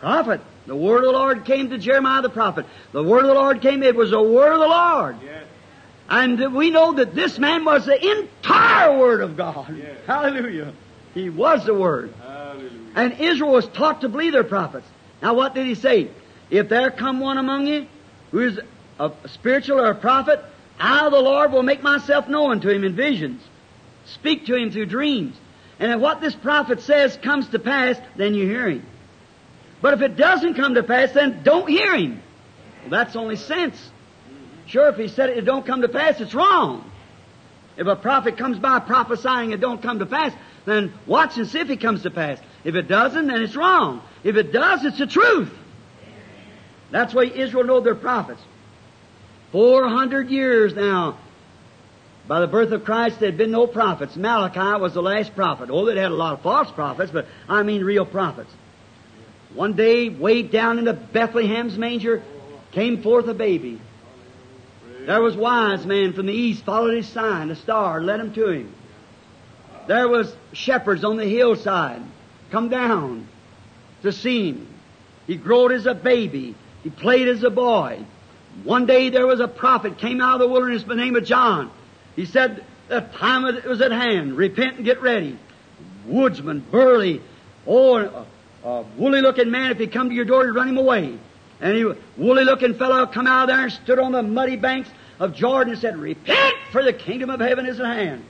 Prophet. 0.00 0.40
The 0.66 0.76
Word 0.76 0.98
of 0.98 1.12
the 1.12 1.18
Lord 1.18 1.44
came 1.44 1.70
to 1.70 1.78
Jeremiah 1.78 2.22
the 2.22 2.30
prophet. 2.30 2.66
The 2.92 3.02
Word 3.02 3.20
of 3.20 3.28
the 3.28 3.34
Lord 3.34 3.60
came, 3.60 3.82
it 3.82 3.96
was 3.96 4.10
the 4.10 4.22
Word 4.22 4.52
of 4.52 4.60
the 4.60 4.68
Lord. 4.68 5.16
Yes. 5.24 5.44
And 6.08 6.54
we 6.54 6.70
know 6.70 6.92
that 6.94 7.14
this 7.14 7.38
man 7.38 7.64
was 7.64 7.86
the 7.86 8.18
entire 8.18 8.96
Word 8.96 9.22
of 9.22 9.36
God. 9.36 9.76
Yes. 9.76 9.96
Hallelujah. 10.06 10.72
He 11.14 11.30
was 11.30 11.64
the 11.64 11.74
Word. 11.74 12.12
Hallelujah. 12.22 12.70
And 12.94 13.20
Israel 13.20 13.52
was 13.52 13.66
taught 13.68 14.02
to 14.02 14.08
believe 14.08 14.32
their 14.32 14.44
prophets. 14.44 14.86
Now 15.20 15.34
what 15.34 15.54
did 15.54 15.66
he 15.66 15.74
say? 15.74 16.10
If 16.50 16.68
there 16.68 16.90
come 16.90 17.20
one 17.20 17.38
among 17.38 17.66
you 17.66 17.86
who 18.30 18.40
is 18.40 18.60
a 18.98 19.10
spiritual 19.26 19.80
or 19.80 19.90
a 19.90 19.94
prophet, 19.94 20.44
I, 20.78 21.08
the 21.08 21.20
Lord, 21.20 21.52
will 21.52 21.62
make 21.62 21.82
myself 21.82 22.28
known 22.28 22.60
to 22.60 22.70
him 22.70 22.84
in 22.84 22.94
visions. 22.94 23.42
Speak 24.04 24.46
to 24.46 24.54
him 24.54 24.70
through 24.70 24.86
dreams. 24.86 25.36
And 25.78 25.92
if 25.92 26.00
what 26.00 26.20
this 26.20 26.34
prophet 26.34 26.80
says 26.80 27.16
comes 27.16 27.48
to 27.48 27.58
pass, 27.58 27.96
then 28.16 28.34
you 28.34 28.46
hear 28.46 28.68
him. 28.68 28.86
But 29.82 29.94
if 29.94 30.00
it 30.00 30.16
doesn't 30.16 30.54
come 30.54 30.74
to 30.76 30.82
pass, 30.82 31.12
then 31.12 31.42
don't 31.42 31.68
hear 31.68 31.94
him. 31.94 32.22
Well, 32.82 32.90
that's 32.90 33.16
only 33.16 33.36
sense. 33.36 33.76
Sure, 34.66 34.88
if 34.88 34.96
he 34.96 35.08
said 35.08 35.30
it, 35.30 35.38
it 35.38 35.44
don't 35.44 35.66
come 35.66 35.82
to 35.82 35.88
pass, 35.88 36.20
it's 36.20 36.34
wrong. 36.34 36.90
If 37.76 37.86
a 37.86 37.96
prophet 37.96 38.36
comes 38.36 38.58
by 38.58 38.78
prophesying 38.78 39.50
it 39.50 39.60
don't 39.60 39.82
come 39.82 39.98
to 39.98 40.06
pass, 40.06 40.32
then 40.66 40.92
watch 41.06 41.36
and 41.36 41.48
see 41.48 41.58
if 41.58 41.68
it 41.68 41.80
comes 41.80 42.02
to 42.02 42.10
pass. 42.10 42.38
If 42.64 42.74
it 42.76 42.86
doesn't, 42.86 43.26
then 43.26 43.42
it's 43.42 43.56
wrong. 43.56 44.02
If 44.22 44.36
it 44.36 44.52
does, 44.52 44.84
it's 44.84 44.98
the 44.98 45.06
truth. 45.06 45.50
That's 46.90 47.12
why 47.12 47.24
Israel 47.24 47.64
know 47.64 47.80
their 47.80 47.94
prophets. 47.94 48.40
Four 49.50 49.88
hundred 49.88 50.30
years 50.30 50.74
now, 50.74 51.18
by 52.28 52.40
the 52.40 52.46
birth 52.46 52.70
of 52.70 52.84
Christ, 52.84 53.18
there 53.18 53.30
had 53.30 53.38
been 53.38 53.50
no 53.50 53.66
prophets. 53.66 54.14
Malachi 54.14 54.80
was 54.80 54.94
the 54.94 55.02
last 55.02 55.34
prophet. 55.34 55.70
Oh, 55.72 55.84
they 55.84 55.98
had 55.98 56.12
a 56.12 56.14
lot 56.14 56.34
of 56.34 56.42
false 56.42 56.70
prophets, 56.70 57.10
but 57.10 57.26
I 57.48 57.62
mean 57.62 57.82
real 57.82 58.06
prophets. 58.06 58.52
One 59.54 59.74
day, 59.74 60.08
way 60.08 60.42
down 60.42 60.78
into 60.78 60.92
Bethlehem's 60.92 61.76
manger, 61.76 62.22
came 62.72 63.02
forth 63.02 63.26
a 63.28 63.34
baby. 63.34 63.80
There 65.04 65.20
was 65.20 65.36
wise 65.36 65.84
men 65.84 66.12
from 66.12 66.26
the 66.26 66.32
east 66.32 66.64
followed 66.64 66.94
his 66.94 67.08
sign, 67.08 67.50
a 67.50 67.56
star, 67.56 68.00
led 68.00 68.20
him 68.20 68.32
to 68.34 68.48
him. 68.48 68.72
There 69.88 70.08
was 70.08 70.34
shepherds 70.52 71.04
on 71.04 71.16
the 71.16 71.26
hillside, 71.26 72.02
come 72.50 72.68
down 72.68 73.26
to 74.02 74.12
see 74.12 74.50
him. 74.50 74.68
He 75.26 75.36
growed 75.36 75.72
as 75.72 75.86
a 75.86 75.94
baby. 75.94 76.54
He 76.82 76.90
played 76.90 77.28
as 77.28 77.42
a 77.42 77.50
boy. 77.50 78.04
One 78.64 78.86
day 78.86 79.10
there 79.10 79.26
was 79.26 79.40
a 79.40 79.48
prophet 79.48 79.98
came 79.98 80.20
out 80.20 80.34
of 80.34 80.40
the 80.40 80.48
wilderness 80.48 80.82
by 80.82 80.94
the 80.94 81.00
name 81.00 81.16
of 81.16 81.24
John. 81.24 81.70
He 82.16 82.26
said 82.26 82.64
the 82.88 83.00
time 83.00 83.42
was 83.66 83.80
at 83.80 83.92
hand. 83.92 84.36
Repent 84.36 84.76
and 84.76 84.84
get 84.84 85.00
ready. 85.00 85.38
Woodsman, 86.06 86.60
burly, 86.70 87.22
oh, 87.66 88.26
Uh, 88.64 88.68
a, 88.68 88.80
a 88.80 88.82
woolly-looking 88.96 89.50
man. 89.50 89.70
If 89.70 89.78
he 89.78 89.86
come 89.86 90.08
to 90.08 90.14
your 90.14 90.24
door, 90.24 90.44
you 90.44 90.52
run 90.52 90.68
him 90.68 90.78
away. 90.78 91.18
And 91.60 91.76
he, 91.76 91.84
woolly-looking 92.16 92.74
fellow, 92.74 93.06
come 93.06 93.26
out 93.26 93.46
there 93.46 93.60
and 93.60 93.72
stood 93.72 93.98
on 93.98 94.12
the 94.12 94.22
muddy 94.22 94.56
banks 94.56 94.90
of 95.18 95.34
Jordan 95.34 95.72
and 95.72 95.80
said, 95.80 95.96
"Repent, 95.96 96.54
for 96.72 96.82
the 96.82 96.92
kingdom 96.92 97.30
of 97.30 97.40
heaven 97.40 97.66
is 97.66 97.78
at 97.78 97.86
hand." 97.86 98.24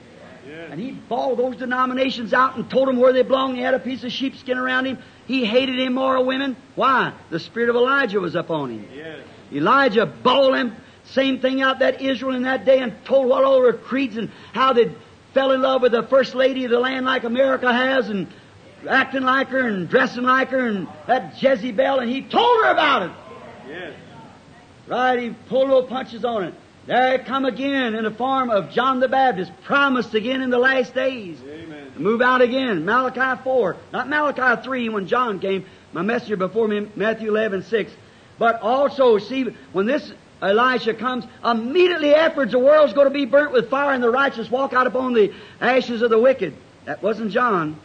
Yes. 0.47 0.69
And 0.71 0.79
he 0.79 0.91
bawled 0.91 1.39
those 1.39 1.55
denominations 1.55 2.33
out 2.33 2.57
and 2.57 2.69
told 2.69 2.89
them 2.89 2.97
where 2.97 3.13
they 3.13 3.23
belonged. 3.23 3.55
He 3.55 3.61
had 3.61 3.73
a 3.73 3.79
piece 3.79 4.03
of 4.03 4.11
sheepskin 4.11 4.57
around 4.57 4.85
him. 4.85 4.97
He 5.25 5.45
hated 5.45 5.79
immoral 5.79 6.25
women. 6.25 6.57
Why? 6.75 7.13
The 7.29 7.39
spirit 7.39 7.69
of 7.69 7.75
Elijah 7.75 8.19
was 8.19 8.35
upon 8.35 8.71
him. 8.71 8.87
Yes. 8.93 9.19
Elijah 9.53 10.05
bawled 10.05 10.55
them 10.55 10.75
same 11.05 11.39
thing 11.39 11.61
out 11.61 11.79
that 11.79 12.01
Israel 12.01 12.35
in 12.35 12.43
that 12.43 12.65
day 12.65 12.79
and 12.79 12.93
told 13.05 13.27
what 13.27 13.43
all 13.43 13.61
their 13.61 13.73
creeds 13.73 14.17
and 14.17 14.31
how 14.53 14.73
they 14.73 14.91
fell 15.33 15.51
in 15.51 15.61
love 15.61 15.81
with 15.81 15.91
the 15.91 16.03
first 16.03 16.35
lady 16.35 16.65
of 16.65 16.71
the 16.71 16.79
land 16.79 17.05
like 17.05 17.23
America 17.23 17.71
has 17.71 18.09
and 18.09 18.27
acting 18.87 19.23
like 19.23 19.47
her 19.49 19.67
and 19.67 19.89
dressing 19.89 20.23
like 20.23 20.49
her 20.49 20.67
and 20.67 20.87
that 21.07 21.41
Jezebel 21.41 21.99
and 21.99 22.09
he 22.09 22.21
told 22.21 22.63
her 22.63 22.71
about 22.71 23.03
it. 23.03 23.11
Yes. 23.67 23.93
Right, 24.87 25.19
he 25.19 25.29
pulled 25.47 25.69
no 25.69 25.83
punches 25.83 26.25
on 26.25 26.43
it. 26.43 26.53
There 26.85 27.15
it 27.15 27.25
come 27.25 27.45
again 27.45 27.95
in 27.95 28.03
the 28.03 28.11
form 28.11 28.49
of 28.49 28.71
John 28.71 28.99
the 28.99 29.07
Baptist, 29.07 29.51
promised 29.63 30.13
again 30.13 30.41
in 30.41 30.49
the 30.49 30.57
last 30.57 30.93
days. 30.93 31.39
Amen. 31.41 31.93
Move 31.95 32.21
out 32.21 32.41
again. 32.41 32.83
Malachi 32.83 33.41
4. 33.41 33.77
Not 33.93 34.09
Malachi 34.09 34.61
3 34.61 34.89
when 34.89 35.07
John 35.07 35.39
came. 35.39 35.65
My 35.93 36.01
messenger 36.01 36.35
before 36.35 36.67
me, 36.67 36.89
Matthew 36.95 37.29
11, 37.29 37.63
6. 37.63 37.91
But 38.37 38.61
also, 38.61 39.17
see, 39.19 39.43
when 39.71 39.85
this 39.85 40.11
Elisha 40.41 40.93
comes, 40.95 41.25
immediately 41.45 42.13
afterwards 42.13 42.51
the 42.51 42.59
world's 42.59 42.93
going 42.93 43.07
to 43.07 43.13
be 43.13 43.25
burnt 43.25 43.53
with 43.53 43.69
fire 43.69 43.93
and 43.93 44.03
the 44.03 44.09
righteous 44.09 44.51
walk 44.51 44.73
out 44.73 44.87
upon 44.87 45.13
the 45.13 45.33
ashes 45.61 46.01
of 46.01 46.09
the 46.09 46.19
wicked. 46.19 46.53
That 46.85 47.01
wasn't 47.01 47.31
John. 47.31 47.79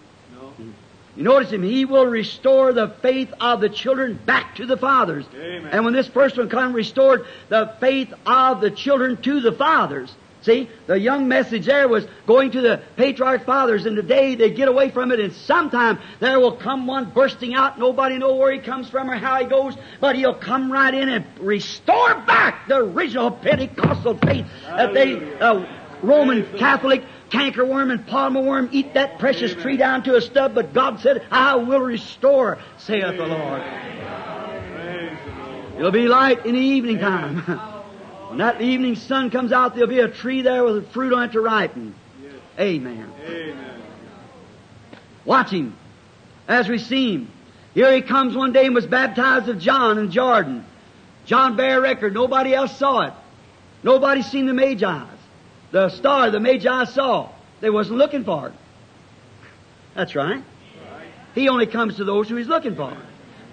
You 1.18 1.24
notice 1.24 1.50
him, 1.50 1.64
he 1.64 1.84
will 1.84 2.06
restore 2.06 2.72
the 2.72 2.90
faith 3.02 3.34
of 3.40 3.60
the 3.60 3.68
children 3.68 4.20
back 4.24 4.54
to 4.54 4.66
the 4.66 4.76
fathers. 4.76 5.26
Amen. 5.34 5.68
And 5.72 5.84
when 5.84 5.92
this 5.92 6.06
first 6.06 6.38
one 6.38 6.48
come, 6.48 6.72
restored 6.72 7.26
the 7.48 7.74
faith 7.80 8.14
of 8.24 8.60
the 8.60 8.70
children 8.70 9.20
to 9.22 9.40
the 9.40 9.50
fathers. 9.50 10.14
See, 10.42 10.70
the 10.86 10.96
young 10.96 11.26
message 11.26 11.66
there 11.66 11.88
was 11.88 12.06
going 12.28 12.52
to 12.52 12.60
the 12.60 12.82
patriarch 12.94 13.44
fathers, 13.44 13.84
and 13.84 13.96
today 13.96 14.36
they 14.36 14.50
get 14.50 14.68
away 14.68 14.90
from 14.90 15.10
it, 15.10 15.18
and 15.18 15.32
sometime 15.32 15.98
there 16.20 16.38
will 16.38 16.52
come 16.52 16.86
one 16.86 17.10
bursting 17.10 17.52
out. 17.52 17.80
Nobody 17.80 18.16
know 18.18 18.36
where 18.36 18.52
he 18.52 18.60
comes 18.60 18.88
from 18.88 19.10
or 19.10 19.16
how 19.16 19.40
he 19.40 19.46
goes, 19.46 19.74
but 20.00 20.14
he'll 20.14 20.36
come 20.36 20.70
right 20.70 20.94
in 20.94 21.08
and 21.08 21.24
restore 21.40 22.14
back 22.20 22.68
the 22.68 22.76
original 22.76 23.32
Pentecostal 23.32 24.16
faith 24.18 24.46
that 24.68 24.94
they, 24.94 25.16
uh, 25.40 25.66
Roman 26.00 26.46
Catholic, 26.56 27.02
cankerworm 27.30 27.90
and 27.90 28.06
palmer 28.06 28.40
worm 28.40 28.68
eat 28.72 28.94
that 28.94 29.18
precious 29.18 29.52
Amen. 29.52 29.62
tree 29.62 29.76
down 29.76 30.02
to 30.04 30.16
a 30.16 30.20
stub, 30.20 30.54
but 30.54 30.72
God 30.72 31.00
said, 31.00 31.26
I 31.30 31.56
will 31.56 31.80
restore, 31.80 32.58
saith 32.78 33.16
the 33.16 33.26
Lord. 33.26 33.62
Praise 33.62 35.18
the 35.24 35.42
Lord. 35.42 35.74
It'll 35.76 35.90
be 35.90 36.08
light 36.08 36.46
in 36.46 36.54
the 36.54 36.60
evening 36.60 36.98
time. 36.98 37.38
when 38.28 38.38
that 38.38 38.60
evening 38.60 38.96
sun 38.96 39.30
comes 39.30 39.52
out, 39.52 39.74
there'll 39.74 39.88
be 39.88 40.00
a 40.00 40.08
tree 40.08 40.42
there 40.42 40.64
with 40.64 40.90
fruit 40.92 41.12
on 41.12 41.24
it 41.24 41.32
to 41.32 41.40
ripen. 41.40 41.94
Yes. 42.22 42.32
Amen. 42.58 43.12
Amen. 43.26 43.82
Watch 45.24 45.50
him 45.50 45.76
as 46.46 46.68
we 46.68 46.78
see 46.78 47.14
him. 47.14 47.30
Here 47.74 47.92
he 47.92 48.00
comes 48.00 48.34
one 48.34 48.52
day 48.52 48.64
and 48.66 48.74
was 48.74 48.86
baptized 48.86 49.48
of 49.48 49.58
John 49.58 49.98
in 49.98 50.10
Jordan. 50.10 50.64
John 51.26 51.56
bare 51.56 51.80
record. 51.80 52.14
Nobody 52.14 52.54
else 52.54 52.76
saw 52.76 53.02
it. 53.02 53.12
Nobody 53.82 54.22
seen 54.22 54.46
the 54.46 54.54
Magi's. 54.54 55.17
The 55.70 55.90
star 55.90 56.30
the 56.30 56.40
Magi 56.40 56.84
saw. 56.84 57.30
They 57.60 57.70
wasn't 57.70 57.98
looking 57.98 58.24
for 58.24 58.48
it. 58.48 58.54
That's 59.94 60.14
right. 60.14 60.42
He 61.34 61.48
only 61.48 61.66
comes 61.66 61.96
to 61.96 62.04
those 62.04 62.28
who 62.28 62.36
he's 62.36 62.48
looking 62.48 62.76
for. 62.76 62.96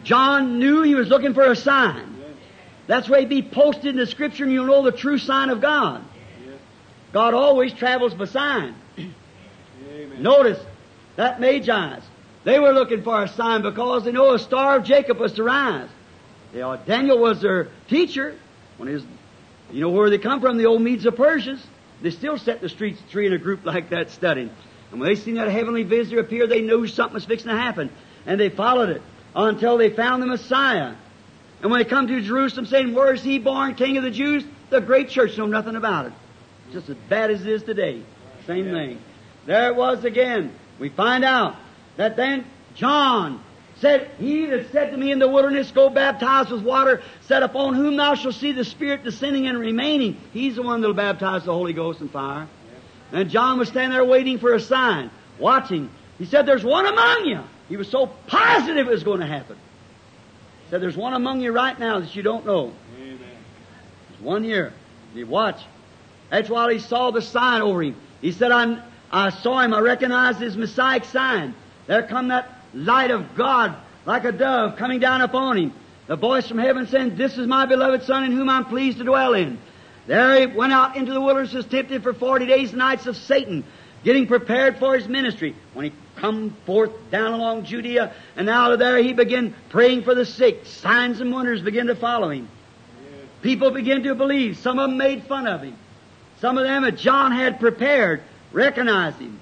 John 0.04 0.60
knew 0.60 0.84
he 0.84 0.96
was 0.96 1.08
looking 1.08 1.34
for 1.34 1.52
a 1.52 1.56
sign. 1.56 2.16
That's 2.88 3.10
why 3.10 3.22
he'd 3.22 3.30
be 3.30 3.42
posted 3.42 3.88
in 3.88 3.98
the 3.98 4.06
scripture 4.06 4.44
and 4.44 4.54
you'll 4.54 4.68
know 4.68 4.84
the 4.84 4.92
true 4.92 5.18
sign 5.18 5.50
of 5.50 5.62
God. 5.62 6.04
God 7.12 7.34
always 7.34 7.74
travels 7.74 8.14
by 8.14 8.26
sign. 8.26 8.76
Notice 10.18 10.60
that 11.16 11.40
Magi's. 11.40 12.04
They 12.44 12.60
were 12.60 12.74
looking 12.74 13.04
for 13.04 13.24
a 13.24 13.28
sign 13.28 13.64
because 13.64 14.04
they 14.04 14.12
know 14.12 14.34
a 14.34 14.40
star 14.40 14.78
of 14.78 14.84
Jacob 14.84 15.18
was 15.18 15.34
to 15.34 15.44
rise. 15.44 15.90
They, 16.54 16.62
uh, 16.62 16.76
Daniel 16.76 17.18
was 17.18 17.42
their 17.42 17.70
teacher 17.90 18.36
when 18.78 18.88
he 18.88 18.94
was, 18.96 19.04
you 19.72 19.82
know 19.82 19.90
where 19.90 20.10
they 20.10 20.20
come 20.20 20.42
from, 20.42 20.58
the 20.58 20.68
old 20.68 20.82
Medes 20.82 21.06
of 21.06 21.16
Persia. 21.16 21.58
They 22.02 22.12
still 22.12 22.38
set 22.38 22.62
the 22.62 22.70
streets 22.70 23.02
three 23.10 23.28
in 23.28 23.34
a 23.34 23.38
group 23.38 23.66
like 23.66 23.90
that 23.90 24.12
studying. 24.12 24.50
And 24.92 25.00
when 25.00 25.10
they 25.10 25.16
seen 25.16 25.36
that 25.36 25.50
heavenly 25.50 25.84
visitor 25.84 26.20
appear, 26.20 26.48
they 26.48 26.62
knew 26.62 26.88
something 26.88 27.16
was 27.16 27.26
fixing 27.26 27.50
to 27.50 27.58
happen. 27.58 27.90
And 28.26 28.40
they 28.40 28.50
followed 28.50 28.90
it 28.90 29.02
until 29.36 29.78
they 29.78 29.90
found 29.90 30.22
the 30.22 30.28
Messiah. 30.28 30.96
And 31.62 31.72
when 31.72 31.82
they 31.82 31.90
come 31.90 32.08
to 32.08 32.22
Jerusalem 32.22 32.66
saying, 32.66 32.94
Where 32.94 33.14
is 33.14 33.24
he 33.24 33.40
born, 33.40 33.76
King 33.76 33.98
of 33.98 34.04
the 34.04 34.12
Jews? 34.12 34.44
The 34.70 34.82
great 34.82 35.10
church 35.10 35.38
know 35.38 35.46
nothing 35.46 35.76
about 35.76 36.08
it. 36.08 36.14
Just 36.72 36.90
as 36.90 36.98
bad 37.10 37.32
as 37.32 37.42
it 37.42 37.48
is 37.48 37.64
today. 37.64 38.04
Same 38.46 38.66
thing. 38.66 39.02
There 39.46 39.68
it 39.70 39.76
was 39.76 40.04
again. 40.04 40.54
We 40.80 40.90
find 40.90 41.24
out 41.24 41.56
that 41.98 42.16
then 42.16 42.46
John 42.76 43.44
said, 43.80 44.10
He 44.20 44.46
that 44.48 44.72
said 44.72 44.92
to 44.92 44.98
me 44.98 45.12
in 45.12 45.20
the 45.20 45.28
wilderness, 45.28 45.72
Go 45.72 45.90
baptize 45.90 46.50
with 46.50 46.64
water, 46.64 47.02
said, 47.22 47.44
Upon 47.44 47.74
whom 47.74 47.98
thou 47.98 48.16
shalt 48.16 48.36
see 48.36 48.52
the 48.52 48.66
Spirit 48.66 49.04
descending 49.04 49.48
and 49.48 49.58
remaining. 49.58 50.18
He's 50.34 50.56
the 50.56 50.62
one 50.62 50.82
that'll 50.82 50.96
baptize 50.96 51.46
the 51.46 51.54
Holy 51.54 51.74
Ghost 51.74 52.02
and 52.02 52.10
fire. 52.10 52.48
And 53.12 53.30
John 53.30 53.60
was 53.60 53.70
standing 53.70 53.92
there 53.92 54.06
waiting 54.06 54.40
for 54.40 54.54
a 54.54 54.60
sign, 54.60 55.12
watching. 55.40 55.90
He 56.18 56.26
said, 56.26 56.46
There's 56.46 56.64
one 56.64 56.86
among 56.86 57.26
you. 57.26 57.42
He 57.70 57.78
was 57.78 57.90
so 57.90 58.08
positive 58.28 58.88
it 58.88 58.92
was 58.92 59.04
going 59.04 59.20
to 59.20 59.26
happen. 59.26 59.58
He 60.66 60.70
said, 60.70 60.82
There's 60.82 60.98
one 60.98 61.14
among 61.14 61.42
you 61.42 61.52
right 61.52 61.78
now 61.78 62.00
that 62.00 62.16
you 62.16 62.24
don't 62.24 62.46
know. 62.46 62.74
Amen. 62.98 63.20
It's 64.12 64.22
one 64.22 64.44
year. 64.44 64.74
He 65.14 65.24
watched. 65.24 65.66
That's 66.30 66.50
why 66.50 66.74
he 66.74 66.80
saw 66.80 67.12
the 67.12 67.22
sign 67.22 67.62
over 67.62 67.84
him. 67.84 67.96
He 68.22 68.32
said, 68.32 68.52
I, 68.52 68.82
I 69.12 69.30
saw 69.30 69.60
him. 69.60 69.74
I 69.74 69.80
recognized 69.80 70.40
his 70.40 70.58
Messiah 70.58 71.04
sign. 71.06 71.54
There 71.88 72.04
come 72.04 72.30
that 72.30 72.55
light 72.76 73.10
of 73.10 73.36
God 73.36 73.76
like 74.06 74.26
a 74.26 74.32
dove 74.32 74.78
coming 74.78 75.00
down 75.00 75.22
upon 75.22 75.58
him. 75.58 75.74
The 76.08 76.16
voice 76.16 76.48
from 76.48 76.60
heaven 76.60 76.86
saying, 76.88 77.16
This 77.16 77.38
is 77.38 77.48
my 77.48 77.66
beloved 77.66 78.04
Son 78.04 78.24
in 78.24 78.32
whom 78.32 78.50
I'm 78.50 78.66
pleased 78.66 79.00
to 79.00 79.04
dwell 79.04 79.34
in. 79.34 79.58
There 80.06 80.40
he 80.40 80.46
went 80.46 80.72
out 80.72 80.96
into 80.96 81.14
the 81.14 81.22
wilderness, 81.22 81.66
tempted 81.66 82.04
for 82.04 82.14
forty 82.14 82.46
days 82.46 82.70
and 82.70 82.78
nights 82.78 83.08
of 83.08 83.18
Satan, 83.18 83.64
getting 84.04 84.28
prepared 84.28 84.78
for 84.78 84.96
his 84.96 85.08
ministry. 85.08 85.56
When 85.74 85.86
he 85.86 85.94
come 86.18 86.56
forth 86.66 86.92
down 87.10 87.34
along 87.34 87.66
Judea, 87.66 88.14
and 88.36 88.48
out 88.48 88.72
of 88.72 88.80
there 88.80 89.00
he 89.00 89.14
began 89.14 89.56
praying 89.70 90.04
for 90.04 90.14
the 90.14 90.26
sick. 90.26 90.68
Signs 90.68 91.22
and 91.22 91.32
wonders 91.32 91.62
began 91.62 91.88
to 91.88 91.96
follow 91.96 92.30
him. 92.30 92.48
People 93.42 93.72
began 93.72 94.04
to 94.04 94.16
believe. 94.16 94.58
Some 94.58 94.78
of 94.78 94.90
them 94.90 94.98
made 94.98 95.24
fun 95.24 95.48
of 95.48 95.62
him. 95.62 95.76
Some 96.40 96.58
of 96.58 96.66
them 96.66 96.84
that 96.84 96.98
John 96.98 97.32
had 97.32 97.60
prepared 97.60 98.22
recognized 98.52 99.18
him. 99.18 99.40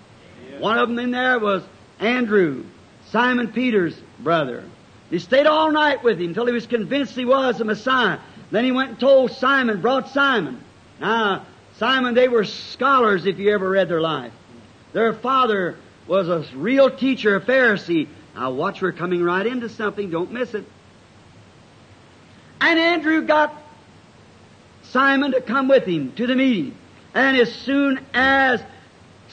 One 0.59 0.77
of 0.77 0.88
them 0.88 0.99
in 0.99 1.11
there 1.11 1.39
was 1.39 1.63
Andrew, 1.99 2.65
Simon 3.14 3.49
Peter's 3.49 3.95
brother. 4.18 4.64
He 5.11 5.20
stayed 5.20 5.45
all 5.45 5.72
night 5.72 6.03
with 6.03 6.20
him 6.20 6.30
until 6.30 6.47
he 6.47 6.51
was 6.51 6.66
convinced 6.66 7.14
he 7.14 7.26
was 7.26 7.59
the 7.59 7.64
Messiah. 7.64 8.18
Then 8.49 8.66
he 8.66 8.72
went 8.72 8.89
and 8.89 8.99
told 8.99 9.32
Simon, 9.34 9.82
brought 9.82 10.09
Simon. 10.09 10.59
Now, 10.99 11.45
Simon, 11.78 12.16
they 12.16 12.28
were 12.28 12.43
scholars 12.43 13.28
if 13.28 13.38
you 13.38 13.53
ever 13.53 13.70
read 13.70 13.88
their 13.88 14.01
life. 14.01 14.34
Their 14.93 15.14
father 15.14 15.78
was 16.07 16.28
a 16.28 16.43
real 16.55 16.89
teacher, 16.89 17.36
a 17.36 17.41
Pharisee. 17.41 18.07
Now 18.34 18.51
watch, 18.51 18.82
we're 18.82 18.91
coming 18.91 19.22
right 19.22 19.45
into 19.45 19.70
something. 19.70 20.09
Don't 20.09 20.32
miss 20.32 20.55
it. 20.55 20.66
And 22.59 22.80
Andrew 22.80 23.22
got 23.22 23.53
Simon 24.86 25.34
to 25.34 25.41
come 25.41 25.68
with 25.68 25.86
him 25.86 26.14
to 26.14 26.26
the 26.26 26.36
meeting. 26.36 26.76
And 27.14 27.38
as 27.38 27.53
soon 27.53 28.03
as 28.16 28.59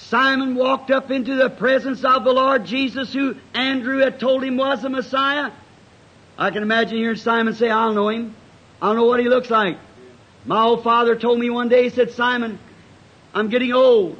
Simon 0.09 0.55
walked 0.55 0.91
up 0.91 1.11
into 1.11 1.37
the 1.37 1.51
presence 1.51 2.05
of 2.05 2.25
the 2.25 2.33
Lord 2.33 2.65
Jesus, 2.65 3.13
who 3.13 3.37
Andrew 3.55 3.99
had 3.99 4.19
told 4.19 4.43
him 4.43 4.57
was 4.57 4.83
the 4.83 4.91
Messiah, 4.91 5.51
I 6.41 6.51
can 6.51 6.63
imagine 6.63 6.97
hearing 6.97 7.17
Simon 7.17 7.53
say, 7.53 7.69
I'll 7.69 7.93
know 7.93 8.09
him. 8.09 8.35
I'll 8.81 8.95
know 8.95 9.05
what 9.05 9.21
he 9.21 9.29
looks 9.29 9.51
like. 9.51 9.77
My 10.47 10.63
old 10.63 10.83
father 10.83 11.15
told 11.15 11.39
me 11.39 11.51
one 11.51 11.69
day, 11.69 11.83
he 11.83 11.91
said, 11.91 12.13
Simon, 12.13 12.59
I'm 13.35 13.51
getting 13.51 13.75
old. 13.75 14.17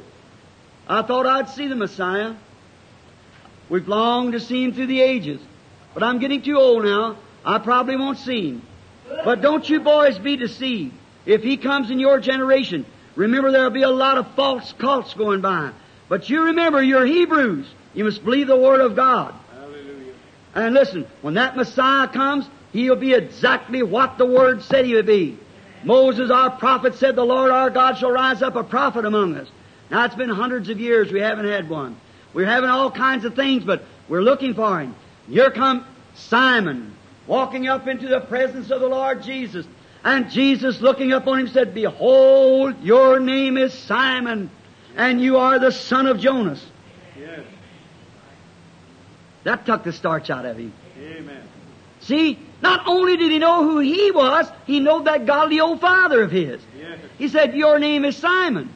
I 0.87 1.01
thought 1.01 1.25
I'd 1.25 1.49
see 1.49 1.67
the 1.67 1.75
Messiah. 1.75 2.35
We've 3.69 3.87
longed 3.87 4.33
to 4.33 4.39
see 4.39 4.63
him 4.63 4.73
through 4.73 4.85
the 4.85 5.01
ages. 5.01 5.41
But 5.95 6.03
I'm 6.03 6.19
getting 6.19 6.43
too 6.43 6.59
old 6.59 6.83
now. 6.83 7.17
I 7.43 7.57
probably 7.57 7.95
won't 7.95 8.19
see 8.19 8.49
him. 8.49 8.61
But 9.25 9.41
don't 9.41 9.67
you 9.67 9.79
boys 9.79 10.19
be 10.19 10.37
deceived. 10.37 10.93
If 11.25 11.41
he 11.41 11.57
comes 11.57 11.89
in 11.89 11.99
your 11.99 12.19
generation, 12.19 12.85
remember 13.15 13.51
there'll 13.51 13.69
be 13.69 13.83
a 13.83 13.89
lot 13.89 14.17
of 14.17 14.35
false 14.35 14.73
cults 14.73 15.13
going 15.13 15.41
by. 15.41 15.71
But 16.09 16.29
you 16.29 16.43
remember, 16.43 16.81
you're 16.83 17.05
Hebrews. 17.05 17.67
You 17.93 18.05
must 18.05 18.23
believe 18.23 18.47
the 18.47 18.57
Word 18.57 18.81
of 18.81 18.95
God. 18.95 19.33
Hallelujah. 19.53 20.13
And 20.55 20.73
listen, 20.73 21.07
when 21.21 21.35
that 21.35 21.55
Messiah 21.55 22.07
comes, 22.07 22.47
he'll 22.73 22.95
be 22.95 23.13
exactly 23.13 23.83
what 23.83 24.17
the 24.17 24.25
Word 24.25 24.63
said 24.63 24.85
he 24.85 24.95
would 24.95 25.05
be. 25.05 25.37
Moses, 25.83 26.29
our 26.29 26.51
prophet, 26.51 26.95
said, 26.95 27.15
The 27.15 27.25
Lord 27.25 27.51
our 27.51 27.69
God 27.69 27.97
shall 27.97 28.11
rise 28.11 28.41
up 28.41 28.55
a 28.55 28.63
prophet 28.63 29.05
among 29.05 29.35
us. 29.35 29.49
Now 29.89 30.05
it's 30.05 30.15
been 30.15 30.29
hundreds 30.29 30.69
of 30.69 30.79
years 30.79 31.11
we 31.11 31.19
haven't 31.19 31.47
had 31.47 31.69
one. 31.69 31.97
We're 32.33 32.45
having 32.45 32.69
all 32.69 32.91
kinds 32.91 33.25
of 33.25 33.35
things, 33.35 33.63
but 33.63 33.83
we're 34.07 34.21
looking 34.21 34.53
for 34.53 34.79
him. 34.79 34.95
Here 35.27 35.51
comes 35.51 35.83
Simon, 36.15 36.93
walking 37.27 37.67
up 37.67 37.87
into 37.87 38.07
the 38.07 38.21
presence 38.21 38.69
of 38.69 38.81
the 38.81 38.87
Lord 38.87 39.23
Jesus. 39.23 39.65
And 40.03 40.31
Jesus 40.31 40.81
looking 40.81 41.13
up 41.13 41.27
on 41.27 41.39
him 41.39 41.47
said, 41.47 41.73
Behold, 41.73 42.81
your 42.81 43.19
name 43.19 43.57
is 43.57 43.73
Simon, 43.73 44.49
and 44.95 45.21
you 45.21 45.37
are 45.37 45.59
the 45.59 45.71
son 45.71 46.07
of 46.07 46.19
Jonas. 46.19 46.63
Yes. 47.17 47.41
That 49.43 49.65
took 49.65 49.83
the 49.83 49.93
starch 49.93 50.29
out 50.29 50.45
of 50.45 50.57
him. 50.57 50.73
Amen. 50.97 51.43
See, 52.01 52.39
not 52.61 52.87
only 52.87 53.15
did 53.17 53.31
he 53.31 53.37
know 53.37 53.63
who 53.63 53.79
he 53.79 54.11
was, 54.11 54.47
he 54.65 54.79
knew 54.79 55.03
that 55.03 55.25
godly 55.25 55.59
old 55.59 55.81
father 55.81 56.23
of 56.23 56.31
his. 56.31 56.61
Yes. 56.77 56.99
He 57.17 57.27
said, 57.27 57.55
Your 57.55 57.77
name 57.77 58.05
is 58.05 58.17
Simon, 58.17 58.73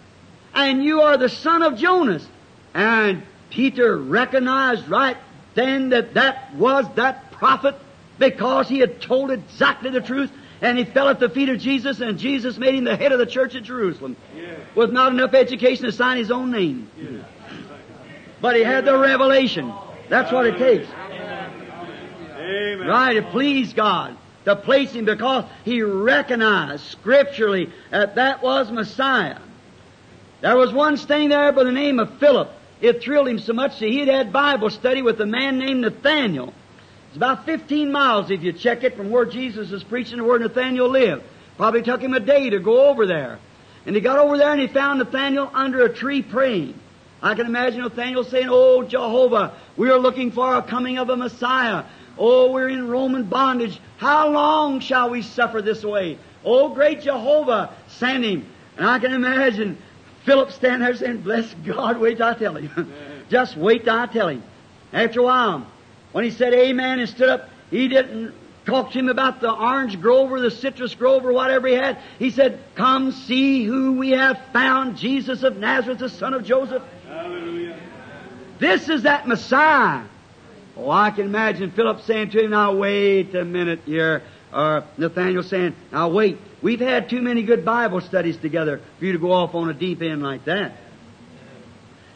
and 0.54 0.84
you 0.84 1.02
are 1.02 1.18
the 1.18 1.30
son 1.30 1.64
of 1.64 1.78
Jonas. 1.78 2.28
And 2.76 3.24
Peter 3.50 3.98
recognized 3.98 4.88
right 4.90 5.18
then 5.56 5.90
that 5.90 6.14
that 6.14 6.54
was 6.56 6.86
that 6.96 7.32
prophet 7.32 7.76
because 8.20 8.68
he 8.68 8.80
had 8.80 9.02
told 9.02 9.32
exactly 9.32 9.90
the 9.90 10.02
truth, 10.02 10.32
and 10.66 10.80
he 10.80 10.84
fell 10.84 11.10
at 11.10 11.20
the 11.20 11.30
feet 11.30 11.50
of 11.50 11.60
Jesus, 11.60 12.02
and 12.02 12.18
Jesus 12.18 12.58
made 12.58 12.74
him 12.74 12.86
the 12.86 12.96
head 12.96 13.12
of 13.12 13.20
the 13.20 13.26
church 13.28 13.54
at 13.54 13.62
Jerusalem 13.64 14.16
Yes. 14.36 14.60
with 14.74 14.92
not 14.92 15.12
enough 15.12 15.36
education 15.36 15.86
to 15.86 15.92
sign 15.92 16.18
his 16.18 16.32
own 16.32 16.52
name. 16.52 16.90
Yes. 16.98 17.24
But 18.42 18.56
he 18.56 18.64
had 18.64 18.84
the 18.84 18.98
revelation. 18.98 19.72
That's 20.10 20.32
what 20.32 20.48
it 20.48 20.58
takes. 20.58 20.88
Amen. 22.40 22.88
Right, 22.88 23.16
it 23.16 23.30
pleased 23.30 23.76
God 23.76 24.18
to 24.46 24.56
place 24.56 24.92
him 24.92 25.06
because 25.06 25.46
he 25.64 25.84
recognized 25.84 26.84
scripturally 26.86 27.70
that 27.92 28.16
that 28.16 28.42
was 28.42 28.72
Messiah. 28.72 29.38
There 30.42 30.58
was 30.58 30.74
one 30.74 30.98
staying 30.98 31.30
there 31.30 31.52
by 31.52 31.64
the 31.64 31.72
name 31.72 32.00
of 32.00 32.18
Philip. 32.18 32.50
It 32.82 33.04
thrilled 33.04 33.28
him 33.28 33.40
so 33.40 33.54
much 33.54 33.80
that 33.80 33.88
he 33.88 34.00
had 34.00 34.08
had 34.08 34.34
Bible 34.34 34.72
study 34.72 35.04
with 35.04 35.22
a 35.22 35.26
man 35.28 35.60
named 35.60 35.82
Nathaniel. 35.82 36.54
It's 37.16 37.18
about 37.18 37.46
15 37.46 37.94
miles 37.94 38.30
if 38.30 38.44
you 38.44 38.52
check 38.52 38.84
it 38.84 38.98
from 38.98 39.10
where 39.10 39.24
Jesus 39.24 39.72
is 39.72 39.86
preaching 39.86 40.18
to 40.18 40.26
where 40.26 40.38
Nathaniel 40.38 40.90
lived. 40.90 41.24
Probably 41.56 41.82
took 41.82 42.02
him 42.02 42.14
a 42.14 42.20
day 42.20 42.50
to 42.50 42.60
go 42.60 42.90
over 42.90 43.06
there. 43.06 43.40
And 43.86 43.96
he 43.96 44.02
got 44.02 44.20
over 44.20 44.38
there 44.38 44.52
and 44.52 44.60
he 44.60 44.68
found 44.68 45.00
Nathaniel 45.00 45.50
under 45.54 45.86
a 45.86 45.94
tree 45.94 46.22
praying. 46.22 46.78
I 47.22 47.34
can 47.36 47.46
imagine 47.46 47.84
Nathaniel 47.84 48.26
saying, 48.26 48.48
Oh, 48.50 48.84
Jehovah, 48.84 49.54
we 49.78 49.90
are 49.92 49.98
looking 49.98 50.34
for 50.34 50.56
a 50.56 50.62
coming 50.62 50.98
of 50.98 51.10
a 51.10 51.16
Messiah. 51.16 51.86
Oh, 52.18 52.52
we're 52.52 52.68
in 52.68 52.90
Roman 52.90 53.24
bondage. 53.24 53.80
How 53.96 54.28
long 54.32 54.82
shall 54.82 55.10
we 55.10 55.22
suffer 55.22 55.62
this 55.62 55.86
way? 55.86 56.18
Oh, 56.44 56.74
great 56.74 57.00
Jehovah, 57.00 57.74
send 57.88 58.26
him. 58.26 58.46
And 58.76 58.86
I 58.86 59.00
can 59.00 59.14
imagine 59.14 59.78
Philip 60.26 60.52
standing 60.52 60.82
there 60.82 60.98
saying, 60.98 61.22
Bless 61.22 61.54
God, 61.66 61.98
wait 61.98 62.18
till 62.18 62.28
I 62.28 62.34
tell 62.34 62.58
him. 62.58 62.92
Just 63.30 63.56
wait 63.56 63.86
till 63.86 63.96
I 63.96 64.06
tell 64.08 64.28
him. 64.28 64.44
After 64.92 65.22
a 65.22 65.24
while, 65.24 65.68
when 66.16 66.24
he 66.24 66.32
said 66.32 66.54
amen 66.54 67.00
and 67.00 67.10
stood 67.10 67.28
up, 67.28 67.50
he 67.70 67.90
didn't 67.90 68.34
talk 68.66 68.94
to 68.94 69.00
him 69.00 69.10
about 69.10 69.42
the 69.42 69.52
orange 69.52 70.00
grove 70.00 70.32
or 70.32 70.40
the 70.40 70.50
citrus 70.50 70.96
grove 70.96 71.26
or 71.26 71.34
whatever 71.34 71.68
he 71.68 71.74
had. 71.74 72.00
He 72.18 72.32
said, 72.32 72.58
Come 72.76 73.12
see 73.12 73.66
who 73.66 73.98
we 73.98 74.12
have 74.12 74.40
found, 74.54 74.96
Jesus 74.96 75.44
of 75.44 75.58
Nazareth, 75.58 76.00
the 76.00 76.08
son 76.08 76.34
of 76.34 76.46
Joseph. 76.46 76.82
Hallelujah. 77.06 77.78
This 78.60 78.88
is 78.88 79.04
that 79.04 79.28
Messiah. 79.28 80.06
Oh, 80.78 80.90
I 80.90 81.12
can 81.12 81.26
imagine 81.26 81.72
Philip 81.72 82.04
saying 82.04 82.30
to 82.30 82.46
him, 82.46 82.52
now 82.52 82.74
wait 82.74 83.36
a 83.36 83.44
minute 83.44 83.82
here. 83.86 84.24
Or 84.54 84.86
Nathaniel 84.98 85.44
saying, 85.44 85.76
now 85.92 86.08
wait. 86.08 86.38
We've 86.62 86.80
had 86.80 87.10
too 87.10 87.22
many 87.22 87.44
good 87.44 87.66
Bible 87.66 88.00
studies 88.00 88.38
together 88.38 88.80
for 89.00 89.06
you 89.06 89.12
to 89.12 89.20
go 89.20 89.34
off 89.34 89.54
on 89.54 89.70
a 89.70 89.74
deep 89.74 90.02
end 90.02 90.24
like 90.24 90.46
that. 90.46 90.78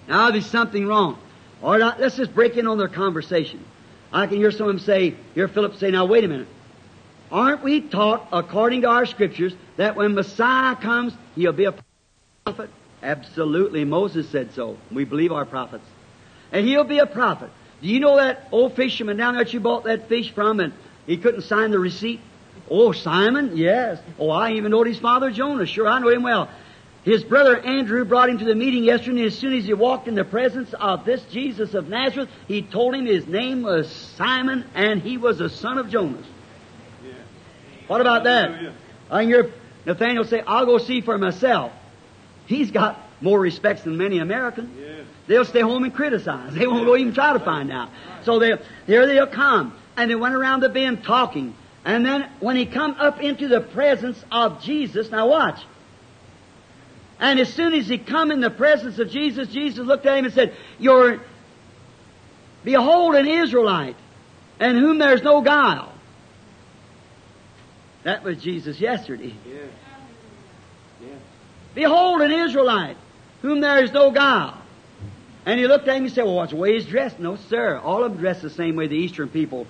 Now 0.07 0.31
there's 0.31 0.45
something 0.45 0.87
wrong. 0.87 1.19
All 1.61 1.77
right, 1.77 1.99
let's 1.99 2.15
just 2.15 2.33
break 2.33 2.55
in 2.55 2.65
on 2.65 2.77
their 2.77 2.87
conversation. 2.87 3.65
I 4.11 4.27
can 4.27 4.37
hear 4.37 4.51
some 4.51 4.67
of 4.67 4.75
them 4.75 4.79
say, 4.79 5.15
hear 5.35 5.47
Philip 5.47 5.75
say, 5.77 5.91
now 5.91 6.05
wait 6.05 6.23
a 6.23 6.27
minute. 6.27 6.47
Aren't 7.31 7.63
we 7.63 7.81
taught, 7.81 8.27
according 8.31 8.81
to 8.81 8.89
our 8.89 9.05
scriptures, 9.05 9.53
that 9.77 9.95
when 9.95 10.15
Messiah 10.15 10.75
comes, 10.75 11.13
he'll 11.35 11.53
be 11.53 11.65
a 11.65 11.75
prophet? 12.43 12.71
Absolutely. 13.03 13.85
Moses 13.85 14.27
said 14.29 14.53
so. 14.53 14.77
We 14.91 15.05
believe 15.05 15.31
our 15.31 15.45
prophets. 15.45 15.85
And 16.51 16.65
he'll 16.65 16.83
be 16.83 16.97
a 16.97 17.05
prophet. 17.05 17.51
Do 17.81 17.87
you 17.87 17.99
know 17.99 18.17
that 18.17 18.47
old 18.51 18.75
fisherman 18.75 19.17
down 19.17 19.35
there 19.35 19.43
that 19.43 19.53
you 19.53 19.59
bought 19.59 19.83
that 19.85 20.09
fish 20.09 20.31
from 20.31 20.59
and 20.59 20.73
he 21.05 21.17
couldn't 21.17 21.43
sign 21.43 21.71
the 21.71 21.79
receipt? 21.79 22.19
Oh, 22.69 22.91
Simon? 22.91 23.55
Yes. 23.55 24.01
Oh, 24.17 24.29
I 24.29 24.53
even 24.53 24.71
know 24.71 24.83
his 24.83 24.99
father 24.99 25.31
Jonah. 25.31 25.65
Sure, 25.65 25.87
I 25.87 25.99
know 25.99 26.09
him 26.09 26.23
well. 26.23 26.49
His 27.09 27.23
brother 27.23 27.57
Andrew 27.59 28.05
brought 28.05 28.29
him 28.29 28.37
to 28.37 28.45
the 28.45 28.53
meeting 28.53 28.83
yesterday, 28.83 29.21
and 29.21 29.25
as 29.25 29.35
soon 29.35 29.53
as 29.53 29.65
he 29.65 29.73
walked 29.73 30.07
in 30.07 30.13
the 30.13 30.23
presence 30.23 30.71
of 30.75 31.05
this 31.05 31.23
Jesus 31.31 31.73
of 31.73 31.89
Nazareth, 31.89 32.29
he 32.47 32.61
told 32.61 32.93
him 32.93 33.07
his 33.07 33.25
name 33.25 33.63
was 33.63 33.91
Simon 34.15 34.63
and 34.75 35.01
he 35.01 35.17
was 35.17 35.41
a 35.41 35.49
son 35.49 35.79
of 35.79 35.89
Jonas. 35.89 36.23
Yeah. 37.03 37.13
What 37.87 37.99
about 37.99 38.25
that? 38.25 38.73
And 39.09 39.27
your 39.27 39.49
Nathaniel 39.87 40.23
say, 40.23 40.43
I'll 40.45 40.67
go 40.67 40.77
see 40.77 41.01
for 41.01 41.17
myself. 41.17 41.71
He's 42.45 42.69
got 42.69 42.99
more 43.21 43.39
respects 43.39 43.81
than 43.81 43.97
many 43.97 44.19
Americans. 44.19 44.69
Yes. 44.79 45.07
They'll 45.25 45.45
stay 45.45 45.61
home 45.61 45.85
and 45.85 45.93
criticize. 45.95 46.53
They 46.53 46.67
won't 46.67 46.85
go 46.85 46.95
even 46.95 47.15
try 47.15 47.33
to 47.33 47.39
find 47.39 47.71
out. 47.71 47.89
So 48.21 48.37
they 48.37 48.53
here 48.85 49.07
they'll 49.07 49.25
come. 49.25 49.75
And 49.97 50.11
they 50.11 50.15
went 50.15 50.35
around 50.35 50.59
the 50.59 50.69
bend 50.69 51.03
talking. 51.03 51.55
And 51.83 52.05
then 52.05 52.29
when 52.39 52.55
he 52.55 52.67
come 52.67 52.91
up 52.99 53.19
into 53.19 53.47
the 53.47 53.61
presence 53.61 54.23
of 54.31 54.61
Jesus, 54.61 55.09
now 55.09 55.27
watch. 55.27 55.59
And 57.19 57.39
as 57.39 57.53
soon 57.53 57.73
as 57.73 57.87
he 57.87 57.97
come 57.97 58.31
in 58.31 58.39
the 58.39 58.49
presence 58.49 58.97
of 58.99 59.09
Jesus, 59.09 59.49
Jesus 59.49 59.85
looked 59.85 60.05
at 60.05 60.17
him 60.17 60.25
and 60.25 60.33
said, 60.33 60.55
You're 60.77 61.19
behold 62.63 63.15
an 63.15 63.27
Israelite, 63.27 63.97
in 64.59 64.75
whom 64.77 64.99
there's 64.99 65.21
no 65.21 65.41
guile. 65.41 65.91
That 68.03 68.23
was 68.23 68.41
Jesus 68.41 68.79
yesterday. 68.79 69.33
Yes. 69.45 69.69
Yes. 71.01 71.19
Behold 71.75 72.21
an 72.21 72.31
Israelite, 72.31 72.97
whom 73.41 73.59
there 73.59 73.83
is 73.83 73.91
no 73.91 74.11
guile. 74.11 74.57
And 75.45 75.59
he 75.59 75.67
looked 75.67 75.87
at 75.87 75.97
him 75.97 76.05
and 76.05 76.13
said, 76.13 76.23
Well, 76.23 76.35
what's 76.35 76.51
the 76.51 76.57
way 76.57 76.73
he's 76.73 76.85
dressed? 76.85 77.19
No, 77.19 77.35
sir. 77.35 77.77
All 77.79 78.03
of 78.03 78.13
them 78.13 78.21
dress 78.21 78.41
the 78.41 78.49
same 78.49 78.75
way 78.75 78.87
the 78.87 78.95
Eastern 78.95 79.29
people. 79.29 79.67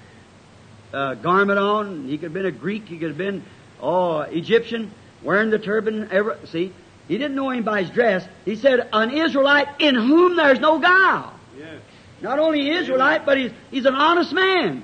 Uh, 0.93 1.15
garment 1.15 1.59
on. 1.59 2.05
He 2.05 2.17
could 2.17 2.25
have 2.25 2.33
been 2.33 2.45
a 2.45 2.51
Greek. 2.51 2.87
He 2.87 2.97
could 2.97 3.09
have 3.09 3.17
been, 3.17 3.43
oh, 3.79 4.21
Egyptian, 4.21 4.91
wearing 5.23 5.51
the 5.51 5.59
turban. 5.59 6.09
Ever, 6.11 6.37
see, 6.45 6.73
he 7.09 7.17
didn't 7.17 7.35
know 7.35 7.49
him 7.49 7.63
by 7.63 7.81
his 7.81 7.89
dress. 7.89 8.25
He 8.45 8.55
said, 8.55 8.87
An 8.93 9.09
Israelite 9.09 9.67
in 9.81 9.95
whom 9.95 10.35
there's 10.35 10.59
no 10.59 10.77
guile. 10.77 11.33
Yes. 11.57 11.81
Not 12.21 12.37
only 12.37 12.69
Israelite, 12.69 13.25
but 13.25 13.37
he's, 13.37 13.51
he's 13.71 13.85
an 13.85 13.95
honest 13.95 14.31
man. 14.31 14.83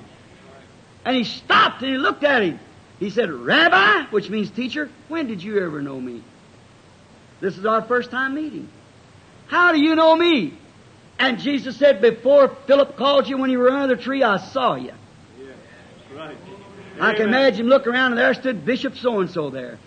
And 1.04 1.16
he 1.16 1.22
stopped 1.22 1.82
and 1.82 1.92
he 1.92 1.98
looked 1.98 2.24
at 2.24 2.42
him. 2.42 2.58
He 2.98 3.10
said, 3.10 3.30
Rabbi, 3.30 4.10
which 4.10 4.28
means 4.28 4.50
teacher, 4.50 4.90
when 5.06 5.28
did 5.28 5.40
you 5.40 5.64
ever 5.64 5.80
know 5.80 6.00
me? 6.00 6.24
This 7.40 7.56
is 7.56 7.64
our 7.64 7.82
first 7.82 8.10
time 8.10 8.34
meeting. 8.34 8.68
How 9.46 9.70
do 9.70 9.78
you 9.78 9.94
know 9.94 10.16
me? 10.16 10.54
And 11.20 11.38
Jesus 11.38 11.76
said, 11.76 12.02
Before 12.02 12.48
Philip 12.66 12.96
called 12.96 13.28
you 13.28 13.38
when 13.38 13.50
you 13.50 13.60
were 13.60 13.70
under 13.70 13.94
the 13.94 14.02
tree, 14.02 14.24
I 14.24 14.38
saw 14.38 14.74
you. 14.74 14.92
Yes. 15.38 15.56
Right. 16.12 16.36
I 16.98 17.14
can 17.14 17.28
imagine 17.28 17.60
him 17.60 17.66
look 17.68 17.86
around 17.86 18.12
and 18.12 18.18
there 18.18 18.34
stood 18.34 18.64
Bishop 18.64 18.96
so 18.96 19.20
and 19.20 19.30
so 19.30 19.50
there. 19.50 19.78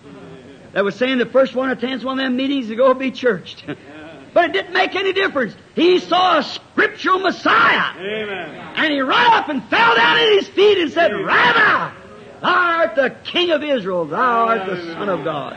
That 0.73 0.83
was 0.83 0.95
saying 0.95 1.17
the 1.17 1.25
first 1.25 1.55
one 1.55 1.69
attends 1.69 2.05
one 2.05 2.19
of 2.19 2.25
them 2.25 2.35
meetings 2.35 2.67
to 2.67 2.75
go 2.75 2.93
be 2.93 3.11
churched. 3.11 3.65
but 4.33 4.45
it 4.45 4.53
didn't 4.53 4.73
make 4.73 4.95
any 4.95 5.13
difference. 5.13 5.55
He 5.75 5.99
saw 5.99 6.39
a 6.39 6.43
scriptural 6.43 7.19
Messiah. 7.19 7.97
Amen. 7.97 8.55
And 8.75 8.93
he 8.93 9.01
ran 9.01 9.33
up 9.33 9.49
and 9.49 9.63
fell 9.65 9.95
down 9.95 10.17
at 10.17 10.29
his 10.33 10.47
feet 10.47 10.77
and 10.77 10.91
said, 10.91 11.11
Rabbi, 11.11 11.93
thou 12.41 12.49
art 12.49 12.95
the 12.95 13.15
King 13.23 13.51
of 13.51 13.63
Israel, 13.63 14.05
thou 14.05 14.47
art 14.47 14.67
the 14.67 14.93
Son 14.93 15.09
of 15.09 15.23
God. 15.23 15.55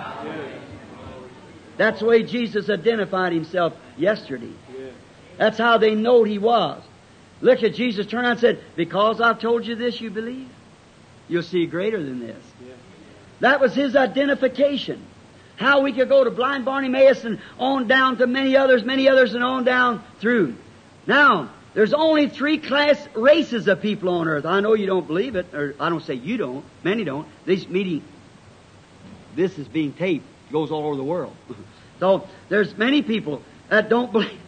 That's 1.77 2.01
the 2.01 2.07
way 2.07 2.23
Jesus 2.23 2.69
identified 2.69 3.33
himself 3.33 3.75
yesterday. 3.97 4.53
Yes. 4.71 4.93
That's 5.39 5.59
how 5.59 5.79
they 5.79 5.95
knowed 5.95 6.29
he 6.29 6.39
was. 6.39 6.83
Look 7.41 7.63
at 7.63 7.75
Jesus 7.75 8.07
turn 8.07 8.21
around 8.21 8.33
and 8.33 8.41
said, 8.41 8.65
Because 8.77 9.21
I've 9.21 9.41
told 9.41 9.67
you 9.67 9.75
this, 9.75 10.01
you 10.01 10.11
believe? 10.11 10.49
You'll 11.29 11.43
see 11.43 11.67
greater 11.67 12.03
than 12.03 12.21
this. 12.21 12.43
That 13.43 13.61
was 13.61 13.75
his 13.75 13.97
identification. 13.97 15.03
How 15.57 15.81
we 15.81 15.93
could 15.93 16.09
go 16.09 16.23
to 16.23 16.31
blind 16.31 16.65
Bartimaeus 16.65 17.25
and 17.25 17.41
on 17.59 17.89
down 17.89 18.19
to 18.19 18.27
many 18.29 18.57
others, 18.57 18.85
many 18.85 19.09
others, 19.09 19.35
and 19.35 19.43
on 19.43 19.65
down 19.65 20.03
through. 20.21 20.55
Now, 21.09 21.51
there's 21.75 21.93
only 21.93 22.29
three 22.29 22.59
class 22.59 23.05
races 23.17 23.67
of 23.67 23.83
people 23.83 24.11
on 24.11 24.29
earth. 24.29 24.47
I 24.47 24.61
know 24.61 24.75
you 24.75 24.87
don't 24.87 25.09
believe 25.09 25.35
it, 25.35 25.53
or 25.53 25.75
I 25.81 25.89
don't 25.89 26.05
say 26.05 26.15
you 26.15 26.37
don't. 26.37 26.65
Many 26.85 27.03
don't. 27.03 27.27
This 27.45 27.69
meeting, 27.69 28.05
this 29.35 29.59
is 29.59 29.67
being 29.67 29.93
taped. 29.93 30.25
It 30.49 30.53
goes 30.53 30.71
all 30.71 30.87
over 30.87 30.97
the 30.97 31.05
world. 31.05 31.35
so 31.99 32.29
there's 32.49 32.77
many 32.77 33.03
people 33.03 33.43
that 33.69 33.89
don't 33.89 34.13
believe. 34.13 34.39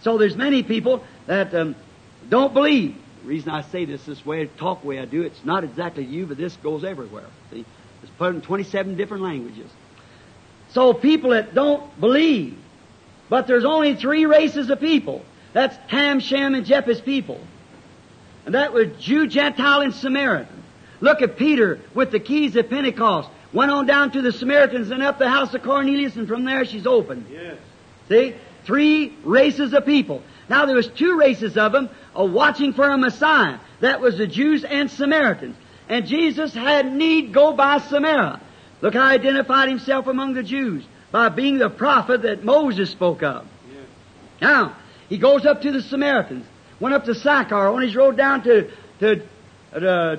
So 0.00 0.16
there's 0.16 0.36
many 0.36 0.62
people 0.62 1.04
that 1.26 1.54
um, 1.54 1.76
don't 2.30 2.54
believe. 2.54 2.96
The 3.22 3.28
reason 3.28 3.50
I 3.50 3.60
say 3.60 3.84
this 3.84 4.06
this 4.06 4.24
way, 4.24 4.46
talk 4.46 4.84
way 4.84 5.00
I 5.00 5.04
do, 5.04 5.20
it's 5.20 5.44
not 5.44 5.64
exactly 5.64 6.04
you, 6.04 6.24
but 6.24 6.38
this 6.38 6.56
goes 6.56 6.82
everywhere. 6.82 7.26
See, 7.50 7.66
it's 8.02 8.12
put 8.18 8.34
in 8.34 8.40
27 8.40 8.96
different 8.96 9.22
languages. 9.22 9.70
So 10.70 10.92
people 10.92 11.30
that 11.30 11.54
don't 11.54 11.98
believe, 12.00 12.56
but 13.28 13.46
there's 13.46 13.64
only 13.64 13.94
three 13.94 14.26
races 14.26 14.70
of 14.70 14.80
people. 14.80 15.24
That's 15.52 15.76
Ham, 15.88 16.20
Shem, 16.20 16.54
and 16.54 16.66
Japheth's 16.66 17.00
people. 17.00 17.40
And 18.44 18.54
that 18.54 18.72
was 18.72 18.88
Jew, 18.98 19.26
Gentile, 19.26 19.80
and 19.80 19.94
Samaritan. 19.94 20.62
Look 21.00 21.22
at 21.22 21.36
Peter 21.36 21.80
with 21.94 22.10
the 22.10 22.20
keys 22.20 22.56
of 22.56 22.68
Pentecost. 22.68 23.28
Went 23.52 23.70
on 23.70 23.86
down 23.86 24.12
to 24.12 24.22
the 24.22 24.32
Samaritans 24.32 24.90
and 24.90 25.02
up 25.02 25.18
the 25.18 25.28
house 25.28 25.54
of 25.54 25.62
Cornelius, 25.62 26.16
and 26.16 26.28
from 26.28 26.44
there 26.44 26.64
she's 26.64 26.86
opened. 26.86 27.26
Yes. 27.30 27.56
See? 28.08 28.34
Three 28.64 29.16
races 29.22 29.72
of 29.72 29.86
people. 29.86 30.22
Now 30.48 30.66
there 30.66 30.76
was 30.76 30.88
two 30.88 31.16
races 31.18 31.56
of 31.56 31.72
them 31.72 31.88
watching 32.14 32.72
for 32.72 32.88
a 32.88 32.98
Messiah. 32.98 33.58
That 33.80 34.00
was 34.00 34.18
the 34.18 34.26
Jews 34.26 34.64
and 34.64 34.90
Samaritans. 34.90 35.56
And 35.88 36.06
Jesus 36.06 36.52
had 36.52 36.92
need 36.92 37.32
go 37.32 37.52
by 37.52 37.78
Samaria. 37.78 38.40
Look 38.80 38.94
how 38.94 39.08
he 39.08 39.14
identified 39.14 39.68
himself 39.68 40.06
among 40.06 40.34
the 40.34 40.42
Jews. 40.42 40.84
By 41.12 41.28
being 41.28 41.58
the 41.58 41.70
prophet 41.70 42.22
that 42.22 42.44
Moses 42.44 42.90
spoke 42.90 43.22
of. 43.22 43.46
Yes. 43.72 43.84
Now, 44.40 44.76
he 45.08 45.18
goes 45.18 45.46
up 45.46 45.62
to 45.62 45.70
the 45.70 45.80
Samaritans. 45.82 46.44
Went 46.80 46.94
up 46.94 47.04
to 47.04 47.14
Sychar 47.14 47.68
on 47.68 47.80
his 47.80 47.94
road 47.94 48.16
down 48.16 48.42
to, 48.42 48.70
to 48.98 49.22
uh, 49.72 50.16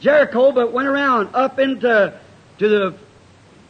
Jericho, 0.00 0.52
but 0.52 0.72
went 0.72 0.88
around 0.88 1.34
up 1.34 1.58
into 1.58 2.18
to 2.58 2.68
the, 2.68 2.94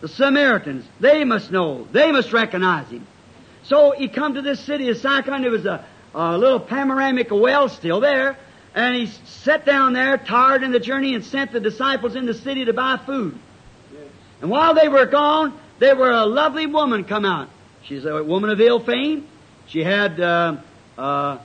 the 0.00 0.08
Samaritans. 0.08 0.84
They 1.00 1.24
must 1.24 1.50
know. 1.50 1.86
They 1.90 2.12
must 2.12 2.32
recognize 2.32 2.88
him. 2.88 3.06
So 3.64 3.92
he 3.92 4.08
come 4.08 4.34
to 4.34 4.42
this 4.42 4.60
city 4.60 4.88
of 4.88 4.98
Sychar, 4.98 5.32
and 5.32 5.44
there 5.44 5.50
was 5.50 5.66
a, 5.66 5.84
a 6.14 6.38
little 6.38 6.60
panoramic 6.60 7.28
well 7.30 7.68
still 7.68 8.00
there. 8.00 8.36
And 8.74 8.96
he 8.96 9.06
sat 9.24 9.64
down 9.64 9.92
there, 9.92 10.18
tired 10.18 10.62
in 10.62 10.72
the 10.72 10.80
journey, 10.80 11.14
and 11.14 11.24
sent 11.24 11.52
the 11.52 11.60
disciples 11.60 12.14
in 12.14 12.26
the 12.26 12.34
city 12.34 12.66
to 12.66 12.72
buy 12.72 12.98
food. 12.98 13.38
And 14.40 14.50
while 14.50 14.74
they 14.74 14.88
were 14.88 15.06
gone, 15.06 15.58
there 15.78 15.96
were 15.96 16.10
a 16.10 16.26
lovely 16.26 16.66
woman 16.66 17.04
come 17.04 17.24
out. 17.24 17.48
She's 17.84 18.04
a 18.04 18.22
woman 18.22 18.50
of 18.50 18.60
ill 18.60 18.80
fame. 18.80 19.26
She 19.66 19.82
had 19.82 20.20
uh, 20.20 20.56
uh, 20.96 21.38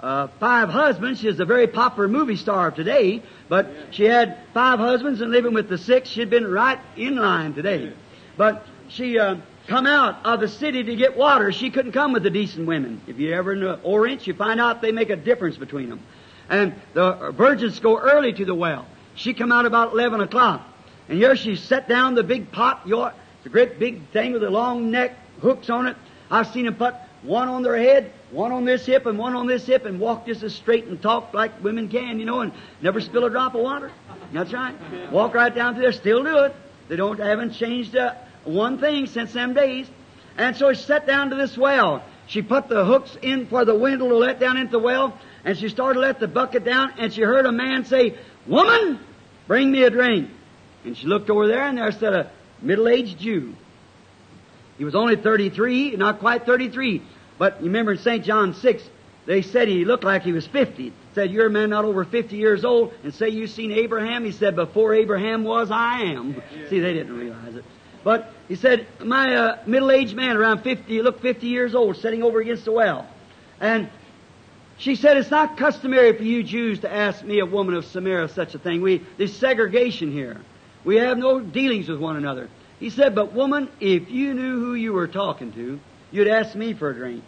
uh, 0.00 0.28
five 0.38 0.68
husbands. 0.68 1.20
She's 1.20 1.40
a 1.40 1.44
very 1.44 1.66
popular 1.66 2.08
movie 2.08 2.36
star 2.36 2.68
of 2.68 2.74
today, 2.74 3.22
but 3.48 3.70
she 3.90 4.04
had 4.04 4.38
five 4.52 4.78
husbands 4.78 5.20
and 5.20 5.30
living 5.30 5.54
with 5.54 5.68
the 5.68 5.78
six. 5.78 6.08
She'd 6.08 6.30
been 6.30 6.46
right 6.46 6.78
in 6.96 7.16
line 7.16 7.54
today. 7.54 7.92
But 8.36 8.66
she 8.88 9.18
uh, 9.18 9.36
come 9.66 9.86
out 9.86 10.24
of 10.26 10.40
the 10.40 10.48
city 10.48 10.82
to 10.82 10.96
get 10.96 11.16
water. 11.16 11.52
She 11.52 11.70
couldn't 11.70 11.92
come 11.92 12.12
with 12.12 12.22
the 12.22 12.30
decent 12.30 12.66
women. 12.66 13.00
If 13.06 13.18
you 13.18 13.32
ever 13.32 13.52
in 13.52 13.60
the 13.60 13.80
Orient, 13.80 14.26
you 14.26 14.34
find 14.34 14.60
out 14.60 14.82
they 14.82 14.92
make 14.92 15.10
a 15.10 15.16
difference 15.16 15.56
between 15.56 15.88
them. 15.88 16.00
And 16.48 16.74
the 16.92 17.32
virgins 17.36 17.78
go 17.80 17.98
early 17.98 18.32
to 18.32 18.44
the 18.44 18.54
well. 18.54 18.86
She 19.14 19.34
come 19.34 19.52
out 19.52 19.66
about 19.66 19.92
11 19.92 20.20
o'clock. 20.20 20.62
And 21.08 21.18
here 21.18 21.36
she 21.36 21.56
set 21.56 21.88
down 21.88 22.14
the 22.14 22.22
big 22.22 22.50
pot. 22.52 22.82
Your, 22.86 23.12
a 23.44 23.48
great 23.48 23.78
big 23.78 24.08
thing 24.10 24.32
with 24.32 24.42
a 24.42 24.50
long 24.50 24.90
neck, 24.90 25.16
hooks 25.40 25.70
on 25.70 25.86
it. 25.86 25.96
I've 26.30 26.48
seen 26.48 26.64
them 26.64 26.74
put 26.74 26.94
one 27.22 27.48
on 27.48 27.62
their 27.62 27.76
head, 27.76 28.12
one 28.30 28.52
on 28.52 28.64
this 28.64 28.84
hip, 28.86 29.06
and 29.06 29.18
one 29.18 29.34
on 29.34 29.46
this 29.46 29.66
hip, 29.66 29.84
and 29.84 30.00
walk 30.00 30.26
just 30.26 30.42
as 30.42 30.54
straight 30.54 30.84
and 30.86 31.00
talk 31.00 31.32
like 31.32 31.62
women 31.62 31.88
can, 31.88 32.18
you 32.18 32.26
know, 32.26 32.40
and 32.40 32.52
never 32.82 33.00
spill 33.00 33.24
a 33.24 33.30
drop 33.30 33.54
of 33.54 33.62
water. 33.62 33.90
That's 34.32 34.52
right. 34.52 34.74
Walk 35.10 35.34
right 35.34 35.54
down 35.54 35.74
to 35.74 35.80
there, 35.80 35.92
still 35.92 36.22
do 36.22 36.38
it. 36.44 36.56
They 36.88 36.96
don't 36.96 37.18
haven't 37.18 37.52
changed 37.52 37.96
uh, 37.96 38.14
one 38.44 38.78
thing 38.78 39.06
since 39.06 39.32
them 39.32 39.54
days. 39.54 39.86
And 40.36 40.56
so 40.56 40.72
she 40.72 40.82
sat 40.82 41.06
down 41.06 41.30
to 41.30 41.36
this 41.36 41.56
well. 41.56 42.02
She 42.26 42.42
put 42.42 42.68
the 42.68 42.84
hooks 42.84 43.16
in 43.22 43.46
for 43.46 43.64
the 43.64 43.74
windle 43.74 44.08
to 44.08 44.16
let 44.16 44.40
down 44.40 44.56
into 44.56 44.72
the 44.72 44.78
well, 44.78 45.18
and 45.44 45.58
she 45.58 45.68
started 45.68 45.94
to 45.94 46.00
let 46.00 46.20
the 46.20 46.28
bucket 46.28 46.64
down, 46.64 46.94
and 46.98 47.12
she 47.12 47.22
heard 47.22 47.46
a 47.46 47.52
man 47.52 47.84
say, 47.84 48.16
Woman, 48.46 48.98
bring 49.46 49.70
me 49.70 49.82
a 49.82 49.90
drink. 49.90 50.30
And 50.84 50.96
she 50.96 51.06
looked 51.06 51.30
over 51.30 51.46
there, 51.46 51.66
and 51.66 51.78
there 51.78 51.90
stood 51.92 52.14
a 52.14 52.30
middle-aged 52.62 53.18
Jew. 53.18 53.54
He 54.78 54.84
was 54.84 54.94
only 54.94 55.16
33, 55.16 55.96
not 55.96 56.18
quite 56.18 56.46
33. 56.46 57.02
But 57.38 57.60
you 57.60 57.66
remember 57.66 57.92
in 57.92 57.98
St. 57.98 58.24
John 58.24 58.54
6, 58.54 58.82
they 59.26 59.42
said 59.42 59.68
he 59.68 59.84
looked 59.84 60.04
like 60.04 60.22
he 60.22 60.32
was 60.32 60.46
50. 60.46 60.92
Said, 61.14 61.30
you're 61.30 61.46
a 61.46 61.50
man 61.50 61.70
not 61.70 61.84
over 61.84 62.04
50 62.04 62.36
years 62.36 62.64
old, 62.64 62.92
and 63.02 63.14
say 63.14 63.28
you've 63.28 63.50
seen 63.50 63.70
Abraham. 63.72 64.24
He 64.24 64.32
said, 64.32 64.56
before 64.56 64.94
Abraham 64.94 65.44
was, 65.44 65.70
I 65.70 66.02
am. 66.02 66.42
See, 66.68 66.80
they 66.80 66.92
didn't 66.92 67.16
realize 67.16 67.54
it. 67.54 67.64
But 68.02 68.32
he 68.48 68.56
said, 68.56 68.86
my 69.02 69.34
uh, 69.34 69.58
middle-aged 69.66 70.14
man, 70.14 70.36
around 70.36 70.62
50, 70.62 70.84
he 70.84 71.00
looked 71.00 71.22
50 71.22 71.46
years 71.46 71.74
old, 71.74 71.96
sitting 71.96 72.22
over 72.22 72.40
against 72.40 72.66
the 72.66 72.72
well. 72.72 73.08
And 73.60 73.88
she 74.78 74.96
said, 74.96 75.16
it's 75.16 75.30
not 75.30 75.56
customary 75.56 76.16
for 76.16 76.22
you 76.22 76.42
Jews 76.42 76.80
to 76.80 76.92
ask 76.92 77.24
me, 77.24 77.40
a 77.40 77.46
woman 77.46 77.74
of 77.74 77.84
Samaria, 77.84 78.28
such 78.28 78.54
a 78.54 78.58
thing. 78.58 78.82
We, 78.82 79.02
there's 79.16 79.36
segregation 79.36 80.12
here. 80.12 80.40
We 80.84 80.96
have 80.96 81.16
no 81.16 81.40
dealings 81.40 81.88
with 81.88 82.00
one 82.00 82.16
another. 82.16 82.48
He 82.80 82.90
said, 82.90 83.14
but 83.14 83.32
woman, 83.32 83.68
if 83.80 84.10
you 84.10 84.34
knew 84.34 84.60
who 84.60 84.74
you 84.74 84.92
were 84.92 85.08
talking 85.08 85.52
to, 85.52 85.80
you'd 86.10 86.28
ask 86.28 86.54
me 86.54 86.74
for 86.74 86.90
a 86.90 86.94
drink. 86.94 87.24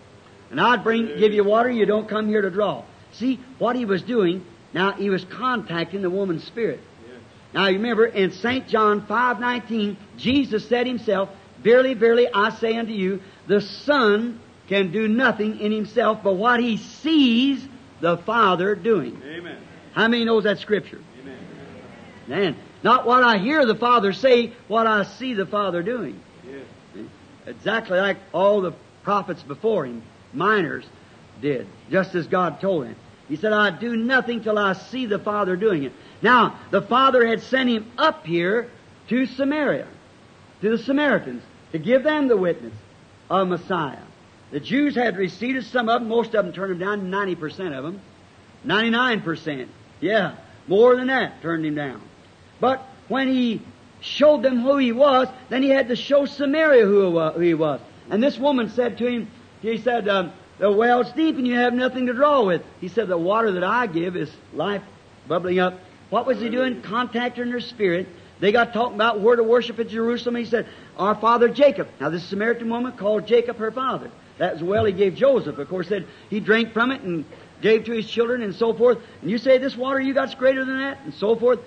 And 0.51 0.61
I'd 0.61 0.84
bring, 0.84 1.18
give 1.18 1.32
you 1.32 1.44
water, 1.44 1.70
you 1.70 1.86
don't 1.86 2.09
come 2.09 2.28
here 2.28 2.42
to 2.42 2.51
draw. 2.51 2.84
See, 3.12 3.40
what 3.59 3.76
he 3.76 3.84
was 3.84 4.03
doing, 4.03 4.44
now 4.72 4.92
he 4.92 5.09
was 5.09 5.24
contacting 5.24 6.03
the 6.03 6.11
woman's 6.11 6.44
spirit. 6.44 6.80
Now 7.55 7.68
you 7.68 7.78
remember 7.78 8.05
in 8.05 8.32
St. 8.32 8.68
John 8.68 9.07
5:19, 9.07 9.97
Jesus 10.18 10.68
said 10.68 10.86
himself, 10.86 11.30
"Verily, 11.62 11.94
verily, 11.94 12.28
I 12.32 12.51
say 12.51 12.76
unto 12.76 12.92
you, 12.92 13.22
the 13.47 13.62
Son 13.62 14.40
can 14.68 14.90
do 14.90 15.08
nothing 15.08 15.60
in 15.60 15.72
himself 15.72 16.20
but 16.22 16.34
what 16.34 16.60
he 16.60 16.76
sees 16.76 17.66
the 18.00 18.16
Father 18.18 18.74
doing." 18.74 19.20
Amen. 19.24 19.56
How 19.92 20.08
many 20.08 20.24
knows 20.24 20.44
that 20.44 20.58
scripture? 20.58 21.00
Amen. 21.22 21.38
Man, 22.26 22.56
not 22.82 23.06
what 23.06 23.22
I 23.22 23.38
hear 23.38 23.64
the 23.64 23.74
Father 23.74 24.12
say, 24.12 24.52
what 24.68 24.86
I 24.86 25.04
see 25.04 25.34
the 25.34 25.46
Father 25.46 25.82
doing. 25.82 26.20
Yes. 26.46 27.06
Exactly 27.46 27.98
like 27.98 28.18
all 28.32 28.60
the 28.60 28.72
prophets 29.02 29.42
before 29.42 29.86
him, 29.86 30.02
minors, 30.34 30.84
did, 31.40 31.66
just 31.90 32.14
as 32.14 32.26
God 32.26 32.60
told 32.60 32.86
him. 32.86 32.96
He 33.28 33.36
said, 33.36 33.52
I 33.52 33.70
do 33.70 33.96
nothing 33.96 34.42
till 34.42 34.58
I 34.58 34.74
see 34.74 35.06
the 35.06 35.18
Father 35.18 35.56
doing 35.56 35.84
it. 35.84 35.92
Now, 36.22 36.58
the 36.70 36.82
Father 36.82 37.26
had 37.26 37.42
sent 37.42 37.68
him 37.68 37.90
up 37.98 38.26
here 38.26 38.70
to 39.08 39.26
Samaria, 39.26 39.86
to 40.60 40.70
the 40.70 40.78
Samaritans, 40.78 41.42
to 41.72 41.78
give 41.78 42.02
them 42.02 42.28
the 42.28 42.36
witness 42.36 42.74
of 43.30 43.48
Messiah. 43.48 43.98
The 44.51 44.61
Jews 44.61 44.94
had 44.94 45.16
received 45.16 45.66
some 45.66 45.88
of 45.88 46.01
them, 46.01 46.09
most 46.09 46.34
of 46.34 46.44
them 46.44 46.53
turned 46.53 46.72
him 46.72 46.78
down, 46.78 47.11
90% 47.11 47.76
of 47.76 47.84
them. 47.84 48.01
99%. 48.64 49.68
Yeah, 50.01 50.36
more 50.66 50.97
than 50.97 51.09
that 51.09 51.42
turned 51.42 51.64
him 51.64 51.74
down. 51.74 52.03
But 52.61 52.82
when 53.09 53.28
he 53.28 53.62
showed 54.01 54.42
them 54.42 54.61
who 54.61 54.76
he 54.76 54.92
was, 54.92 55.28
then 55.49 55.62
he 55.62 55.70
had 55.70 55.88
to 55.88 55.97
show 55.97 56.26
Samaria 56.26 56.84
who 56.84 57.40
he 57.40 57.55
was. 57.55 57.80
And 58.11 58.22
this 58.22 58.38
woman 58.38 58.70
said 58.70 58.99
to 58.99 59.07
him, 59.07 59.30
he 59.62 59.78
said, 59.78 60.09
um, 60.09 60.32
the 60.59 60.70
well's 60.70 61.11
deep 61.12 61.36
and 61.36 61.47
you 61.47 61.55
have 61.55 61.74
nothing 61.74 62.07
to 62.07 62.12
draw 62.12 62.44
with. 62.44 62.62
He 62.80 62.88
said, 62.88 63.09
the 63.09 63.18
water 63.18 63.53
that 63.53 63.64
I 63.64 63.86
give 63.86 64.16
is 64.16 64.30
life 64.53 64.82
bubbling 65.26 65.59
up. 65.59 65.80
What 66.11 66.26
was 66.26 66.40
he 66.40 66.49
doing? 66.49 66.82
Contacting 66.82 67.44
in 67.44 67.51
her 67.51 67.61
spirit. 67.61 68.07
They 68.38 68.53
got 68.53 68.72
talking 68.72 68.94
about 68.94 69.20
where 69.20 69.36
to 69.36 69.42
worship 69.42 69.78
at 69.78 69.88
Jerusalem. 69.88 70.36
He 70.36 70.44
said, 70.44 70.68
our 70.97 71.14
father 71.14 71.49
Jacob. 71.49 71.88
Now 72.01 72.11
this 72.11 72.24
Samaritan 72.24 72.68
woman 72.68 72.92
called 72.92 73.26
Jacob 73.26 73.57
her 73.57 73.72
father. 73.72 74.11
That 74.39 74.55
was 74.55 74.62
well 74.62 74.84
he 74.84 74.93
gave 74.93 75.14
Joseph. 75.14 75.59
Of 75.59 75.68
course, 75.68 75.89
said 75.89 76.07
he 76.28 76.41
drank 76.41 76.72
from 76.72 76.93
it 76.93 77.01
and 77.03 77.24
gave 77.62 77.84
to 77.84 77.93
his 77.93 78.09
children 78.09 78.43
and 78.43 78.55
so 78.55 78.74
forth. 78.74 78.99
And 79.22 79.30
you 79.30 79.39
say 79.39 79.59
this 79.59 79.76
water 79.76 80.01
you 80.01 80.14
got's 80.14 80.34
greater 80.34 80.64
than 80.64 80.78
that 80.78 81.01
and 81.05 81.14
so 81.14 81.37
forth. 81.37 81.61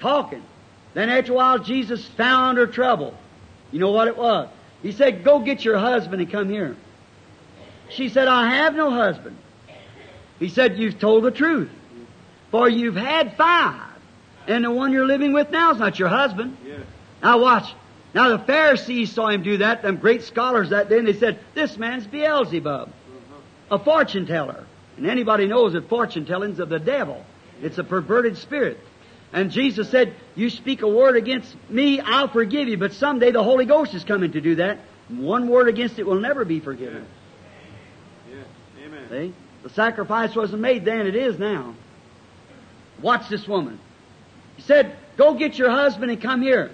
Talking. 0.00 0.42
Then 0.94 1.08
after 1.08 1.32
a 1.32 1.36
while 1.36 1.58
Jesus 1.58 2.04
found 2.06 2.58
her 2.58 2.66
trouble. 2.66 3.14
You 3.70 3.78
know 3.78 3.92
what 3.92 4.08
it 4.08 4.16
was? 4.16 4.48
He 4.82 4.92
said, 4.92 5.24
go 5.24 5.38
get 5.38 5.64
your 5.64 5.78
husband 5.78 6.20
and 6.20 6.30
come 6.30 6.50
here. 6.50 6.76
She 7.88 8.08
said, 8.08 8.26
I 8.26 8.56
have 8.56 8.74
no 8.74 8.90
husband. 8.90 9.36
He 10.38 10.48
said, 10.48 10.76
you've 10.76 10.98
told 10.98 11.24
the 11.24 11.30
truth. 11.30 11.70
For 12.50 12.68
you've 12.68 12.96
had 12.96 13.36
five. 13.36 13.88
And 14.46 14.64
the 14.64 14.70
one 14.70 14.92
you're 14.92 15.06
living 15.06 15.32
with 15.32 15.50
now 15.50 15.70
is 15.72 15.78
not 15.78 15.98
your 15.98 16.08
husband. 16.08 16.56
Yes. 16.66 16.80
Now 17.22 17.38
watch. 17.38 17.72
Now 18.14 18.36
the 18.36 18.44
Pharisees 18.44 19.12
saw 19.12 19.28
him 19.28 19.42
do 19.42 19.58
that, 19.58 19.82
them 19.82 19.96
great 19.96 20.22
scholars 20.22 20.70
that 20.70 20.88
day, 20.88 20.98
and 20.98 21.08
they 21.08 21.14
said, 21.14 21.38
this 21.54 21.76
man's 21.78 22.06
Beelzebub, 22.06 22.92
a 23.70 23.78
fortune 23.78 24.26
teller. 24.26 24.66
And 24.96 25.06
anybody 25.06 25.46
knows 25.46 25.72
that 25.72 25.88
fortune 25.88 26.26
telling's 26.26 26.58
of 26.58 26.68
the 26.68 26.78
devil. 26.78 27.24
It's 27.62 27.78
a 27.78 27.84
perverted 27.84 28.36
spirit. 28.36 28.78
And 29.32 29.50
Jesus 29.50 29.88
said, 29.88 30.14
you 30.34 30.50
speak 30.50 30.82
a 30.82 30.88
word 30.88 31.16
against 31.16 31.56
me, 31.70 32.00
I'll 32.00 32.28
forgive 32.28 32.68
you. 32.68 32.76
But 32.76 32.92
someday 32.92 33.30
the 33.30 33.42
Holy 33.42 33.64
Ghost 33.64 33.94
is 33.94 34.04
coming 34.04 34.32
to 34.32 34.40
do 34.42 34.56
that. 34.56 34.80
One 35.08 35.48
word 35.48 35.68
against 35.68 35.98
it 35.98 36.06
will 36.06 36.20
never 36.20 36.44
be 36.44 36.60
forgiven. 36.60 37.06
Yes. 38.30 38.46
Amen. 38.84 39.06
See? 39.08 39.34
The 39.62 39.70
sacrifice 39.70 40.34
wasn't 40.34 40.60
made 40.60 40.84
then, 40.84 41.06
it 41.06 41.16
is 41.16 41.38
now. 41.38 41.74
Watch 43.00 43.28
this 43.28 43.48
woman. 43.48 43.78
He 44.56 44.62
said, 44.62 44.96
Go 45.16 45.34
get 45.34 45.56
your 45.56 45.70
husband 45.70 46.10
and 46.10 46.20
come 46.20 46.42
here. 46.42 46.70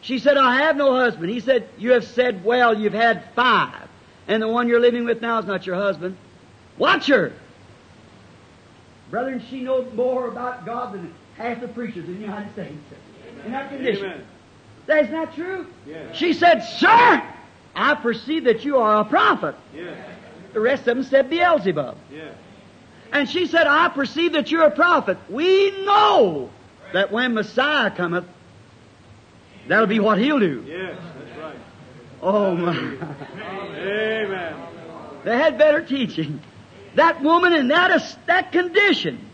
She 0.00 0.18
said, 0.18 0.36
I 0.36 0.62
have 0.62 0.76
no 0.76 0.94
husband. 0.94 1.30
He 1.30 1.40
said, 1.40 1.68
You 1.76 1.92
have 1.92 2.04
said 2.04 2.44
well, 2.44 2.78
you've 2.78 2.92
had 2.92 3.24
five. 3.34 3.88
And 4.26 4.42
the 4.42 4.48
one 4.48 4.68
you're 4.68 4.80
living 4.80 5.04
with 5.04 5.20
now 5.20 5.38
is 5.38 5.46
not 5.46 5.66
your 5.66 5.76
husband. 5.76 6.16
Watch 6.76 7.06
her. 7.06 7.32
Brethren, 9.10 9.42
she 9.48 9.62
knows 9.62 9.92
more 9.94 10.28
about 10.28 10.66
God 10.66 10.92
than 10.94 11.14
half 11.36 11.60
the 11.60 11.68
preachers 11.68 12.06
in 12.06 12.14
the 12.14 12.20
United 12.20 12.52
States. 12.52 12.74
In 13.44 13.52
that 13.52 13.70
condition. 13.70 14.04
Amen. 14.04 14.24
That's 14.86 15.10
not 15.10 15.34
true. 15.34 15.66
Yes. 15.86 16.16
She 16.16 16.32
said, 16.32 16.60
Sir, 16.60 17.22
I 17.74 17.94
perceive 17.94 18.44
that 18.44 18.64
you 18.64 18.78
are 18.78 19.00
a 19.00 19.04
prophet. 19.04 19.54
Yes. 19.74 19.96
The 20.52 20.60
rest 20.60 20.88
of 20.88 20.96
them 20.96 21.04
said 21.04 21.30
Beelzebub. 21.30 21.96
Yes. 22.12 22.34
And 23.12 23.28
she 23.28 23.46
said, 23.46 23.66
I 23.66 23.88
perceive 23.88 24.32
that 24.32 24.50
you're 24.50 24.64
a 24.64 24.70
prophet. 24.70 25.18
We 25.30 25.70
know 25.84 26.50
that 26.92 27.10
when 27.10 27.34
Messiah 27.34 27.90
cometh, 27.90 28.24
that'll 29.68 29.86
be 29.86 30.00
what 30.00 30.18
he'll 30.18 30.40
do. 30.40 30.64
Yes. 30.66 30.98
That's 31.18 31.38
right. 31.38 31.56
Oh 32.22 32.54
my. 32.54 32.76
Amen. 33.76 34.56
They 35.24 35.36
had 35.36 35.58
better 35.58 35.82
teaching. 35.82 36.40
That 36.94 37.22
woman 37.22 37.52
in 37.52 37.68
that, 37.68 38.16
that 38.26 38.52
condition 38.52 39.24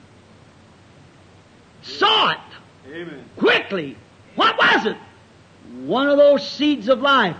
saw 1.82 2.30
it 2.30 2.38
Amen. 2.88 3.24
quickly. 3.36 3.96
What 4.34 4.58
was 4.58 4.86
it? 4.86 4.96
One 5.86 6.08
of 6.08 6.18
those 6.18 6.46
seeds 6.48 6.88
of 6.88 7.00
life 7.00 7.36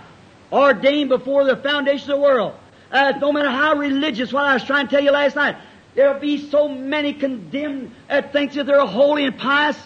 ordained 0.51 1.09
before 1.09 1.43
the 1.43 1.57
foundation 1.57 2.11
of 2.11 2.17
the 2.17 2.23
world. 2.23 2.55
Uh, 2.91 3.13
no 3.19 3.31
matter 3.31 3.49
how 3.49 3.75
religious, 3.75 4.31
what 4.31 4.45
I 4.45 4.53
was 4.53 4.63
trying 4.63 4.87
to 4.87 4.91
tell 4.95 5.03
you 5.03 5.11
last 5.11 5.35
night, 5.35 5.57
there'll 5.95 6.19
be 6.19 6.49
so 6.49 6.67
many 6.69 7.13
condemned 7.13 7.91
that 8.07 8.31
thinks 8.31 8.55
that 8.55 8.65
they're 8.65 8.85
holy 8.85 9.25
and 9.25 9.37
pious. 9.37 9.77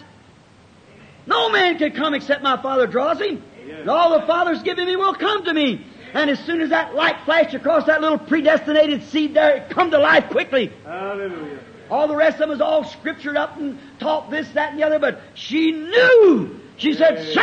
No 1.26 1.50
man 1.50 1.78
can 1.78 1.92
come 1.92 2.14
except 2.14 2.42
my 2.42 2.60
Father 2.60 2.86
draws 2.86 3.20
him. 3.20 3.42
And 3.70 3.88
all 3.88 4.18
the 4.18 4.26
Father's 4.26 4.62
given 4.62 4.86
me 4.86 4.96
will 4.96 5.14
come 5.14 5.44
to 5.44 5.54
me. 5.54 5.86
And 6.12 6.28
as 6.28 6.40
soon 6.40 6.60
as 6.60 6.70
that 6.70 6.94
light 6.94 7.16
flashed 7.24 7.54
across 7.54 7.86
that 7.86 8.00
little 8.00 8.18
predestinated 8.18 9.04
seed 9.04 9.34
there, 9.34 9.56
it 9.56 9.70
come 9.70 9.90
to 9.92 9.98
life 9.98 10.28
quickly. 10.28 10.72
Hallelujah. 10.84 11.60
All 11.88 12.08
the 12.08 12.16
rest 12.16 12.34
of 12.34 12.40
them 12.40 12.50
was 12.50 12.60
all 12.60 12.84
scriptured 12.84 13.36
up 13.36 13.56
and 13.56 13.78
taught 13.98 14.30
this, 14.30 14.48
that, 14.50 14.70
and 14.70 14.78
the 14.80 14.86
other, 14.86 14.98
but 14.98 15.20
she 15.34 15.72
knew. 15.72 16.60
She 16.76 16.94
said, 16.94 17.32
Sir, 17.32 17.40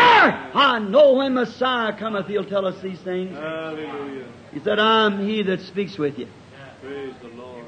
I 0.53 0.79
know 0.79 1.13
when 1.13 1.33
Messiah 1.33 1.93
cometh, 1.97 2.27
he'll 2.27 2.45
tell 2.45 2.65
us 2.65 2.79
these 2.81 2.99
things. 2.99 3.35
Hallelujah. 3.37 4.25
He 4.53 4.59
said, 4.61 4.79
I'm 4.79 5.25
he 5.25 5.43
that 5.43 5.61
speaks 5.61 5.97
with 5.97 6.17
you. 6.17 6.27
Praise 6.81 7.13
the 7.21 7.29
Lord. 7.29 7.65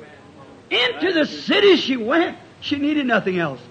Into 0.69 1.13
the 1.13 1.25
city 1.25 1.75
she 1.77 1.97
went. 1.97 2.37
She 2.61 2.77
needed 2.77 3.05
nothing 3.05 3.39
else. 3.39 3.61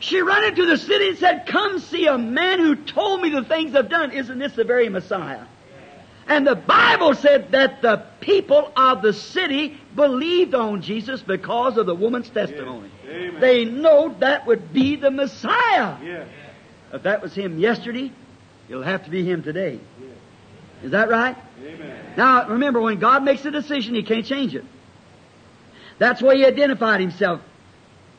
She 0.00 0.20
ran 0.20 0.44
into 0.44 0.66
the 0.66 0.76
city 0.76 1.08
and 1.08 1.18
said, 1.18 1.46
Come 1.46 1.78
see 1.78 2.06
a 2.06 2.18
man 2.18 2.58
who 2.58 2.76
told 2.76 3.22
me 3.22 3.30
the 3.30 3.44
things 3.44 3.74
I've 3.74 3.88
done. 3.88 4.12
Isn't 4.12 4.38
this 4.38 4.52
the 4.52 4.64
very 4.64 4.88
Messiah? 4.88 5.44
And 6.28 6.46
the 6.46 6.56
Bible 6.56 7.14
said 7.14 7.52
that 7.52 7.82
the 7.82 8.04
people 8.20 8.72
of 8.76 9.00
the 9.00 9.12
city 9.12 9.78
believed 9.94 10.54
on 10.54 10.82
Jesus 10.82 11.22
because 11.22 11.76
of 11.76 11.86
the 11.86 11.94
woman's 11.94 12.28
testimony. 12.28 12.90
Amen. 13.08 13.40
They 13.40 13.64
know 13.64 14.14
that 14.18 14.46
would 14.46 14.72
be 14.72 14.96
the 14.96 15.10
Messiah. 15.10 15.96
Yes. 16.02 16.28
If 16.92 17.04
that 17.04 17.22
was 17.22 17.32
him 17.32 17.58
yesterday, 17.58 18.10
it'll 18.68 18.82
have 18.82 19.04
to 19.04 19.10
be 19.10 19.24
him 19.24 19.44
today. 19.44 19.78
Is 20.82 20.90
that 20.90 21.08
right? 21.08 21.36
Amen. 21.62 22.14
Now, 22.16 22.48
remember, 22.48 22.80
when 22.80 22.98
God 22.98 23.24
makes 23.24 23.44
a 23.44 23.50
decision, 23.50 23.94
He 23.94 24.02
can't 24.02 24.26
change 24.26 24.54
it. 24.54 24.64
That's 25.98 26.20
why 26.20 26.36
He 26.36 26.44
identified 26.44 27.00
Himself 27.00 27.40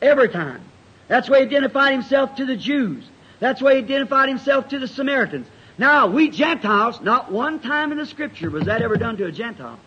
every 0.02 0.30
time. 0.30 0.62
That's 1.08 1.30
why 1.30 1.40
He 1.40 1.46
identified 1.46 1.94
Himself 1.94 2.36
to 2.36 2.46
the 2.46 2.56
Jews. 2.56 3.04
That's 3.40 3.62
why 3.62 3.74
He 3.74 3.80
identified 3.80 4.30
Himself 4.30 4.70
to 4.70 4.80
the 4.80 4.88
Samaritans. 4.88 5.48
Now, 5.78 6.08
we 6.08 6.30
Gentiles, 6.30 7.00
not 7.02 7.32
one 7.32 7.60
time 7.60 7.92
in 7.92 7.98
the 7.98 8.06
Scripture 8.06 8.50
was 8.50 8.66
that 8.66 8.82
ever 8.82 8.96
done 8.96 9.18
to 9.18 9.26
a 9.26 9.32
Gentile. 9.32 9.80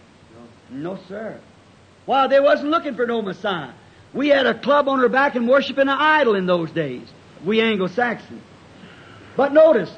No, 0.71 0.95
no 0.95 1.03
sir. 1.09 1.41
Why, 2.07 2.29
they 2.29 2.41
wasn't 2.41 2.71
looking 2.71 2.95
for 2.95 3.07
no 3.07 3.23
Messiah. 3.23 3.73
We 4.13 4.29
had 4.29 4.47
a 4.47 4.55
club 4.55 4.89
on 4.89 5.01
our 5.01 5.09
back 5.09 5.35
and 5.35 5.49
worshiping 5.49 5.83
an 5.83 5.89
idol 5.89 6.35
in 6.35 6.47
those 6.47 6.71
days. 6.71 7.07
We 7.45 7.61
Anglo-Saxons. 7.61 8.43
But 9.37 9.53
notice, 9.53 9.91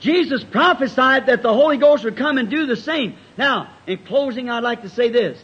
Jesus 0.00 0.44
prophesied 0.44 1.26
that 1.26 1.42
the 1.42 1.52
Holy 1.52 1.78
Ghost 1.78 2.04
would 2.04 2.16
come 2.16 2.38
and 2.38 2.50
do 2.50 2.66
the 2.66 2.76
same. 2.76 3.16
Now, 3.36 3.70
in 3.86 3.98
closing, 3.98 4.50
I'd 4.50 4.62
like 4.62 4.82
to 4.82 4.88
say 4.88 5.08
this. 5.08 5.42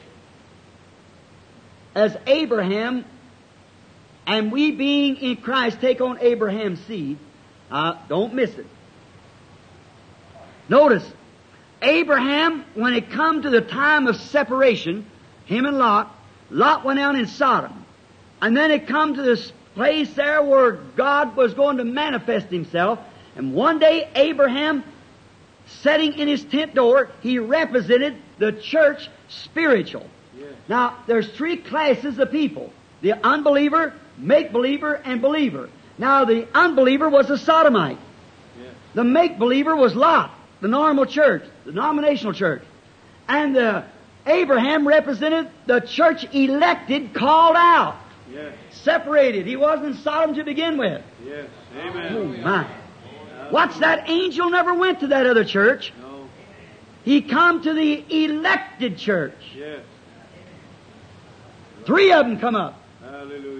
As 1.94 2.16
Abraham, 2.26 3.04
and 4.26 4.52
we 4.52 4.70
being 4.70 5.16
in 5.16 5.36
Christ 5.36 5.80
take 5.80 6.00
on 6.00 6.18
Abraham's 6.20 6.80
seed, 6.86 7.18
uh, 7.70 7.94
don't 8.08 8.34
miss 8.34 8.56
it. 8.56 8.66
Notice, 10.68 11.04
Abraham, 11.82 12.64
when 12.74 12.94
it 12.94 13.10
come 13.10 13.42
to 13.42 13.50
the 13.50 13.60
time 13.60 14.06
of 14.06 14.16
separation, 14.16 15.06
him 15.46 15.66
and 15.66 15.78
Lot, 15.78 16.14
Lot 16.50 16.84
went 16.84 16.98
out 16.98 17.16
in 17.16 17.26
Sodom. 17.26 17.84
And 18.42 18.56
then 18.56 18.70
it 18.70 18.86
come 18.86 19.14
to 19.14 19.22
this 19.22 19.52
place 19.74 20.12
there 20.14 20.42
where 20.42 20.72
God 20.72 21.36
was 21.36 21.54
going 21.54 21.78
to 21.78 21.84
manifest 21.84 22.46
himself. 22.46 22.98
And 23.36 23.54
one 23.54 23.78
day 23.78 24.08
Abraham 24.14 24.84
setting 25.66 26.14
in 26.14 26.28
his 26.28 26.44
tent 26.44 26.74
door, 26.74 27.10
he 27.22 27.38
represented 27.38 28.16
the 28.38 28.52
church 28.52 29.08
spiritual. 29.28 30.06
Yes. 30.36 30.52
Now, 30.68 30.98
there's 31.06 31.30
three 31.32 31.56
classes 31.56 32.18
of 32.18 32.30
people. 32.30 32.72
The 33.02 33.12
unbeliever, 33.12 33.94
make-believer, 34.20 34.94
and 34.94 35.20
believer. 35.22 35.68
Now, 35.98 36.24
the 36.24 36.46
unbeliever 36.54 37.08
was 37.08 37.28
a 37.30 37.38
sodomite. 37.38 37.98
The 38.94 39.04
make-believer 39.04 39.76
was 39.76 39.94
Lot, 39.94 40.34
the 40.60 40.68
normal 40.68 41.06
church, 41.06 41.44
the 41.64 41.70
denominational 41.72 42.32
church. 42.32 42.62
And 43.28 43.56
uh, 43.56 43.82
Abraham 44.26 44.86
represented 44.86 45.48
the 45.66 45.80
church 45.80 46.26
elected, 46.34 47.14
called 47.14 47.56
out, 47.56 47.96
Yes. 48.32 48.52
separated. 48.70 49.46
He 49.46 49.56
wasn't 49.56 49.96
in 49.96 50.02
Sodom 50.02 50.34
to 50.36 50.44
begin 50.44 50.76
with. 50.78 51.02
Yes. 51.24 51.48
Oh, 51.76 51.80
Amen. 51.80 52.42
my. 52.42 52.76
What's 53.50 53.78
that? 53.78 54.08
Angel 54.08 54.50
never 54.50 54.74
went 54.74 55.00
to 55.00 55.08
that 55.08 55.26
other 55.26 55.44
church. 55.44 55.92
No. 56.00 56.28
He 57.04 57.22
come 57.22 57.62
to 57.62 57.72
the 57.72 58.24
elected 58.24 58.98
church. 58.98 59.34
Yes. 59.56 59.80
Three 61.84 62.12
of 62.12 62.26
them 62.26 62.38
come 62.38 62.54
up. 62.54 62.80
Hallelujah. 63.02 63.59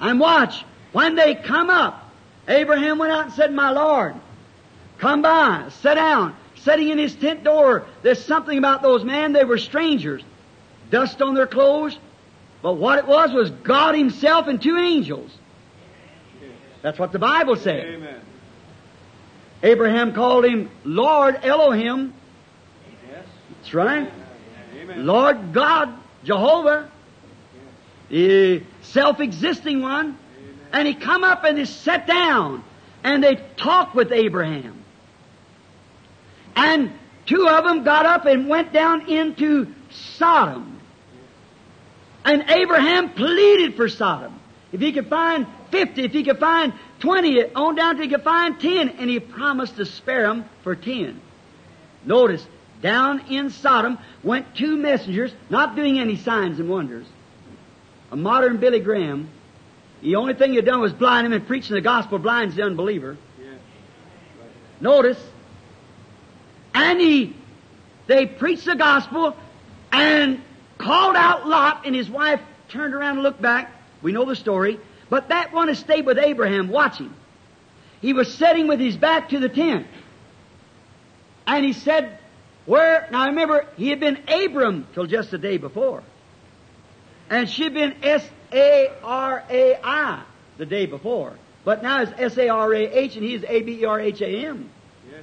And 0.00 0.20
watch, 0.20 0.64
when 0.92 1.14
they 1.14 1.34
come 1.34 1.70
up, 1.70 2.10
Abraham 2.46 2.98
went 2.98 3.12
out 3.12 3.24
and 3.26 3.32
said, 3.34 3.52
My 3.52 3.70
Lord, 3.70 4.14
come 4.98 5.22
by, 5.22 5.68
sit 5.80 5.94
down. 5.94 6.34
Sitting 6.56 6.88
in 6.88 6.98
his 6.98 7.14
tent 7.14 7.44
door, 7.44 7.86
there's 8.02 8.24
something 8.24 8.58
about 8.58 8.82
those 8.82 9.04
men, 9.04 9.32
they 9.32 9.44
were 9.44 9.58
strangers. 9.58 10.22
Dust 10.90 11.22
on 11.22 11.34
their 11.34 11.46
clothes. 11.46 11.98
But 12.62 12.74
what 12.74 12.98
it 12.98 13.06
was 13.06 13.32
was 13.32 13.50
God 13.50 13.94
Himself 13.94 14.48
and 14.48 14.60
two 14.60 14.76
angels. 14.76 15.30
That's 16.82 16.98
what 16.98 17.12
the 17.12 17.18
Bible 17.18 17.56
said. 17.56 17.86
Amen. 17.86 18.20
Abraham 19.62 20.12
called 20.12 20.44
him 20.44 20.70
Lord 20.84 21.40
Elohim. 21.42 22.14
Yes. 23.08 23.24
That's 23.56 23.74
right. 23.74 24.10
Amen. 24.76 25.06
Lord 25.06 25.52
God, 25.52 25.92
Jehovah, 26.22 26.90
the 28.08 28.62
self-existing 28.82 29.82
one. 29.82 30.18
And 30.72 30.86
he 30.86 30.94
come 30.94 31.24
up 31.24 31.44
and 31.44 31.58
he 31.58 31.64
sat 31.64 32.06
down 32.06 32.62
and 33.02 33.22
they 33.22 33.36
talked 33.56 33.94
with 33.94 34.12
Abraham. 34.12 34.84
And 36.54 36.92
two 37.26 37.48
of 37.48 37.64
them 37.64 37.84
got 37.84 38.04
up 38.04 38.26
and 38.26 38.48
went 38.48 38.72
down 38.72 39.08
into 39.08 39.72
Sodom. 39.90 40.80
And 42.24 42.50
Abraham 42.50 43.10
pleaded 43.10 43.76
for 43.76 43.88
Sodom. 43.88 44.38
If 44.72 44.80
he 44.80 44.92
could 44.92 45.08
find 45.08 45.46
50, 45.70 46.04
if 46.04 46.12
he 46.12 46.24
could 46.24 46.38
find 46.38 46.74
20, 47.00 47.54
on 47.54 47.74
down 47.74 47.96
to 47.96 48.02
he 48.02 48.08
could 48.08 48.24
find 48.24 48.60
10, 48.60 48.88
and 48.90 49.08
he 49.08 49.20
promised 49.20 49.76
to 49.76 49.86
spare 49.86 50.26
them 50.26 50.44
for 50.62 50.74
10. 50.74 51.20
Notice, 52.04 52.46
down 52.82 53.20
in 53.30 53.50
Sodom 53.50 53.98
went 54.22 54.54
two 54.54 54.76
messengers, 54.76 55.32
not 55.48 55.74
doing 55.74 55.98
any 55.98 56.16
signs 56.16 56.60
and 56.60 56.68
wonders. 56.68 57.06
A 58.10 58.16
modern 58.16 58.58
Billy 58.58 58.80
Graham. 58.80 59.28
The 60.02 60.16
only 60.16 60.34
thing 60.34 60.52
he'd 60.52 60.64
done 60.64 60.80
was 60.80 60.92
blind 60.92 61.26
him 61.26 61.32
and 61.32 61.46
preaching 61.46 61.74
the 61.74 61.80
gospel 61.80 62.18
blinds 62.18 62.56
the 62.56 62.62
unbeliever. 62.62 63.16
Notice. 64.80 65.22
And 66.74 67.00
he, 67.00 67.34
they 68.06 68.26
preached 68.26 68.64
the 68.64 68.76
gospel 68.76 69.36
and 69.90 70.40
called 70.78 71.16
out 71.16 71.48
Lot 71.48 71.86
and 71.86 71.94
his 71.94 72.08
wife 72.08 72.40
turned 72.68 72.94
around 72.94 73.14
and 73.14 73.22
looked 73.22 73.42
back. 73.42 73.72
We 74.02 74.12
know 74.12 74.24
the 74.24 74.36
story. 74.36 74.78
But 75.10 75.30
that 75.30 75.52
one 75.52 75.68
has 75.68 75.78
stayed 75.78 76.06
with 76.06 76.18
Abraham 76.18 76.68
watching. 76.68 77.12
He 78.00 78.12
was 78.12 78.32
sitting 78.32 78.68
with 78.68 78.78
his 78.78 78.96
back 78.96 79.30
to 79.30 79.40
the 79.40 79.48
tent. 79.48 79.86
And 81.46 81.64
he 81.64 81.72
said, 81.72 82.18
where, 82.66 83.08
now 83.10 83.26
remember, 83.26 83.66
he 83.76 83.88
had 83.88 83.98
been 83.98 84.22
Abram 84.28 84.86
till 84.92 85.06
just 85.06 85.30
the 85.30 85.38
day 85.38 85.56
before. 85.56 86.02
And 87.30 87.48
she'd 87.48 87.74
been 87.74 87.96
S-A-R-A-I 88.02 89.02
the 90.56 90.66
day 90.66 90.86
before. 90.86 91.34
But 91.64 91.82
now 91.82 92.02
it's 92.02 92.12
S-A-R-A-H 92.16 93.16
and 93.16 93.24
he's 93.24 93.44
A-B-E-R-H-A-M. 93.44 94.70
Yes. 95.10 95.22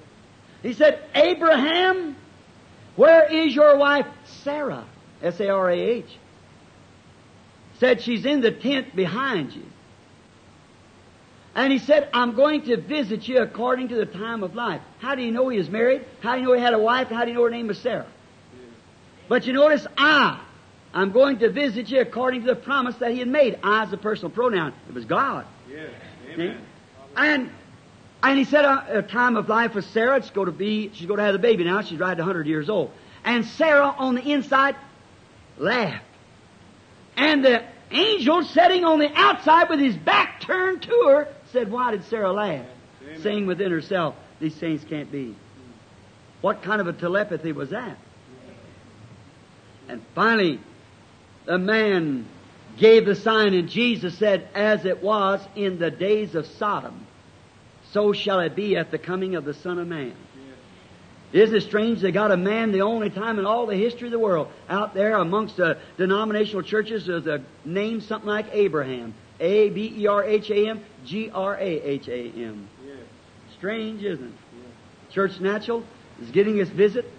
He 0.61 0.73
said, 0.73 0.99
Abraham, 1.15 2.15
where 2.95 3.31
is 3.31 3.55
your 3.55 3.77
wife 3.77 4.05
Sarah? 4.43 4.85
S-A-R-A-H. 5.23 6.17
Said 7.79 8.01
she's 8.01 8.25
in 8.25 8.41
the 8.41 8.51
tent 8.51 8.95
behind 8.95 9.53
you. 9.53 9.63
And 11.55 11.71
he 11.71 11.79
said, 11.79 12.09
I'm 12.13 12.35
going 12.35 12.63
to 12.63 12.77
visit 12.77 13.27
you 13.27 13.39
according 13.39 13.87
to 13.87 13.95
the 13.95 14.05
time 14.05 14.43
of 14.43 14.55
life. 14.55 14.81
How 14.99 15.15
do 15.15 15.23
you 15.23 15.31
know 15.31 15.47
he 15.47 15.57
was 15.57 15.69
married? 15.69 16.05
How 16.19 16.35
do 16.35 16.41
you 16.41 16.47
know 16.47 16.53
he 16.53 16.61
had 16.61 16.73
a 16.73 16.79
wife? 16.79 17.07
How 17.07 17.23
do 17.23 17.31
you 17.31 17.37
know 17.37 17.43
her 17.43 17.49
name 17.49 17.67
was 17.67 17.79
Sarah? 17.79 18.07
But 19.29 19.47
you 19.47 19.53
notice, 19.53 19.87
I, 19.97 20.41
I'm 20.95 21.11
going 21.11 21.39
to 21.39 21.49
visit 21.49 21.89
you 21.89 21.99
according 21.99 22.41
to 22.41 22.47
the 22.47 22.55
promise 22.55 22.95
that 22.97 23.11
he 23.11 23.19
had 23.19 23.27
made. 23.27 23.59
I 23.61 23.83
is 23.83 23.93
a 23.93 23.97
personal 23.97 24.31
pronoun. 24.31 24.73
It 24.87 24.95
was 24.95 25.05
God. 25.05 25.45
Yes. 25.69 25.89
Amen. 26.33 26.57
And 27.15 27.49
and 28.23 28.39
he 28.39 28.45
said 28.45 28.65
a, 28.65 28.99
a 28.99 29.01
time 29.03 29.35
of 29.35 29.49
life 29.49 29.75
with 29.75 29.85
Sarah, 29.85 30.17
it's 30.17 30.31
going 30.31 30.47
to 30.47 30.51
be, 30.51 30.89
she's 30.93 31.05
going 31.05 31.19
to 31.19 31.23
have 31.23 31.33
the 31.33 31.39
baby 31.39 31.63
now. 31.63 31.81
She's 31.81 31.99
right 31.99 32.11
at 32.11 32.17
100 32.17 32.47
years 32.47 32.69
old. 32.69 32.91
And 33.23 33.45
Sarah 33.45 33.93
on 33.97 34.15
the 34.15 34.31
inside 34.31 34.75
laughed. 35.57 36.03
And 37.15 37.45
the 37.45 37.63
angel 37.91 38.43
sitting 38.43 38.83
on 38.83 38.97
the 38.97 39.11
outside 39.13 39.69
with 39.69 39.79
his 39.79 39.95
back 39.95 40.41
turned 40.41 40.81
to 40.83 41.03
her 41.07 41.27
said, 41.51 41.71
why 41.71 41.91
did 41.91 42.03
Sarah 42.05 42.31
laugh? 42.31 42.65
Amen. 43.03 43.21
Saying 43.21 43.45
within 43.45 43.71
herself, 43.71 44.15
these 44.39 44.55
things 44.55 44.83
can't 44.83 45.11
be. 45.11 45.35
What 46.41 46.63
kind 46.63 46.81
of 46.81 46.87
a 46.87 46.93
telepathy 46.93 47.51
was 47.51 47.69
that? 47.69 47.97
And 49.87 50.01
finally, 50.15 50.59
the 51.45 51.57
man 51.57 52.27
gave 52.77 53.05
the 53.05 53.15
sign 53.15 53.53
and 53.53 53.69
Jesus 53.69 54.17
said, 54.17 54.47
as 54.53 54.85
it 54.85 55.01
was 55.01 55.45
in 55.55 55.79
the 55.79 55.91
days 55.91 56.35
of 56.35 56.45
Sodom, 56.45 57.05
so 57.91 58.13
shall 58.13 58.39
it 58.41 58.55
be 58.55 58.75
at 58.75 58.91
the 58.91 58.97
coming 58.97 59.35
of 59.35 59.45
the 59.45 59.53
Son 59.53 59.79
of 59.79 59.87
Man. 59.87 60.13
Isn't 61.31 61.55
it 61.55 61.61
strange 61.61 62.01
they 62.01 62.11
got 62.11 62.31
a 62.31 62.37
man 62.37 62.71
the 62.71 62.81
only 62.81 63.09
time 63.09 63.39
in 63.39 63.45
all 63.45 63.65
the 63.65 63.75
history 63.75 64.07
of 64.07 64.11
the 64.11 64.19
world 64.19 64.47
out 64.69 64.93
there 64.93 65.17
amongst 65.17 65.57
the 65.57 65.77
denominational 65.97 66.61
churches 66.61 67.07
there's 67.07 67.27
a 67.27 67.43
name 67.65 67.99
something 67.99 68.29
like 68.29 68.47
Abraham. 68.53 69.13
A 69.39 69.69
B 69.69 69.93
E 69.97 70.07
R 70.07 70.23
H 70.23 70.49
A 70.49 70.69
M 70.69 70.81
G 71.03 71.29
R 71.29 71.55
A 71.55 71.61
H 71.61 72.07
A 72.07 72.31
M. 72.37 72.69
Strange, 73.57 74.03
isn't 74.03 74.27
it? 74.27 75.11
Church 75.11 75.39
Natural 75.41 75.83
is 76.21 76.31
getting 76.31 76.55
his 76.55 76.69
visit. 76.69 77.11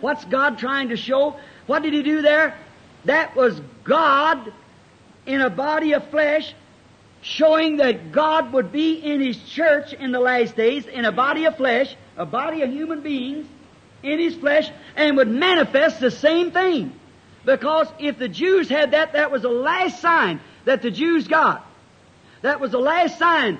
What's 0.00 0.24
God 0.26 0.58
trying 0.58 0.90
to 0.90 0.96
show? 0.96 1.36
What 1.66 1.82
did 1.82 1.94
he 1.94 2.02
do 2.02 2.20
there? 2.20 2.58
That 3.04 3.34
was 3.34 3.60
God 3.84 4.52
in 5.26 5.40
a 5.40 5.50
body 5.50 5.92
of 5.92 6.08
flesh 6.10 6.54
showing 7.22 7.76
that 7.76 8.12
God 8.12 8.52
would 8.52 8.72
be 8.72 8.94
in 8.94 9.20
His 9.20 9.38
church 9.50 9.92
in 9.92 10.12
the 10.12 10.20
last 10.20 10.56
days 10.56 10.86
in 10.86 11.04
a 11.04 11.12
body 11.12 11.44
of 11.44 11.56
flesh, 11.56 11.94
a 12.16 12.26
body 12.26 12.62
of 12.62 12.70
human 12.70 13.02
beings 13.02 13.46
in 14.02 14.18
His 14.18 14.34
flesh, 14.34 14.70
and 14.96 15.16
would 15.16 15.28
manifest 15.28 16.00
the 16.00 16.10
same 16.10 16.50
thing. 16.50 16.92
Because 17.44 17.88
if 17.98 18.18
the 18.18 18.28
Jews 18.28 18.68
had 18.68 18.92
that, 18.92 19.12
that 19.12 19.30
was 19.30 19.42
the 19.42 19.48
last 19.48 20.00
sign 20.00 20.40
that 20.64 20.82
the 20.82 20.90
Jews 20.90 21.26
got. 21.26 21.66
That 22.42 22.60
was 22.60 22.70
the 22.70 22.78
last 22.78 23.18
sign 23.18 23.58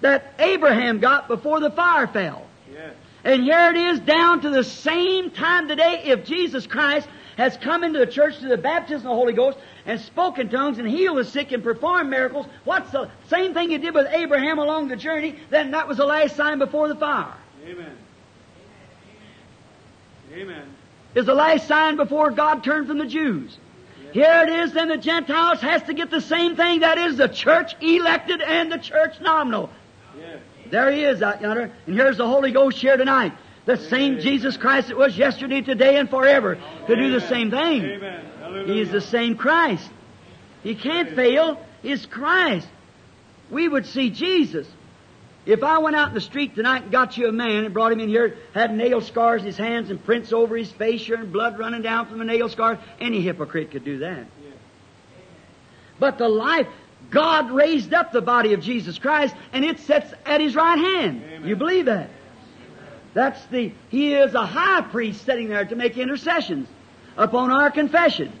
that 0.00 0.34
Abraham 0.38 0.98
got 0.98 1.28
before 1.28 1.60
the 1.60 1.70
fire 1.70 2.06
fell. 2.06 2.46
Yes. 2.72 2.94
And 3.24 3.42
here 3.44 3.70
it 3.70 3.76
is 3.76 4.00
down 4.00 4.40
to 4.42 4.50
the 4.50 4.64
same 4.64 5.30
time 5.30 5.68
today 5.68 6.02
if 6.06 6.24
Jesus 6.24 6.66
Christ 6.66 7.08
has 7.36 7.56
come 7.56 7.84
into 7.84 7.98
the 7.98 8.06
church 8.06 8.38
to 8.38 8.48
the 8.48 8.56
baptism 8.56 9.06
of 9.06 9.12
the 9.12 9.14
Holy 9.14 9.32
Ghost 9.32 9.58
and 9.86 10.00
spoken 10.00 10.48
tongues 10.48 10.78
and 10.78 10.88
healed 10.88 11.18
the 11.18 11.24
sick 11.24 11.52
and 11.52 11.62
performed 11.62 12.10
miracles, 12.10 12.46
what's 12.64 12.90
the 12.90 13.10
same 13.28 13.54
thing 13.54 13.70
he 13.70 13.78
did 13.78 13.94
with 13.94 14.06
Abraham 14.10 14.58
along 14.58 14.88
the 14.88 14.96
journey? 14.96 15.36
Then 15.50 15.70
that 15.72 15.88
was 15.88 15.96
the 15.96 16.06
last 16.06 16.36
sign 16.36 16.58
before 16.58 16.88
the 16.88 16.96
fire. 16.96 17.34
Amen. 17.66 17.96
Amen. 20.32 20.74
Is 21.14 21.26
the 21.26 21.34
last 21.34 21.68
sign 21.68 21.96
before 21.96 22.30
God 22.30 22.64
turned 22.64 22.86
from 22.86 22.98
the 22.98 23.06
Jews. 23.06 23.58
Here 24.12 24.42
it 24.42 24.50
is, 24.50 24.72
then 24.72 24.88
the 24.88 24.98
Gentiles 24.98 25.60
has 25.60 25.82
to 25.84 25.94
get 25.94 26.10
the 26.10 26.20
same 26.20 26.54
thing. 26.54 26.80
That 26.80 26.98
is 26.98 27.16
the 27.16 27.28
church 27.28 27.74
elected 27.80 28.42
and 28.42 28.70
the 28.70 28.78
church 28.78 29.20
nominal. 29.20 29.70
Yes. 30.18 30.38
There 30.70 30.92
he 30.92 31.04
is 31.04 31.22
out 31.22 31.40
yonder. 31.40 31.70
And 31.86 31.94
here's 31.94 32.18
the 32.18 32.26
Holy 32.26 32.52
Ghost 32.52 32.78
here 32.78 32.96
tonight. 32.96 33.32
The 33.64 33.76
same 33.76 34.18
Jesus 34.18 34.56
Christ 34.56 34.88
that 34.88 34.96
was 34.96 35.16
yesterday, 35.16 35.60
today, 35.60 35.96
and 35.96 36.10
forever 36.10 36.56
to 36.86 36.96
do 36.96 37.10
the 37.10 37.20
same 37.20 37.50
thing. 37.50 37.84
Amen. 37.84 38.66
He 38.66 38.80
is 38.80 38.90
the 38.90 39.00
same 39.00 39.36
Christ. 39.36 39.88
He 40.62 40.74
can't 40.74 41.14
fail. 41.14 41.64
He's 41.82 42.06
Christ. 42.06 42.66
We 43.50 43.68
would 43.68 43.86
see 43.86 44.10
Jesus. 44.10 44.66
If 45.44 45.62
I 45.62 45.78
went 45.78 45.96
out 45.96 46.08
in 46.08 46.14
the 46.14 46.20
street 46.20 46.54
tonight 46.54 46.84
and 46.84 46.92
got 46.92 47.16
you 47.16 47.28
a 47.28 47.32
man 47.32 47.64
and 47.64 47.74
brought 47.74 47.92
him 47.92 48.00
in 48.00 48.08
here, 48.08 48.36
had 48.54 48.74
nail 48.74 49.00
scars 49.00 49.42
in 49.42 49.46
his 49.46 49.56
hands 49.56 49.90
and 49.90 50.04
prints 50.04 50.32
over 50.32 50.56
his 50.56 50.70
face 50.70 51.04
here 51.04 51.16
and 51.16 51.32
blood 51.32 51.58
running 51.58 51.82
down 51.82 52.06
from 52.06 52.18
the 52.18 52.24
nail 52.24 52.48
scars, 52.48 52.78
any 53.00 53.20
hypocrite 53.20 53.72
could 53.72 53.84
do 53.84 53.98
that. 53.98 54.26
But 55.98 56.18
the 56.18 56.28
life, 56.28 56.68
God 57.10 57.50
raised 57.50 57.92
up 57.92 58.12
the 58.12 58.22
body 58.22 58.54
of 58.54 58.60
Jesus 58.60 58.98
Christ 58.98 59.34
and 59.52 59.64
it 59.64 59.80
sits 59.80 60.12
at 60.24 60.40
his 60.40 60.54
right 60.54 60.78
hand. 60.78 61.22
Amen. 61.24 61.48
You 61.48 61.56
believe 61.56 61.86
that? 61.86 62.10
That's 63.14 63.44
the, 63.46 63.72
He 63.88 64.14
is 64.14 64.34
a 64.34 64.46
high 64.46 64.82
priest 64.82 65.24
sitting 65.24 65.48
there 65.48 65.64
to 65.64 65.76
make 65.76 65.98
intercessions 65.98 66.68
upon 67.16 67.50
our 67.50 67.70
confession. 67.70 68.32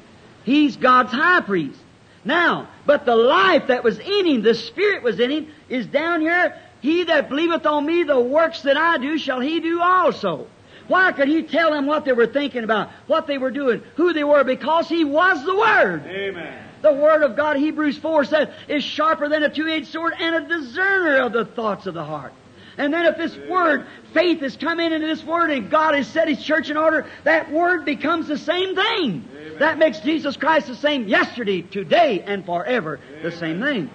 He's 0.44 0.76
God's 0.76 1.12
high 1.12 1.40
priest. 1.40 1.78
Now, 2.24 2.68
but 2.86 3.04
the 3.04 3.16
life 3.16 3.66
that 3.68 3.84
was 3.84 3.98
in 3.98 4.26
him, 4.26 4.42
the 4.42 4.54
spirit 4.54 5.02
was 5.02 5.18
in 5.18 5.30
him, 5.30 5.48
is 5.68 5.86
down 5.86 6.20
here. 6.20 6.56
He 6.80 7.04
that 7.04 7.28
believeth 7.28 7.66
on 7.66 7.84
me, 7.86 8.02
the 8.04 8.18
works 8.18 8.62
that 8.62 8.76
I 8.76 8.98
do 8.98 9.18
shall 9.18 9.40
he 9.40 9.60
do 9.60 9.80
also. 9.80 10.46
Why 10.88 11.12
could 11.12 11.28
he 11.28 11.42
tell 11.42 11.70
them 11.70 11.86
what 11.86 12.04
they 12.04 12.12
were 12.12 12.26
thinking 12.26 12.64
about, 12.64 12.90
what 13.06 13.26
they 13.26 13.38
were 13.38 13.50
doing, 13.50 13.82
who 13.96 14.12
they 14.12 14.24
were? 14.24 14.44
Because 14.44 14.88
he 14.88 15.04
was 15.04 15.44
the 15.44 15.54
Word. 15.54 16.04
Amen. 16.06 16.64
The 16.82 16.92
Word 16.92 17.22
of 17.22 17.36
God, 17.36 17.56
Hebrews 17.56 17.98
4 17.98 18.24
says, 18.24 18.48
is 18.66 18.82
sharper 18.82 19.28
than 19.28 19.44
a 19.44 19.48
two-edged 19.48 19.86
sword 19.86 20.14
and 20.18 20.34
a 20.34 20.48
discerner 20.48 21.18
of 21.18 21.32
the 21.32 21.44
thoughts 21.44 21.86
of 21.86 21.94
the 21.94 22.04
heart. 22.04 22.32
And 22.78 22.92
then 22.92 23.06
if 23.06 23.16
this 23.16 23.36
Word, 23.48 23.86
faith 24.12 24.40
has 24.40 24.56
come 24.56 24.80
in 24.80 24.92
into 24.92 25.06
this 25.06 25.22
Word 25.22 25.50
and 25.50 25.70
God 25.70 25.94
has 25.94 26.06
set 26.06 26.28
His 26.28 26.42
church 26.42 26.70
in 26.70 26.76
order, 26.76 27.06
that 27.24 27.50
Word 27.50 27.84
becomes 27.84 28.28
the 28.28 28.38
same 28.38 28.74
thing. 28.74 29.28
Amen. 29.36 29.58
That 29.58 29.78
makes 29.78 30.00
Jesus 30.00 30.36
Christ 30.36 30.68
the 30.68 30.76
same 30.76 31.08
yesterday, 31.08 31.62
today, 31.62 32.22
and 32.26 32.44
forever. 32.46 33.00
The 33.22 33.32
same 33.32 33.60
thing. 33.60 33.90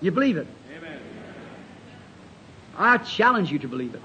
You 0.00 0.10
believe 0.10 0.36
it? 0.36 0.46
Amen. 0.76 1.00
I 2.76 2.98
challenge 2.98 3.52
you 3.52 3.60
to 3.60 3.68
believe 3.68 3.94
it. 3.94 4.02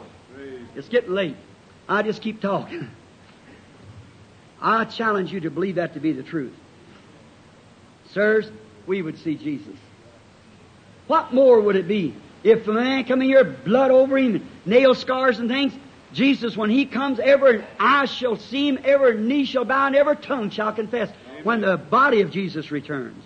It's 0.75 0.89
getting 0.89 1.11
late. 1.11 1.35
I 1.89 2.03
just 2.03 2.21
keep 2.21 2.39
talking. 2.39 2.89
I 4.61 4.85
challenge 4.85 5.31
you 5.31 5.39
to 5.41 5.49
believe 5.49 5.75
that 5.75 5.93
to 5.95 5.99
be 5.99 6.11
the 6.11 6.23
truth. 6.23 6.53
Sirs, 8.11 8.49
we 8.85 9.01
would 9.01 9.17
see 9.19 9.35
Jesus. 9.35 9.75
What 11.07 11.33
more 11.33 11.61
would 11.61 11.75
it 11.75 11.87
be 11.87 12.13
if 12.43 12.67
a 12.67 12.73
man 12.73 13.03
come 13.05 13.21
in 13.21 13.29
here, 13.29 13.43
blood 13.43 13.91
over 13.91 14.17
him, 14.17 14.47
nail 14.65 14.95
scars 14.95 15.39
and 15.39 15.49
things? 15.49 15.73
Jesus, 16.13 16.55
when 16.55 16.69
he 16.69 16.85
comes, 16.85 17.19
every 17.19 17.63
eye 17.79 18.05
shall 18.05 18.37
see 18.37 18.67
him, 18.69 18.79
every 18.83 19.17
knee 19.19 19.45
shall 19.45 19.65
bow, 19.65 19.87
and 19.87 19.95
every 19.95 20.15
tongue 20.15 20.49
shall 20.49 20.71
confess 20.71 21.09
when 21.43 21.61
the 21.61 21.77
body 21.77 22.21
of 22.21 22.31
Jesus 22.31 22.71
returns. 22.71 23.21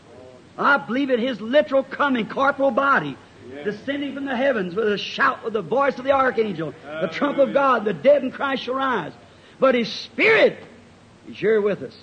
I 0.57 0.77
believe 0.77 1.09
in 1.09 1.19
his 1.19 1.39
literal 1.39 1.83
coming, 1.83 2.27
corporal 2.27 2.71
body, 2.71 3.17
Yes. 3.53 3.65
descending 3.65 4.13
from 4.13 4.25
the 4.25 4.35
heavens 4.35 4.75
with 4.75 4.87
a 4.87 4.97
shout, 4.97 5.43
with 5.43 5.53
the 5.53 5.61
voice 5.61 5.97
of 5.97 6.05
the 6.05 6.11
archangel, 6.11 6.73
the 7.01 7.07
trump 7.07 7.37
of 7.37 7.53
God, 7.53 7.85
the 7.85 7.93
dead 7.93 8.23
in 8.23 8.31
Christ 8.31 8.63
shall 8.63 8.75
rise. 8.75 9.11
But 9.59 9.75
his 9.75 9.91
spirit 9.91 10.57
is 11.29 11.37
here 11.37 11.59
with 11.59 11.81
us. 11.81 11.95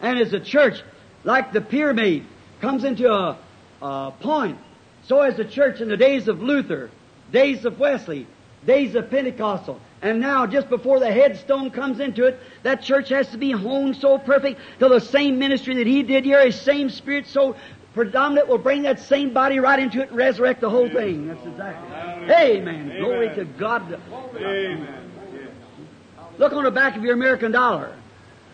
And 0.00 0.18
as 0.18 0.30
the 0.30 0.40
church, 0.40 0.82
like 1.24 1.52
the 1.52 1.60
pyramid, 1.60 2.24
comes 2.60 2.84
into 2.84 3.10
a, 3.12 3.38
a 3.82 4.12
point, 4.20 4.58
so 5.06 5.20
as 5.20 5.36
the 5.36 5.44
church 5.44 5.80
in 5.80 5.88
the 5.88 5.96
days 5.96 6.28
of 6.28 6.42
Luther, 6.42 6.90
days 7.32 7.64
of 7.64 7.78
Wesley, 7.78 8.26
days 8.66 8.94
of 8.94 9.08
Pentecostal, 9.10 9.80
and 10.02 10.20
now 10.20 10.46
just 10.46 10.68
before 10.68 11.00
the 11.00 11.10
headstone 11.10 11.70
comes 11.70 12.00
into 12.00 12.24
it, 12.24 12.38
that 12.62 12.82
church 12.82 13.08
has 13.10 13.28
to 13.30 13.38
be 13.38 13.52
honed 13.52 13.96
so 13.96 14.18
perfect 14.18 14.60
till 14.78 14.88
the 14.88 15.00
same 15.00 15.38
ministry 15.38 15.74
that 15.76 15.86
he 15.86 16.02
did 16.02 16.24
here, 16.24 16.44
his 16.44 16.60
same 16.60 16.90
spirit 16.90 17.26
so 17.26 17.56
predominant 17.94 18.48
will 18.48 18.58
bring 18.58 18.82
that 18.82 19.00
same 19.00 19.32
body 19.32 19.58
right 19.58 19.78
into 19.78 20.02
it 20.02 20.08
and 20.08 20.16
resurrect 20.16 20.60
the 20.60 20.68
whole 20.68 20.88
thing. 20.88 21.28
That's 21.28 21.46
exactly. 21.46 22.30
Amen. 22.30 23.00
Glory 23.00 23.34
to 23.36 23.44
God. 23.44 24.00
Amen. 24.36 25.10
Look 26.36 26.52
on 26.52 26.64
the 26.64 26.70
back 26.70 26.96
of 26.96 27.02
your 27.02 27.14
American 27.14 27.52
dollar. 27.52 27.94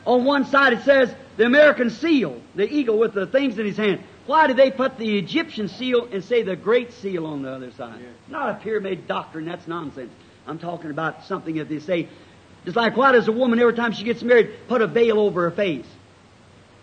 On 0.05 0.25
one 0.25 0.45
side 0.45 0.75
it 0.75 0.83
says 0.83 1.13
the 1.37 1.45
American 1.45 1.91
seal, 1.91 2.41
the 2.55 2.73
eagle 2.73 2.99
with 2.99 3.15
the 3.15 3.27
things 3.27 3.59
in 3.59 3.67
his 3.67 3.77
hand. 3.77 4.03
Why 4.27 4.47
did 4.47 4.57
they 4.57 4.71
put 4.71 4.99
the 4.99 5.19
Egyptian 5.19 5.69
seal 5.69 6.09
and 6.13 6.23
say 6.23 6.43
the 6.43 6.57
great 6.57 6.93
seal 6.93 7.27
on 7.27 7.43
the 7.43 7.51
other 7.51 7.73
side? 7.73 8.01
Yes. 8.01 8.11
Not 8.29 8.51
a 8.51 8.55
pyramid 8.55 9.09
doctrine, 9.09 9.47
that's 9.47 9.67
nonsense. 9.67 10.13
I'm 10.47 10.59
talking 10.59 10.91
about 10.91 11.25
something 11.25 11.57
that 11.57 11.69
they 11.69 11.81
say. 11.81 12.09
It's 12.65 12.77
like 12.77 12.97
why 12.97 13.13
does 13.13 13.27
a 13.27 13.33
woman 13.33 13.59
every 13.59 13.75
time 13.75 13.93
she 13.93 14.05
gets 14.05 14.23
married 14.23 14.51
put 14.69 14.83
a 14.83 14.87
veil 14.87 15.19
over 15.19 15.43
her 15.43 15.51
face? 15.51 15.87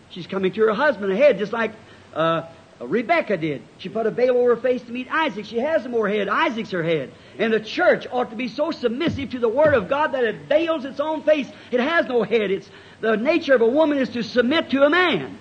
She's 0.10 0.28
coming 0.28 0.52
to 0.53 0.61
her 0.61 0.74
husband 0.74 1.11
ahead, 1.11 1.38
just 1.38 1.53
like 1.53 1.72
uh, 2.14 2.44
Rebecca 2.82 3.38
did. 3.38 3.61
She 3.78 3.90
put 3.90 4.06
a 4.06 4.11
veil 4.11 4.38
over 4.38 4.56
her 4.56 4.61
face 4.61 4.82
to 4.82 4.91
meet 4.91 5.07
Isaac. 5.11 5.45
She 5.45 5.60
has 5.60 5.86
no 5.86 5.91
more 5.91 6.10
head. 6.10 6.28
Isaac's 6.28 6.72
her 6.72 6.84
head. 6.84 7.11
And 7.38 7.53
the 7.53 7.60
church 7.60 8.07
ought 8.11 8.30
to 8.32 8.36
be 8.36 8.48
so 8.48 8.72
submissive 8.72 9.32
to 9.32 9.40
the 9.40 9.49
Word 9.49 9.74
of 9.74 9.88
God 9.88 10.14
that 10.14 10.24
it 10.24 10.48
veils 10.48 10.86
its 10.86 10.99
own 10.99 11.24
face. 11.24 11.48
It 11.72 11.80
has 11.80 12.07
no 12.07 12.24
head. 12.24 12.52
It's 12.52 12.70
the 13.02 13.16
nature 13.16 13.53
of 13.53 13.61
a 13.61 13.68
woman 13.68 13.98
is 13.98 14.10
to 14.10 14.24
submit 14.24 14.72
to 14.72 14.84
a 14.84 14.90
man. 14.90 15.38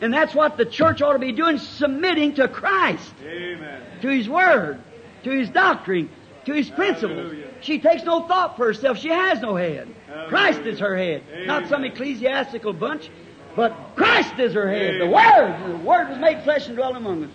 And 0.00 0.12
that's 0.12 0.34
what 0.34 0.56
the 0.56 0.64
church 0.64 1.02
ought 1.02 1.14
to 1.14 1.18
be 1.18 1.32
doing, 1.32 1.58
submitting 1.58 2.34
to 2.34 2.48
Christ, 2.48 3.12
Amen. 3.24 3.82
to 4.02 4.08
His 4.08 4.28
Word, 4.28 4.80
to 5.24 5.30
His 5.30 5.50
doctrine, 5.50 6.08
to 6.44 6.52
His 6.52 6.70
principles. 6.70 7.18
Hallelujah. 7.18 7.50
She 7.60 7.80
takes 7.80 8.04
no 8.04 8.26
thought 8.28 8.56
for 8.56 8.66
herself. 8.66 8.98
She 8.98 9.08
has 9.08 9.40
no 9.40 9.56
head. 9.56 9.88
Hallelujah. 10.06 10.28
Christ 10.28 10.60
is 10.60 10.78
her 10.78 10.96
head. 10.96 11.22
Not 11.46 11.68
some 11.68 11.84
ecclesiastical 11.84 12.72
bunch, 12.72 13.10
but 13.56 13.76
Christ 13.96 14.38
is 14.38 14.54
her 14.54 14.70
head. 14.70 15.00
The 15.00 15.06
Word. 15.06 15.80
The 15.80 15.84
Word 15.84 16.10
was 16.10 16.18
made 16.18 16.44
flesh 16.44 16.68
and 16.68 16.76
dwelt 16.76 16.96
among 16.96 17.24
us. 17.24 17.30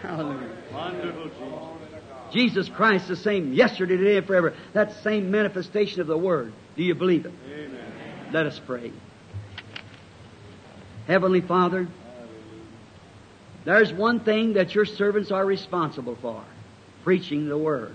Hallelujah. 0.00 0.50
Wonderful 0.72 1.30
Jesus. 2.32 2.66
Jesus 2.66 2.68
Christ 2.68 3.08
the 3.08 3.16
same 3.16 3.52
yesterday, 3.52 3.96
today, 3.96 4.16
and 4.16 4.26
forever. 4.26 4.54
That 4.72 4.92
same 5.04 5.30
manifestation 5.30 6.00
of 6.00 6.08
the 6.08 6.18
Word. 6.18 6.52
Do 6.76 6.82
you 6.82 6.94
believe 6.94 7.26
it? 7.26 7.32
Amen. 7.48 8.32
Let 8.32 8.46
us 8.46 8.60
pray. 8.66 8.90
Heavenly 11.06 11.40
Father, 11.40 11.88
there's 13.64 13.92
one 13.92 14.20
thing 14.20 14.54
that 14.54 14.74
your 14.74 14.84
servants 14.84 15.30
are 15.30 15.44
responsible 15.44 16.16
for 16.20 16.44
preaching 17.04 17.48
the 17.48 17.58
Word. 17.58 17.94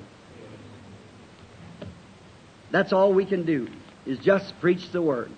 That's 2.71 2.91
all 2.91 3.13
we 3.13 3.25
can 3.25 3.45
do, 3.45 3.69
is 4.05 4.19
just 4.19 4.59
preach 4.59 4.91
the 4.91 5.01
Word. 5.01 5.31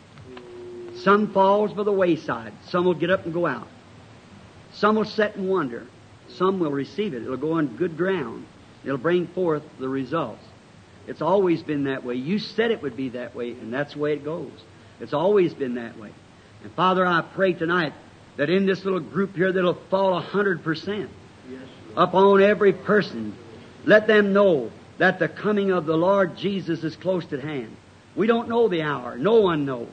Some 0.96 1.32
falls 1.32 1.72
by 1.74 1.84
the 1.84 1.91
wayside. 1.91 2.54
Some 2.66 2.86
will 2.86 2.96
get 2.96 3.12
up 3.12 3.26
and 3.26 3.34
go 3.34 3.46
out. 3.46 3.68
Some 4.74 4.96
will 4.96 5.06
sit 5.06 5.36
and 5.36 5.48
wonder. 5.48 5.86
Some 6.28 6.60
will 6.60 6.72
receive 6.72 7.14
it. 7.14 7.24
It'll 7.24 7.38
go 7.38 7.54
on 7.54 7.78
good 7.78 7.96
ground. 7.96 8.46
It'll 8.84 8.98
bring 8.98 9.28
forth 9.28 9.64
the 9.80 9.90
results. 9.90 10.44
It's 11.08 11.22
always 11.22 11.64
been 11.64 11.86
that 11.86 12.04
way. 12.04 12.16
You 12.16 12.40
said 12.40 12.72
it 12.72 12.82
would 12.82 12.98
be 12.98 13.10
that 13.10 13.36
way, 13.36 13.52
and 13.52 13.74
that's 13.74 13.94
the 13.94 14.00
way 14.00 14.14
it 14.14 14.24
goes. 14.24 14.52
It's 15.00 15.14
always 15.14 15.54
been 15.54 15.76
that 15.76 15.98
way. 15.98 16.12
And 16.64 16.72
Father, 16.73 17.06
I 17.06 17.22
pray 17.22 17.53
tonight 17.53 17.94
that 18.38 18.49
in 18.49 18.65
this 18.65 18.84
little 18.84 18.99
group 18.99 19.36
here 19.36 19.52
that'll 19.52 19.73
fall 19.90 20.18
a 20.18 20.22
hundred 20.22 20.64
percent 20.64 21.10
Yes. 21.49 21.61
upon 21.98 22.41
every 22.41 22.73
person. 22.73 23.34
Let 23.86 24.07
them 24.07 24.34
know 24.34 24.72
that 24.98 25.19
the 25.19 25.27
coming 25.27 25.72
of 25.72 25.86
the 25.86 25.98
Lord 25.98 26.38
Jesus 26.38 26.84
is 26.84 26.95
close 26.95 27.31
at 27.34 27.40
hand. 27.40 27.76
We 28.15 28.27
don't 28.27 28.49
know 28.49 28.68
the 28.68 28.81
hour. 28.81 29.18
No 29.18 29.41
one 29.41 29.65
knows. 29.65 29.88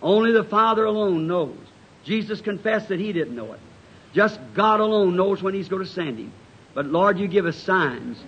Only 0.00 0.32
the 0.32 0.44
Father 0.44 0.84
alone 0.84 1.26
knows. 1.26 1.56
Jesus 2.04 2.40
confessed 2.40 2.88
that 2.88 3.00
He 3.00 3.12
didn't 3.12 3.34
know 3.34 3.52
it. 3.52 3.60
Just 4.12 4.38
God 4.54 4.80
alone 4.80 5.16
knows 5.16 5.42
when 5.42 5.54
He's 5.54 5.68
going 5.68 5.84
to 5.84 5.90
send 5.90 6.18
Him. 6.18 6.32
But 6.74 6.86
Lord, 6.86 7.18
you 7.18 7.26
give 7.26 7.46
us 7.46 7.56
signs. 7.56 8.22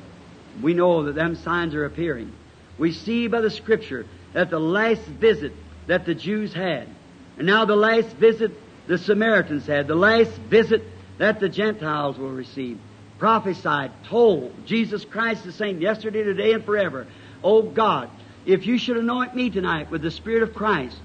We 0.63 0.75
know 0.75 1.05
that 1.05 1.15
them 1.15 1.37
signs 1.37 1.75
are 1.75 1.85
appearing. 1.85 2.33
We 2.79 2.93
see 2.93 3.29
by 3.29 3.41
the 3.41 3.51
Scripture 3.51 4.07
that 4.33 4.51
the 4.51 4.59
last 4.59 5.03
visit 5.03 5.53
that 5.87 6.05
the 6.07 6.15
Jews 6.15 6.53
had, 6.53 6.89
and 7.39 7.47
now 7.47 7.65
the 7.65 7.77
last 7.77 8.09
visit 8.17 8.53
the 8.87 8.99
Samaritans 8.99 9.67
had, 9.67 9.89
the 9.89 9.95
last 9.95 10.33
visit 10.33 10.83
that 11.19 11.41
the 11.41 11.49
Gentiles 11.49 12.19
will 12.19 12.31
receive, 12.31 12.79
prophesied, 13.19 13.91
told, 14.05 14.67
Jesus 14.67 15.05
Christ 15.05 15.45
the 15.45 15.53
same 15.53 15.81
yesterday, 15.81 16.23
today, 16.23 16.53
and 16.53 16.65
forever. 16.65 17.07
Oh 17.43 17.63
God, 17.63 18.11
if 18.45 18.67
you 18.67 18.79
should 18.79 18.97
anoint 18.97 19.35
me 19.35 19.51
tonight 19.51 19.91
with 19.91 20.03
the 20.03 20.11
Spirit 20.11 20.43
of 20.43 20.55
Christ, 20.55 20.97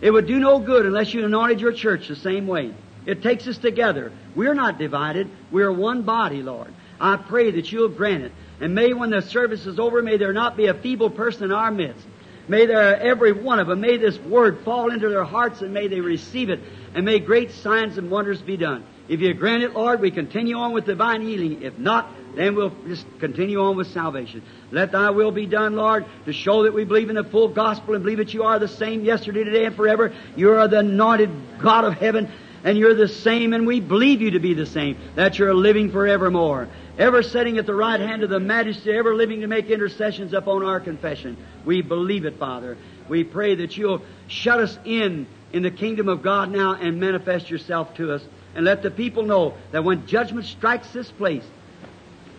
it 0.00 0.10
would 0.10 0.26
do 0.26 0.38
no 0.38 0.58
good 0.58 0.86
unless 0.86 1.12
you 1.12 1.24
anointed 1.24 1.60
your 1.60 1.72
church 1.72 2.08
the 2.08 2.16
same 2.16 2.46
way. 2.46 2.74
It 3.06 3.22
takes 3.22 3.46
us 3.46 3.58
together. 3.58 4.12
We're 4.34 4.54
not 4.54 4.78
divided. 4.78 5.30
We're 5.50 5.72
one 5.72 6.02
body, 6.02 6.42
Lord. 6.42 6.72
I 7.00 7.16
pray 7.16 7.50
that 7.52 7.72
you'll 7.72 7.88
grant 7.88 8.24
it. 8.24 8.32
And 8.60 8.74
may 8.74 8.92
when 8.92 9.10
the 9.10 9.22
service 9.22 9.64
is 9.64 9.78
over, 9.78 10.02
may 10.02 10.18
there 10.18 10.34
not 10.34 10.56
be 10.56 10.66
a 10.66 10.74
feeble 10.74 11.10
person 11.10 11.44
in 11.44 11.52
our 11.52 11.70
midst. 11.70 12.06
May 12.50 12.66
there, 12.66 13.00
every 13.00 13.30
one 13.30 13.60
of 13.60 13.68
them, 13.68 13.80
may 13.80 13.96
this 13.96 14.18
word 14.18 14.64
fall 14.64 14.90
into 14.90 15.08
their 15.08 15.22
hearts 15.22 15.60
and 15.60 15.72
may 15.72 15.86
they 15.86 16.00
receive 16.00 16.50
it. 16.50 16.58
And 16.96 17.04
may 17.04 17.20
great 17.20 17.52
signs 17.52 17.96
and 17.96 18.10
wonders 18.10 18.42
be 18.42 18.56
done. 18.56 18.84
If 19.08 19.20
you 19.20 19.32
grant 19.34 19.62
it, 19.62 19.72
Lord, 19.72 20.00
we 20.00 20.10
continue 20.10 20.56
on 20.56 20.72
with 20.72 20.84
divine 20.84 21.22
healing. 21.22 21.62
If 21.62 21.78
not, 21.78 22.12
then 22.34 22.56
we'll 22.56 22.74
just 22.88 23.06
continue 23.20 23.60
on 23.60 23.76
with 23.76 23.86
salvation. 23.92 24.42
Let 24.72 24.90
thy 24.90 25.10
will 25.10 25.30
be 25.30 25.46
done, 25.46 25.76
Lord, 25.76 26.06
to 26.24 26.32
show 26.32 26.64
that 26.64 26.74
we 26.74 26.84
believe 26.84 27.08
in 27.08 27.14
the 27.14 27.22
full 27.22 27.46
gospel 27.46 27.94
and 27.94 28.02
believe 28.02 28.18
that 28.18 28.34
you 28.34 28.42
are 28.42 28.58
the 28.58 28.66
same 28.66 29.04
yesterday, 29.04 29.44
today, 29.44 29.66
and 29.66 29.76
forever. 29.76 30.12
You 30.34 30.50
are 30.50 30.66
the 30.66 30.80
anointed 30.80 31.30
God 31.62 31.84
of 31.84 31.94
heaven, 31.94 32.32
and 32.64 32.76
you're 32.76 32.94
the 32.94 33.08
same, 33.08 33.52
and 33.52 33.66
we 33.66 33.80
believe 33.80 34.20
you 34.20 34.32
to 34.32 34.40
be 34.40 34.54
the 34.54 34.66
same, 34.66 34.98
that 35.14 35.38
you're 35.38 35.54
living 35.54 35.90
forevermore. 35.90 36.68
Ever 36.98 37.22
sitting 37.22 37.58
at 37.58 37.66
the 37.66 37.74
right 37.74 38.00
hand 38.00 38.22
of 38.22 38.30
the 38.30 38.40
majesty, 38.40 38.92
ever 38.92 39.14
living 39.14 39.40
to 39.40 39.46
make 39.46 39.70
intercessions 39.70 40.34
upon 40.34 40.64
our 40.64 40.80
confession. 40.80 41.36
We 41.64 41.82
believe 41.82 42.26
it, 42.26 42.38
Father. 42.38 42.76
We 43.08 43.24
pray 43.24 43.54
that 43.56 43.76
you'll 43.76 44.02
shut 44.28 44.60
us 44.60 44.78
in 44.84 45.26
in 45.52 45.62
the 45.62 45.70
kingdom 45.70 46.08
of 46.08 46.22
God 46.22 46.50
now 46.50 46.74
and 46.74 47.00
manifest 47.00 47.50
yourself 47.50 47.94
to 47.94 48.12
us. 48.12 48.22
And 48.54 48.64
let 48.64 48.82
the 48.82 48.90
people 48.90 49.22
know 49.22 49.54
that 49.72 49.84
when 49.84 50.06
judgment 50.06 50.46
strikes 50.46 50.90
this 50.90 51.10
place, 51.10 51.44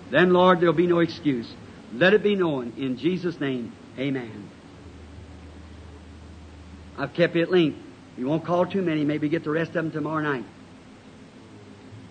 then, 0.09 0.33
Lord, 0.33 0.59
there'll 0.59 0.73
be 0.73 0.87
no 0.87 0.99
excuse. 0.99 1.51
Let 1.93 2.13
it 2.13 2.21
be 2.21 2.35
known 2.35 2.73
in 2.77 2.97
Jesus' 2.97 3.39
name. 3.39 3.71
Amen. 3.97 4.49
I've 6.97 7.13
kept 7.13 7.35
you 7.35 7.41
at 7.41 7.51
length. 7.51 7.79
You 8.21 8.27
won't 8.27 8.45
call 8.45 8.67
too 8.67 8.83
many. 8.83 9.03
Maybe 9.03 9.29
get 9.29 9.43
the 9.43 9.49
rest 9.49 9.69
of 9.69 9.73
them 9.73 9.89
tomorrow 9.89 10.21
night. 10.21 10.45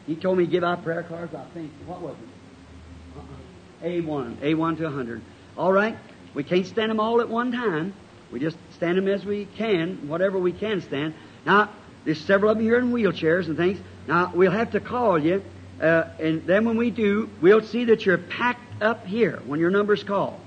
He 0.09 0.16
told 0.16 0.39
me 0.39 0.45
to 0.45 0.51
give 0.51 0.65
out 0.65 0.82
prayer 0.82 1.05
cards. 1.05 1.32
I 1.37 1.45
think 1.55 1.70
what 1.87 2.01
was 2.01 2.16
it? 2.16 3.16
Uh-uh. 3.16 3.89
A1, 3.89 4.37
A1 4.39 4.77
to 4.78 4.85
100. 4.87 5.23
All 5.57 5.73
right. 5.73 5.97
We 6.35 6.43
can't 6.43 6.66
stand 6.66 6.91
them 6.91 6.99
all 6.99 7.20
at 7.20 7.28
one 7.28 7.53
time. 7.53 7.95
We 8.32 8.41
just 8.41 8.57
stand 8.74 8.99
them 8.99 9.07
as 9.07 9.24
we 9.24 9.45
can, 9.57 10.09
whatever 10.09 10.37
we 10.37 10.51
can 10.51 10.81
stand. 10.81 11.15
Now, 11.47 11.70
there's 12.05 12.20
several 12.20 12.51
of 12.51 12.57
them 12.57 12.66
here 12.66 12.81
in 12.81 12.91
wheelchairs 12.91 13.47
and 13.47 13.57
things. 13.57 13.78
Now, 14.09 14.32
we'll 14.35 14.51
have 14.51 14.73
to 14.73 14.81
call 14.81 15.16
you, 15.16 15.45
uh, 15.81 16.07
and 16.19 16.45
then 16.45 16.65
when 16.65 16.77
we 16.77 16.91
do, 16.91 17.31
we'll 17.41 17.62
see 17.62 17.85
that 17.85 18.05
you're 18.05 18.19
packed 18.19 18.82
up 18.82 19.07
here 19.07 19.41
when 19.47 19.61
your 19.61 19.70
number's 19.70 20.03
called. 20.03 20.41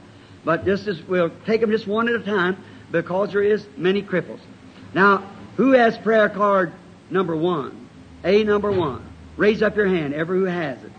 But 0.43 0.65
just 0.65 0.87
as 0.87 1.01
we'll 1.03 1.31
take 1.45 1.61
them 1.61 1.71
just 1.71 1.87
one 1.87 2.09
at 2.09 2.15
a 2.15 2.23
time 2.25 2.57
because 2.91 3.31
there 3.31 3.43
is 3.43 3.65
many 3.77 4.03
cripples. 4.03 4.41
Now, 4.93 5.23
who 5.57 5.71
has 5.71 5.97
prayer 5.97 6.29
card 6.29 6.73
number 7.09 7.35
one? 7.35 7.87
A 8.23 8.43
number 8.43 8.71
one. 8.71 9.03
Raise 9.37 9.61
up 9.61 9.75
your 9.75 9.87
hand, 9.87 10.13
ever 10.13 10.35
who 10.35 10.45
has 10.45 10.77
it. 10.83 10.91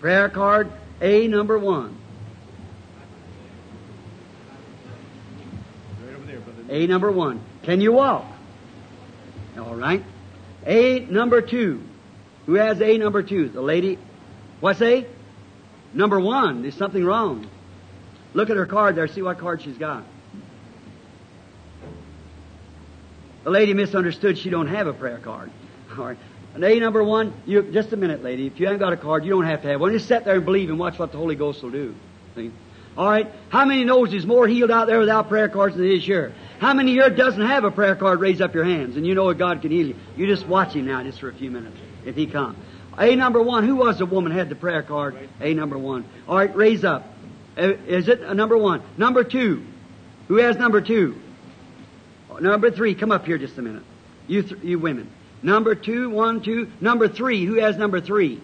Prayer 0.00 0.28
card 0.28 0.70
A 1.00 1.26
number 1.28 1.58
one. 1.58 1.96
A 6.68 6.86
number 6.86 7.10
one. 7.10 7.40
Can 7.62 7.80
you 7.80 7.92
walk? 7.92 8.26
All 9.58 9.74
right. 9.74 10.04
A 10.66 11.00
number 11.00 11.40
two. 11.40 11.82
Who 12.46 12.54
has 12.54 12.80
A 12.80 12.98
number 12.98 13.22
two? 13.22 13.48
The 13.48 13.60
lady. 13.60 13.98
What's 14.60 14.80
A? 14.82 15.06
Number 15.94 16.20
one. 16.20 16.62
There's 16.62 16.76
something 16.76 17.04
wrong. 17.04 17.48
Look 18.34 18.50
at 18.50 18.56
her 18.56 18.66
card 18.66 18.96
there. 18.96 19.08
See 19.08 19.22
what 19.22 19.38
card 19.38 19.62
she's 19.62 19.78
got. 19.78 20.04
The 23.44 23.50
lady 23.50 23.74
misunderstood. 23.74 24.38
She 24.38 24.50
don't 24.50 24.68
have 24.68 24.86
a 24.86 24.92
prayer 24.92 25.18
card. 25.18 25.50
All 25.98 26.04
right. 26.04 26.18
A 26.54 26.80
number 26.80 27.04
one. 27.04 27.32
You 27.46 27.62
just 27.62 27.92
a 27.92 27.96
minute, 27.96 28.22
lady. 28.22 28.46
If 28.46 28.58
you 28.58 28.66
haven't 28.66 28.80
got 28.80 28.92
a 28.92 28.96
card, 28.96 29.24
you 29.24 29.30
don't 29.30 29.44
have 29.44 29.62
to 29.62 29.68
have 29.68 29.80
one. 29.80 29.92
Just 29.92 30.08
sit 30.08 30.24
there 30.24 30.36
and 30.36 30.44
believe 30.44 30.70
and 30.70 30.78
watch 30.78 30.98
what 30.98 31.12
the 31.12 31.18
Holy 31.18 31.36
Ghost 31.36 31.62
will 31.62 31.70
do. 31.70 31.94
See? 32.34 32.50
All 32.96 33.08
right. 33.08 33.30
How 33.48 33.64
many 33.64 33.84
knows 33.84 34.10
there's 34.10 34.26
more 34.26 34.48
healed 34.48 34.72
out 34.72 34.88
there 34.88 34.98
without 34.98 35.28
prayer 35.28 35.48
cards 35.48 35.76
than 35.76 35.88
is 35.88 36.04
here? 36.04 36.34
How 36.58 36.74
many 36.74 36.92
here 36.92 37.10
doesn't 37.10 37.46
have 37.46 37.62
a 37.62 37.70
prayer 37.70 37.94
card? 37.94 38.18
Raise 38.18 38.40
up 38.40 38.54
your 38.54 38.64
hands, 38.64 38.96
and 38.96 39.06
you 39.06 39.14
know 39.14 39.28
that 39.28 39.38
God 39.38 39.62
can 39.62 39.70
heal 39.70 39.86
you. 39.86 39.96
You 40.16 40.26
just 40.26 40.46
watch 40.48 40.72
Him 40.72 40.86
now, 40.86 41.02
just 41.04 41.20
for 41.20 41.28
a 41.28 41.34
few 41.34 41.50
minutes, 41.50 41.76
if 42.04 42.16
He 42.16 42.26
comes. 42.26 42.58
A 42.98 43.14
number 43.14 43.40
one. 43.40 43.64
Who 43.64 43.76
was 43.76 43.98
the 43.98 44.06
woman 44.06 44.32
had 44.32 44.48
the 44.48 44.56
prayer 44.56 44.82
card? 44.82 45.16
A 45.40 45.54
number 45.54 45.78
one. 45.78 46.04
All 46.26 46.36
right, 46.36 46.54
raise 46.56 46.84
up. 46.84 47.06
Uh, 47.56 47.74
Is 47.86 48.08
it 48.08 48.20
a 48.20 48.34
number 48.34 48.58
one? 48.58 48.82
Number 48.96 49.22
two. 49.22 49.64
Who 50.26 50.36
has 50.36 50.56
number 50.56 50.80
two? 50.80 51.20
Number 52.40 52.70
three. 52.70 52.94
Come 52.94 53.12
up 53.12 53.26
here 53.26 53.38
just 53.38 53.58
a 53.58 53.62
minute. 53.62 53.82
You, 54.26 54.42
th- 54.42 54.62
you 54.62 54.78
women. 54.78 55.10
Number 55.42 55.74
two, 55.74 56.10
one, 56.10 56.40
two. 56.40 56.70
Number 56.80 57.08
three. 57.08 57.44
Who 57.44 57.54
has 57.54 57.76
number 57.76 58.00
three? 58.00 58.40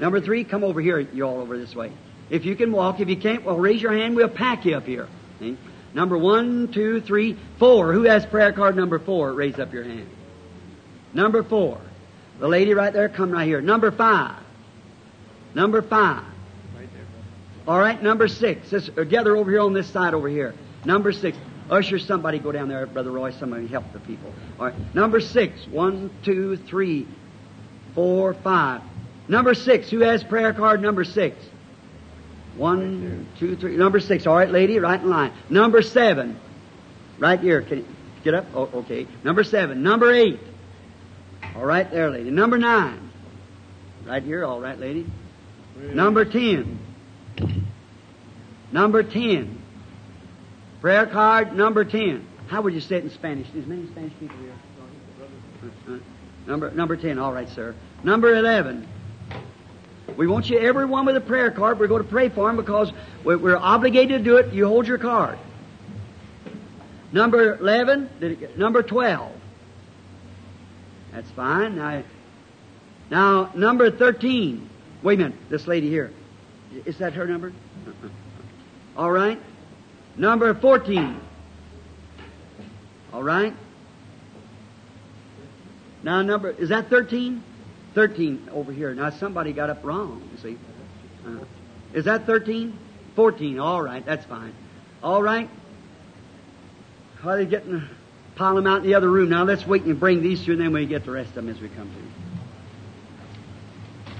Number 0.00 0.20
three. 0.20 0.44
Come 0.44 0.64
over 0.64 0.80
here. 0.80 1.00
You 1.00 1.24
all 1.24 1.40
over 1.40 1.58
this 1.58 1.74
way. 1.74 1.92
If 2.30 2.44
you 2.44 2.56
can 2.56 2.72
walk, 2.72 3.00
if 3.00 3.08
you 3.08 3.16
can't, 3.16 3.44
well, 3.44 3.56
raise 3.56 3.80
your 3.80 3.92
hand. 3.92 4.14
We'll 4.14 4.28
pack 4.28 4.64
you 4.64 4.76
up 4.76 4.86
here. 4.86 5.08
Number 5.94 6.18
one, 6.18 6.68
two, 6.68 7.00
three, 7.00 7.36
four. 7.58 7.92
Who 7.92 8.02
has 8.02 8.26
prayer 8.26 8.52
card 8.52 8.76
number 8.76 8.98
four? 8.98 9.32
Raise 9.32 9.58
up 9.58 9.72
your 9.72 9.84
hand. 9.84 10.08
Number 11.14 11.42
four. 11.42 11.80
The 12.38 12.48
lady 12.48 12.74
right 12.74 12.92
there, 12.92 13.08
come 13.08 13.30
right 13.30 13.46
here. 13.46 13.60
Number 13.60 13.90
five. 13.90 14.36
Number 15.54 15.82
five. 15.82 16.22
Right 16.76 16.88
there. 16.92 17.06
All 17.66 17.80
right, 17.80 18.00
number 18.00 18.28
six. 18.28 18.70
Let's 18.70 18.90
uh, 18.96 19.04
gather 19.04 19.36
over 19.36 19.50
here 19.50 19.60
on 19.60 19.72
this 19.72 19.88
side 19.88 20.14
over 20.14 20.28
here. 20.28 20.54
Number 20.84 21.12
six. 21.12 21.36
Usher, 21.70 21.98
somebody 21.98 22.38
go 22.38 22.52
down 22.52 22.68
there, 22.68 22.86
Brother 22.86 23.10
Roy. 23.10 23.30
Somebody 23.32 23.66
help 23.66 23.92
the 23.92 24.00
people. 24.00 24.32
All 24.58 24.66
right. 24.66 24.94
Number 24.94 25.20
six. 25.20 25.66
One, 25.66 26.10
two, 26.22 26.56
three, 26.56 27.06
four, 27.94 28.34
five. 28.34 28.82
Number 29.28 29.54
six. 29.54 29.90
Who 29.90 30.00
has 30.00 30.24
prayer 30.24 30.52
card 30.52 30.80
number 30.80 31.04
six? 31.04 31.36
One, 32.56 33.28
two, 33.38 33.56
three. 33.56 33.76
Number 33.76 34.00
six. 34.00 34.26
All 34.26 34.36
right, 34.36 34.50
lady, 34.50 34.78
right 34.78 35.00
in 35.00 35.10
line. 35.10 35.32
Number 35.50 35.82
seven. 35.82 36.38
Right 37.18 37.38
here. 37.38 37.62
Can 37.62 37.78
you 37.78 37.86
get 38.24 38.34
up? 38.34 38.46
Oh, 38.54 38.70
okay. 38.74 39.06
Number 39.22 39.44
seven. 39.44 39.82
Number 39.82 40.12
eight. 40.12 40.40
All 41.54 41.64
right 41.64 41.90
there, 41.90 42.10
lady. 42.10 42.30
Number 42.30 42.58
nine. 42.58 43.10
Right 44.06 44.22
here. 44.22 44.44
All 44.44 44.60
right, 44.60 44.78
lady. 44.78 45.06
Number 45.76 46.24
ten. 46.24 46.78
Number 48.72 49.02
ten. 49.02 49.57
Prayer 50.80 51.06
card 51.06 51.54
number 51.54 51.84
ten. 51.84 52.26
How 52.48 52.62
would 52.62 52.72
you 52.72 52.80
say 52.80 52.96
it 52.96 53.04
in 53.04 53.10
Spanish? 53.10 53.48
There's 53.52 53.66
many 53.66 53.86
Spanish 53.88 54.12
people 54.20 54.36
here. 54.38 56.00
Number 56.46 56.70
number 56.70 56.96
ten. 56.96 57.18
All 57.18 57.32
right, 57.32 57.48
sir. 57.48 57.74
Number 58.04 58.34
eleven. 58.34 58.88
We 60.16 60.26
want 60.26 60.48
you, 60.48 60.58
everyone 60.58 61.04
with 61.04 61.16
a 61.16 61.20
prayer 61.20 61.50
card. 61.50 61.78
We're 61.78 61.86
going 61.86 62.02
to 62.02 62.08
pray 62.08 62.28
for 62.28 62.46
them 62.48 62.56
because 62.56 62.90
we're, 63.24 63.56
obligated 63.56 64.18
to 64.18 64.24
do 64.24 64.36
it. 64.38 64.52
You 64.52 64.66
hold 64.66 64.86
your 64.86 64.98
card. 64.98 65.38
Number 67.12 67.56
eleven. 67.56 68.08
Did 68.20 68.32
it 68.32 68.40
get, 68.40 68.58
number 68.58 68.82
twelve. 68.82 69.32
That's 71.12 71.30
fine. 71.32 71.76
Now, 71.76 72.02
now 73.10 73.52
number 73.54 73.90
thirteen. 73.90 74.70
Wait 75.02 75.20
a 75.20 75.24
minute. 75.24 75.38
This 75.50 75.66
lady 75.66 75.88
here. 75.88 76.12
Is 76.84 76.98
that 76.98 77.14
her 77.14 77.26
number? 77.26 77.52
Uh-uh. 77.86 78.08
All 78.96 79.10
right. 79.10 79.40
Number 80.18 80.52
14. 80.52 81.20
All 83.12 83.22
right. 83.22 83.54
Now 86.02 86.22
number, 86.22 86.50
is 86.50 86.70
that 86.70 86.90
13? 86.90 87.42
13 87.94 88.48
over 88.52 88.72
here. 88.72 88.92
Now 88.94 89.10
somebody 89.10 89.52
got 89.52 89.70
up 89.70 89.84
wrong, 89.84 90.28
you 90.32 90.38
see. 90.38 90.58
Uh, 91.24 91.44
is 91.92 92.04
that 92.04 92.26
13? 92.26 92.76
14. 93.14 93.60
All 93.60 93.80
right. 93.80 94.04
That's 94.04 94.24
fine. 94.26 94.52
All 95.02 95.22
right. 95.22 95.48
How 97.20 97.30
are 97.30 97.36
they 97.36 97.46
getting, 97.46 97.82
pile 98.34 98.56
them 98.56 98.66
out 98.66 98.78
in 98.78 98.84
the 98.84 98.94
other 98.94 99.10
room. 99.10 99.28
Now 99.28 99.44
let's 99.44 99.66
wait 99.66 99.84
and 99.84 99.98
bring 99.98 100.22
these 100.22 100.44
through 100.44 100.54
and 100.54 100.62
then 100.62 100.72
we 100.72 100.86
get 100.86 101.04
the 101.04 101.10
rest 101.12 101.30
of 101.30 101.34
them 101.36 101.48
as 101.48 101.60
we 101.60 101.68
come 101.68 101.88
to. 101.88 104.12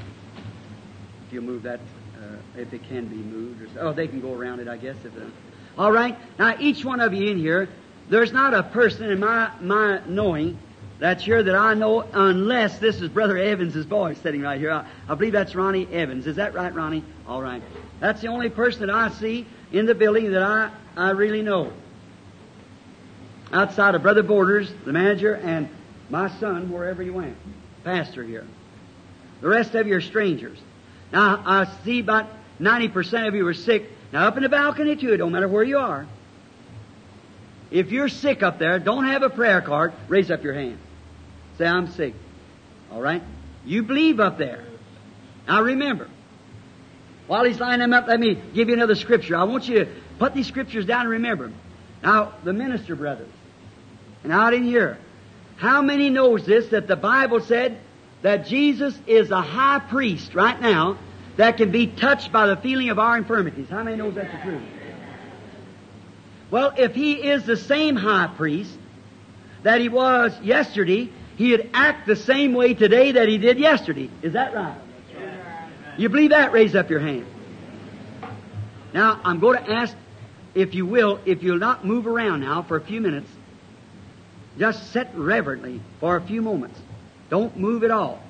If 1.26 1.32
you 1.32 1.40
move 1.40 1.64
that, 1.64 1.80
uh, 2.16 2.36
if 2.56 2.72
it 2.72 2.88
can 2.88 3.06
be 3.06 3.16
moved. 3.16 3.76
Or. 3.76 3.88
Oh, 3.88 3.92
they 3.92 4.08
can 4.08 4.20
go 4.20 4.32
around 4.32 4.60
it, 4.60 4.68
I 4.68 4.76
guess. 4.76 4.96
If 5.04 5.12
all 5.78 5.92
right. 5.92 6.18
Now, 6.38 6.56
each 6.58 6.84
one 6.84 7.00
of 7.00 7.14
you 7.14 7.30
in 7.30 7.38
here, 7.38 7.68
there's 8.10 8.32
not 8.32 8.52
a 8.52 8.64
person 8.64 9.10
in 9.10 9.20
my 9.20 9.50
my 9.60 10.00
knowing 10.06 10.58
that's 10.98 11.22
here 11.22 11.42
that 11.42 11.54
I 11.54 11.74
know, 11.74 12.00
unless 12.00 12.78
this 12.78 13.00
is 13.00 13.08
Brother 13.08 13.38
Evans' 13.38 13.86
boy 13.86 14.14
sitting 14.14 14.40
right 14.40 14.58
here. 14.58 14.72
I, 14.72 14.84
I 15.08 15.14
believe 15.14 15.32
that's 15.32 15.54
Ronnie 15.54 15.86
Evans. 15.92 16.26
Is 16.26 16.36
that 16.36 16.54
right, 16.54 16.74
Ronnie? 16.74 17.04
All 17.28 17.40
right. 17.40 17.62
That's 18.00 18.20
the 18.20 18.26
only 18.26 18.50
person 18.50 18.80
that 18.80 18.90
I 18.90 19.10
see 19.10 19.46
in 19.70 19.86
the 19.86 19.94
building 19.94 20.32
that 20.32 20.42
I 20.42 20.70
I 20.96 21.10
really 21.10 21.42
know. 21.42 21.72
Outside 23.52 23.94
of 23.94 24.02
Brother 24.02 24.24
Borders, 24.24 24.70
the 24.84 24.92
manager, 24.92 25.34
and 25.34 25.68
my 26.10 26.28
son, 26.40 26.70
wherever 26.72 27.02
he 27.02 27.10
went, 27.10 27.36
pastor 27.84 28.24
here. 28.24 28.46
The 29.40 29.48
rest 29.48 29.74
of 29.74 29.86
you 29.86 29.94
are 29.94 30.00
strangers. 30.00 30.58
Now, 31.12 31.42
I 31.46 31.64
see 31.84 32.00
about 32.00 32.26
90% 32.60 33.28
of 33.28 33.34
you 33.34 33.46
are 33.46 33.54
sick. 33.54 33.88
Now, 34.12 34.26
up 34.26 34.36
in 34.36 34.42
the 34.42 34.48
balcony, 34.48 34.96
too, 34.96 35.12
it 35.12 35.18
don't 35.18 35.32
matter 35.32 35.48
where 35.48 35.64
you 35.64 35.78
are. 35.78 36.06
If 37.70 37.90
you're 37.90 38.08
sick 38.08 38.42
up 38.42 38.58
there, 38.58 38.78
don't 38.78 39.06
have 39.06 39.22
a 39.22 39.30
prayer 39.30 39.60
card, 39.60 39.92
raise 40.08 40.30
up 40.30 40.42
your 40.42 40.54
hand. 40.54 40.78
Say, 41.58 41.66
I'm 41.66 41.88
sick. 41.88 42.14
All 42.90 43.00
right? 43.00 43.22
You 43.66 43.82
believe 43.82 44.20
up 44.20 44.38
there. 44.38 44.64
Now, 45.46 45.62
remember, 45.62 46.08
while 47.26 47.44
he's 47.44 47.60
lining 47.60 47.80
them 47.80 47.92
up, 47.92 48.06
let 48.06 48.18
me 48.18 48.34
give 48.54 48.68
you 48.68 48.74
another 48.74 48.94
scripture. 48.94 49.36
I 49.36 49.44
want 49.44 49.68
you 49.68 49.84
to 49.84 49.90
put 50.18 50.32
these 50.32 50.46
scriptures 50.46 50.86
down 50.86 51.02
and 51.02 51.10
remember 51.10 51.48
them. 51.48 51.56
Now, 52.02 52.32
the 52.44 52.52
minister 52.52 52.96
brothers, 52.96 53.28
and 54.24 54.32
out 54.32 54.54
in 54.54 54.64
here, 54.64 54.98
how 55.56 55.82
many 55.82 56.08
knows 56.08 56.46
this, 56.46 56.68
that 56.68 56.86
the 56.86 56.96
Bible 56.96 57.40
said 57.40 57.78
that 58.22 58.46
Jesus 58.46 58.98
is 59.06 59.30
a 59.30 59.42
high 59.42 59.80
priest 59.80 60.34
right 60.34 60.58
now 60.60 60.98
that 61.38 61.56
can 61.56 61.70
be 61.70 61.86
touched 61.86 62.32
by 62.32 62.48
the 62.48 62.56
feeling 62.56 62.90
of 62.90 62.98
our 62.98 63.16
infirmities. 63.16 63.68
How 63.70 63.84
many 63.84 63.96
knows 63.96 64.16
that's 64.16 64.30
the 64.30 64.38
truth? 64.42 64.62
Well, 66.50 66.74
if 66.76 66.96
he 66.96 67.12
is 67.14 67.44
the 67.44 67.56
same 67.56 67.94
high 67.94 68.26
priest 68.36 68.76
that 69.62 69.80
he 69.80 69.88
was 69.88 70.38
yesterday, 70.40 71.10
he'd 71.36 71.70
act 71.72 72.08
the 72.08 72.16
same 72.16 72.54
way 72.54 72.74
today 72.74 73.12
that 73.12 73.28
he 73.28 73.38
did 73.38 73.58
yesterday. 73.58 74.10
Is 74.20 74.32
that 74.32 74.52
right? 74.52 74.76
You 75.96 76.08
believe 76.08 76.30
that? 76.30 76.52
Raise 76.52 76.74
up 76.74 76.90
your 76.90 77.00
hand. 77.00 77.26
Now, 78.92 79.20
I'm 79.22 79.38
going 79.38 79.62
to 79.62 79.70
ask, 79.70 79.94
if 80.56 80.74
you 80.74 80.86
will, 80.86 81.20
if 81.24 81.44
you'll 81.44 81.58
not 81.58 81.84
move 81.84 82.08
around 82.08 82.40
now 82.40 82.62
for 82.62 82.76
a 82.76 82.80
few 82.80 83.00
minutes, 83.00 83.30
just 84.58 84.92
sit 84.92 85.08
reverently 85.14 85.80
for 86.00 86.16
a 86.16 86.20
few 86.20 86.42
moments. 86.42 86.80
Don't 87.30 87.56
move 87.56 87.84
at 87.84 87.92
all. 87.92 88.20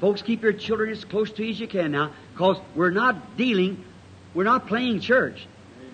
Folks, 0.00 0.22
keep 0.22 0.42
your 0.42 0.52
children 0.52 0.90
as 0.90 1.04
close 1.04 1.30
to 1.32 1.44
you 1.44 1.50
as 1.50 1.60
you 1.60 1.68
can 1.68 1.92
now, 1.92 2.12
because 2.32 2.58
we're 2.74 2.90
not 2.90 3.36
dealing, 3.36 3.82
we're 4.34 4.44
not 4.44 4.66
playing 4.66 5.00
church. 5.00 5.46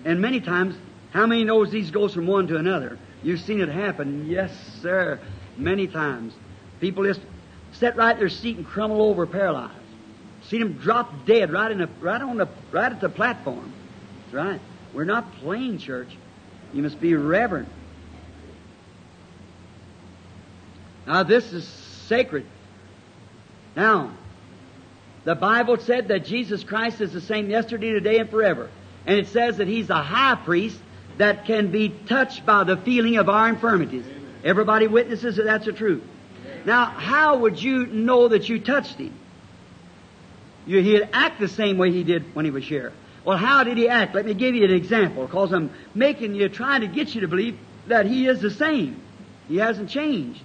And 0.03 0.19
many 0.19 0.41
times, 0.41 0.75
how 1.11 1.27
many 1.27 1.43
knows 1.43 1.71
these 1.71 1.91
goes 1.91 2.13
from 2.13 2.27
one 2.27 2.47
to 2.47 2.57
another? 2.57 2.97
You've 3.23 3.41
seen 3.41 3.61
it 3.61 3.69
happen. 3.69 4.27
Yes, 4.27 4.51
sir. 4.81 5.19
Many 5.57 5.87
times. 5.87 6.33
People 6.79 7.03
just 7.03 7.21
sit 7.73 7.95
right 7.95 8.13
in 8.13 8.19
their 8.19 8.29
seat 8.29 8.57
and 8.57 8.65
crumble 8.65 9.01
over 9.01 9.27
paralyzed. 9.27 9.75
Seen 10.43 10.61
them 10.61 10.73
drop 10.73 11.25
dead 11.25 11.51
right 11.51 11.71
in 11.71 11.77
the, 11.77 11.89
right 11.99 12.21
on 12.21 12.37
the, 12.37 12.47
right 12.71 12.91
at 12.91 12.99
the 12.99 13.09
platform. 13.09 13.71
That's 14.23 14.33
right. 14.33 14.61
We're 14.93 15.05
not 15.05 15.31
playing 15.35 15.77
church. 15.77 16.17
You 16.73 16.81
must 16.81 16.99
be 16.99 17.13
reverent. 17.15 17.69
Now 21.05 21.23
this 21.23 21.53
is 21.53 21.67
sacred. 21.67 22.45
Now, 23.75 24.11
the 25.23 25.35
Bible 25.35 25.77
said 25.77 26.07
that 26.09 26.25
Jesus 26.25 26.63
Christ 26.63 26.99
is 27.01 27.13
the 27.13 27.21
same 27.21 27.49
yesterday, 27.49 27.91
today, 27.91 28.17
and 28.17 28.29
forever. 28.29 28.69
And 29.05 29.17
it 29.17 29.27
says 29.27 29.57
that 29.57 29.67
He's 29.67 29.89
a 29.89 30.01
high 30.01 30.35
priest 30.35 30.77
that 31.17 31.45
can 31.45 31.71
be 31.71 31.89
touched 31.89 32.45
by 32.45 32.63
the 32.63 32.77
feeling 32.77 33.17
of 33.17 33.29
our 33.29 33.49
infirmities. 33.49 34.05
Everybody 34.43 34.87
witnesses 34.87 35.35
that 35.35 35.43
that's 35.43 35.65
the 35.65 35.73
truth. 35.73 36.03
Now, 36.65 36.85
how 36.85 37.37
would 37.39 37.61
you 37.61 37.85
know 37.85 38.27
that 38.29 38.49
you 38.49 38.59
touched 38.59 38.95
Him? 38.95 39.13
You, 40.65 40.81
he'd 40.81 41.09
act 41.13 41.39
the 41.39 41.47
same 41.47 41.77
way 41.77 41.91
He 41.91 42.03
did 42.03 42.35
when 42.35 42.45
He 42.45 42.51
was 42.51 42.63
here. 42.63 42.93
Well, 43.23 43.37
how 43.37 43.63
did 43.63 43.77
He 43.77 43.87
act? 43.87 44.15
Let 44.15 44.25
me 44.25 44.33
give 44.33 44.55
you 44.55 44.63
an 44.65 44.71
example, 44.71 45.25
because 45.25 45.53
I'm 45.53 45.71
making 45.93 46.35
you, 46.35 46.49
trying 46.49 46.81
to 46.81 46.87
get 46.87 47.13
you 47.13 47.21
to 47.21 47.27
believe 47.27 47.57
that 47.87 48.05
He 48.05 48.27
is 48.27 48.41
the 48.41 48.51
same. 48.51 49.01
He 49.47 49.57
hasn't 49.57 49.89
changed. 49.89 50.41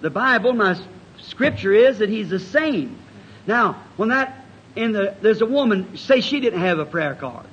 The 0.00 0.10
Bible, 0.10 0.52
my 0.52 0.76
scripture 1.28 1.72
is 1.72 1.98
that 1.98 2.08
He's 2.08 2.30
the 2.30 2.40
same. 2.40 2.98
Now, 3.46 3.82
when 3.96 4.08
that, 4.10 4.44
in 4.76 4.92
the, 4.92 5.14
there's 5.20 5.40
a 5.40 5.46
woman, 5.46 5.96
say 5.96 6.20
she 6.20 6.40
didn't 6.40 6.60
have 6.60 6.78
a 6.78 6.86
prayer 6.86 7.14
card. 7.14 7.46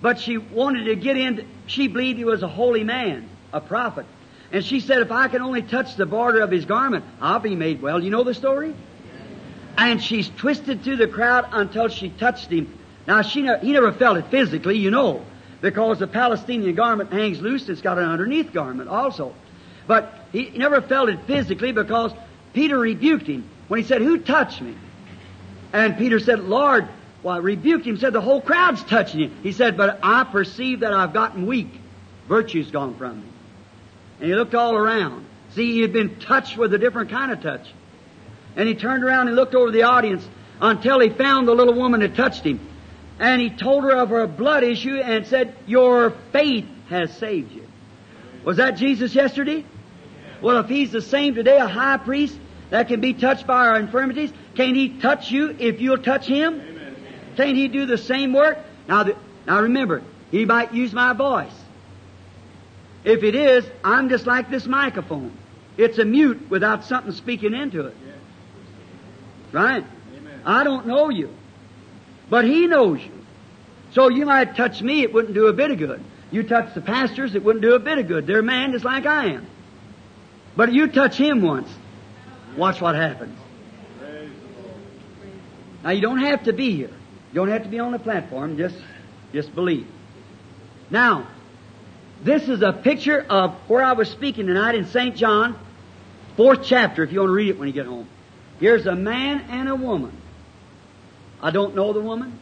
But 0.00 0.20
she 0.20 0.38
wanted 0.38 0.84
to 0.84 0.96
get 0.96 1.16
in, 1.16 1.46
she 1.66 1.88
believed 1.88 2.18
he 2.18 2.24
was 2.24 2.42
a 2.42 2.48
holy 2.48 2.84
man, 2.84 3.28
a 3.52 3.60
prophet. 3.60 4.06
And 4.52 4.64
she 4.64 4.80
said, 4.80 5.00
if 5.00 5.10
I 5.10 5.28
can 5.28 5.42
only 5.42 5.62
touch 5.62 5.96
the 5.96 6.06
border 6.06 6.40
of 6.40 6.50
his 6.50 6.64
garment, 6.64 7.04
I'll 7.20 7.40
be 7.40 7.56
made 7.56 7.82
well. 7.82 8.02
You 8.02 8.10
know 8.10 8.24
the 8.24 8.34
story? 8.34 8.74
And 9.76 10.02
she's 10.02 10.28
twisted 10.28 10.82
through 10.82 10.96
the 10.96 11.08
crowd 11.08 11.48
until 11.52 11.88
she 11.88 12.10
touched 12.10 12.50
him. 12.50 12.72
Now, 13.06 13.22
she 13.22 13.40
he 13.60 13.72
never 13.72 13.92
felt 13.92 14.18
it 14.18 14.26
physically, 14.30 14.76
you 14.76 14.90
know, 14.90 15.24
because 15.60 15.98
the 15.98 16.06
Palestinian 16.06 16.74
garment 16.74 17.12
hangs 17.12 17.40
loose. 17.40 17.68
It's 17.68 17.80
got 17.80 17.98
an 17.98 18.04
underneath 18.04 18.52
garment 18.52 18.88
also. 18.88 19.34
But 19.86 20.12
he 20.32 20.50
never 20.50 20.82
felt 20.82 21.08
it 21.08 21.20
physically 21.26 21.72
because 21.72 22.12
Peter 22.52 22.78
rebuked 22.78 23.26
him 23.26 23.48
when 23.68 23.80
he 23.80 23.86
said, 23.86 24.02
Who 24.02 24.18
touched 24.18 24.60
me? 24.60 24.74
And 25.72 25.96
Peter 25.98 26.18
said, 26.18 26.40
Lord, 26.40 26.88
well, 27.22 27.40
rebuked 27.40 27.86
him, 27.86 27.98
said, 27.98 28.12
The 28.12 28.20
whole 28.20 28.40
crowd's 28.40 28.82
touching 28.84 29.20
you. 29.20 29.30
He 29.42 29.52
said, 29.52 29.76
But 29.76 30.00
I 30.02 30.24
perceive 30.24 30.80
that 30.80 30.92
I've 30.92 31.12
gotten 31.12 31.46
weak. 31.46 31.68
Virtue's 32.28 32.70
gone 32.70 32.96
from 32.96 33.20
me. 33.20 33.26
And 34.20 34.28
he 34.28 34.34
looked 34.34 34.54
all 34.54 34.74
around. 34.74 35.26
See, 35.54 35.72
he 35.72 35.80
had 35.80 35.92
been 35.92 36.18
touched 36.20 36.56
with 36.56 36.74
a 36.74 36.78
different 36.78 37.10
kind 37.10 37.32
of 37.32 37.42
touch. 37.42 37.66
And 38.56 38.68
he 38.68 38.74
turned 38.74 39.04
around 39.04 39.28
and 39.28 39.36
looked 39.36 39.54
over 39.54 39.70
the 39.70 39.84
audience 39.84 40.26
until 40.60 41.00
he 41.00 41.10
found 41.10 41.46
the 41.46 41.54
little 41.54 41.74
woman 41.74 42.00
that 42.00 42.14
touched 42.14 42.44
him. 42.44 42.60
And 43.18 43.40
he 43.40 43.50
told 43.50 43.84
her 43.84 43.96
of 43.96 44.10
her 44.10 44.26
blood 44.26 44.62
issue 44.62 44.96
and 44.96 45.26
said, 45.26 45.54
Your 45.66 46.10
faith 46.32 46.66
has 46.88 47.16
saved 47.16 47.52
you. 47.52 47.66
Was 48.44 48.58
that 48.58 48.76
Jesus 48.76 49.14
yesterday? 49.14 49.64
Well, 50.40 50.58
if 50.58 50.68
he's 50.68 50.92
the 50.92 51.02
same 51.02 51.34
today, 51.34 51.58
a 51.58 51.66
high 51.66 51.96
priest 51.96 52.38
that 52.70 52.88
can 52.88 53.00
be 53.00 53.14
touched 53.14 53.46
by 53.46 53.66
our 53.66 53.78
infirmities, 53.78 54.32
can't 54.54 54.76
he 54.76 54.88
touch 55.00 55.30
you 55.30 55.56
if 55.58 55.80
you'll 55.80 55.98
touch 55.98 56.26
him? 56.26 56.62
Can't 57.36 57.56
he 57.56 57.68
do 57.68 57.86
the 57.86 57.98
same 57.98 58.32
work? 58.32 58.58
Now, 58.88 59.04
the, 59.04 59.16
now 59.46 59.62
remember, 59.62 60.02
he 60.30 60.44
might 60.44 60.74
use 60.74 60.92
my 60.92 61.12
voice. 61.12 61.52
If 63.04 63.22
it 63.22 63.34
is, 63.34 63.64
I'm 63.84 64.08
just 64.08 64.26
like 64.26 64.50
this 64.50 64.66
microphone. 64.66 65.32
It's 65.76 65.98
a 65.98 66.04
mute 66.04 66.50
without 66.50 66.84
something 66.84 67.12
speaking 67.12 67.54
into 67.54 67.86
it. 67.86 67.96
Right? 69.52 69.84
Amen. 70.16 70.42
I 70.44 70.64
don't 70.64 70.86
know 70.86 71.08
you. 71.08 71.32
But 72.28 72.44
he 72.44 72.66
knows 72.66 73.00
you. 73.00 73.12
So 73.92 74.08
you 74.08 74.26
might 74.26 74.56
touch 74.56 74.82
me, 74.82 75.02
it 75.02 75.12
wouldn't 75.12 75.34
do 75.34 75.46
a 75.46 75.52
bit 75.52 75.70
of 75.70 75.78
good. 75.78 76.02
You 76.30 76.42
touch 76.42 76.74
the 76.74 76.80
pastors, 76.80 77.34
it 77.34 77.42
wouldn't 77.42 77.62
do 77.62 77.74
a 77.74 77.78
bit 77.78 77.98
of 77.98 78.08
good. 78.08 78.26
They're 78.26 78.42
man 78.42 78.72
just 78.72 78.84
like 78.84 79.06
I 79.06 79.26
am. 79.26 79.46
But 80.58 80.72
you 80.72 80.88
touch 80.88 81.16
him 81.16 81.40
once. 81.40 81.68
Watch 82.56 82.80
what 82.80 82.96
happens. 82.96 83.38
Now 85.84 85.90
you 85.90 86.00
don't 86.00 86.18
have 86.18 86.42
to 86.42 86.52
be 86.52 86.74
here. 86.74 86.88
You 86.88 87.34
don't 87.34 87.46
have 87.46 87.62
to 87.62 87.68
be 87.68 87.78
on 87.78 87.92
the 87.92 88.00
platform. 88.00 88.56
Just, 88.56 88.74
just 89.32 89.54
believe. 89.54 89.86
Now, 90.90 91.28
this 92.24 92.48
is 92.48 92.60
a 92.62 92.72
picture 92.72 93.20
of 93.20 93.54
where 93.68 93.84
I 93.84 93.92
was 93.92 94.10
speaking 94.10 94.48
tonight 94.48 94.74
in 94.74 94.86
St. 94.86 95.14
John, 95.14 95.56
fourth 96.36 96.64
chapter, 96.64 97.04
if 97.04 97.12
you 97.12 97.20
want 97.20 97.28
to 97.28 97.34
read 97.34 97.50
it 97.50 97.58
when 97.60 97.68
you 97.68 97.74
get 97.74 97.86
home. 97.86 98.08
Here's 98.58 98.84
a 98.84 98.96
man 98.96 99.42
and 99.50 99.68
a 99.68 99.76
woman. 99.76 100.10
I 101.40 101.52
don't 101.52 101.76
know 101.76 101.92
the 101.92 102.00
woman. 102.00 102.36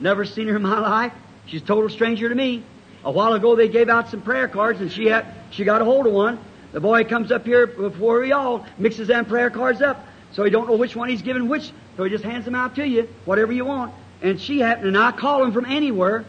Never 0.00 0.26
seen 0.26 0.48
her 0.48 0.56
in 0.56 0.62
my 0.62 0.80
life. 0.80 1.14
She's 1.46 1.62
a 1.62 1.64
total 1.64 1.88
stranger 1.88 2.28
to 2.28 2.34
me. 2.34 2.62
A 3.06 3.10
while 3.10 3.32
ago 3.32 3.56
they 3.56 3.70
gave 3.70 3.88
out 3.88 4.10
some 4.10 4.20
prayer 4.20 4.48
cards 4.48 4.82
and 4.82 4.92
she 4.92 5.06
had, 5.06 5.24
she 5.50 5.64
got 5.64 5.80
a 5.80 5.86
hold 5.86 6.06
of 6.06 6.12
one. 6.12 6.38
The 6.74 6.80
boy 6.80 7.04
comes 7.04 7.30
up 7.30 7.46
here 7.46 7.68
before 7.68 8.18
we 8.18 8.32
all, 8.32 8.66
mixes 8.78 9.06
them 9.06 9.26
prayer 9.26 9.48
cards 9.48 9.80
up. 9.80 10.04
So 10.32 10.42
he 10.42 10.50
don't 10.50 10.68
know 10.68 10.74
which 10.74 10.96
one 10.96 11.08
he's 11.08 11.22
giving 11.22 11.48
which. 11.48 11.70
So 11.96 12.02
he 12.02 12.10
just 12.10 12.24
hands 12.24 12.44
them 12.44 12.56
out 12.56 12.74
to 12.74 12.86
you, 12.86 13.08
whatever 13.24 13.52
you 13.52 13.64
want. 13.64 13.94
And 14.22 14.40
she 14.40 14.58
happened, 14.58 14.88
and 14.88 14.98
I 14.98 15.12
call 15.12 15.44
him 15.44 15.52
from 15.52 15.66
anywhere. 15.66 16.24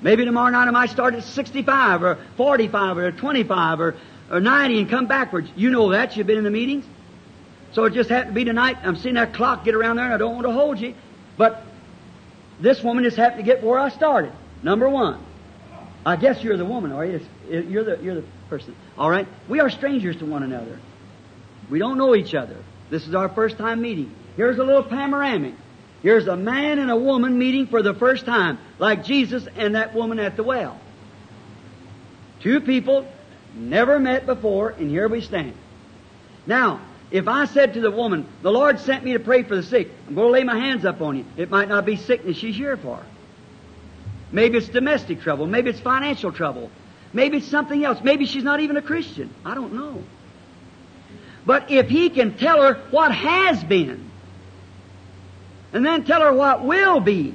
Maybe 0.00 0.24
tomorrow 0.24 0.50
night 0.50 0.68
I 0.68 0.70
might 0.70 0.90
start 0.90 1.14
at 1.14 1.24
65 1.24 2.04
or 2.04 2.18
45 2.36 2.98
or 2.98 3.10
25 3.10 3.80
or, 3.80 3.96
or 4.30 4.40
90 4.40 4.78
and 4.78 4.88
come 4.88 5.06
backwards. 5.06 5.50
You 5.56 5.70
know 5.70 5.90
that. 5.90 6.16
You've 6.16 6.28
been 6.28 6.38
in 6.38 6.44
the 6.44 6.50
meetings. 6.50 6.84
So 7.72 7.84
it 7.84 7.92
just 7.92 8.10
happened 8.10 8.30
to 8.30 8.34
be 8.34 8.44
tonight. 8.44 8.78
I'm 8.84 8.94
seeing 8.94 9.16
that 9.16 9.34
clock 9.34 9.64
get 9.64 9.74
around 9.74 9.96
there 9.96 10.04
and 10.04 10.14
I 10.14 10.18
don't 10.18 10.34
want 10.34 10.46
to 10.46 10.52
hold 10.52 10.78
you. 10.78 10.94
But 11.36 11.64
this 12.60 12.80
woman 12.80 13.02
just 13.02 13.16
happened 13.16 13.44
to 13.44 13.44
get 13.44 13.64
where 13.64 13.80
I 13.80 13.88
started. 13.88 14.30
Number 14.62 14.88
one. 14.88 15.20
I 16.06 16.14
guess 16.14 16.44
you're 16.44 16.56
the 16.56 16.64
woman, 16.64 16.92
are 16.92 17.04
you? 17.04 17.20
You're 17.48 17.84
the, 17.84 17.98
you're 18.00 18.14
the 18.14 18.24
person. 18.50 18.76
All 18.98 19.08
right? 19.08 19.26
We 19.48 19.60
are 19.60 19.70
strangers 19.70 20.16
to 20.16 20.26
one 20.26 20.42
another. 20.42 20.78
We 21.70 21.78
don't 21.78 21.96
know 21.96 22.14
each 22.14 22.34
other. 22.34 22.56
This 22.90 23.06
is 23.06 23.14
our 23.14 23.28
first 23.28 23.56
time 23.56 23.80
meeting. 23.80 24.12
Here's 24.36 24.58
a 24.58 24.64
little 24.64 24.82
panoramic. 24.82 25.54
Here's 26.02 26.26
a 26.26 26.36
man 26.36 26.78
and 26.78 26.90
a 26.90 26.96
woman 26.96 27.38
meeting 27.38 27.66
for 27.66 27.82
the 27.82 27.94
first 27.94 28.26
time, 28.26 28.58
like 28.78 29.04
Jesus 29.04 29.46
and 29.56 29.74
that 29.74 29.94
woman 29.94 30.18
at 30.18 30.36
the 30.36 30.42
well. 30.42 30.78
Two 32.40 32.60
people 32.60 33.06
never 33.54 33.98
met 33.98 34.26
before, 34.26 34.70
and 34.70 34.90
here 34.90 35.08
we 35.08 35.20
stand. 35.20 35.54
Now, 36.46 36.80
if 37.10 37.28
I 37.28 37.44
said 37.44 37.74
to 37.74 37.80
the 37.80 37.90
woman, 37.90 38.26
the 38.42 38.50
Lord 38.50 38.80
sent 38.80 39.04
me 39.04 39.12
to 39.12 39.18
pray 39.18 39.42
for 39.42 39.56
the 39.56 39.62
sick, 39.62 39.90
I'm 40.08 40.14
going 40.14 40.28
to 40.28 40.32
lay 40.32 40.44
my 40.44 40.58
hands 40.58 40.84
up 40.84 41.00
on 41.00 41.18
you. 41.18 41.24
It 41.36 41.50
might 41.50 41.68
not 41.68 41.84
be 41.84 41.96
sickness 41.96 42.36
she's 42.36 42.56
here 42.56 42.76
for. 42.76 43.00
Maybe 44.32 44.58
it's 44.58 44.68
domestic 44.68 45.20
trouble. 45.20 45.46
Maybe 45.46 45.70
it's 45.70 45.80
financial 45.80 46.32
trouble. 46.32 46.70
Maybe 47.12 47.38
it's 47.38 47.48
something 47.48 47.84
else. 47.84 48.00
Maybe 48.02 48.26
she's 48.26 48.44
not 48.44 48.60
even 48.60 48.76
a 48.76 48.82
Christian. 48.82 49.34
I 49.44 49.54
don't 49.54 49.72
know. 49.72 50.02
But 51.44 51.70
if 51.70 51.88
he 51.88 52.10
can 52.10 52.36
tell 52.36 52.62
her 52.62 52.74
what 52.90 53.12
has 53.12 53.64
been, 53.64 54.10
and 55.72 55.84
then 55.84 56.04
tell 56.04 56.20
her 56.20 56.32
what 56.32 56.64
will 56.64 57.00
be, 57.00 57.34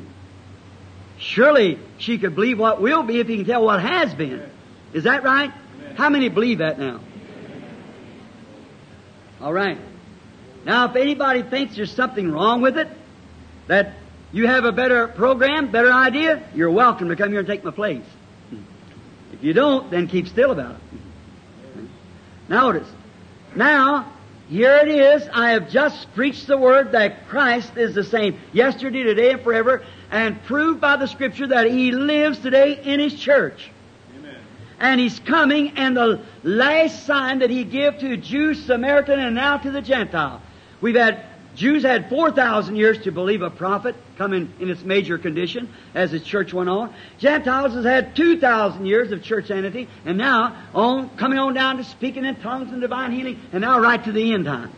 surely 1.18 1.80
she 1.98 2.18
could 2.18 2.36
believe 2.36 2.60
what 2.60 2.82
will 2.82 3.04
be 3.04 3.20
if 3.20 3.28
he 3.28 3.38
can 3.38 3.46
tell 3.46 3.64
what 3.64 3.82
has 3.82 4.14
been. 4.14 4.50
Is 4.94 5.04
that 5.06 5.24
right? 5.24 5.52
How 5.96 6.10
many 6.10 6.30
believe 6.30 6.60
that 6.60 6.80
now? 6.80 7.00
All 9.42 9.54
right. 9.54 9.78
Now, 10.66 10.90
if 10.90 10.96
anybody 10.96 11.44
thinks 11.44 11.76
there's 11.76 11.92
something 11.92 12.32
wrong 12.32 12.62
with 12.62 12.78
it, 12.78 12.88
that 13.68 13.94
you 14.32 14.48
have 14.48 14.66
a 14.66 14.72
better 14.72 15.08
program, 15.08 15.72
better 15.72 15.92
idea, 15.92 16.44
you're 16.54 16.72
welcome 16.72 17.10
to 17.10 17.16
come 17.16 17.30
here 17.30 17.40
and 17.40 17.48
take 17.48 17.64
my 17.64 17.72
place. 17.72 18.04
If 19.36 19.44
you 19.44 19.54
don't, 19.54 19.92
then 19.92 20.08
keep 20.08 20.28
still 20.28 20.52
about 20.52 20.76
it. 20.76 20.82
Notice. 22.48 22.88
Now, 23.56 24.12
here 24.48 24.76
it 24.78 24.88
is. 24.88 25.28
I 25.34 25.52
have 25.52 25.70
just 25.70 26.14
preached 26.14 26.48
the 26.48 26.58
word 26.58 26.92
that 26.92 27.28
Christ 27.28 27.78
is 27.78 27.96
the 27.96 28.04
same 28.04 28.40
yesterday, 28.54 29.04
today, 29.04 29.32
and 29.32 29.42
forever, 29.42 29.84
and 30.12 30.42
proved 30.44 30.80
by 30.80 30.98
the 30.98 31.08
scripture 31.08 31.48
that 31.48 31.66
He 31.66 31.92
lives 31.92 32.40
today 32.40 32.80
in 32.82 33.00
His 33.00 33.20
church. 33.20 33.72
Amen. 34.18 34.38
And 34.80 35.00
He's 35.00 35.20
coming, 35.20 35.72
and 35.78 35.98
the 35.98 36.22
last 36.44 37.06
sign 37.06 37.40
that 37.40 37.50
He 37.50 37.64
gave 37.64 38.00
to 38.00 38.18
Jew, 38.18 38.54
Samaritan, 38.54 39.20
and 39.20 39.36
now 39.36 39.58
to 39.58 39.72
the 39.72 39.82
Gentile. 39.82 40.42
We've 40.80 40.96
had 40.96 41.26
Jews 41.56 41.84
had 41.84 42.10
4,000 42.10 42.76
years 42.76 42.98
to 43.04 43.12
believe 43.12 43.42
a 43.42 43.50
prophet 43.50 43.96
coming 44.18 44.54
in 44.60 44.70
its 44.70 44.84
major 44.84 45.18
condition 45.18 45.74
as 45.94 46.12
the 46.12 46.20
church 46.20 46.54
went 46.54 46.70
on. 46.70 46.94
Gentiles 47.18 47.74
has 47.74 47.86
had 47.86 48.16
2,000 48.16 48.86
years 48.86 49.12
of 49.12 49.24
church 49.24 49.50
entity, 49.50 49.88
and 50.06 50.18
now 50.18 50.56
on, 50.74 51.10
coming 51.18 51.40
on 51.40 51.54
down 51.54 51.78
to 51.78 51.84
speaking 51.84 52.26
in 52.26 52.36
tongues 52.36 52.72
and 52.72 52.82
divine 52.82 53.12
healing, 53.12 53.40
and 53.52 53.62
now 53.62 53.80
right 53.80 54.04
to 54.04 54.12
the 54.12 54.34
end 54.34 54.46
time. 54.46 54.72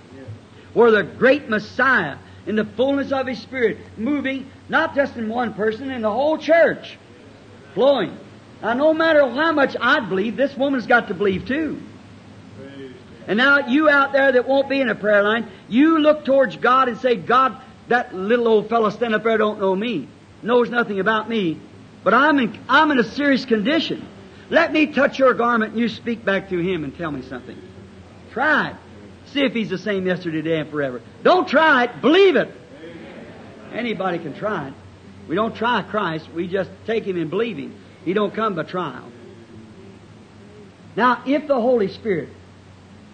Where 0.73 0.91
the 0.91 1.03
great 1.03 1.49
Messiah 1.49 2.17
in 2.45 2.55
the 2.55 2.65
fullness 2.65 3.11
of 3.11 3.27
His 3.27 3.39
Spirit, 3.39 3.77
moving 3.97 4.49
not 4.69 4.95
just 4.95 5.15
in 5.15 5.27
one 5.29 5.53
person, 5.53 5.89
in 5.91 6.03
the 6.03 6.11
whole 6.11 6.37
church, 6.37 6.97
flowing. 7.73 8.17
Now, 8.61 8.73
no 8.73 8.93
matter 8.93 9.27
how 9.27 9.51
much 9.51 9.75
I 9.79 9.99
believe, 9.99 10.37
this 10.37 10.55
woman's 10.55 10.87
got 10.87 11.07
to 11.07 11.13
believe 11.13 11.45
too. 11.45 11.81
And 13.27 13.37
now, 13.37 13.67
you 13.67 13.89
out 13.89 14.13
there 14.13 14.31
that 14.31 14.47
won't 14.47 14.69
be 14.69 14.79
in 14.79 14.89
a 14.89 14.95
prayer 14.95 15.21
line, 15.21 15.49
you 15.67 15.99
look 15.99 16.23
towards 16.23 16.55
God 16.55 16.87
and 16.87 16.97
say, 16.97 17.17
God, 17.17 17.61
that 17.89 18.15
little 18.15 18.47
old 18.47 18.69
fellow 18.69 18.89
standing 18.89 19.15
up 19.15 19.23
there 19.23 19.37
don't 19.37 19.59
know 19.59 19.75
me, 19.75 20.07
knows 20.41 20.69
nothing 20.69 20.99
about 20.99 21.29
me, 21.29 21.59
but 22.03 22.13
I'm 22.13 22.39
in, 22.39 22.57
I'm 22.69 22.89
in 22.91 22.99
a 22.99 23.03
serious 23.03 23.43
condition. 23.45 24.07
Let 24.49 24.71
me 24.71 24.87
touch 24.87 25.19
your 25.19 25.33
garment 25.33 25.73
and 25.73 25.81
you 25.81 25.89
speak 25.89 26.23
back 26.23 26.49
to 26.49 26.57
him 26.57 26.85
and 26.85 26.97
tell 26.97 27.11
me 27.11 27.21
something. 27.21 27.61
Try 28.31 28.69
it. 28.69 28.75
See 29.33 29.41
if 29.41 29.53
he's 29.53 29.69
the 29.69 29.77
same 29.77 30.05
yesterday, 30.05 30.41
today, 30.41 30.59
and 30.61 30.69
forever. 30.69 31.01
Don't 31.23 31.47
try 31.47 31.83
it. 31.83 32.01
Believe 32.01 32.37
it. 32.37 32.49
Anybody 33.73 34.19
can 34.19 34.33
try 34.35 34.69
it. 34.69 34.73
We 35.27 35.35
don't 35.35 35.53
try 35.53 35.81
Christ. 35.81 36.31
We 36.31 36.47
just 36.47 36.69
take 36.85 37.03
him 37.03 37.17
and 37.17 37.29
believe 37.29 37.57
him. 37.57 37.75
He 38.05 38.13
don't 38.13 38.33
come 38.33 38.55
by 38.55 38.63
trial. 38.63 39.11
Now, 40.95 41.23
if 41.25 41.47
the 41.47 41.59
Holy 41.59 41.89
Spirit 41.89 42.29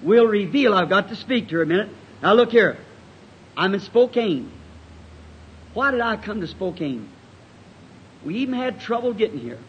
will 0.04 0.26
reveal, 0.26 0.74
I've 0.74 0.90
got 0.90 1.10
to 1.10 1.16
speak 1.16 1.50
to 1.50 1.56
her 1.56 1.62
a 1.64 1.66
minute. 1.66 1.90
Now 2.22 2.34
look 2.34 2.52
here. 2.52 2.78
I'm 3.56 3.74
in 3.74 3.80
Spokane. 3.80 4.52
Why 5.74 5.92
did 5.92 6.02
I 6.02 6.18
come 6.18 6.42
to 6.42 6.48
Spokane? 6.48 7.10
We 8.24 8.36
even 8.38 8.56
had 8.56 8.80
trouble 8.80 9.14
getting 9.14 9.40
here. 9.40 9.60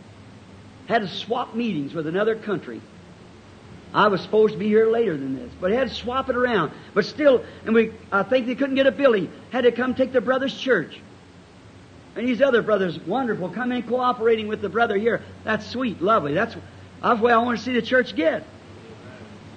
Had 0.86 1.02
to 1.02 1.08
swap 1.08 1.54
meetings 1.54 1.94
with 1.94 2.06
another 2.06 2.36
country. 2.36 2.80
I 3.92 4.08
was 4.08 4.20
supposed 4.20 4.54
to 4.54 4.58
be 4.58 4.66
here 4.66 4.90
later 4.90 5.16
than 5.16 5.36
this, 5.36 5.52
but 5.60 5.70
had 5.70 5.88
to 5.88 5.94
swap 5.94 6.28
it 6.28 6.36
around. 6.36 6.72
But 6.94 7.04
still, 7.04 7.44
and 7.64 7.74
we, 7.74 7.92
I 8.10 8.24
think 8.24 8.46
they 8.46 8.56
couldn't 8.56 8.74
get 8.74 8.86
a 8.86 8.92
building. 8.92 9.30
Had 9.50 9.62
to 9.62 9.72
come 9.72 9.94
take 9.94 10.12
the 10.12 10.20
brother's 10.20 10.56
church. 10.56 11.00
And 12.16 12.28
these 12.28 12.42
other 12.42 12.62
brothers, 12.62 12.98
wonderful, 12.98 13.48
come 13.48 13.72
in 13.72 13.82
cooperating 13.84 14.48
with 14.48 14.60
the 14.60 14.68
brother 14.68 14.96
here. 14.96 15.22
That's 15.44 15.66
sweet, 15.66 16.02
lovely. 16.02 16.34
That's, 16.34 16.54
that's 17.02 17.18
the 17.18 17.24
way 17.24 17.32
I 17.32 17.38
want 17.38 17.58
to 17.58 17.64
see 17.64 17.72
the 17.72 17.82
church 17.82 18.14
get. 18.14 18.44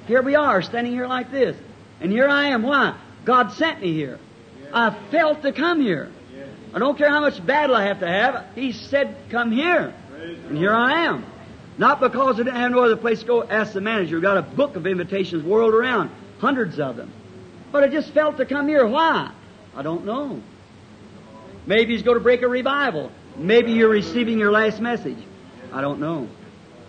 Here 0.08 0.22
we 0.22 0.36
are, 0.36 0.62
standing 0.62 0.94
here 0.94 1.08
like 1.08 1.32
this. 1.32 1.56
And 2.00 2.12
here 2.12 2.28
I 2.28 2.48
am. 2.48 2.64
Why? 2.64 2.98
God 3.26 3.52
sent 3.54 3.82
me 3.82 3.94
here. 3.94 4.20
I 4.74 4.96
felt 5.12 5.42
to 5.42 5.52
come 5.52 5.82
here. 5.82 6.10
I 6.74 6.80
don't 6.80 6.98
care 6.98 7.10
how 7.10 7.22
much 7.22 7.46
battle 7.46 7.76
I 7.76 7.86
have 7.86 8.00
to 8.00 8.08
have. 8.08 8.46
He 8.56 8.72
said, 8.72 9.16
come 9.30 9.52
here. 9.52 9.94
And 10.48 10.58
here 10.58 10.74
I 10.74 11.06
am. 11.06 11.26
Not 11.78 12.00
because 12.00 12.36
I 12.36 12.44
didn't 12.44 12.56
have 12.56 12.72
no 12.72 12.84
other 12.84 12.98
place 12.98 13.20
to 13.22 13.26
go. 13.26 13.44
Ask 13.44 13.74
the 13.74 13.82
manager. 13.82 14.16
We've 14.16 14.24
got 14.24 14.38
a 14.38 14.42
book 14.42 14.76
of 14.76 14.88
invitations 14.88 15.44
whirled 15.44 15.74
around. 15.74 16.10
Hundreds 16.40 16.80
of 16.80 16.96
them. 16.96 17.12
But 17.72 17.84
I 17.84 17.88
just 17.88 18.12
felt 18.12 18.38
to 18.38 18.46
come 18.46 18.68
here. 18.68 18.86
Why? 18.86 19.32
I 19.76 19.82
don't 19.82 20.06
know. 20.06 20.42
Maybe 21.66 21.94
he's 21.94 22.04
going 22.04 22.18
to 22.18 22.24
break 22.24 22.42
a 22.42 22.48
revival. 22.48 23.12
Maybe 23.36 23.74
you're 23.74 23.90
receiving 23.90 24.40
your 24.40 24.52
last 24.52 24.80
message. 24.80 25.18
I 25.72 25.82
don't 25.82 26.00
know. 26.00 26.28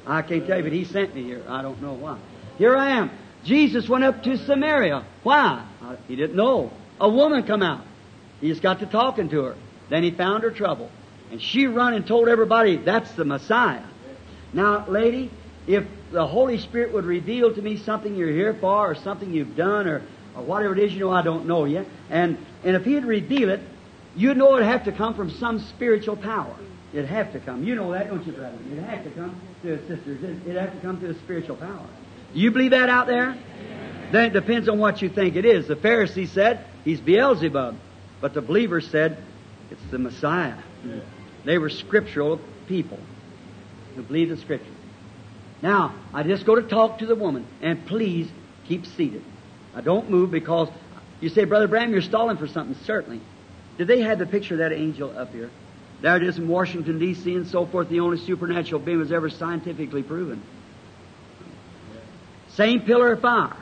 I 0.06 0.22
can't 0.22 0.46
tell 0.46 0.58
you, 0.58 0.62
but 0.62 0.72
he 0.72 0.84
sent 0.84 1.14
me 1.14 1.24
here. 1.24 1.44
I 1.48 1.62
don't 1.62 1.82
know 1.82 1.92
why. 1.92 2.18
Here 2.58 2.76
I 2.76 2.90
am. 2.90 3.10
Jesus 3.44 3.88
went 3.88 4.04
up 4.04 4.22
to 4.24 4.36
Samaria. 4.36 5.04
Why? 5.22 5.64
Uh, 5.82 5.96
he 6.06 6.16
didn't 6.16 6.36
know. 6.36 6.72
A 7.00 7.08
woman 7.08 7.44
come 7.44 7.62
out. 7.62 7.84
He 8.40 8.48
just 8.48 8.62
got 8.62 8.80
to 8.80 8.86
talking 8.86 9.30
to 9.30 9.44
her. 9.44 9.56
Then 9.88 10.02
he 10.02 10.10
found 10.10 10.42
her 10.42 10.50
trouble. 10.50 10.90
And 11.30 11.40
she 11.40 11.66
run 11.66 11.94
and 11.94 12.06
told 12.06 12.28
everybody, 12.28 12.76
that's 12.76 13.10
the 13.12 13.24
Messiah. 13.24 13.84
Now, 14.52 14.86
lady, 14.88 15.30
if 15.66 15.84
the 16.10 16.26
Holy 16.26 16.58
Spirit 16.58 16.92
would 16.92 17.04
reveal 17.04 17.54
to 17.54 17.62
me 17.62 17.76
something 17.76 18.14
you're 18.14 18.30
here 18.30 18.54
for 18.54 18.90
or 18.90 18.94
something 18.94 19.32
you've 19.32 19.56
done 19.56 19.86
or, 19.86 20.02
or 20.34 20.42
whatever 20.42 20.74
it 20.74 20.80
is, 20.80 20.92
you 20.92 21.00
know, 21.00 21.10
I 21.10 21.22
don't 21.22 21.46
know 21.46 21.64
yet. 21.64 21.86
And, 22.10 22.38
and 22.64 22.74
if 22.74 22.84
He'd 22.84 23.04
reveal 23.04 23.50
it, 23.50 23.60
you'd 24.16 24.36
know 24.36 24.56
it'd 24.56 24.66
have 24.66 24.84
to 24.84 24.92
come 24.92 25.14
from 25.14 25.30
some 25.30 25.60
spiritual 25.60 26.16
power. 26.16 26.56
It'd 26.92 27.08
have 27.10 27.32
to 27.34 27.40
come. 27.40 27.64
You 27.64 27.74
know 27.74 27.92
that, 27.92 28.08
don't 28.08 28.26
you, 28.26 28.32
brother? 28.32 28.56
It'd 28.72 28.84
have 28.84 29.04
to 29.04 29.10
come 29.10 29.38
to 29.62 29.78
sisters. 29.86 30.24
It'd 30.46 30.56
have 30.56 30.72
to 30.72 30.80
come 30.80 30.98
to 31.00 31.10
a 31.10 31.14
spiritual 31.14 31.56
power. 31.56 31.86
Do 32.34 32.40
you 32.40 32.50
believe 32.50 32.72
that 32.72 32.88
out 32.88 33.06
there? 33.06 33.36
Then 34.12 34.26
it 34.26 34.32
depends 34.32 34.68
on 34.68 34.78
what 34.78 35.02
you 35.02 35.08
think 35.08 35.36
it 35.36 35.44
is. 35.44 35.68
The 35.68 35.76
Pharisee 35.76 36.28
said, 36.28 36.64
He's 36.84 37.00
Beelzebub. 37.00 37.76
But 38.20 38.34
the 38.34 38.42
believers 38.42 38.88
said, 38.88 39.18
It's 39.70 39.82
the 39.90 39.98
Messiah. 39.98 40.56
They 41.44 41.58
were 41.58 41.70
scriptural 41.70 42.40
people 42.66 42.98
who 43.94 44.02
believed 44.02 44.30
the 44.30 44.36
Scripture. 44.36 44.70
Now, 45.62 45.94
I 46.14 46.22
just 46.22 46.46
go 46.46 46.54
to 46.54 46.62
talk 46.62 46.98
to 46.98 47.06
the 47.06 47.16
woman, 47.16 47.46
and 47.60 47.84
please 47.86 48.30
keep 48.66 48.86
seated. 48.86 49.24
I 49.74 49.80
don't 49.80 50.10
move 50.10 50.30
because 50.30 50.68
you 51.20 51.28
say, 51.28 51.44
Brother 51.44 51.66
Branham, 51.66 51.92
you're 51.92 52.02
stalling 52.02 52.36
for 52.36 52.46
something. 52.46 52.76
Certainly. 52.84 53.20
Did 53.76 53.88
they 53.88 54.00
have 54.02 54.18
the 54.18 54.26
picture 54.26 54.54
of 54.54 54.58
that 54.58 54.72
angel 54.72 55.16
up 55.16 55.32
here? 55.32 55.50
There 56.00 56.16
it 56.16 56.22
is 56.22 56.38
in 56.38 56.48
Washington, 56.48 56.98
D.C., 56.98 57.34
and 57.34 57.46
so 57.46 57.66
forth. 57.66 57.88
The 57.88 58.00
only 58.00 58.18
supernatural 58.18 58.80
being 58.80 58.98
was 58.98 59.10
ever 59.10 59.30
scientifically 59.30 60.02
proven. 60.02 60.42
Same 62.58 62.80
pillar 62.80 63.12
of 63.12 63.20
fire. 63.20 63.56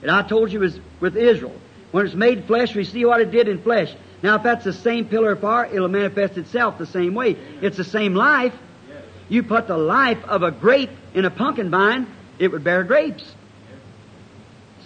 And 0.00 0.12
I 0.12 0.22
told 0.22 0.52
you 0.52 0.60
it 0.60 0.62
was 0.62 0.80
with 1.00 1.16
Israel. 1.16 1.56
When 1.90 2.06
it's 2.06 2.14
made 2.14 2.44
flesh, 2.44 2.72
we 2.72 2.84
see 2.84 3.04
what 3.04 3.20
it 3.20 3.32
did 3.32 3.48
in 3.48 3.60
flesh. 3.60 3.92
Now, 4.22 4.36
if 4.36 4.44
that's 4.44 4.64
the 4.64 4.72
same 4.72 5.06
pillar 5.06 5.32
of 5.32 5.40
fire, 5.40 5.64
it'll 5.64 5.88
manifest 5.88 6.38
itself 6.38 6.78
the 6.78 6.86
same 6.86 7.14
way. 7.14 7.36
It's 7.60 7.76
the 7.76 7.82
same 7.82 8.14
life. 8.14 8.54
You 9.28 9.42
put 9.42 9.66
the 9.66 9.76
life 9.76 10.24
of 10.24 10.44
a 10.44 10.52
grape 10.52 10.92
in 11.14 11.24
a 11.24 11.32
pumpkin 11.32 11.68
vine, 11.68 12.06
it 12.38 12.52
would 12.52 12.62
bear 12.62 12.84
grapes. 12.84 13.24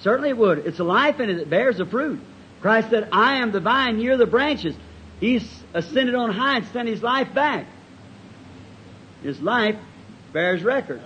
Certainly 0.00 0.30
it 0.30 0.38
would. 0.38 0.60
It's 0.60 0.78
a 0.78 0.84
life 0.84 1.20
in 1.20 1.28
it 1.28 1.34
that 1.34 1.50
bears 1.50 1.76
the 1.76 1.84
fruit. 1.84 2.20
Christ 2.62 2.88
said, 2.88 3.10
I 3.12 3.36
am 3.36 3.52
the 3.52 3.60
vine, 3.60 4.00
you're 4.00 4.16
the 4.16 4.24
branches. 4.24 4.74
He's 5.20 5.46
ascended 5.74 6.14
on 6.14 6.30
high 6.30 6.56
and 6.56 6.66
sent 6.68 6.88
his 6.88 7.02
life 7.02 7.34
back. 7.34 7.66
His 9.22 9.42
life 9.42 9.76
bears 10.32 10.62
record. 10.62 11.02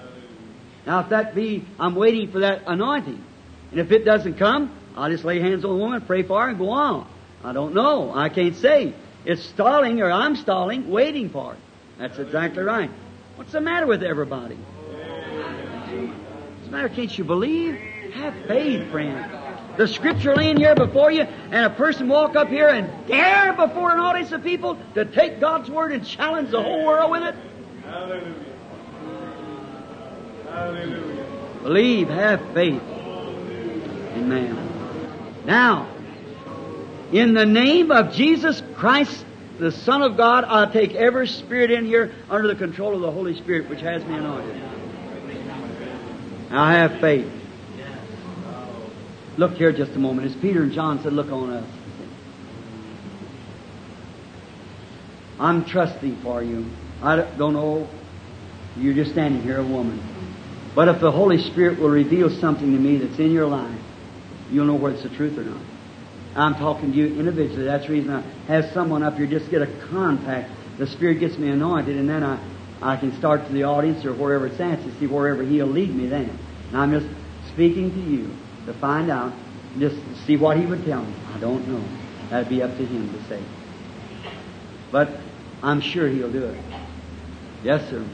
Now, 0.87 1.01
if 1.01 1.09
that 1.09 1.35
be, 1.35 1.65
I'm 1.81 1.97
waiting 1.97 2.31
for 2.31 2.41
that 2.41 2.63
anointing. 2.67 3.23
And 3.73 3.81
if 3.81 3.91
it 3.91 4.05
doesn't 4.05 4.35
come, 4.35 4.71
I'll 4.97 5.11
just 5.11 5.25
lay 5.25 5.41
hands 5.41 5.65
on 5.65 5.73
the 5.73 5.77
woman, 5.77 6.01
pray 6.01 6.23
for 6.23 6.41
her, 6.41 6.49
and 6.49 6.59
go 6.59 6.71
on. 6.71 7.07
I 7.43 7.53
don't 7.53 7.75
know. 7.75 8.15
I 8.15 8.29
can't 8.29 8.57
say. 8.57 8.95
It's 9.25 9.43
stalling, 9.43 10.01
or 10.01 10.11
I'm 10.11 10.37
stalling, 10.37 10.89
waiting 10.89 11.29
for 11.29 11.55
it. 11.55 11.59
That's 11.99 12.19
exactly 12.19 12.63
right. 12.63 12.91
What's 13.35 13.53
the 13.53 13.61
matter 13.61 13.87
with 13.87 14.03
everybody? 14.03 14.55
What's 14.55 16.67
the 16.67 16.71
matter? 16.71 16.89
Can't 16.89 17.19
you 17.19 17.25
believe? 17.25 17.75
Have 18.15 18.35
faith, 18.47 18.91
friend. 18.91 19.31
The 19.77 19.89
scripture 19.89 20.35
laying 20.35 20.57
here 20.57 20.75
before 20.75 21.11
you, 21.11 21.23
and 21.23 21.67
a 21.67 21.71
person 21.71 22.09
walk 22.09 22.37
up 22.37 22.49
here 22.49 22.69
and 22.69 22.89
dare 23.09 23.53
before 23.53 23.93
an 23.93 23.99
audience 23.99 24.33
of 24.33 24.43
people 24.43 24.79
to 24.95 25.05
take 25.05 25.41
God's 25.41 25.69
word 25.69 25.93
and 25.93 26.07
challenge 26.07 26.51
the 26.51 26.63
whole 26.63 26.87
world 26.87 27.11
with 27.11 27.25
it. 27.25 27.35
Hallelujah. 27.85 28.46
Hallelujah. 30.57 31.27
Believe, 31.63 32.09
have 32.09 32.41
faith. 32.55 32.81
Amen. 34.17 34.57
Now, 35.45 35.87
in 37.13 37.35
the 37.35 37.45
name 37.45 37.91
of 37.91 38.15
Jesus 38.15 38.63
Christ, 38.75 39.27
the 39.59 39.71
Son 39.71 40.01
of 40.01 40.17
God, 40.17 40.45
I 40.45 40.73
take 40.73 40.95
every 40.95 41.29
spirit 41.29 41.71
in 41.71 41.85
here 41.85 42.15
under 42.31 42.49
the 42.49 42.55
control 42.55 42.95
of 42.95 43.03
the 43.03 43.11
Holy 43.11 43.37
Spirit, 43.37 43.69
which 43.69 43.83
has 43.83 44.03
me 44.07 44.15
anointed. 44.15 44.63
I 46.51 46.73
have 46.73 47.01
faith. 47.01 47.31
Look 49.37 49.53
here 49.59 49.73
just 49.73 49.93
a 49.93 49.99
moment. 49.99 50.27
As 50.31 50.37
Peter 50.37 50.63
and 50.63 50.73
John 50.73 51.03
said, 51.03 51.13
look 51.13 51.31
on 51.31 51.51
us. 51.51 51.69
I'm 55.39 55.67
trusting 55.67 56.17
for 56.23 56.43
you. 56.43 56.65
I 57.03 57.17
don't 57.17 57.53
know. 57.53 57.87
You're 58.79 58.95
just 58.95 59.13
standing 59.13 59.43
here, 59.43 59.59
a 59.59 59.63
woman. 59.63 60.16
But 60.77 60.89
if 60.89 61.01
the 61.01 61.11
Holy 61.11 61.39
Spirit 61.39 61.81
will 61.81 61.89
reveal 61.89 62.29
something 62.29 62.71
to 62.71 62.79
me 62.79 62.99
that's 62.99 63.19
in 63.19 63.33
your 63.33 63.47
life, 63.47 63.81
you'll 64.51 64.67
know 64.67 64.75
whether 64.75 64.95
it's 64.95 65.05
the 65.05 65.09
truth 65.09 65.39
or 65.39 65.43
not. 65.43 65.63
I'm 66.37 66.55
talking 66.55 66.93
to 66.93 66.99
you 66.99 67.19
individually. 67.19 67.65
That's 67.65 67.87
the 67.87 67.95
reason 67.95 68.11
I 68.11 68.21
have 68.47 68.71
someone 68.73 69.03
up 69.03 69.17
here 69.17 69.27
just 69.27 69.51
get 69.51 69.63
a 69.63 69.89
contact. 69.89 70.51
The 70.77 70.87
Spirit 70.87 71.19
gets 71.19 71.39
me 71.39 71.49
anointed, 71.49 71.97
and 71.97 72.07
then 72.07 72.23
I, 72.23 72.39
I 72.83 72.99
can 72.99 73.17
start 73.17 73.47
to 73.47 73.53
the 73.55 73.65
audience 73.65 74.05
or 74.05 74.13
wherever 74.13 74.47
it's 74.47 74.61
at 74.61 74.83
to 74.83 74.99
see 74.99 75.07
wherever 75.07 75.43
He'll 75.43 75.67
lead 75.67 75.95
me 75.95 76.09
then. 76.09 76.39
And 76.69 76.77
I'm 76.77 76.93
just 76.93 77.07
speaking 77.55 77.91
to 77.93 78.01
you 78.01 78.31
to 78.67 78.75
find 78.75 79.11
out, 79.11 79.33
just 79.79 79.97
see 80.27 80.37
what 80.37 80.59
He 80.59 80.67
would 80.67 80.85
tell 80.85 81.03
me. 81.03 81.15
I 81.35 81.41
don't 81.41 81.67
know. 81.67 81.83
That'd 82.29 82.51
be 82.51 82.63
up 82.63 82.77
to 82.77 82.85
Him 82.85 83.11
to 83.15 83.29
say. 83.31 83.43
But 84.93 85.09
I'm 85.63 85.81
sure 85.81 86.07
He'll 86.07 86.31
do 86.31 86.45
it. 86.45 86.61
Yes, 87.65 87.89
sir. 87.89 88.05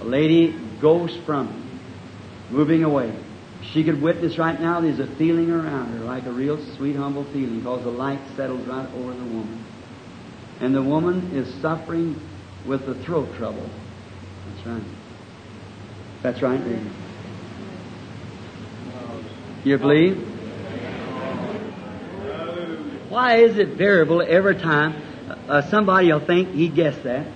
The 0.00 0.04
lady 0.04 0.54
goes 0.82 1.16
from 1.24 1.63
moving 2.50 2.84
away. 2.84 3.14
She 3.72 3.82
could 3.84 4.00
witness 4.00 4.38
right 4.38 4.60
now 4.60 4.80
there's 4.80 5.00
a 5.00 5.06
feeling 5.06 5.50
around 5.50 5.98
her, 5.98 6.04
like 6.04 6.26
a 6.26 6.32
real 6.32 6.58
sweet, 6.76 6.96
humble 6.96 7.24
feeling, 7.24 7.60
because 7.60 7.82
the 7.82 7.90
light 7.90 8.20
settles 8.36 8.66
right 8.66 8.88
over 8.94 9.14
the 9.14 9.24
woman. 9.24 9.64
And 10.60 10.74
the 10.74 10.82
woman 10.82 11.32
is 11.34 11.52
suffering 11.60 12.20
with 12.66 12.86
the 12.86 12.94
throat 12.94 13.34
trouble. 13.36 13.68
That's 14.48 14.66
right. 14.66 14.82
That's 16.22 16.42
right. 16.42 16.60
You 19.64 19.78
believe? 19.78 20.16
Why 23.08 23.36
is 23.36 23.58
it 23.58 23.68
variable 23.68 24.22
every 24.22 24.56
time 24.56 25.00
uh, 25.48 25.62
somebody 25.62 26.12
will 26.12 26.20
think 26.20 26.50
he 26.50 26.68
guessed 26.68 27.04
that? 27.04 27.26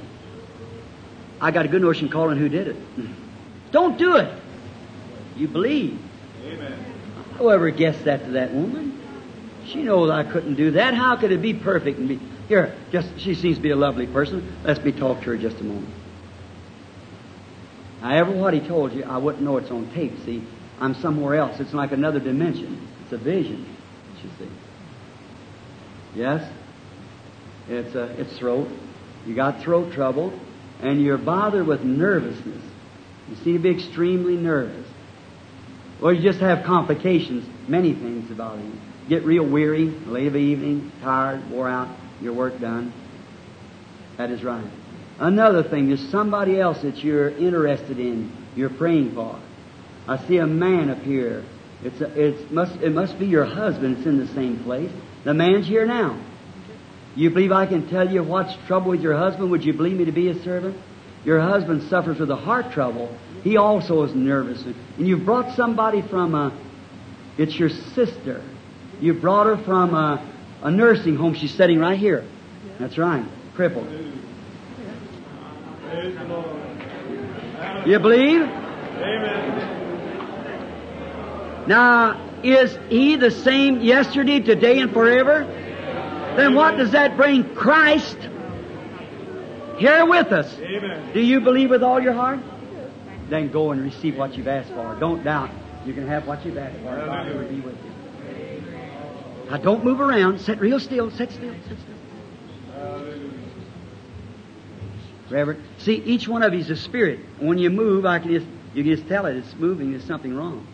I 1.41 1.51
got 1.53 1.65
a 1.65 1.69
good 1.69 1.83
notion 1.83 2.09
calling 2.09 2.37
who 2.37 2.49
did 2.49 2.69
it. 2.69 2.77
Don't 3.71 3.97
do 3.97 4.17
it. 4.17 4.33
You 5.39 5.49
believe. 5.49 5.99
Amen. 6.45 6.73
Whoever 7.39 7.71
guessed 7.71 8.05
that 8.05 8.25
to 8.25 8.31
that 8.33 8.53
woman? 8.53 9.01
She 9.67 9.83
knows 9.83 10.11
I 10.11 10.25
couldn't 10.25 10.57
do 10.57 10.73
that. 10.73 10.95
How 10.95 11.17
could 11.17 11.31
it 11.31 11.41
be 11.41 11.55
perfect 11.55 11.99
and 11.99 12.09
be 12.09 12.21
here? 12.49 12.75
Just 12.91 13.09
she 13.19 13.35
seems 13.35 13.57
to 13.57 13.63
be 13.63 13.71
a 13.71 13.77
lovely 13.77 14.07
person. 14.07 14.57
Let's 14.65 14.81
be 14.81 14.93
talk 14.93 15.21
to 15.21 15.27
her 15.27 15.37
just 15.37 15.61
a 15.61 15.65
moment. 15.65 15.95
However, 18.01 18.33
what 18.33 18.55
he 18.55 18.61
told 18.61 18.93
you, 18.93 19.05
I 19.05 19.19
wouldn't 19.19 19.43
know 19.45 19.57
it's 19.59 19.71
on 19.71 19.93
tape. 19.93 20.15
See, 20.25 20.43
I'm 20.81 20.95
somewhere 20.95 21.37
else. 21.37 21.61
It's 21.61 21.75
like 21.75 21.93
another 21.93 22.21
dimension. 22.21 22.89
It's 23.05 23.13
a 23.13 23.19
vision. 23.19 23.77
You 24.23 24.31
see. 24.39 24.51
Yes. 26.15 26.51
It's 27.69 27.95
a 27.95 28.05
it's 28.21 28.37
throat. 28.39 28.69
You 29.27 29.35
got 29.35 29.63
throat 29.63 29.93
trouble, 29.93 30.33
and 30.81 31.01
you're 31.03 31.19
bothered 31.19 31.67
with 31.67 31.83
nervousness. 31.83 32.63
You 33.29 33.37
seem 33.37 33.53
to 33.55 33.59
be 33.59 33.71
extremely 33.71 34.37
nervous. 34.37 34.88
Or 36.01 36.13
you 36.13 36.23
just 36.23 36.41
have 36.41 36.65
complications, 36.65 37.49
many 37.69 37.93
things 37.93 38.31
about 38.31 38.59
you. 38.59 38.73
Get 39.09 39.25
real 39.25 39.47
weary, 39.47 39.87
late 39.87 40.29
of 40.29 40.33
the 40.35 40.39
evening, 40.39 40.93
tired, 41.03 41.51
wore 41.51 41.69
out, 41.69 41.89
your 42.21 42.35
work 42.35 42.61
done. 42.61 42.93
That 44.17 44.31
is 44.31 44.45
right. 44.45 44.71
Another 45.19 45.63
thing, 45.63 45.89
there's 45.89 46.09
somebody 46.11 46.61
else 46.61 46.83
that 46.83 47.03
you're 47.03 47.31
interested 47.31 47.99
in, 47.99 48.33
you're 48.55 48.71
praying 48.71 49.15
for. 49.15 49.41
I 50.07 50.25
see 50.27 50.39
a 50.39 50.47
man 50.47 50.91
up 50.91 51.03
here. 51.03 51.45
It's 51.83 52.01
a, 52.01 52.21
it's 52.21 52.51
must, 52.51 52.77
it 52.81 52.91
must 52.91 53.19
be 53.19 53.27
your 53.27 53.45
husband. 53.45 53.99
It's 53.99 54.07
in 54.07 54.19
the 54.19 54.33
same 54.35 54.63
place. 54.65 54.91
The 55.25 55.35
man's 55.35 55.67
here 55.67 55.87
now. 55.87 56.21
You 57.15 57.31
believe 57.31 57.53
I 57.53 57.67
can 57.67 57.89
tell 57.89 58.11
you 58.11 58.23
what's 58.23 58.55
trouble 58.67 58.91
with 58.91 59.01
your 59.01 59.17
husband? 59.17 59.51
Would 59.51 59.65
you 59.65 59.73
believe 59.73 59.97
me 59.97 60.05
to 60.05 60.13
be 60.13 60.29
a 60.29 60.43
servant? 60.43 60.77
Your 61.25 61.41
husband 61.41 61.83
suffers 61.91 62.19
with 62.21 62.31
a 62.31 62.37
heart 62.37 62.73
trouble. 62.73 63.17
He 63.43 63.57
also 63.57 64.03
is 64.03 64.15
nervous. 64.15 64.63
And 64.63 65.07
you've 65.07 65.25
brought 65.25 65.55
somebody 65.55 66.03
from 66.03 66.35
a, 66.35 66.53
it's 67.37 67.59
your 67.59 67.69
sister. 67.69 68.43
You 69.01 69.15
brought 69.15 69.47
her 69.47 69.57
from 69.57 69.95
a, 69.95 70.23
a 70.63 70.71
nursing 70.71 71.17
home. 71.17 71.35
She's 71.35 71.55
sitting 71.55 71.79
right 71.79 71.99
here. 71.99 72.25
That's 72.79 72.99
right. 72.99 73.25
Crippled. 73.55 73.89
You 77.87 77.99
believe? 77.99 78.43
Amen. 78.43 79.79
Now, 81.67 82.41
is 82.43 82.79
he 82.89 83.17
the 83.17 83.31
same 83.31 83.81
yesterday, 83.81 84.41
today, 84.41 84.81
and 84.81 84.93
forever? 84.93 85.45
Then 86.37 86.55
what 86.55 86.77
does 86.77 86.93
that 86.93 87.17
bring? 87.17 87.55
Christ 87.55 88.17
here 89.79 90.05
with 90.07 90.33
us. 90.33 90.57
Amen. 90.59 91.13
Do 91.13 91.21
you 91.21 91.41
believe 91.41 91.71
with 91.71 91.83
all 91.83 92.01
your 92.01 92.13
heart? 92.13 92.41
Then 93.29 93.51
go 93.51 93.73
and 93.73 93.83
receive 93.83 94.17
what 94.17 94.37
you've 94.37 94.49
asked 94.49 94.71
for. 94.71 94.97
Don't 94.99 95.23
doubt. 95.23 95.51
You 95.85 95.95
can 95.95 96.07
have 96.07 96.27
what 96.27 96.45
you've 96.45 96.59
asked 96.59 96.79
for. 96.79 96.97
God 96.97 97.27
will 97.29 97.49
be 97.49 97.61
with 97.61 97.77
you. 97.85 97.91
Now 99.51 99.57
don't 99.59 99.85
move 99.85 100.01
around. 100.01 100.41
Sit 100.41 100.61
real 100.61 100.81
still. 100.81 101.11
Sit 101.11 101.31
still. 101.33 101.55
Sit 101.69 101.79
still. 101.79 101.99
Reverend, 105.31 105.63
see, 105.79 105.97
each 105.97 106.27
one 106.27 106.43
of 106.43 106.55
you 106.55 106.61
is 106.61 106.71
a 106.71 106.77
spirit. 106.77 107.21
When 107.39 107.59
you 107.59 107.69
move, 107.69 108.07
I 108.07 108.19
can 108.19 108.31
just 108.31 108.47
you 108.75 108.83
can 108.83 108.97
just 108.97 109.09
tell 109.09 109.27
it. 109.27 109.37
It's 109.37 109.55
moving. 109.57 109.91
There's 109.91 110.05
something 110.05 110.35
wrong. 110.35 110.67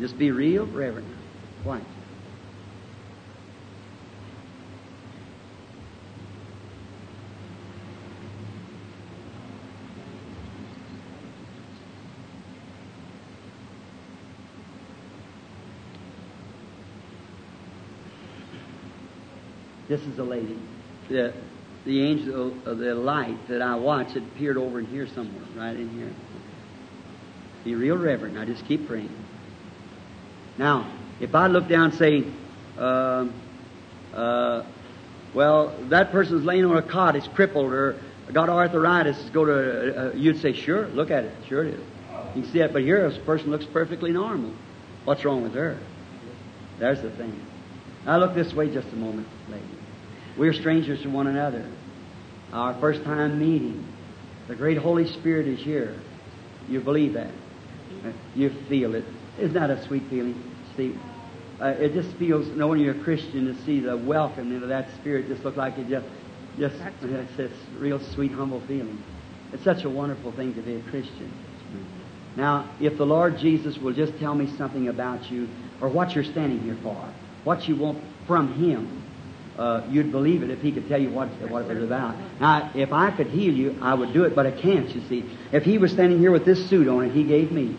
Just 0.00 0.18
be 0.18 0.30
real, 0.30 0.66
Reverend. 0.66 1.08
Why? 1.62 1.80
This 19.94 20.06
is 20.06 20.18
a 20.18 20.24
lady. 20.24 20.58
The, 21.08 21.32
the 21.84 22.04
angel 22.04 22.52
of 22.66 22.78
the 22.78 22.96
light 22.96 23.46
that 23.46 23.62
I 23.62 23.76
watched, 23.76 24.16
it 24.16 24.24
appeared 24.24 24.56
over 24.56 24.80
in 24.80 24.86
here 24.86 25.06
somewhere, 25.06 25.44
right 25.54 25.76
in 25.76 25.88
here. 25.90 26.12
Be 27.62 27.76
real 27.76 27.96
reverent. 27.96 28.34
Now 28.34 28.44
just 28.44 28.66
keep 28.66 28.88
praying. 28.88 29.14
Now, 30.58 30.92
if 31.20 31.36
I 31.36 31.46
look 31.46 31.68
down 31.68 31.90
and 31.90 31.94
say, 31.94 32.24
uh, 32.76 33.28
uh, 34.12 34.66
well, 35.32 35.72
that 35.90 36.10
person's 36.10 36.44
laying 36.44 36.64
on 36.64 36.76
a 36.76 36.82
cot, 36.82 37.14
is 37.14 37.28
crippled, 37.28 37.72
or 37.72 37.96
got 38.32 38.48
arthritis, 38.48 39.30
go 39.30 39.44
to, 39.44 40.08
uh, 40.08 40.12
you'd 40.16 40.40
say, 40.40 40.54
sure, 40.54 40.88
look 40.88 41.12
at 41.12 41.22
it. 41.22 41.32
Sure 41.46 41.62
it 41.62 41.74
is. 41.74 41.80
You 42.34 42.42
can 42.42 42.50
see 42.50 42.58
that, 42.58 42.72
but 42.72 42.82
here 42.82 43.08
this 43.08 43.18
person 43.18 43.52
looks 43.52 43.66
perfectly 43.66 44.10
normal. 44.10 44.54
What's 45.04 45.24
wrong 45.24 45.44
with 45.44 45.54
her? 45.54 45.78
There's 46.80 47.00
the 47.00 47.10
thing. 47.10 47.40
Now 48.04 48.18
look 48.18 48.34
this 48.34 48.52
way 48.52 48.74
just 48.74 48.88
a 48.88 48.96
moment, 48.96 49.28
lady. 49.48 49.83
We're 50.36 50.52
strangers 50.52 51.02
to 51.02 51.08
one 51.08 51.26
another. 51.26 51.64
Our 52.52 52.78
first 52.80 53.04
time 53.04 53.38
meeting. 53.38 53.86
The 54.48 54.54
great 54.54 54.78
Holy 54.78 55.06
Spirit 55.06 55.46
is 55.46 55.60
here. 55.60 55.98
You 56.68 56.80
believe 56.80 57.14
that. 57.14 57.30
You 58.34 58.50
feel 58.68 58.94
it. 58.94 59.04
Isn't 59.38 59.54
that 59.54 59.70
a 59.70 59.84
sweet 59.86 60.02
feeling, 60.10 60.40
Steve? 60.74 61.00
Uh, 61.60 61.66
it 61.66 61.92
just 61.92 62.14
feels, 62.16 62.46
knowing 62.56 62.80
you're 62.80 63.00
a 63.00 63.04
Christian, 63.04 63.46
to 63.46 63.62
see 63.64 63.80
the 63.80 63.96
welcome 63.96 64.52
into 64.52 64.66
that 64.66 64.90
Spirit 64.96 65.28
just 65.28 65.44
look 65.44 65.56
like 65.56 65.78
it 65.78 65.88
just, 65.88 66.06
just, 66.58 66.74
it's 67.02 67.36
this 67.36 67.52
real 67.78 68.00
sweet, 68.00 68.32
humble 68.32 68.60
feeling. 68.62 69.02
It's 69.52 69.62
such 69.62 69.84
a 69.84 69.90
wonderful 69.90 70.32
thing 70.32 70.54
to 70.54 70.62
be 70.62 70.74
a 70.74 70.82
Christian. 70.82 71.32
Now, 72.36 72.68
if 72.80 72.98
the 72.98 73.06
Lord 73.06 73.38
Jesus 73.38 73.78
will 73.78 73.92
just 73.92 74.18
tell 74.18 74.34
me 74.34 74.48
something 74.56 74.88
about 74.88 75.30
you, 75.30 75.48
or 75.80 75.88
what 75.88 76.14
you're 76.14 76.24
standing 76.24 76.60
here 76.60 76.76
for, 76.82 77.08
what 77.44 77.68
you 77.68 77.76
want 77.76 78.02
from 78.26 78.54
Him, 78.54 79.03
uh, 79.58 79.82
you'd 79.88 80.10
believe 80.10 80.42
it 80.42 80.50
if 80.50 80.60
He 80.60 80.72
could 80.72 80.88
tell 80.88 81.00
you 81.00 81.10
what, 81.10 81.28
what 81.50 81.70
it 81.70 81.74
was 81.74 81.84
about. 81.84 82.16
Now, 82.40 82.70
if 82.74 82.92
I 82.92 83.10
could 83.10 83.28
heal 83.28 83.52
you, 83.52 83.76
I 83.80 83.94
would 83.94 84.12
do 84.12 84.24
it, 84.24 84.34
but 84.34 84.46
I 84.46 84.50
can't, 84.50 84.88
you 84.94 85.02
see. 85.08 85.24
If 85.52 85.64
He 85.64 85.78
was 85.78 85.92
standing 85.92 86.18
here 86.18 86.30
with 86.30 86.44
this 86.44 86.68
suit 86.68 86.88
on 86.88 87.04
it 87.04 87.12
He 87.12 87.24
gave 87.24 87.52
me, 87.52 87.76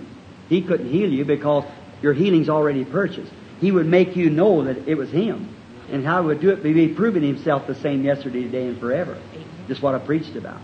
He 0.48 0.62
couldn't 0.62 0.90
heal 0.90 1.10
you 1.10 1.26
because 1.26 1.66
your 2.02 2.14
healing's 2.14 2.50
already 2.50 2.86
purchased. 2.86 3.32
He 3.60 3.72
would 3.72 3.86
make 3.86 4.16
you 4.16 4.30
know 4.30 4.64
that 4.64 4.88
it 4.88 4.96
was 4.96 5.10
Him. 5.12 5.54
And 5.92 6.06
how 6.06 6.22
He 6.22 6.28
would 6.28 6.42
do 6.42 6.50
it, 6.50 6.64
be 6.64 6.88
proving 6.88 7.24
Himself 7.24 7.68
the 7.68 7.76
same 7.76 8.04
yesterday, 8.04 8.44
today, 8.44 8.68
and 8.68 8.80
forever. 8.80 9.22
Just 9.68 9.82
what 9.82 9.96
I 9.96 10.00
preached 10.00 10.36
about. 10.36 10.62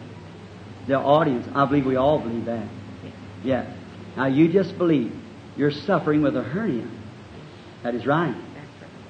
The 0.87 0.97
audience, 0.97 1.47
I 1.53 1.65
believe 1.65 1.85
we 1.85 1.95
all 1.95 2.19
believe 2.19 2.45
that. 2.45 2.67
Yeah. 3.43 3.71
Now 4.15 4.25
you 4.25 4.51
just 4.51 4.77
believe 4.77 5.15
you're 5.55 5.71
suffering 5.71 6.21
with 6.21 6.35
a 6.35 6.43
hernia. 6.43 6.87
That 7.83 7.95
is 7.95 8.05
right. 8.05 8.35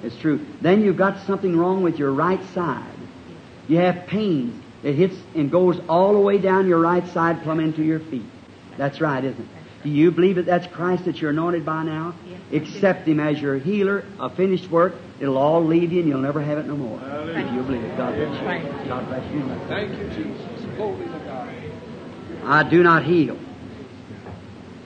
It's 0.02 0.16
true. 0.16 0.44
Then 0.60 0.82
you've 0.82 0.96
got 0.96 1.24
something 1.26 1.56
wrong 1.56 1.82
with 1.82 1.98
your 1.98 2.12
right 2.12 2.42
side. 2.54 2.94
You 3.68 3.78
have 3.78 4.06
pains. 4.06 4.60
It 4.82 4.94
hits 4.94 5.16
and 5.34 5.50
goes 5.50 5.80
all 5.88 6.12
the 6.12 6.20
way 6.20 6.38
down 6.38 6.68
your 6.68 6.80
right 6.80 7.06
side, 7.08 7.42
plumb 7.42 7.60
into 7.60 7.82
your 7.82 8.00
feet. 8.00 8.26
That's 8.76 9.00
right, 9.00 9.22
isn't 9.22 9.40
it? 9.40 9.48
Do 9.84 9.90
you 9.90 10.10
believe 10.10 10.36
that 10.36 10.46
that's 10.46 10.66
Christ 10.68 11.04
that 11.06 11.20
you're 11.20 11.30
anointed 11.30 11.64
by 11.64 11.82
now? 11.82 12.14
Accept 12.52 13.06
Him 13.06 13.18
as 13.18 13.40
your 13.40 13.58
healer, 13.58 14.04
a 14.20 14.30
finished 14.30 14.70
work. 14.70 14.94
It'll 15.20 15.38
all 15.38 15.64
leave 15.64 15.92
you 15.92 16.00
and 16.00 16.08
you'll 16.08 16.20
never 16.20 16.40
have 16.40 16.58
it 16.58 16.66
no 16.66 16.76
more. 16.76 17.00
If 17.02 17.52
you 17.52 17.62
believe 17.62 17.84
it. 17.84 17.96
God 17.96 18.14
bless 18.14 18.62
you. 18.62 18.88
God 18.88 19.08
bless 19.08 19.32
you. 19.32 19.42
Thank 19.68 19.98
you, 19.98 20.08
Jesus. 20.24 20.76
Glory 20.76 21.06
to 21.06 21.18
God. 21.26 21.48
I 22.44 22.68
do 22.68 22.82
not 22.82 23.04
heal. 23.04 23.38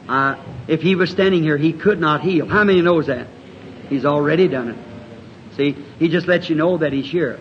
I, 0.08 0.38
if 0.68 0.82
he 0.82 0.94
was 0.94 1.10
standing 1.10 1.42
here, 1.42 1.56
he 1.56 1.72
could 1.72 2.00
not 2.00 2.22
heal. 2.22 2.46
How 2.46 2.64
many 2.64 2.80
knows 2.80 3.06
that? 3.06 3.26
He's 3.88 4.04
already 4.04 4.48
done 4.48 4.70
it. 4.70 4.76
See, 5.56 5.72
he 5.98 6.08
just 6.08 6.26
lets 6.26 6.50
you 6.50 6.56
know 6.56 6.78
that 6.78 6.92
he's 6.92 7.10
here. 7.10 7.40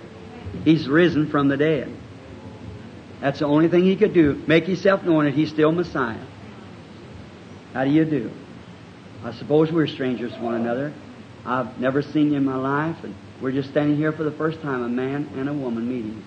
He's 0.64 0.88
risen 0.88 1.30
from 1.30 1.48
the 1.48 1.58
dead. 1.58 1.92
That's 3.22 3.40
the 3.40 3.46
only 3.46 3.68
thing 3.68 3.84
he 3.84 3.96
could 3.96 4.14
do. 4.14 4.42
Make 4.48 4.66
himself 4.66 5.04
known 5.04 5.26
that 5.26 5.34
he's 5.34 5.50
still 5.50 5.72
Messiah. 5.72 6.24
How 7.74 7.84
do 7.84 7.92
you 7.92 8.06
do? 8.06 8.32
I 9.24 9.34
suppose 9.34 9.72
we're 9.72 9.88
strangers 9.88 10.32
to 10.34 10.40
one 10.40 10.56
another. 10.56 10.94
I've 11.46 11.80
never 11.80 12.02
seen 12.02 12.32
you 12.32 12.38
in 12.38 12.46
my 12.46 12.56
life, 12.56 13.04
and 13.04 13.16
we're 13.42 13.52
just 13.52 13.70
standing 13.70 13.98
here 13.98 14.12
for 14.12 14.24
the 14.24 14.32
first 14.32 14.62
time, 14.62 14.84
a 14.84 14.90
man 14.90 15.30
and 15.36 15.50
a 15.50 15.54
woman 15.54 15.88
meeting. 15.88 16.24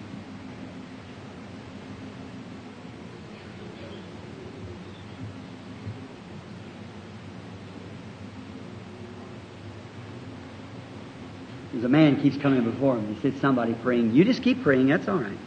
There's 11.78 11.86
a 11.86 11.90
man 11.90 12.20
keeps 12.20 12.36
coming 12.36 12.64
before 12.64 12.96
him. 12.96 13.14
He 13.14 13.20
said, 13.20 13.40
somebody 13.40 13.72
praying. 13.72 14.12
You 14.12 14.24
just 14.24 14.42
keep 14.42 14.64
praying. 14.64 14.88
That's 14.88 15.06
all 15.06 15.18
right. 15.18 15.38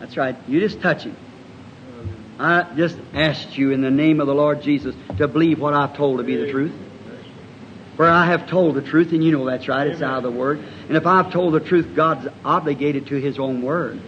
That's 0.00 0.16
right. 0.16 0.34
You 0.48 0.58
just 0.58 0.80
touch 0.80 1.04
him. 1.04 1.16
I 2.40 2.66
just 2.76 2.98
asked 3.14 3.56
you 3.56 3.70
in 3.70 3.80
the 3.80 3.90
name 3.92 4.18
of 4.18 4.26
the 4.26 4.34
Lord 4.34 4.60
Jesus 4.60 4.96
to 5.18 5.28
believe 5.28 5.60
what 5.60 5.72
I've 5.72 5.96
told 5.96 6.18
to 6.18 6.24
be 6.24 6.34
the 6.34 6.50
truth. 6.50 6.72
For 7.94 8.08
I 8.08 8.26
have 8.26 8.48
told 8.48 8.74
the 8.74 8.82
truth, 8.82 9.12
and 9.12 9.22
you 9.22 9.30
know 9.30 9.44
that's 9.44 9.68
right, 9.68 9.86
it's 9.86 10.02
out 10.02 10.16
of 10.16 10.24
the 10.24 10.32
Word. 10.32 10.58
And 10.88 10.96
if 10.96 11.06
I've 11.06 11.30
told 11.30 11.54
the 11.54 11.60
truth, 11.60 11.94
God's 11.94 12.26
obligated 12.44 13.06
to 13.06 13.14
His 13.14 13.38
own 13.38 13.62
Word. 13.62 14.00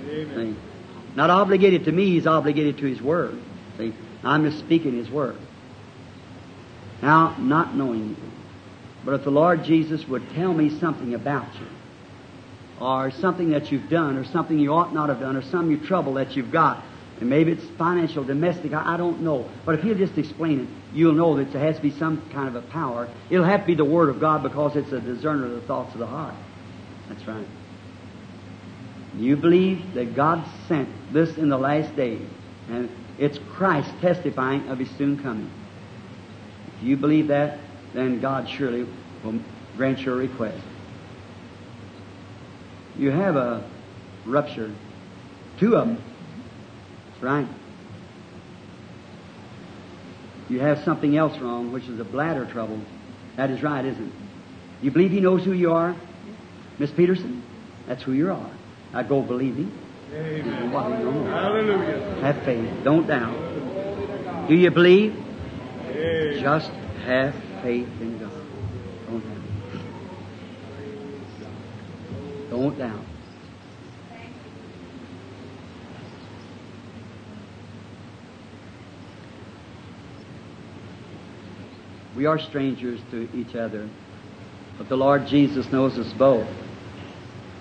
Not 1.15 1.31
obligated 1.31 1.85
to 1.85 1.93
me, 1.93 2.07
He's 2.07 2.27
obligated 2.27 2.79
to 2.79 2.87
His 2.87 3.01
Word. 3.01 3.41
See? 3.77 3.95
I'm 4.25 4.43
just 4.43 4.59
speaking 4.59 4.95
His 4.95 5.09
Word. 5.09 5.37
Now, 7.01 7.37
not 7.39 7.77
knowing 7.77 8.09
you, 8.09 8.17
but 9.05 9.15
if 9.15 9.25
the 9.25 9.31
Lord 9.31 9.65
Jesus 9.65 10.07
would 10.09 10.29
tell 10.35 10.53
me 10.53 10.79
something 10.79 11.15
about 11.15 11.55
you, 11.55 11.67
or 12.81 13.11
something 13.11 13.51
that 13.51 13.73
you've 13.73 13.89
done, 13.89 14.17
or 14.17 14.25
something 14.25 14.59
you 14.59 14.73
ought 14.73 14.95
not 14.95 15.09
have 15.09 15.21
done, 15.21 15.37
or 15.37 15.43
some 15.43 15.71
you 15.71 15.79
trouble 15.79 16.15
that 16.15 16.37
you've 16.37 16.53
got, 16.53 16.83
and 17.21 17.29
maybe 17.29 17.53
it's 17.53 17.65
financial, 17.77 18.23
domestic, 18.23 18.73
I, 18.73 18.95
I 18.95 18.97
don't 18.97 19.23
know. 19.23 19.49
But 19.65 19.75
if 19.75 19.83
he'll 19.83 19.97
just 19.97 20.17
explain 20.17 20.61
it, 20.61 20.69
you'll 20.97 21.15
know 21.15 21.37
that 21.37 21.53
there 21.53 21.61
has 21.61 21.77
to 21.77 21.83
be 21.83 21.91
some 21.91 22.23
kind 22.31 22.49
of 22.49 22.55
a 22.55 22.63
power. 22.63 23.09
It'll 23.31 23.45
have 23.45 23.63
to 23.63 23.67
be 23.67 23.75
the 23.75 23.85
Word 23.85 24.09
of 24.09 24.21
God 24.21 24.43
because 24.43 24.77
it's 24.77 24.93
a 24.93 25.01
discerner 25.01 25.47
of 25.47 25.53
the 25.53 25.61
thoughts 25.63 25.93
of 25.95 25.99
the 25.99 26.07
heart. 26.07 26.35
That's 27.09 27.27
right. 27.27 27.47
You 29.17 29.37
believe 29.37 29.95
that 29.95 30.15
God 30.15 30.45
sent 30.69 30.89
this 31.13 31.37
in 31.39 31.49
the 31.49 31.59
last 31.59 31.97
days, 31.97 32.27
and 32.69 32.89
it's 33.19 33.39
Christ 33.51 33.91
testifying 34.01 34.69
of 34.69 34.79
His 34.79 34.91
soon 34.91 35.21
coming. 35.21 35.51
If 36.77 36.85
you 36.85 36.97
believe 36.97 37.29
that, 37.29 37.59
then 37.95 38.21
God 38.21 38.49
surely 38.49 38.87
will 39.25 39.41
grant 39.77 40.01
your 40.01 40.17
request. 40.17 40.63
You 42.97 43.11
have 43.11 43.37
a 43.37 43.69
rupture, 44.27 44.75
two 45.59 45.77
of 45.77 45.87
them. 45.87 46.03
That's 47.11 47.23
right. 47.23 47.49
You 50.49 50.61
have 50.61 50.83
something 50.85 51.17
else 51.17 51.39
wrong, 51.39 51.73
which 51.73 51.85
is 51.85 52.01
a 52.01 52.05
bladder 52.05 52.47
trouble. 52.47 52.81
That 53.37 53.51
is 53.51 53.63
right, 53.63 53.85
isn't 53.85 54.07
it? 54.09 54.13
You 54.83 54.91
believe 54.91 55.11
He 55.11 55.21
knows 55.21 55.45
who 55.45 55.53
you 55.53 55.73
are? 55.73 55.95
Miss 56.79 56.91
Peterson? 56.91 57.43
That's 57.87 58.03
who 58.03 58.13
you 58.13 58.31
are. 58.31 58.51
I 58.93 59.03
go 59.03 59.23
believe 59.23 59.57
Him. 59.57 59.73
Amen. 60.13 60.71
Hallelujah. 60.71 62.19
Have 62.23 62.43
faith. 62.45 62.71
Don't 62.83 63.07
doubt. 63.07 64.49
Do 64.49 64.55
you 64.55 64.71
believe? 64.71 65.15
Amen. 65.91 66.41
Just 66.41 66.71
have 67.05 67.35
faith 67.63 67.89
in 68.01 68.19
God. 68.19 68.33
Don't 69.07 69.27
doubt. 69.27 69.43
Don't 72.51 72.79
doubt. 72.79 73.05
We 82.17 82.27
are 82.27 82.39
strangers 82.39 83.01
to 83.13 83.29
each 83.33 83.55
other, 83.55 83.89
but 84.77 84.89
the 84.89 84.97
Lord 84.97 85.27
Jesus 85.27 85.71
knows 85.71 85.99
us 85.99 86.13
both. 86.15 86.49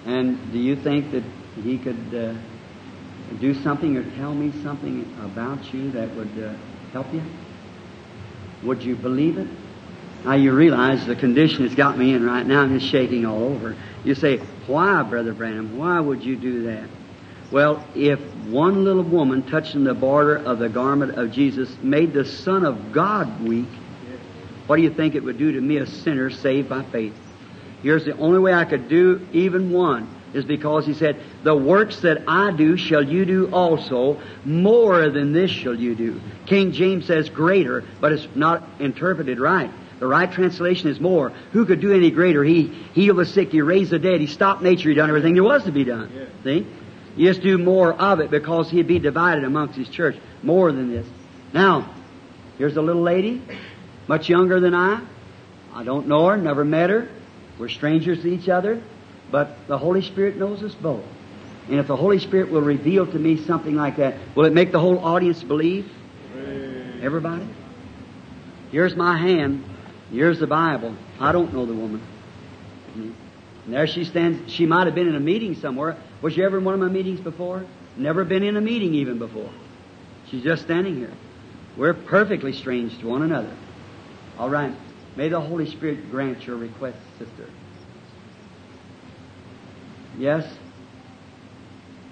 And 0.06 0.52
do 0.52 0.58
you 0.58 0.76
think 0.76 1.12
that 1.12 1.24
He 1.62 1.78
could 1.78 2.14
uh, 2.16 2.34
do 3.40 3.54
something 3.54 3.98
or 3.98 4.04
tell 4.16 4.34
me 4.34 4.52
something 4.64 5.14
about 5.22 5.74
you 5.74 5.92
that 5.92 6.16
would 6.16 6.44
uh, 6.44 6.56
help 6.92 7.14
you? 7.14 7.22
Would 8.64 8.82
you 8.82 8.96
believe 8.96 9.38
it? 9.38 9.48
Now 10.24 10.34
you 10.34 10.54
realize 10.54 11.06
the 11.06 11.16
condition 11.16 11.66
it's 11.66 11.76
got 11.76 11.98
me 11.98 12.14
in 12.14 12.26
right 12.26 12.46
now. 12.46 12.62
I'm 12.62 12.78
just 12.78 12.92
shaking 12.92 13.26
all 13.26 13.44
over. 13.44 13.76
You 14.04 14.16
say, 14.16 14.38
why, 14.68 15.04
Brother 15.04 15.34
Branham? 15.34 15.78
Why 15.78 16.00
would 16.00 16.24
you 16.24 16.36
do 16.36 16.64
that? 16.64 16.90
Well, 17.52 17.86
if 17.96 18.20
one 18.48 18.84
little 18.84 19.04
woman 19.04 19.44
touching 19.44 19.84
the 19.84 19.94
border 19.94 20.36
of 20.36 20.60
the 20.60 20.68
garment 20.68 21.18
of 21.18 21.32
Jesus 21.32 21.70
made 21.82 22.14
the 22.14 22.26
Son 22.26 22.66
of 22.66 22.92
God 22.92 23.42
weak, 23.48 23.70
what 24.68 24.76
do 24.76 24.82
you 24.82 24.94
think 24.94 25.16
it 25.16 25.24
would 25.24 25.38
do 25.38 25.54
to 25.54 25.62
me, 25.62 25.78
a 25.78 25.86
sinner 25.86 26.30
saved 26.30 26.68
by 26.68 26.84
faith? 26.84 27.14
Here's 27.82 28.04
the 28.04 28.18
only 28.18 28.40
way 28.40 28.54
I 28.54 28.66
could 28.66 28.90
do 28.90 29.26
even 29.32 29.72
one 29.72 30.14
is 30.34 30.44
because 30.44 30.86
he 30.86 30.94
said, 30.94 31.22
The 31.44 31.56
works 31.56 32.02
that 32.02 32.24
I 32.28 32.52
do 32.52 32.76
shall 32.76 33.04
you 33.04 33.24
do 33.26 33.50
also, 33.52 34.22
more 34.44 35.10
than 35.10 35.32
this 35.32 35.52
shall 35.52 35.76
you 35.76 35.96
do. 35.96 36.22
King 36.46 36.74
James 36.74 37.06
says 37.06 37.30
greater, 37.30 37.84
but 38.02 38.12
it's 38.12 38.28
not 38.36 38.68
interpreted 38.80 39.40
right. 39.40 39.72
The 40.00 40.08
right 40.08 40.32
translation 40.32 40.90
is 40.90 41.00
more. 41.00 41.32
Who 41.54 41.66
could 41.66 41.82
do 41.82 41.92
any 41.94 42.12
greater? 42.12 42.44
He 42.44 42.68
healed 42.94 43.18
the 43.18 43.26
sick, 43.26 43.52
he 43.52 43.62
raised 43.62 43.92
the 43.92 44.00
dead, 44.00 44.22
he 44.22 44.28
stopped 44.28 44.62
nature, 44.62 44.90
he 44.90 44.96
done 44.96 45.10
everything 45.10 45.34
there 45.34 45.44
was 45.44 45.64
to 45.64 45.72
be 45.72 45.84
done. 45.84 46.12
Yes. 46.14 46.28
See? 46.44 46.68
You 47.16 47.28
just 47.28 47.42
do 47.42 47.58
more 47.58 47.94
of 47.94 48.20
it 48.20 48.30
because 48.30 48.70
he'd 48.70 48.88
be 48.88 49.00
divided 49.00 49.44
amongst 49.44 49.76
his 49.76 49.90
church. 49.90 50.18
More 50.44 50.72
than 50.72 50.92
this. 50.92 51.08
Now, 51.52 51.90
here's 52.60 52.78
a 52.78 52.82
little 52.82 53.02
lady, 53.02 53.42
much 54.08 54.30
younger 54.30 54.60
than 54.60 54.76
I. 54.76 55.02
I 55.74 55.84
don't 55.84 56.08
know 56.08 56.28
her, 56.28 56.38
never 56.38 56.64
met 56.64 56.92
her. 56.92 57.10
We're 57.58 57.70
strangers 57.70 58.22
to 58.22 58.28
each 58.28 58.50
other. 58.50 58.82
But 59.32 59.68
the 59.68 59.78
Holy 59.78 60.04
Spirit 60.04 60.38
knows 60.38 60.64
us 60.64 60.76
both. 60.76 61.04
And 61.68 61.80
if 61.80 61.88
the 61.88 61.96
Holy 61.96 62.20
Spirit 62.20 62.50
will 62.50 62.62
reveal 62.62 63.06
to 63.06 63.20
me 63.20 63.44
something 63.46 63.76
like 63.76 63.98
that, 63.98 64.16
will 64.36 64.46
it 64.46 64.54
make 64.54 64.72
the 64.72 64.80
whole 64.80 65.00
audience 65.00 65.44
believe? 65.44 65.92
Everybody? 67.02 67.48
Here's 68.72 68.96
my 68.96 69.18
hand. 69.18 69.64
Here's 70.12 70.40
the 70.40 70.48
Bible. 70.48 70.96
I 71.20 71.32
don't 71.32 71.54
know 71.54 71.66
the 71.66 71.74
woman. 71.74 72.02
Mm-hmm. 72.92 73.12
And 73.66 73.74
there 73.74 73.88
she 73.88 74.06
stands. 74.06 74.52
She 74.52 74.66
might 74.66 74.88
have 74.88 74.96
been 74.96 75.08
in 75.08 75.16
a 75.16 75.20
meeting 75.20 75.56
somewhere. 75.56 75.98
Was 76.22 76.34
she 76.34 76.44
ever 76.44 76.58
in 76.58 76.64
one 76.64 76.74
of 76.74 76.80
my 76.80 76.88
meetings 76.88 77.20
before? 77.20 77.66
Never 77.98 78.24
been 78.24 78.44
in 78.44 78.56
a 78.56 78.62
meeting 78.62 78.94
even 78.94 79.20
before. 79.20 79.50
She's 80.30 80.44
just 80.44 80.64
standing 80.64 80.96
here. 80.96 81.14
We're 81.76 81.94
perfectly 81.94 82.54
strange 82.54 82.98
to 83.00 83.08
one 83.08 83.24
another. 83.24 83.54
All 84.38 84.50
right. 84.50 84.74
May 85.16 85.30
the 85.30 85.42
Holy 85.42 85.70
Spirit 85.70 86.10
grant 86.12 86.46
your 86.46 86.58
request, 86.58 86.98
sister. 87.18 87.50
Yes? 90.18 90.52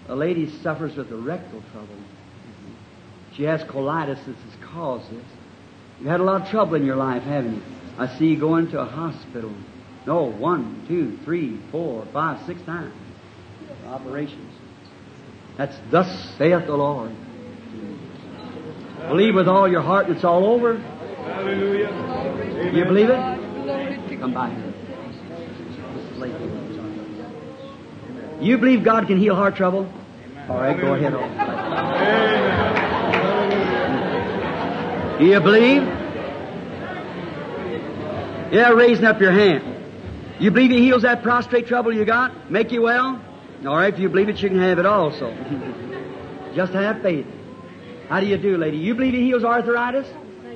A 0.08 0.16
lady 0.16 0.50
suffers 0.62 0.96
with 0.96 1.12
a 1.12 1.16
rectal 1.16 1.64
trouble. 1.72 1.88
Mm-hmm. 1.96 3.36
She 3.36 3.44
has 3.44 3.64
colitis 3.64 4.24
that 4.26 4.36
has 4.36 4.56
caused 4.62 5.10
this. 5.10 5.26
You've 6.00 6.10
had 6.10 6.20
a 6.20 6.24
lot 6.24 6.42
of 6.42 6.50
trouble 6.50 6.76
in 6.76 6.86
your 6.86 6.96
life, 6.96 7.24
haven't 7.24 7.56
you? 7.56 7.62
I 7.98 8.18
see 8.18 8.28
you 8.28 8.40
going 8.40 8.70
to 8.72 8.82
a 8.82 8.86
hospital. 8.86 9.54
No, 10.06 10.24
one, 10.24 10.86
two, 10.88 11.18
three, 11.24 11.60
four, 11.72 12.06
five, 12.12 12.46
six 12.46 12.62
times. 12.64 12.94
Operations. 13.88 14.54
That's 15.58 15.76
thus 15.90 16.08
saith 16.38 16.66
the 16.66 16.76
Lord. 16.76 17.16
Believe 19.08 19.36
with 19.36 19.48
all 19.48 19.70
your 19.70 19.82
heart 19.82 20.10
it's 20.10 20.24
all 20.24 20.46
over. 20.46 20.78
Hallelujah. 20.78 21.88
Amen. 21.88 22.76
You 22.76 22.86
believe 22.86 23.10
it? 23.10 24.20
Come 24.20 24.34
by 24.34 24.50
here. 24.50 24.74
You 28.42 28.58
believe 28.58 28.84
God 28.84 29.08
can 29.08 29.18
heal 29.18 29.36
heart 29.36 29.56
trouble? 29.56 29.92
All 30.50 30.60
right, 30.60 30.80
go 30.80 30.94
ahead. 30.94 31.14
Do 35.20 35.26
you 35.26 35.40
believe? 35.40 36.05
Yeah, 38.56 38.70
raising 38.70 39.04
up 39.04 39.20
your 39.20 39.34
hand. 39.34 39.66
You 40.40 40.50
believe 40.50 40.72
He 40.72 40.80
heals 40.80 41.02
that 41.02 41.24
prostrate 41.24 41.68
trouble 41.68 41.94
you 41.94 42.06
got? 42.06 42.50
Make 42.50 42.72
you 42.72 42.84
well? 42.84 43.22
All 43.68 43.76
right, 43.76 43.94
if 43.94 44.00
you 44.00 44.08
believe 44.08 44.30
it, 44.30 44.42
you 44.42 44.48
can 44.48 44.60
have 44.60 44.80
it 44.80 44.86
also. 44.86 45.30
just 46.56 46.72
have 46.72 47.02
faith. 47.02 47.26
How 48.08 48.22
do 48.22 48.28
you 48.28 48.38
do, 48.38 48.56
lady? 48.56 48.78
You 48.78 48.96
believe 48.96 49.14
He 49.14 49.24
heals 49.24 49.44
arthritis? 49.44 50.08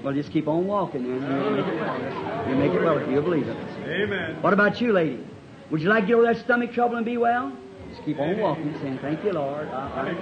Well, 0.02 0.14
just 0.14 0.32
keep 0.32 0.48
on 0.48 0.66
walking, 0.66 1.10
man. 1.10 1.44
You 1.44 1.52
make 1.52 1.66
it 1.68 1.76
well. 1.76 2.50
You 2.50 2.56
make 2.56 2.72
it 2.72 2.82
well 2.82 2.98
if 3.00 3.10
you 3.10 3.22
believe 3.22 3.50
it. 3.50 3.58
Amen. 3.86 4.42
What 4.42 4.54
about 4.54 4.80
you, 4.80 4.94
lady? 4.94 5.22
Would 5.70 5.82
you 5.82 5.90
like 5.90 6.04
to 6.04 6.08
get 6.08 6.14
over 6.14 6.24
that 6.34 6.38
stomach 6.38 6.72
trouble 6.72 6.96
and 6.96 7.06
be 7.06 7.18
well? 7.18 7.52
Just 7.90 8.06
keep 8.06 8.18
on 8.18 8.40
walking, 8.40 8.74
saying, 8.80 9.00
Thank 9.02 9.26
you, 9.26 9.34
Lord. 9.34 9.68
I- 9.68 10.16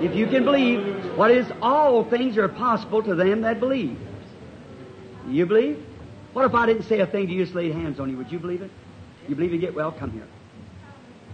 If 0.00 0.14
you 0.16 0.26
can 0.26 0.44
believe, 0.44 1.18
what 1.18 1.30
is 1.30 1.46
all 1.60 2.02
things 2.08 2.38
are 2.38 2.48
possible 2.48 3.02
to 3.02 3.14
them 3.14 3.42
that 3.42 3.60
believe. 3.60 3.98
You 5.28 5.44
believe? 5.44 5.84
What 6.32 6.44
if 6.44 6.54
I 6.54 6.66
didn't 6.66 6.84
say 6.84 7.00
a 7.00 7.06
thing 7.06 7.26
to 7.26 7.32
you, 7.32 7.44
just 7.44 7.54
laid 7.54 7.72
hands 7.72 7.98
on 7.98 8.10
you? 8.10 8.16
Would 8.16 8.30
you 8.30 8.38
believe 8.38 8.62
it? 8.62 8.70
You 9.28 9.34
believe 9.34 9.52
you 9.52 9.58
get 9.58 9.74
well? 9.74 9.92
Come 9.92 10.12
here. 10.12 10.26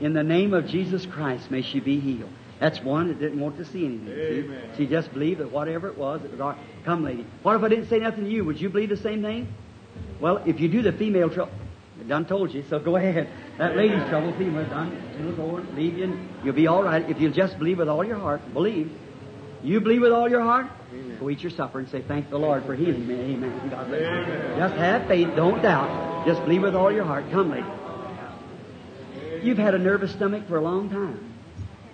In 0.00 0.12
the 0.12 0.22
name 0.22 0.54
of 0.54 0.66
Jesus 0.66 1.06
Christ, 1.06 1.50
may 1.50 1.62
she 1.62 1.80
be 1.80 2.00
healed. 2.00 2.30
That's 2.58 2.80
one 2.82 3.08
that 3.08 3.18
didn't 3.18 3.40
want 3.40 3.58
to 3.58 3.64
see 3.64 3.84
anything. 3.84 4.50
see? 4.74 4.76
She 4.76 4.86
just 4.86 5.12
believed 5.12 5.40
that 5.40 5.52
whatever 5.52 5.88
it 5.88 5.98
was, 5.98 6.24
it 6.24 6.30
was 6.30 6.40
right. 6.40 6.56
Come, 6.84 7.04
lady. 7.04 7.26
What 7.42 7.56
if 7.56 7.62
I 7.62 7.68
didn't 7.68 7.88
say 7.88 7.98
nothing 7.98 8.24
to 8.24 8.30
you? 8.30 8.44
Would 8.44 8.60
you 8.60 8.70
believe 8.70 8.88
the 8.88 8.96
same 8.96 9.22
thing? 9.22 9.48
Well, 10.20 10.38
if 10.46 10.60
you 10.60 10.68
do 10.68 10.82
the 10.82 10.92
female 10.92 11.28
trouble, 11.28 11.52
done 12.08 12.24
told 12.24 12.54
you, 12.54 12.64
so 12.70 12.78
go 12.78 12.96
ahead. 12.96 13.28
That 13.58 13.76
lady's 13.76 14.06
trouble, 14.08 14.32
female, 14.38 14.64
done. 14.66 14.96
She'll 15.18 15.32
go 15.32 15.56
and 15.56 15.76
leave 15.76 15.98
you, 15.98 16.04
and 16.04 16.28
you'll 16.44 16.54
be 16.54 16.66
all 16.66 16.82
right 16.82 17.08
if 17.10 17.20
you'll 17.20 17.32
just 17.32 17.58
believe 17.58 17.78
with 17.78 17.88
all 17.88 18.04
your 18.04 18.18
heart. 18.18 18.40
Believe. 18.52 18.90
You 19.62 19.80
believe 19.80 20.02
with 20.02 20.12
all 20.12 20.28
your 20.28 20.42
heart? 20.42 20.66
Go 21.20 21.30
eat 21.30 21.40
your 21.40 21.50
supper 21.50 21.78
and 21.78 21.88
say, 21.88 22.02
Thank 22.02 22.30
the 22.30 22.38
Lord 22.38 22.64
for 22.64 22.74
healing 22.74 23.06
me. 23.06 23.14
Amen. 23.14 23.68
God 23.70 23.88
bless 23.88 24.00
you. 24.00 24.56
Just 24.56 24.74
have 24.76 25.06
faith. 25.08 25.28
Don't 25.34 25.62
doubt. 25.62 26.26
Just 26.26 26.42
believe 26.42 26.62
with 26.62 26.74
all 26.74 26.92
your 26.92 27.04
heart. 27.04 27.30
Come, 27.30 27.50
lady. 27.50 27.66
You've 29.44 29.58
had 29.58 29.74
a 29.74 29.78
nervous 29.78 30.12
stomach 30.12 30.48
for 30.48 30.56
a 30.56 30.60
long 30.60 30.90
time. 30.90 31.32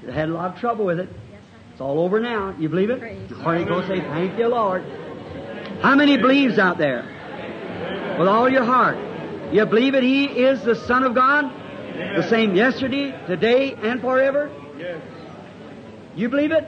You 0.02 0.10
had 0.10 0.28
a 0.28 0.32
lot 0.32 0.55
of 0.55 0.60
trouble 0.60 0.84
with 0.84 1.01
it. 1.01 1.09
It's 1.72 1.80
all 1.80 2.01
over 2.01 2.20
now. 2.20 2.55
You 2.59 2.68
believe 2.68 2.90
it? 2.90 3.01
Praise 3.01 3.32
All 3.32 3.52
right, 3.52 3.66
go 3.66 3.86
say, 3.86 4.01
Thank 4.01 4.39
you, 4.39 4.48
Lord. 4.48 4.84
How 5.80 5.94
many 5.94 6.16
believes 6.16 6.59
out 6.59 6.78
there? 6.78 7.09
with 8.18 8.28
all 8.28 8.48
your 8.48 8.64
heart. 8.64 8.97
You 9.52 9.66
believe 9.66 9.93
that 9.94 10.02
He 10.02 10.24
is 10.24 10.62
the 10.62 10.74
Son 10.74 11.02
of 11.05 11.14
God, 11.14 11.51
the 12.16 12.28
same 12.28 12.55
yesterday, 12.55 13.12
today, 13.26 13.74
and 13.74 14.01
forever? 14.01 14.51
Yes. 14.78 15.01
You 16.14 16.28
believe 16.28 16.52
it? 16.52 16.66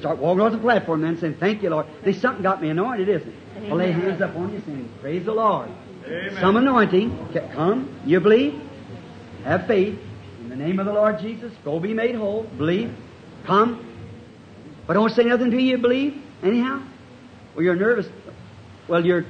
Start 0.00 0.18
walking 0.18 0.40
off 0.40 0.52
the 0.52 0.58
platform 0.58 1.02
then 1.02 1.18
saying, 1.18 1.36
Thank 1.38 1.62
you, 1.62 1.70
Lord. 1.70 1.86
There's 2.02 2.20
something 2.20 2.42
got 2.42 2.62
me 2.62 2.70
anointed, 2.70 3.08
isn't 3.08 3.28
it? 3.28 3.68
Well, 3.68 3.76
lay 3.76 3.92
hands 3.92 4.22
up 4.22 4.34
on 4.34 4.52
you 4.52 4.62
saying, 4.64 4.90
Praise 5.00 5.26
the 5.26 5.32
Lord. 5.32 5.68
Amen. 6.06 6.38
Some 6.40 6.56
anointing. 6.56 7.28
Come. 7.52 8.00
You 8.06 8.18
believe? 8.20 8.60
Have 9.44 9.66
faith. 9.66 9.98
In 10.40 10.48
the 10.48 10.56
name 10.56 10.80
of 10.80 10.86
the 10.86 10.92
Lord 10.92 11.20
Jesus, 11.20 11.52
go 11.64 11.78
be 11.78 11.92
made 11.92 12.14
whole. 12.14 12.44
Believe. 12.44 12.96
Come. 13.44 13.86
But 14.86 14.94
don't 14.94 15.10
say 15.10 15.24
nothing 15.24 15.50
till 15.50 15.60
you 15.60 15.76
believe, 15.76 16.20
anyhow. 16.42 16.82
Well, 17.54 17.62
you're 17.62 17.76
nervous. 17.76 18.08
Well, 18.88 19.04
you're, 19.04 19.26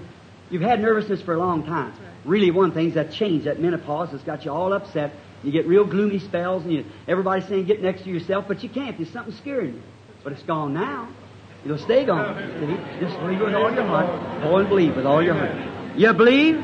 you've 0.50 0.62
had 0.62 0.80
nervousness 0.80 1.20
for 1.20 1.34
a 1.34 1.38
long 1.38 1.66
time. 1.66 1.92
Really, 2.24 2.52
one 2.52 2.72
thing's 2.72 2.94
that 2.94 3.12
change, 3.12 3.44
that 3.44 3.58
menopause 3.60 4.10
has 4.10 4.22
got 4.22 4.44
you 4.44 4.52
all 4.52 4.72
upset. 4.72 5.12
You 5.42 5.50
get 5.50 5.66
real 5.66 5.84
gloomy 5.84 6.20
spells, 6.20 6.62
and 6.62 6.72
you, 6.72 6.84
everybody's 7.08 7.48
saying 7.48 7.64
get 7.64 7.82
next 7.82 8.04
to 8.04 8.10
yourself, 8.10 8.44
but 8.46 8.62
you 8.62 8.68
can't. 8.68 8.96
There's 8.96 9.10
something 9.10 9.34
scaring 9.34 9.74
you. 9.74 9.82
But 10.22 10.32
it's 10.32 10.42
gone 10.42 10.74
now. 10.74 11.08
It'll 11.64 11.78
stay 11.78 12.04
gone. 12.04 12.36
See? 12.60 13.00
Just 13.00 13.18
believe 13.20 13.40
with 13.40 13.54
all 13.54 13.72
your 13.72 13.86
heart. 13.86 14.42
Go 14.42 14.56
and 14.56 14.68
believe 14.68 14.96
with 14.96 15.06
all 15.06 15.22
your 15.22 15.34
heart. 15.34 15.96
You 15.96 16.12
believe? 16.12 16.56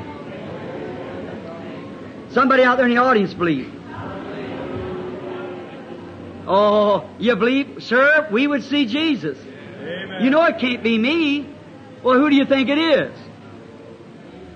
Somebody 2.31 2.63
out 2.65 2.77
there 2.77 2.87
in 2.87 2.95
the 2.95 3.01
audience 3.01 3.35
believe. 3.35 3.73
Oh, 6.47 7.09
you 7.19 7.35
believe, 7.35 7.83
sir? 7.83 8.29
We 8.31 8.47
would 8.47 8.63
see 8.63 8.87
Jesus. 8.87 9.39
Amen. 9.81 10.23
You 10.23 10.31
know 10.31 10.45
it 10.45 10.59
can't 10.59 10.83
be 10.83 10.97
me. 10.97 11.49
Well, 12.03 12.19
who 12.19 12.31
do 12.31 12.37
you 12.37 12.45
think 12.45 12.69
it 12.69 12.79
is? 12.79 13.19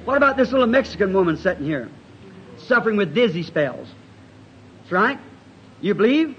What 0.05 0.16
about 0.16 0.36
this 0.36 0.52
little 0.52 0.66
Mexican 0.66 1.12
woman 1.12 1.36
sitting 1.36 1.64
here, 1.64 1.89
suffering 2.59 2.97
with 2.97 3.14
dizzy 3.14 3.43
spells? 3.43 3.89
That's 4.78 4.93
right. 4.93 5.18
You 5.81 5.94
believe? 5.94 6.36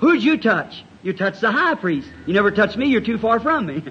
Who'd 0.00 0.22
you 0.22 0.38
touch? 0.38 0.82
You 1.02 1.12
touched 1.12 1.40
the 1.40 1.50
high 1.50 1.74
priest. 1.74 2.08
You 2.26 2.34
never 2.34 2.50
touched 2.50 2.76
me. 2.76 2.86
You're 2.86 3.00
too 3.00 3.18
far 3.18 3.40
from 3.40 3.66
me. 3.66 3.82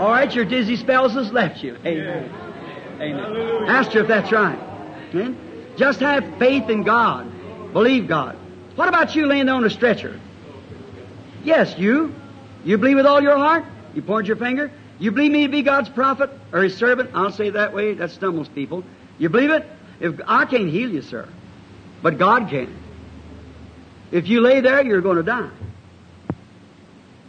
All 0.00 0.10
right, 0.10 0.32
your 0.34 0.44
dizzy 0.44 0.76
spells 0.76 1.12
has 1.14 1.32
left 1.32 1.62
you. 1.62 1.76
Amen. 1.84 2.30
Amen. 3.00 3.18
Hallelujah. 3.18 3.70
Ask 3.70 3.92
her 3.92 4.00
if 4.00 4.08
that's 4.08 4.32
right. 4.32 4.58
Amen. 5.14 5.36
Just 5.76 6.00
have 6.00 6.38
faith 6.38 6.68
in 6.68 6.82
God. 6.82 7.30
Believe 7.72 8.08
God. 8.08 8.36
What 8.74 8.88
about 8.88 9.14
you 9.14 9.26
laying 9.26 9.46
there 9.46 9.54
on 9.54 9.64
a 9.64 9.70
stretcher? 9.70 10.18
Yes, 11.44 11.78
you. 11.78 12.14
You 12.64 12.78
believe 12.78 12.96
with 12.96 13.06
all 13.06 13.22
your 13.22 13.36
heart? 13.36 13.64
You 13.94 14.02
point 14.02 14.26
your 14.26 14.36
finger? 14.36 14.72
You 14.98 15.12
believe 15.12 15.30
me 15.30 15.42
to 15.46 15.52
be 15.52 15.62
God's 15.62 15.88
prophet 15.88 16.30
or 16.52 16.62
His 16.62 16.76
servant? 16.76 17.10
I'll 17.14 17.30
say 17.30 17.48
it 17.48 17.52
that 17.52 17.72
way. 17.72 17.94
That 17.94 18.10
stumbles 18.10 18.48
people. 18.48 18.82
You 19.18 19.28
believe 19.28 19.50
it? 19.50 19.66
If 20.00 20.20
I 20.26 20.44
can't 20.46 20.68
heal 20.68 20.90
you, 20.90 21.02
sir, 21.02 21.28
but 22.02 22.18
God 22.18 22.48
can. 22.50 22.74
If 24.10 24.28
you 24.28 24.40
lay 24.40 24.60
there, 24.60 24.84
you're 24.84 25.00
going 25.00 25.16
to 25.16 25.22
die. 25.22 25.50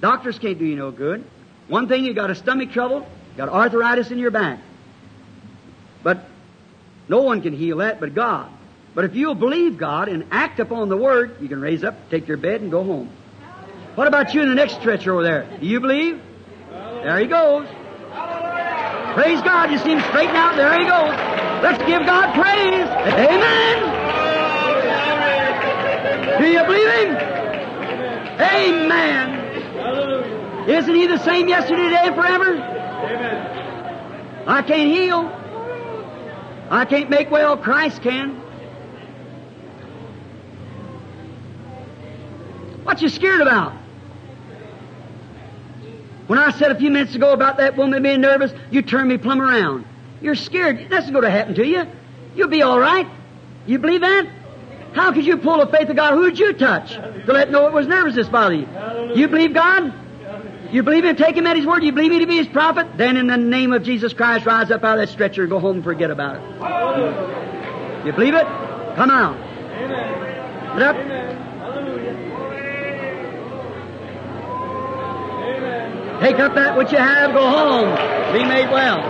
Doctors 0.02 0.38
can't 0.40 0.60
do 0.60 0.66
you 0.66 0.76
no 0.76 0.92
good. 0.92 1.24
One 1.68 1.88
thing, 1.88 2.06
you 2.06 2.14
got 2.14 2.30
a 2.30 2.36
stomach 2.36 2.72
trouble, 2.72 3.08
got 3.36 3.50
arthritis 3.50 4.12
in 4.12 4.20
your 4.20 4.32
back. 4.32 4.60
But 6.04 6.26
no 7.10 7.22
one 7.22 7.42
can 7.42 7.54
heal 7.54 7.78
that 7.78 8.00
but 8.00 8.14
God. 8.14 8.52
But 8.94 9.06
if 9.06 9.16
you'll 9.16 9.36
believe 9.36 9.78
God 9.78 10.10
and 10.10 10.26
act 10.32 10.60
upon 10.60 10.90
the 10.90 10.98
Word, 10.98 11.38
you 11.42 11.48
can 11.48 11.62
raise 11.62 11.84
up, 11.84 12.10
take 12.10 12.28
your 12.28 12.38
bed, 12.38 12.62
and 12.62 12.72
go 12.72 12.84
home. 12.84 13.10
What 13.96 14.08
about 14.08 14.34
you 14.34 14.42
in 14.42 14.50
the 14.50 14.56
next 14.56 14.76
stretcher 14.76 15.14
over 15.14 15.24
there? 15.24 15.58
Do 15.60 15.66
you 15.66 15.80
believe? 15.80 16.22
There 16.72 17.20
he 17.20 17.28
goes. 17.28 17.68
Praise 19.14 19.42
God. 19.42 19.72
You 19.72 19.80
see 19.80 19.92
him 19.92 20.02
straighten 20.02 20.36
out. 20.36 20.56
There 20.56 20.72
he 20.78 20.86
goes. 20.86 21.16
Let's 21.64 21.84
give 21.86 22.06
God 22.06 22.34
praise. 22.36 22.88
Amen. 23.18 23.98
Do 26.40 26.48
you 26.48 26.64
believe 26.64 26.90
him? 26.90 27.16
Amen. 28.40 29.37
Isn't 30.68 30.96
he 30.96 31.08
the 31.08 31.18
same 31.20 31.48
yesterday, 31.48 31.84
today, 31.84 32.02
and 32.04 32.16
forever? 32.16 32.56
Amen. 32.56 34.44
I 34.46 34.62
can't 34.62 34.92
heal. 34.92 35.32
I 36.70 36.84
can't 36.84 37.10
make 37.10 37.32
well. 37.32 37.56
Christ 37.56 38.02
can. 38.02 38.36
What 42.84 43.02
you 43.02 43.08
scared 43.08 43.40
about? 43.40 43.74
When 46.28 46.38
I 46.38 46.52
said 46.52 46.72
a 46.72 46.76
few 46.76 46.92
minutes 46.92 47.16
ago 47.16 47.32
about 47.32 47.58
that 47.58 47.78
woman 47.78 48.04
being 48.04 48.20
nervous, 48.20 48.52
you 48.70 48.82
turned 48.82 49.08
me 49.08 49.18
plumb 49.18 49.42
around. 49.42 49.86
You're 50.22 50.36
scared. 50.36 50.88
That's 50.90 51.10
going 51.10 51.24
to 51.24 51.30
happen 51.30 51.56
to 51.56 51.66
you. 51.66 51.86
You'll 52.36 52.50
be 52.50 52.62
all 52.62 52.80
right. 52.80 53.08
You 53.66 53.80
believe 53.80 54.02
that? 54.02 54.28
How 54.94 55.14
could 55.14 55.26
you 55.26 55.38
pull 55.38 55.60
the 55.60 55.68
faith 55.68 55.88
of 55.90 55.96
God? 55.96 56.16
Who'd 56.16 56.38
you 56.38 56.54
touch 56.54 56.94
to 56.96 57.32
let 57.32 57.52
know 57.52 57.68
it 57.68 57.74
was 57.74 57.88
nervousness 57.88 58.28
you? 58.28 58.68
You 59.16 59.30
believe 59.30 59.54
God? 59.54 59.94
You 60.72 60.84
believe 60.84 61.06
Him? 61.06 61.16
Take 61.16 61.36
Him 61.36 61.48
at 61.48 61.56
His 61.56 61.66
word. 61.66 61.84
You 61.84 61.92
believe 61.92 62.12
Him 62.12 62.20
to 62.20 62.28
be 62.28 62.38
His 62.38 62.48
prophet? 62.48 62.98
Then, 62.98 63.18
in 63.18 63.28
the 63.28 63.38
name 63.38 63.74
of 63.74 63.84
Jesus 63.84 64.14
Christ, 64.14 64.46
rise 64.46 64.70
up 64.72 64.84
out 64.84 65.00
of 65.00 65.08
that 65.08 65.14
stretcher 65.14 65.44
and 65.44 65.50
go 65.50 65.60
home 65.60 65.78
and 65.78 65.84
forget 65.84 66.12
about 66.12 66.36
it. 66.36 68.06
You 68.06 68.12
believe 68.14 68.34
it? 68.36 68.46
Come 68.96 69.10
out. 69.10 69.38
Amen. 69.38 70.78
Get 70.78 70.82
up. 70.84 70.96
Amen. 70.96 71.28
Take 76.20 76.40
up 76.40 76.56
that 76.56 76.76
which 76.78 76.92
you 76.92 76.98
have. 76.98 77.32
Go 77.34 77.48
home. 77.48 77.96
Be 78.34 78.44
made 78.44 78.72
well. 78.72 79.02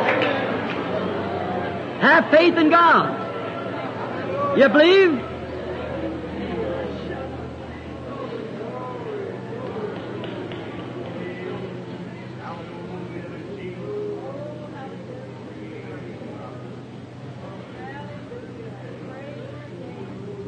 Have 2.02 2.30
faith 2.30 2.58
in 2.58 2.70
God. 2.70 4.58
You 4.58 4.68
believe? 4.68 5.27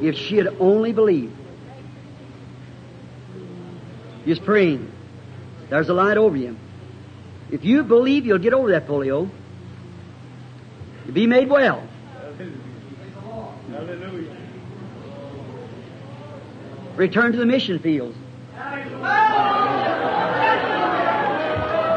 If 0.02 0.16
she 0.16 0.38
had 0.38 0.48
only 0.60 0.94
believed. 0.94 1.36
Just 4.26 4.44
praying. 4.44 4.92
There's 5.70 5.90
a 5.90 5.94
light 5.94 6.18
over 6.18 6.38
you. 6.38 6.58
If 7.52 7.66
you 7.66 7.84
believe, 7.84 8.26
you'll 8.26 8.38
get 8.38 8.54
over 8.54 8.72
that 8.72 8.88
polio. 8.88 9.30
You'll 11.06 11.14
be 11.14 11.28
made 11.28 11.50
well. 11.50 11.84
Hallelujah. 13.72 14.36
Return 16.96 17.32
to 17.32 17.38
the 17.38 17.46
mission 17.46 17.80
fields. 17.80 18.18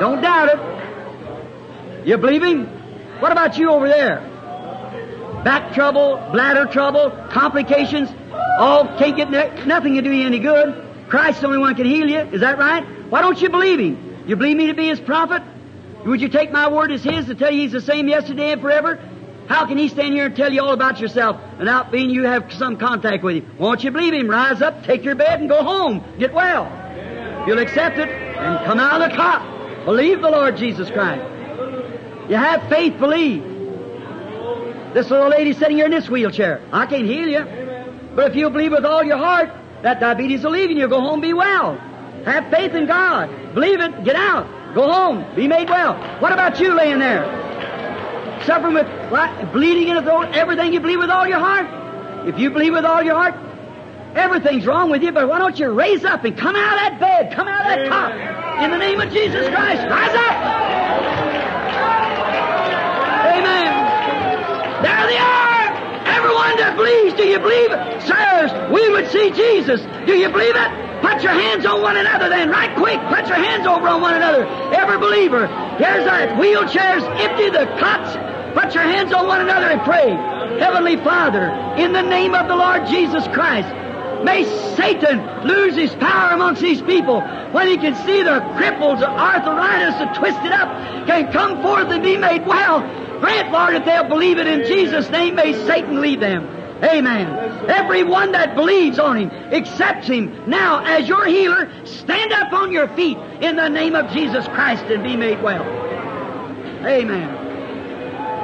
Don't 0.00 0.20
doubt 0.20 0.48
it. 0.48 2.06
You 2.06 2.16
believe 2.16 2.42
him? 2.42 2.66
What 3.20 3.32
about 3.32 3.58
you 3.58 3.70
over 3.70 3.88
there? 3.88 4.31
Back 5.44 5.74
trouble, 5.74 6.16
bladder 6.30 6.66
trouble, 6.66 7.10
complications, 7.30 8.08
all 8.58 8.86
can't 8.98 9.16
get 9.16 9.30
nothing 9.66 9.94
to 9.94 10.02
do 10.02 10.10
you 10.10 10.24
any 10.24 10.38
good. 10.38 11.08
Christ's 11.08 11.40
the 11.40 11.48
only 11.48 11.58
one 11.58 11.74
can 11.74 11.86
heal 11.86 12.08
you. 12.08 12.18
Is 12.18 12.40
that 12.40 12.58
right? 12.58 12.84
Why 13.10 13.20
don't 13.20 13.40
you 13.40 13.48
believe 13.48 13.80
him? 13.80 14.24
You 14.26 14.36
believe 14.36 14.56
me 14.56 14.68
to 14.68 14.74
be 14.74 14.86
his 14.86 15.00
prophet? 15.00 15.42
Would 16.06 16.20
you 16.20 16.28
take 16.28 16.52
my 16.52 16.68
word 16.70 16.92
as 16.92 17.02
his 17.02 17.26
to 17.26 17.34
tell 17.34 17.50
you 17.50 17.62
he's 17.62 17.72
the 17.72 17.80
same 17.80 18.08
yesterday 18.08 18.52
and 18.52 18.60
forever? 18.60 19.00
How 19.48 19.66
can 19.66 19.76
he 19.78 19.88
stand 19.88 20.14
here 20.14 20.26
and 20.26 20.36
tell 20.36 20.52
you 20.52 20.62
all 20.62 20.72
about 20.72 21.00
yourself 21.00 21.40
without 21.58 21.90
being 21.90 22.10
you 22.10 22.24
have 22.24 22.52
some 22.52 22.76
contact 22.76 23.24
with 23.24 23.36
him? 23.36 23.56
Won't 23.58 23.82
you 23.82 23.90
believe 23.90 24.14
him? 24.14 24.28
Rise 24.28 24.62
up, 24.62 24.84
take 24.84 25.04
your 25.04 25.16
bed, 25.16 25.40
and 25.40 25.48
go 25.48 25.62
home. 25.62 26.04
Get 26.18 26.32
well. 26.32 26.70
You'll 27.46 27.58
accept 27.58 27.98
it 27.98 28.08
and 28.08 28.64
come 28.64 28.78
out 28.78 29.02
of 29.02 29.10
the 29.10 29.16
cot. 29.16 29.84
Believe 29.84 30.22
the 30.22 30.30
Lord 30.30 30.56
Jesus 30.56 30.90
Christ. 30.90 31.24
You 32.30 32.36
have 32.36 32.68
faith, 32.68 32.98
believe. 32.98 33.51
This 34.94 35.10
little 35.10 35.28
lady 35.28 35.52
sitting 35.54 35.76
here 35.76 35.86
in 35.86 35.90
this 35.90 36.08
wheelchair, 36.08 36.60
I 36.72 36.86
can't 36.86 37.06
heal 37.06 37.28
you. 37.28 37.44
But 38.14 38.30
if 38.30 38.36
you 38.36 38.50
believe 38.50 38.72
with 38.72 38.84
all 38.84 39.02
your 39.02 39.16
heart, 39.16 39.50
that 39.82 40.00
diabetes 40.00 40.44
will 40.44 40.52
leave 40.52 40.70
you 40.70 40.76
you'll 40.78 40.88
go 40.88 41.00
home 41.00 41.20
be 41.20 41.32
well. 41.32 41.76
Have 42.24 42.50
faith 42.50 42.74
in 42.74 42.86
God. 42.86 43.54
Believe 43.54 43.80
it. 43.80 44.04
Get 44.04 44.16
out. 44.16 44.74
Go 44.74 44.90
home. 44.90 45.24
Be 45.34 45.48
made 45.48 45.68
well. 45.68 45.94
What 46.20 46.32
about 46.32 46.60
you 46.60 46.74
laying 46.74 46.98
there? 46.98 47.24
Suffering 48.46 48.74
with 48.74 48.86
bleeding 49.52 49.88
in 49.88 49.96
the 49.96 50.02
throat, 50.02 50.28
everything 50.32 50.72
you 50.72 50.80
believe 50.80 50.98
with 50.98 51.10
all 51.10 51.26
your 51.26 51.38
heart? 51.38 51.66
If 52.28 52.38
you 52.38 52.50
believe 52.50 52.72
with 52.72 52.84
all 52.84 53.02
your 53.02 53.14
heart, 53.14 53.34
everything's 54.14 54.66
wrong 54.66 54.90
with 54.90 55.02
you, 55.02 55.10
but 55.12 55.28
why 55.28 55.38
don't 55.38 55.58
you 55.58 55.70
raise 55.70 56.04
up 56.04 56.24
and 56.24 56.36
come 56.36 56.54
out 56.54 56.74
of 56.74 56.78
that 56.80 57.00
bed, 57.00 57.34
come 57.34 57.48
out 57.48 57.60
of 57.62 57.76
that 57.76 57.88
cot, 57.88 58.64
in 58.64 58.70
the 58.70 58.78
name 58.78 59.00
of 59.00 59.12
Jesus 59.12 59.48
Christ. 59.48 59.82
Rise 59.88 60.14
up! 60.14 60.72
There 64.82 65.06
they 65.06 65.18
are! 65.18 65.64
Everyone 66.06 66.58
that 66.58 66.74
believes, 66.76 67.14
do 67.14 67.24
you 67.24 67.38
believe? 67.38 67.70
Sirs, 68.02 68.50
we 68.70 68.90
would 68.90 69.10
see 69.10 69.30
Jesus. 69.30 69.80
Do 70.06 70.14
you 70.14 70.28
believe 70.28 70.54
it? 70.54 70.70
Put 71.00 71.22
your 71.22 71.32
hands 71.32 71.66
on 71.66 71.82
one 71.82 71.96
another 71.96 72.28
then, 72.28 72.50
right 72.50 72.74
quick. 72.76 72.98
Put 73.08 73.26
your 73.26 73.38
hands 73.38 73.66
over 73.66 73.88
on 73.88 74.00
one 74.00 74.14
another. 74.14 74.46
Every 74.74 74.98
believer. 74.98 75.46
Here's 75.78 76.06
our 76.06 76.34
wheelchairs 76.38 77.02
empty, 77.18 77.50
the 77.50 77.66
cots 77.78 78.14
Put 78.54 78.74
your 78.74 78.84
hands 78.84 79.12
on 79.14 79.26
one 79.26 79.40
another 79.40 79.66
and 79.66 79.80
pray. 79.80 80.12
Heavenly 80.60 80.96
Father, 80.96 81.48
in 81.80 81.94
the 81.94 82.02
name 82.02 82.34
of 82.34 82.48
the 82.48 82.56
Lord 82.56 82.86
Jesus 82.86 83.26
Christ, 83.28 83.68
may 84.24 84.44
Satan 84.76 85.46
lose 85.46 85.74
his 85.74 85.94
power 85.96 86.32
amongst 86.32 86.62
these 86.62 86.82
people 86.82 87.20
when 87.52 87.68
he 87.68 87.76
can 87.76 87.94
see 88.06 88.22
the 88.22 88.40
cripples, 88.56 89.00
the 89.00 89.08
arthritis, 89.08 89.98
the 89.98 90.06
twisted 90.18 90.52
up, 90.52 91.06
can 91.06 91.32
come 91.32 91.62
forth 91.62 91.88
and 91.88 92.02
be 92.02 92.16
made 92.16 92.46
well. 92.46 92.80
Grant, 93.20 93.52
Lord, 93.52 93.74
if 93.74 93.84
they'll 93.84 94.08
believe 94.08 94.38
it 94.38 94.46
in 94.46 94.66
Jesus' 94.66 95.08
name, 95.10 95.34
may 95.36 95.52
Satan 95.66 96.00
leave 96.00 96.20
them. 96.20 96.44
Amen. 96.82 97.70
Everyone 97.70 98.32
that 98.32 98.56
believes 98.56 98.98
on 98.98 99.16
Him, 99.16 99.30
accepts 99.30 100.08
Him 100.08 100.50
now 100.50 100.82
as 100.84 101.08
your 101.08 101.24
healer, 101.26 101.70
stand 101.86 102.32
up 102.32 102.52
on 102.52 102.72
your 102.72 102.88
feet 102.88 103.16
in 103.40 103.54
the 103.54 103.68
name 103.68 103.94
of 103.94 104.10
Jesus 104.10 104.46
Christ 104.48 104.84
and 104.86 105.04
be 105.04 105.16
made 105.16 105.40
well. 105.40 105.62
Amen. 106.84 107.42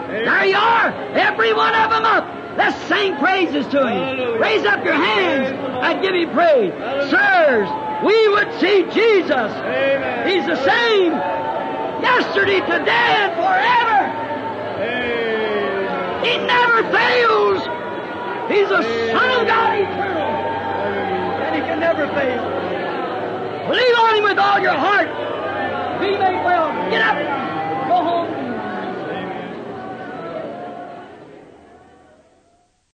There 0.09 0.45
you 0.45 0.57
are, 0.57 0.93
every 1.15 1.53
one 1.53 1.75
of 1.75 1.91
them 1.91 2.05
up. 2.05 2.38
Let's 2.59 2.77
sing 2.89 3.17
praises 3.19 3.67
to 3.69 3.87
Him. 3.87 4.41
Raise 4.41 4.65
up 4.67 4.85
your 4.85 4.95
hands 4.95 5.47
and 5.87 6.03
give 6.03 6.13
Him 6.13 6.31
praise. 6.35 6.73
Sirs, 7.09 7.69
we 8.05 8.29
would 8.35 8.51
see 8.59 8.83
Jesus. 8.91 9.51
He's 10.27 10.45
the 10.45 10.59
same 10.67 11.13
yesterday, 12.03 12.59
today, 12.67 13.11
and 13.23 13.33
forever. 13.39 14.01
He 16.27 16.37
never 16.51 16.83
fails. 16.91 17.63
He's 18.51 18.69
the 18.69 18.83
Son 19.13 19.31
of 19.41 19.47
God 19.47 19.79
eternal. 19.79 20.29
And 21.47 21.55
He 21.55 21.63
can 21.63 21.79
never 21.79 22.09
fail. 22.09 22.43
Believe 23.71 23.97
on 23.99 24.17
Him 24.17 24.25
with 24.25 24.39
all 24.39 24.59
your 24.59 24.75
heart. 24.75 25.09
Be 26.01 26.11
made 26.11 26.43
well. 26.43 26.73
Get 26.91 27.03
up. 27.03 27.19
Go 27.89 28.03
home. 28.03 28.28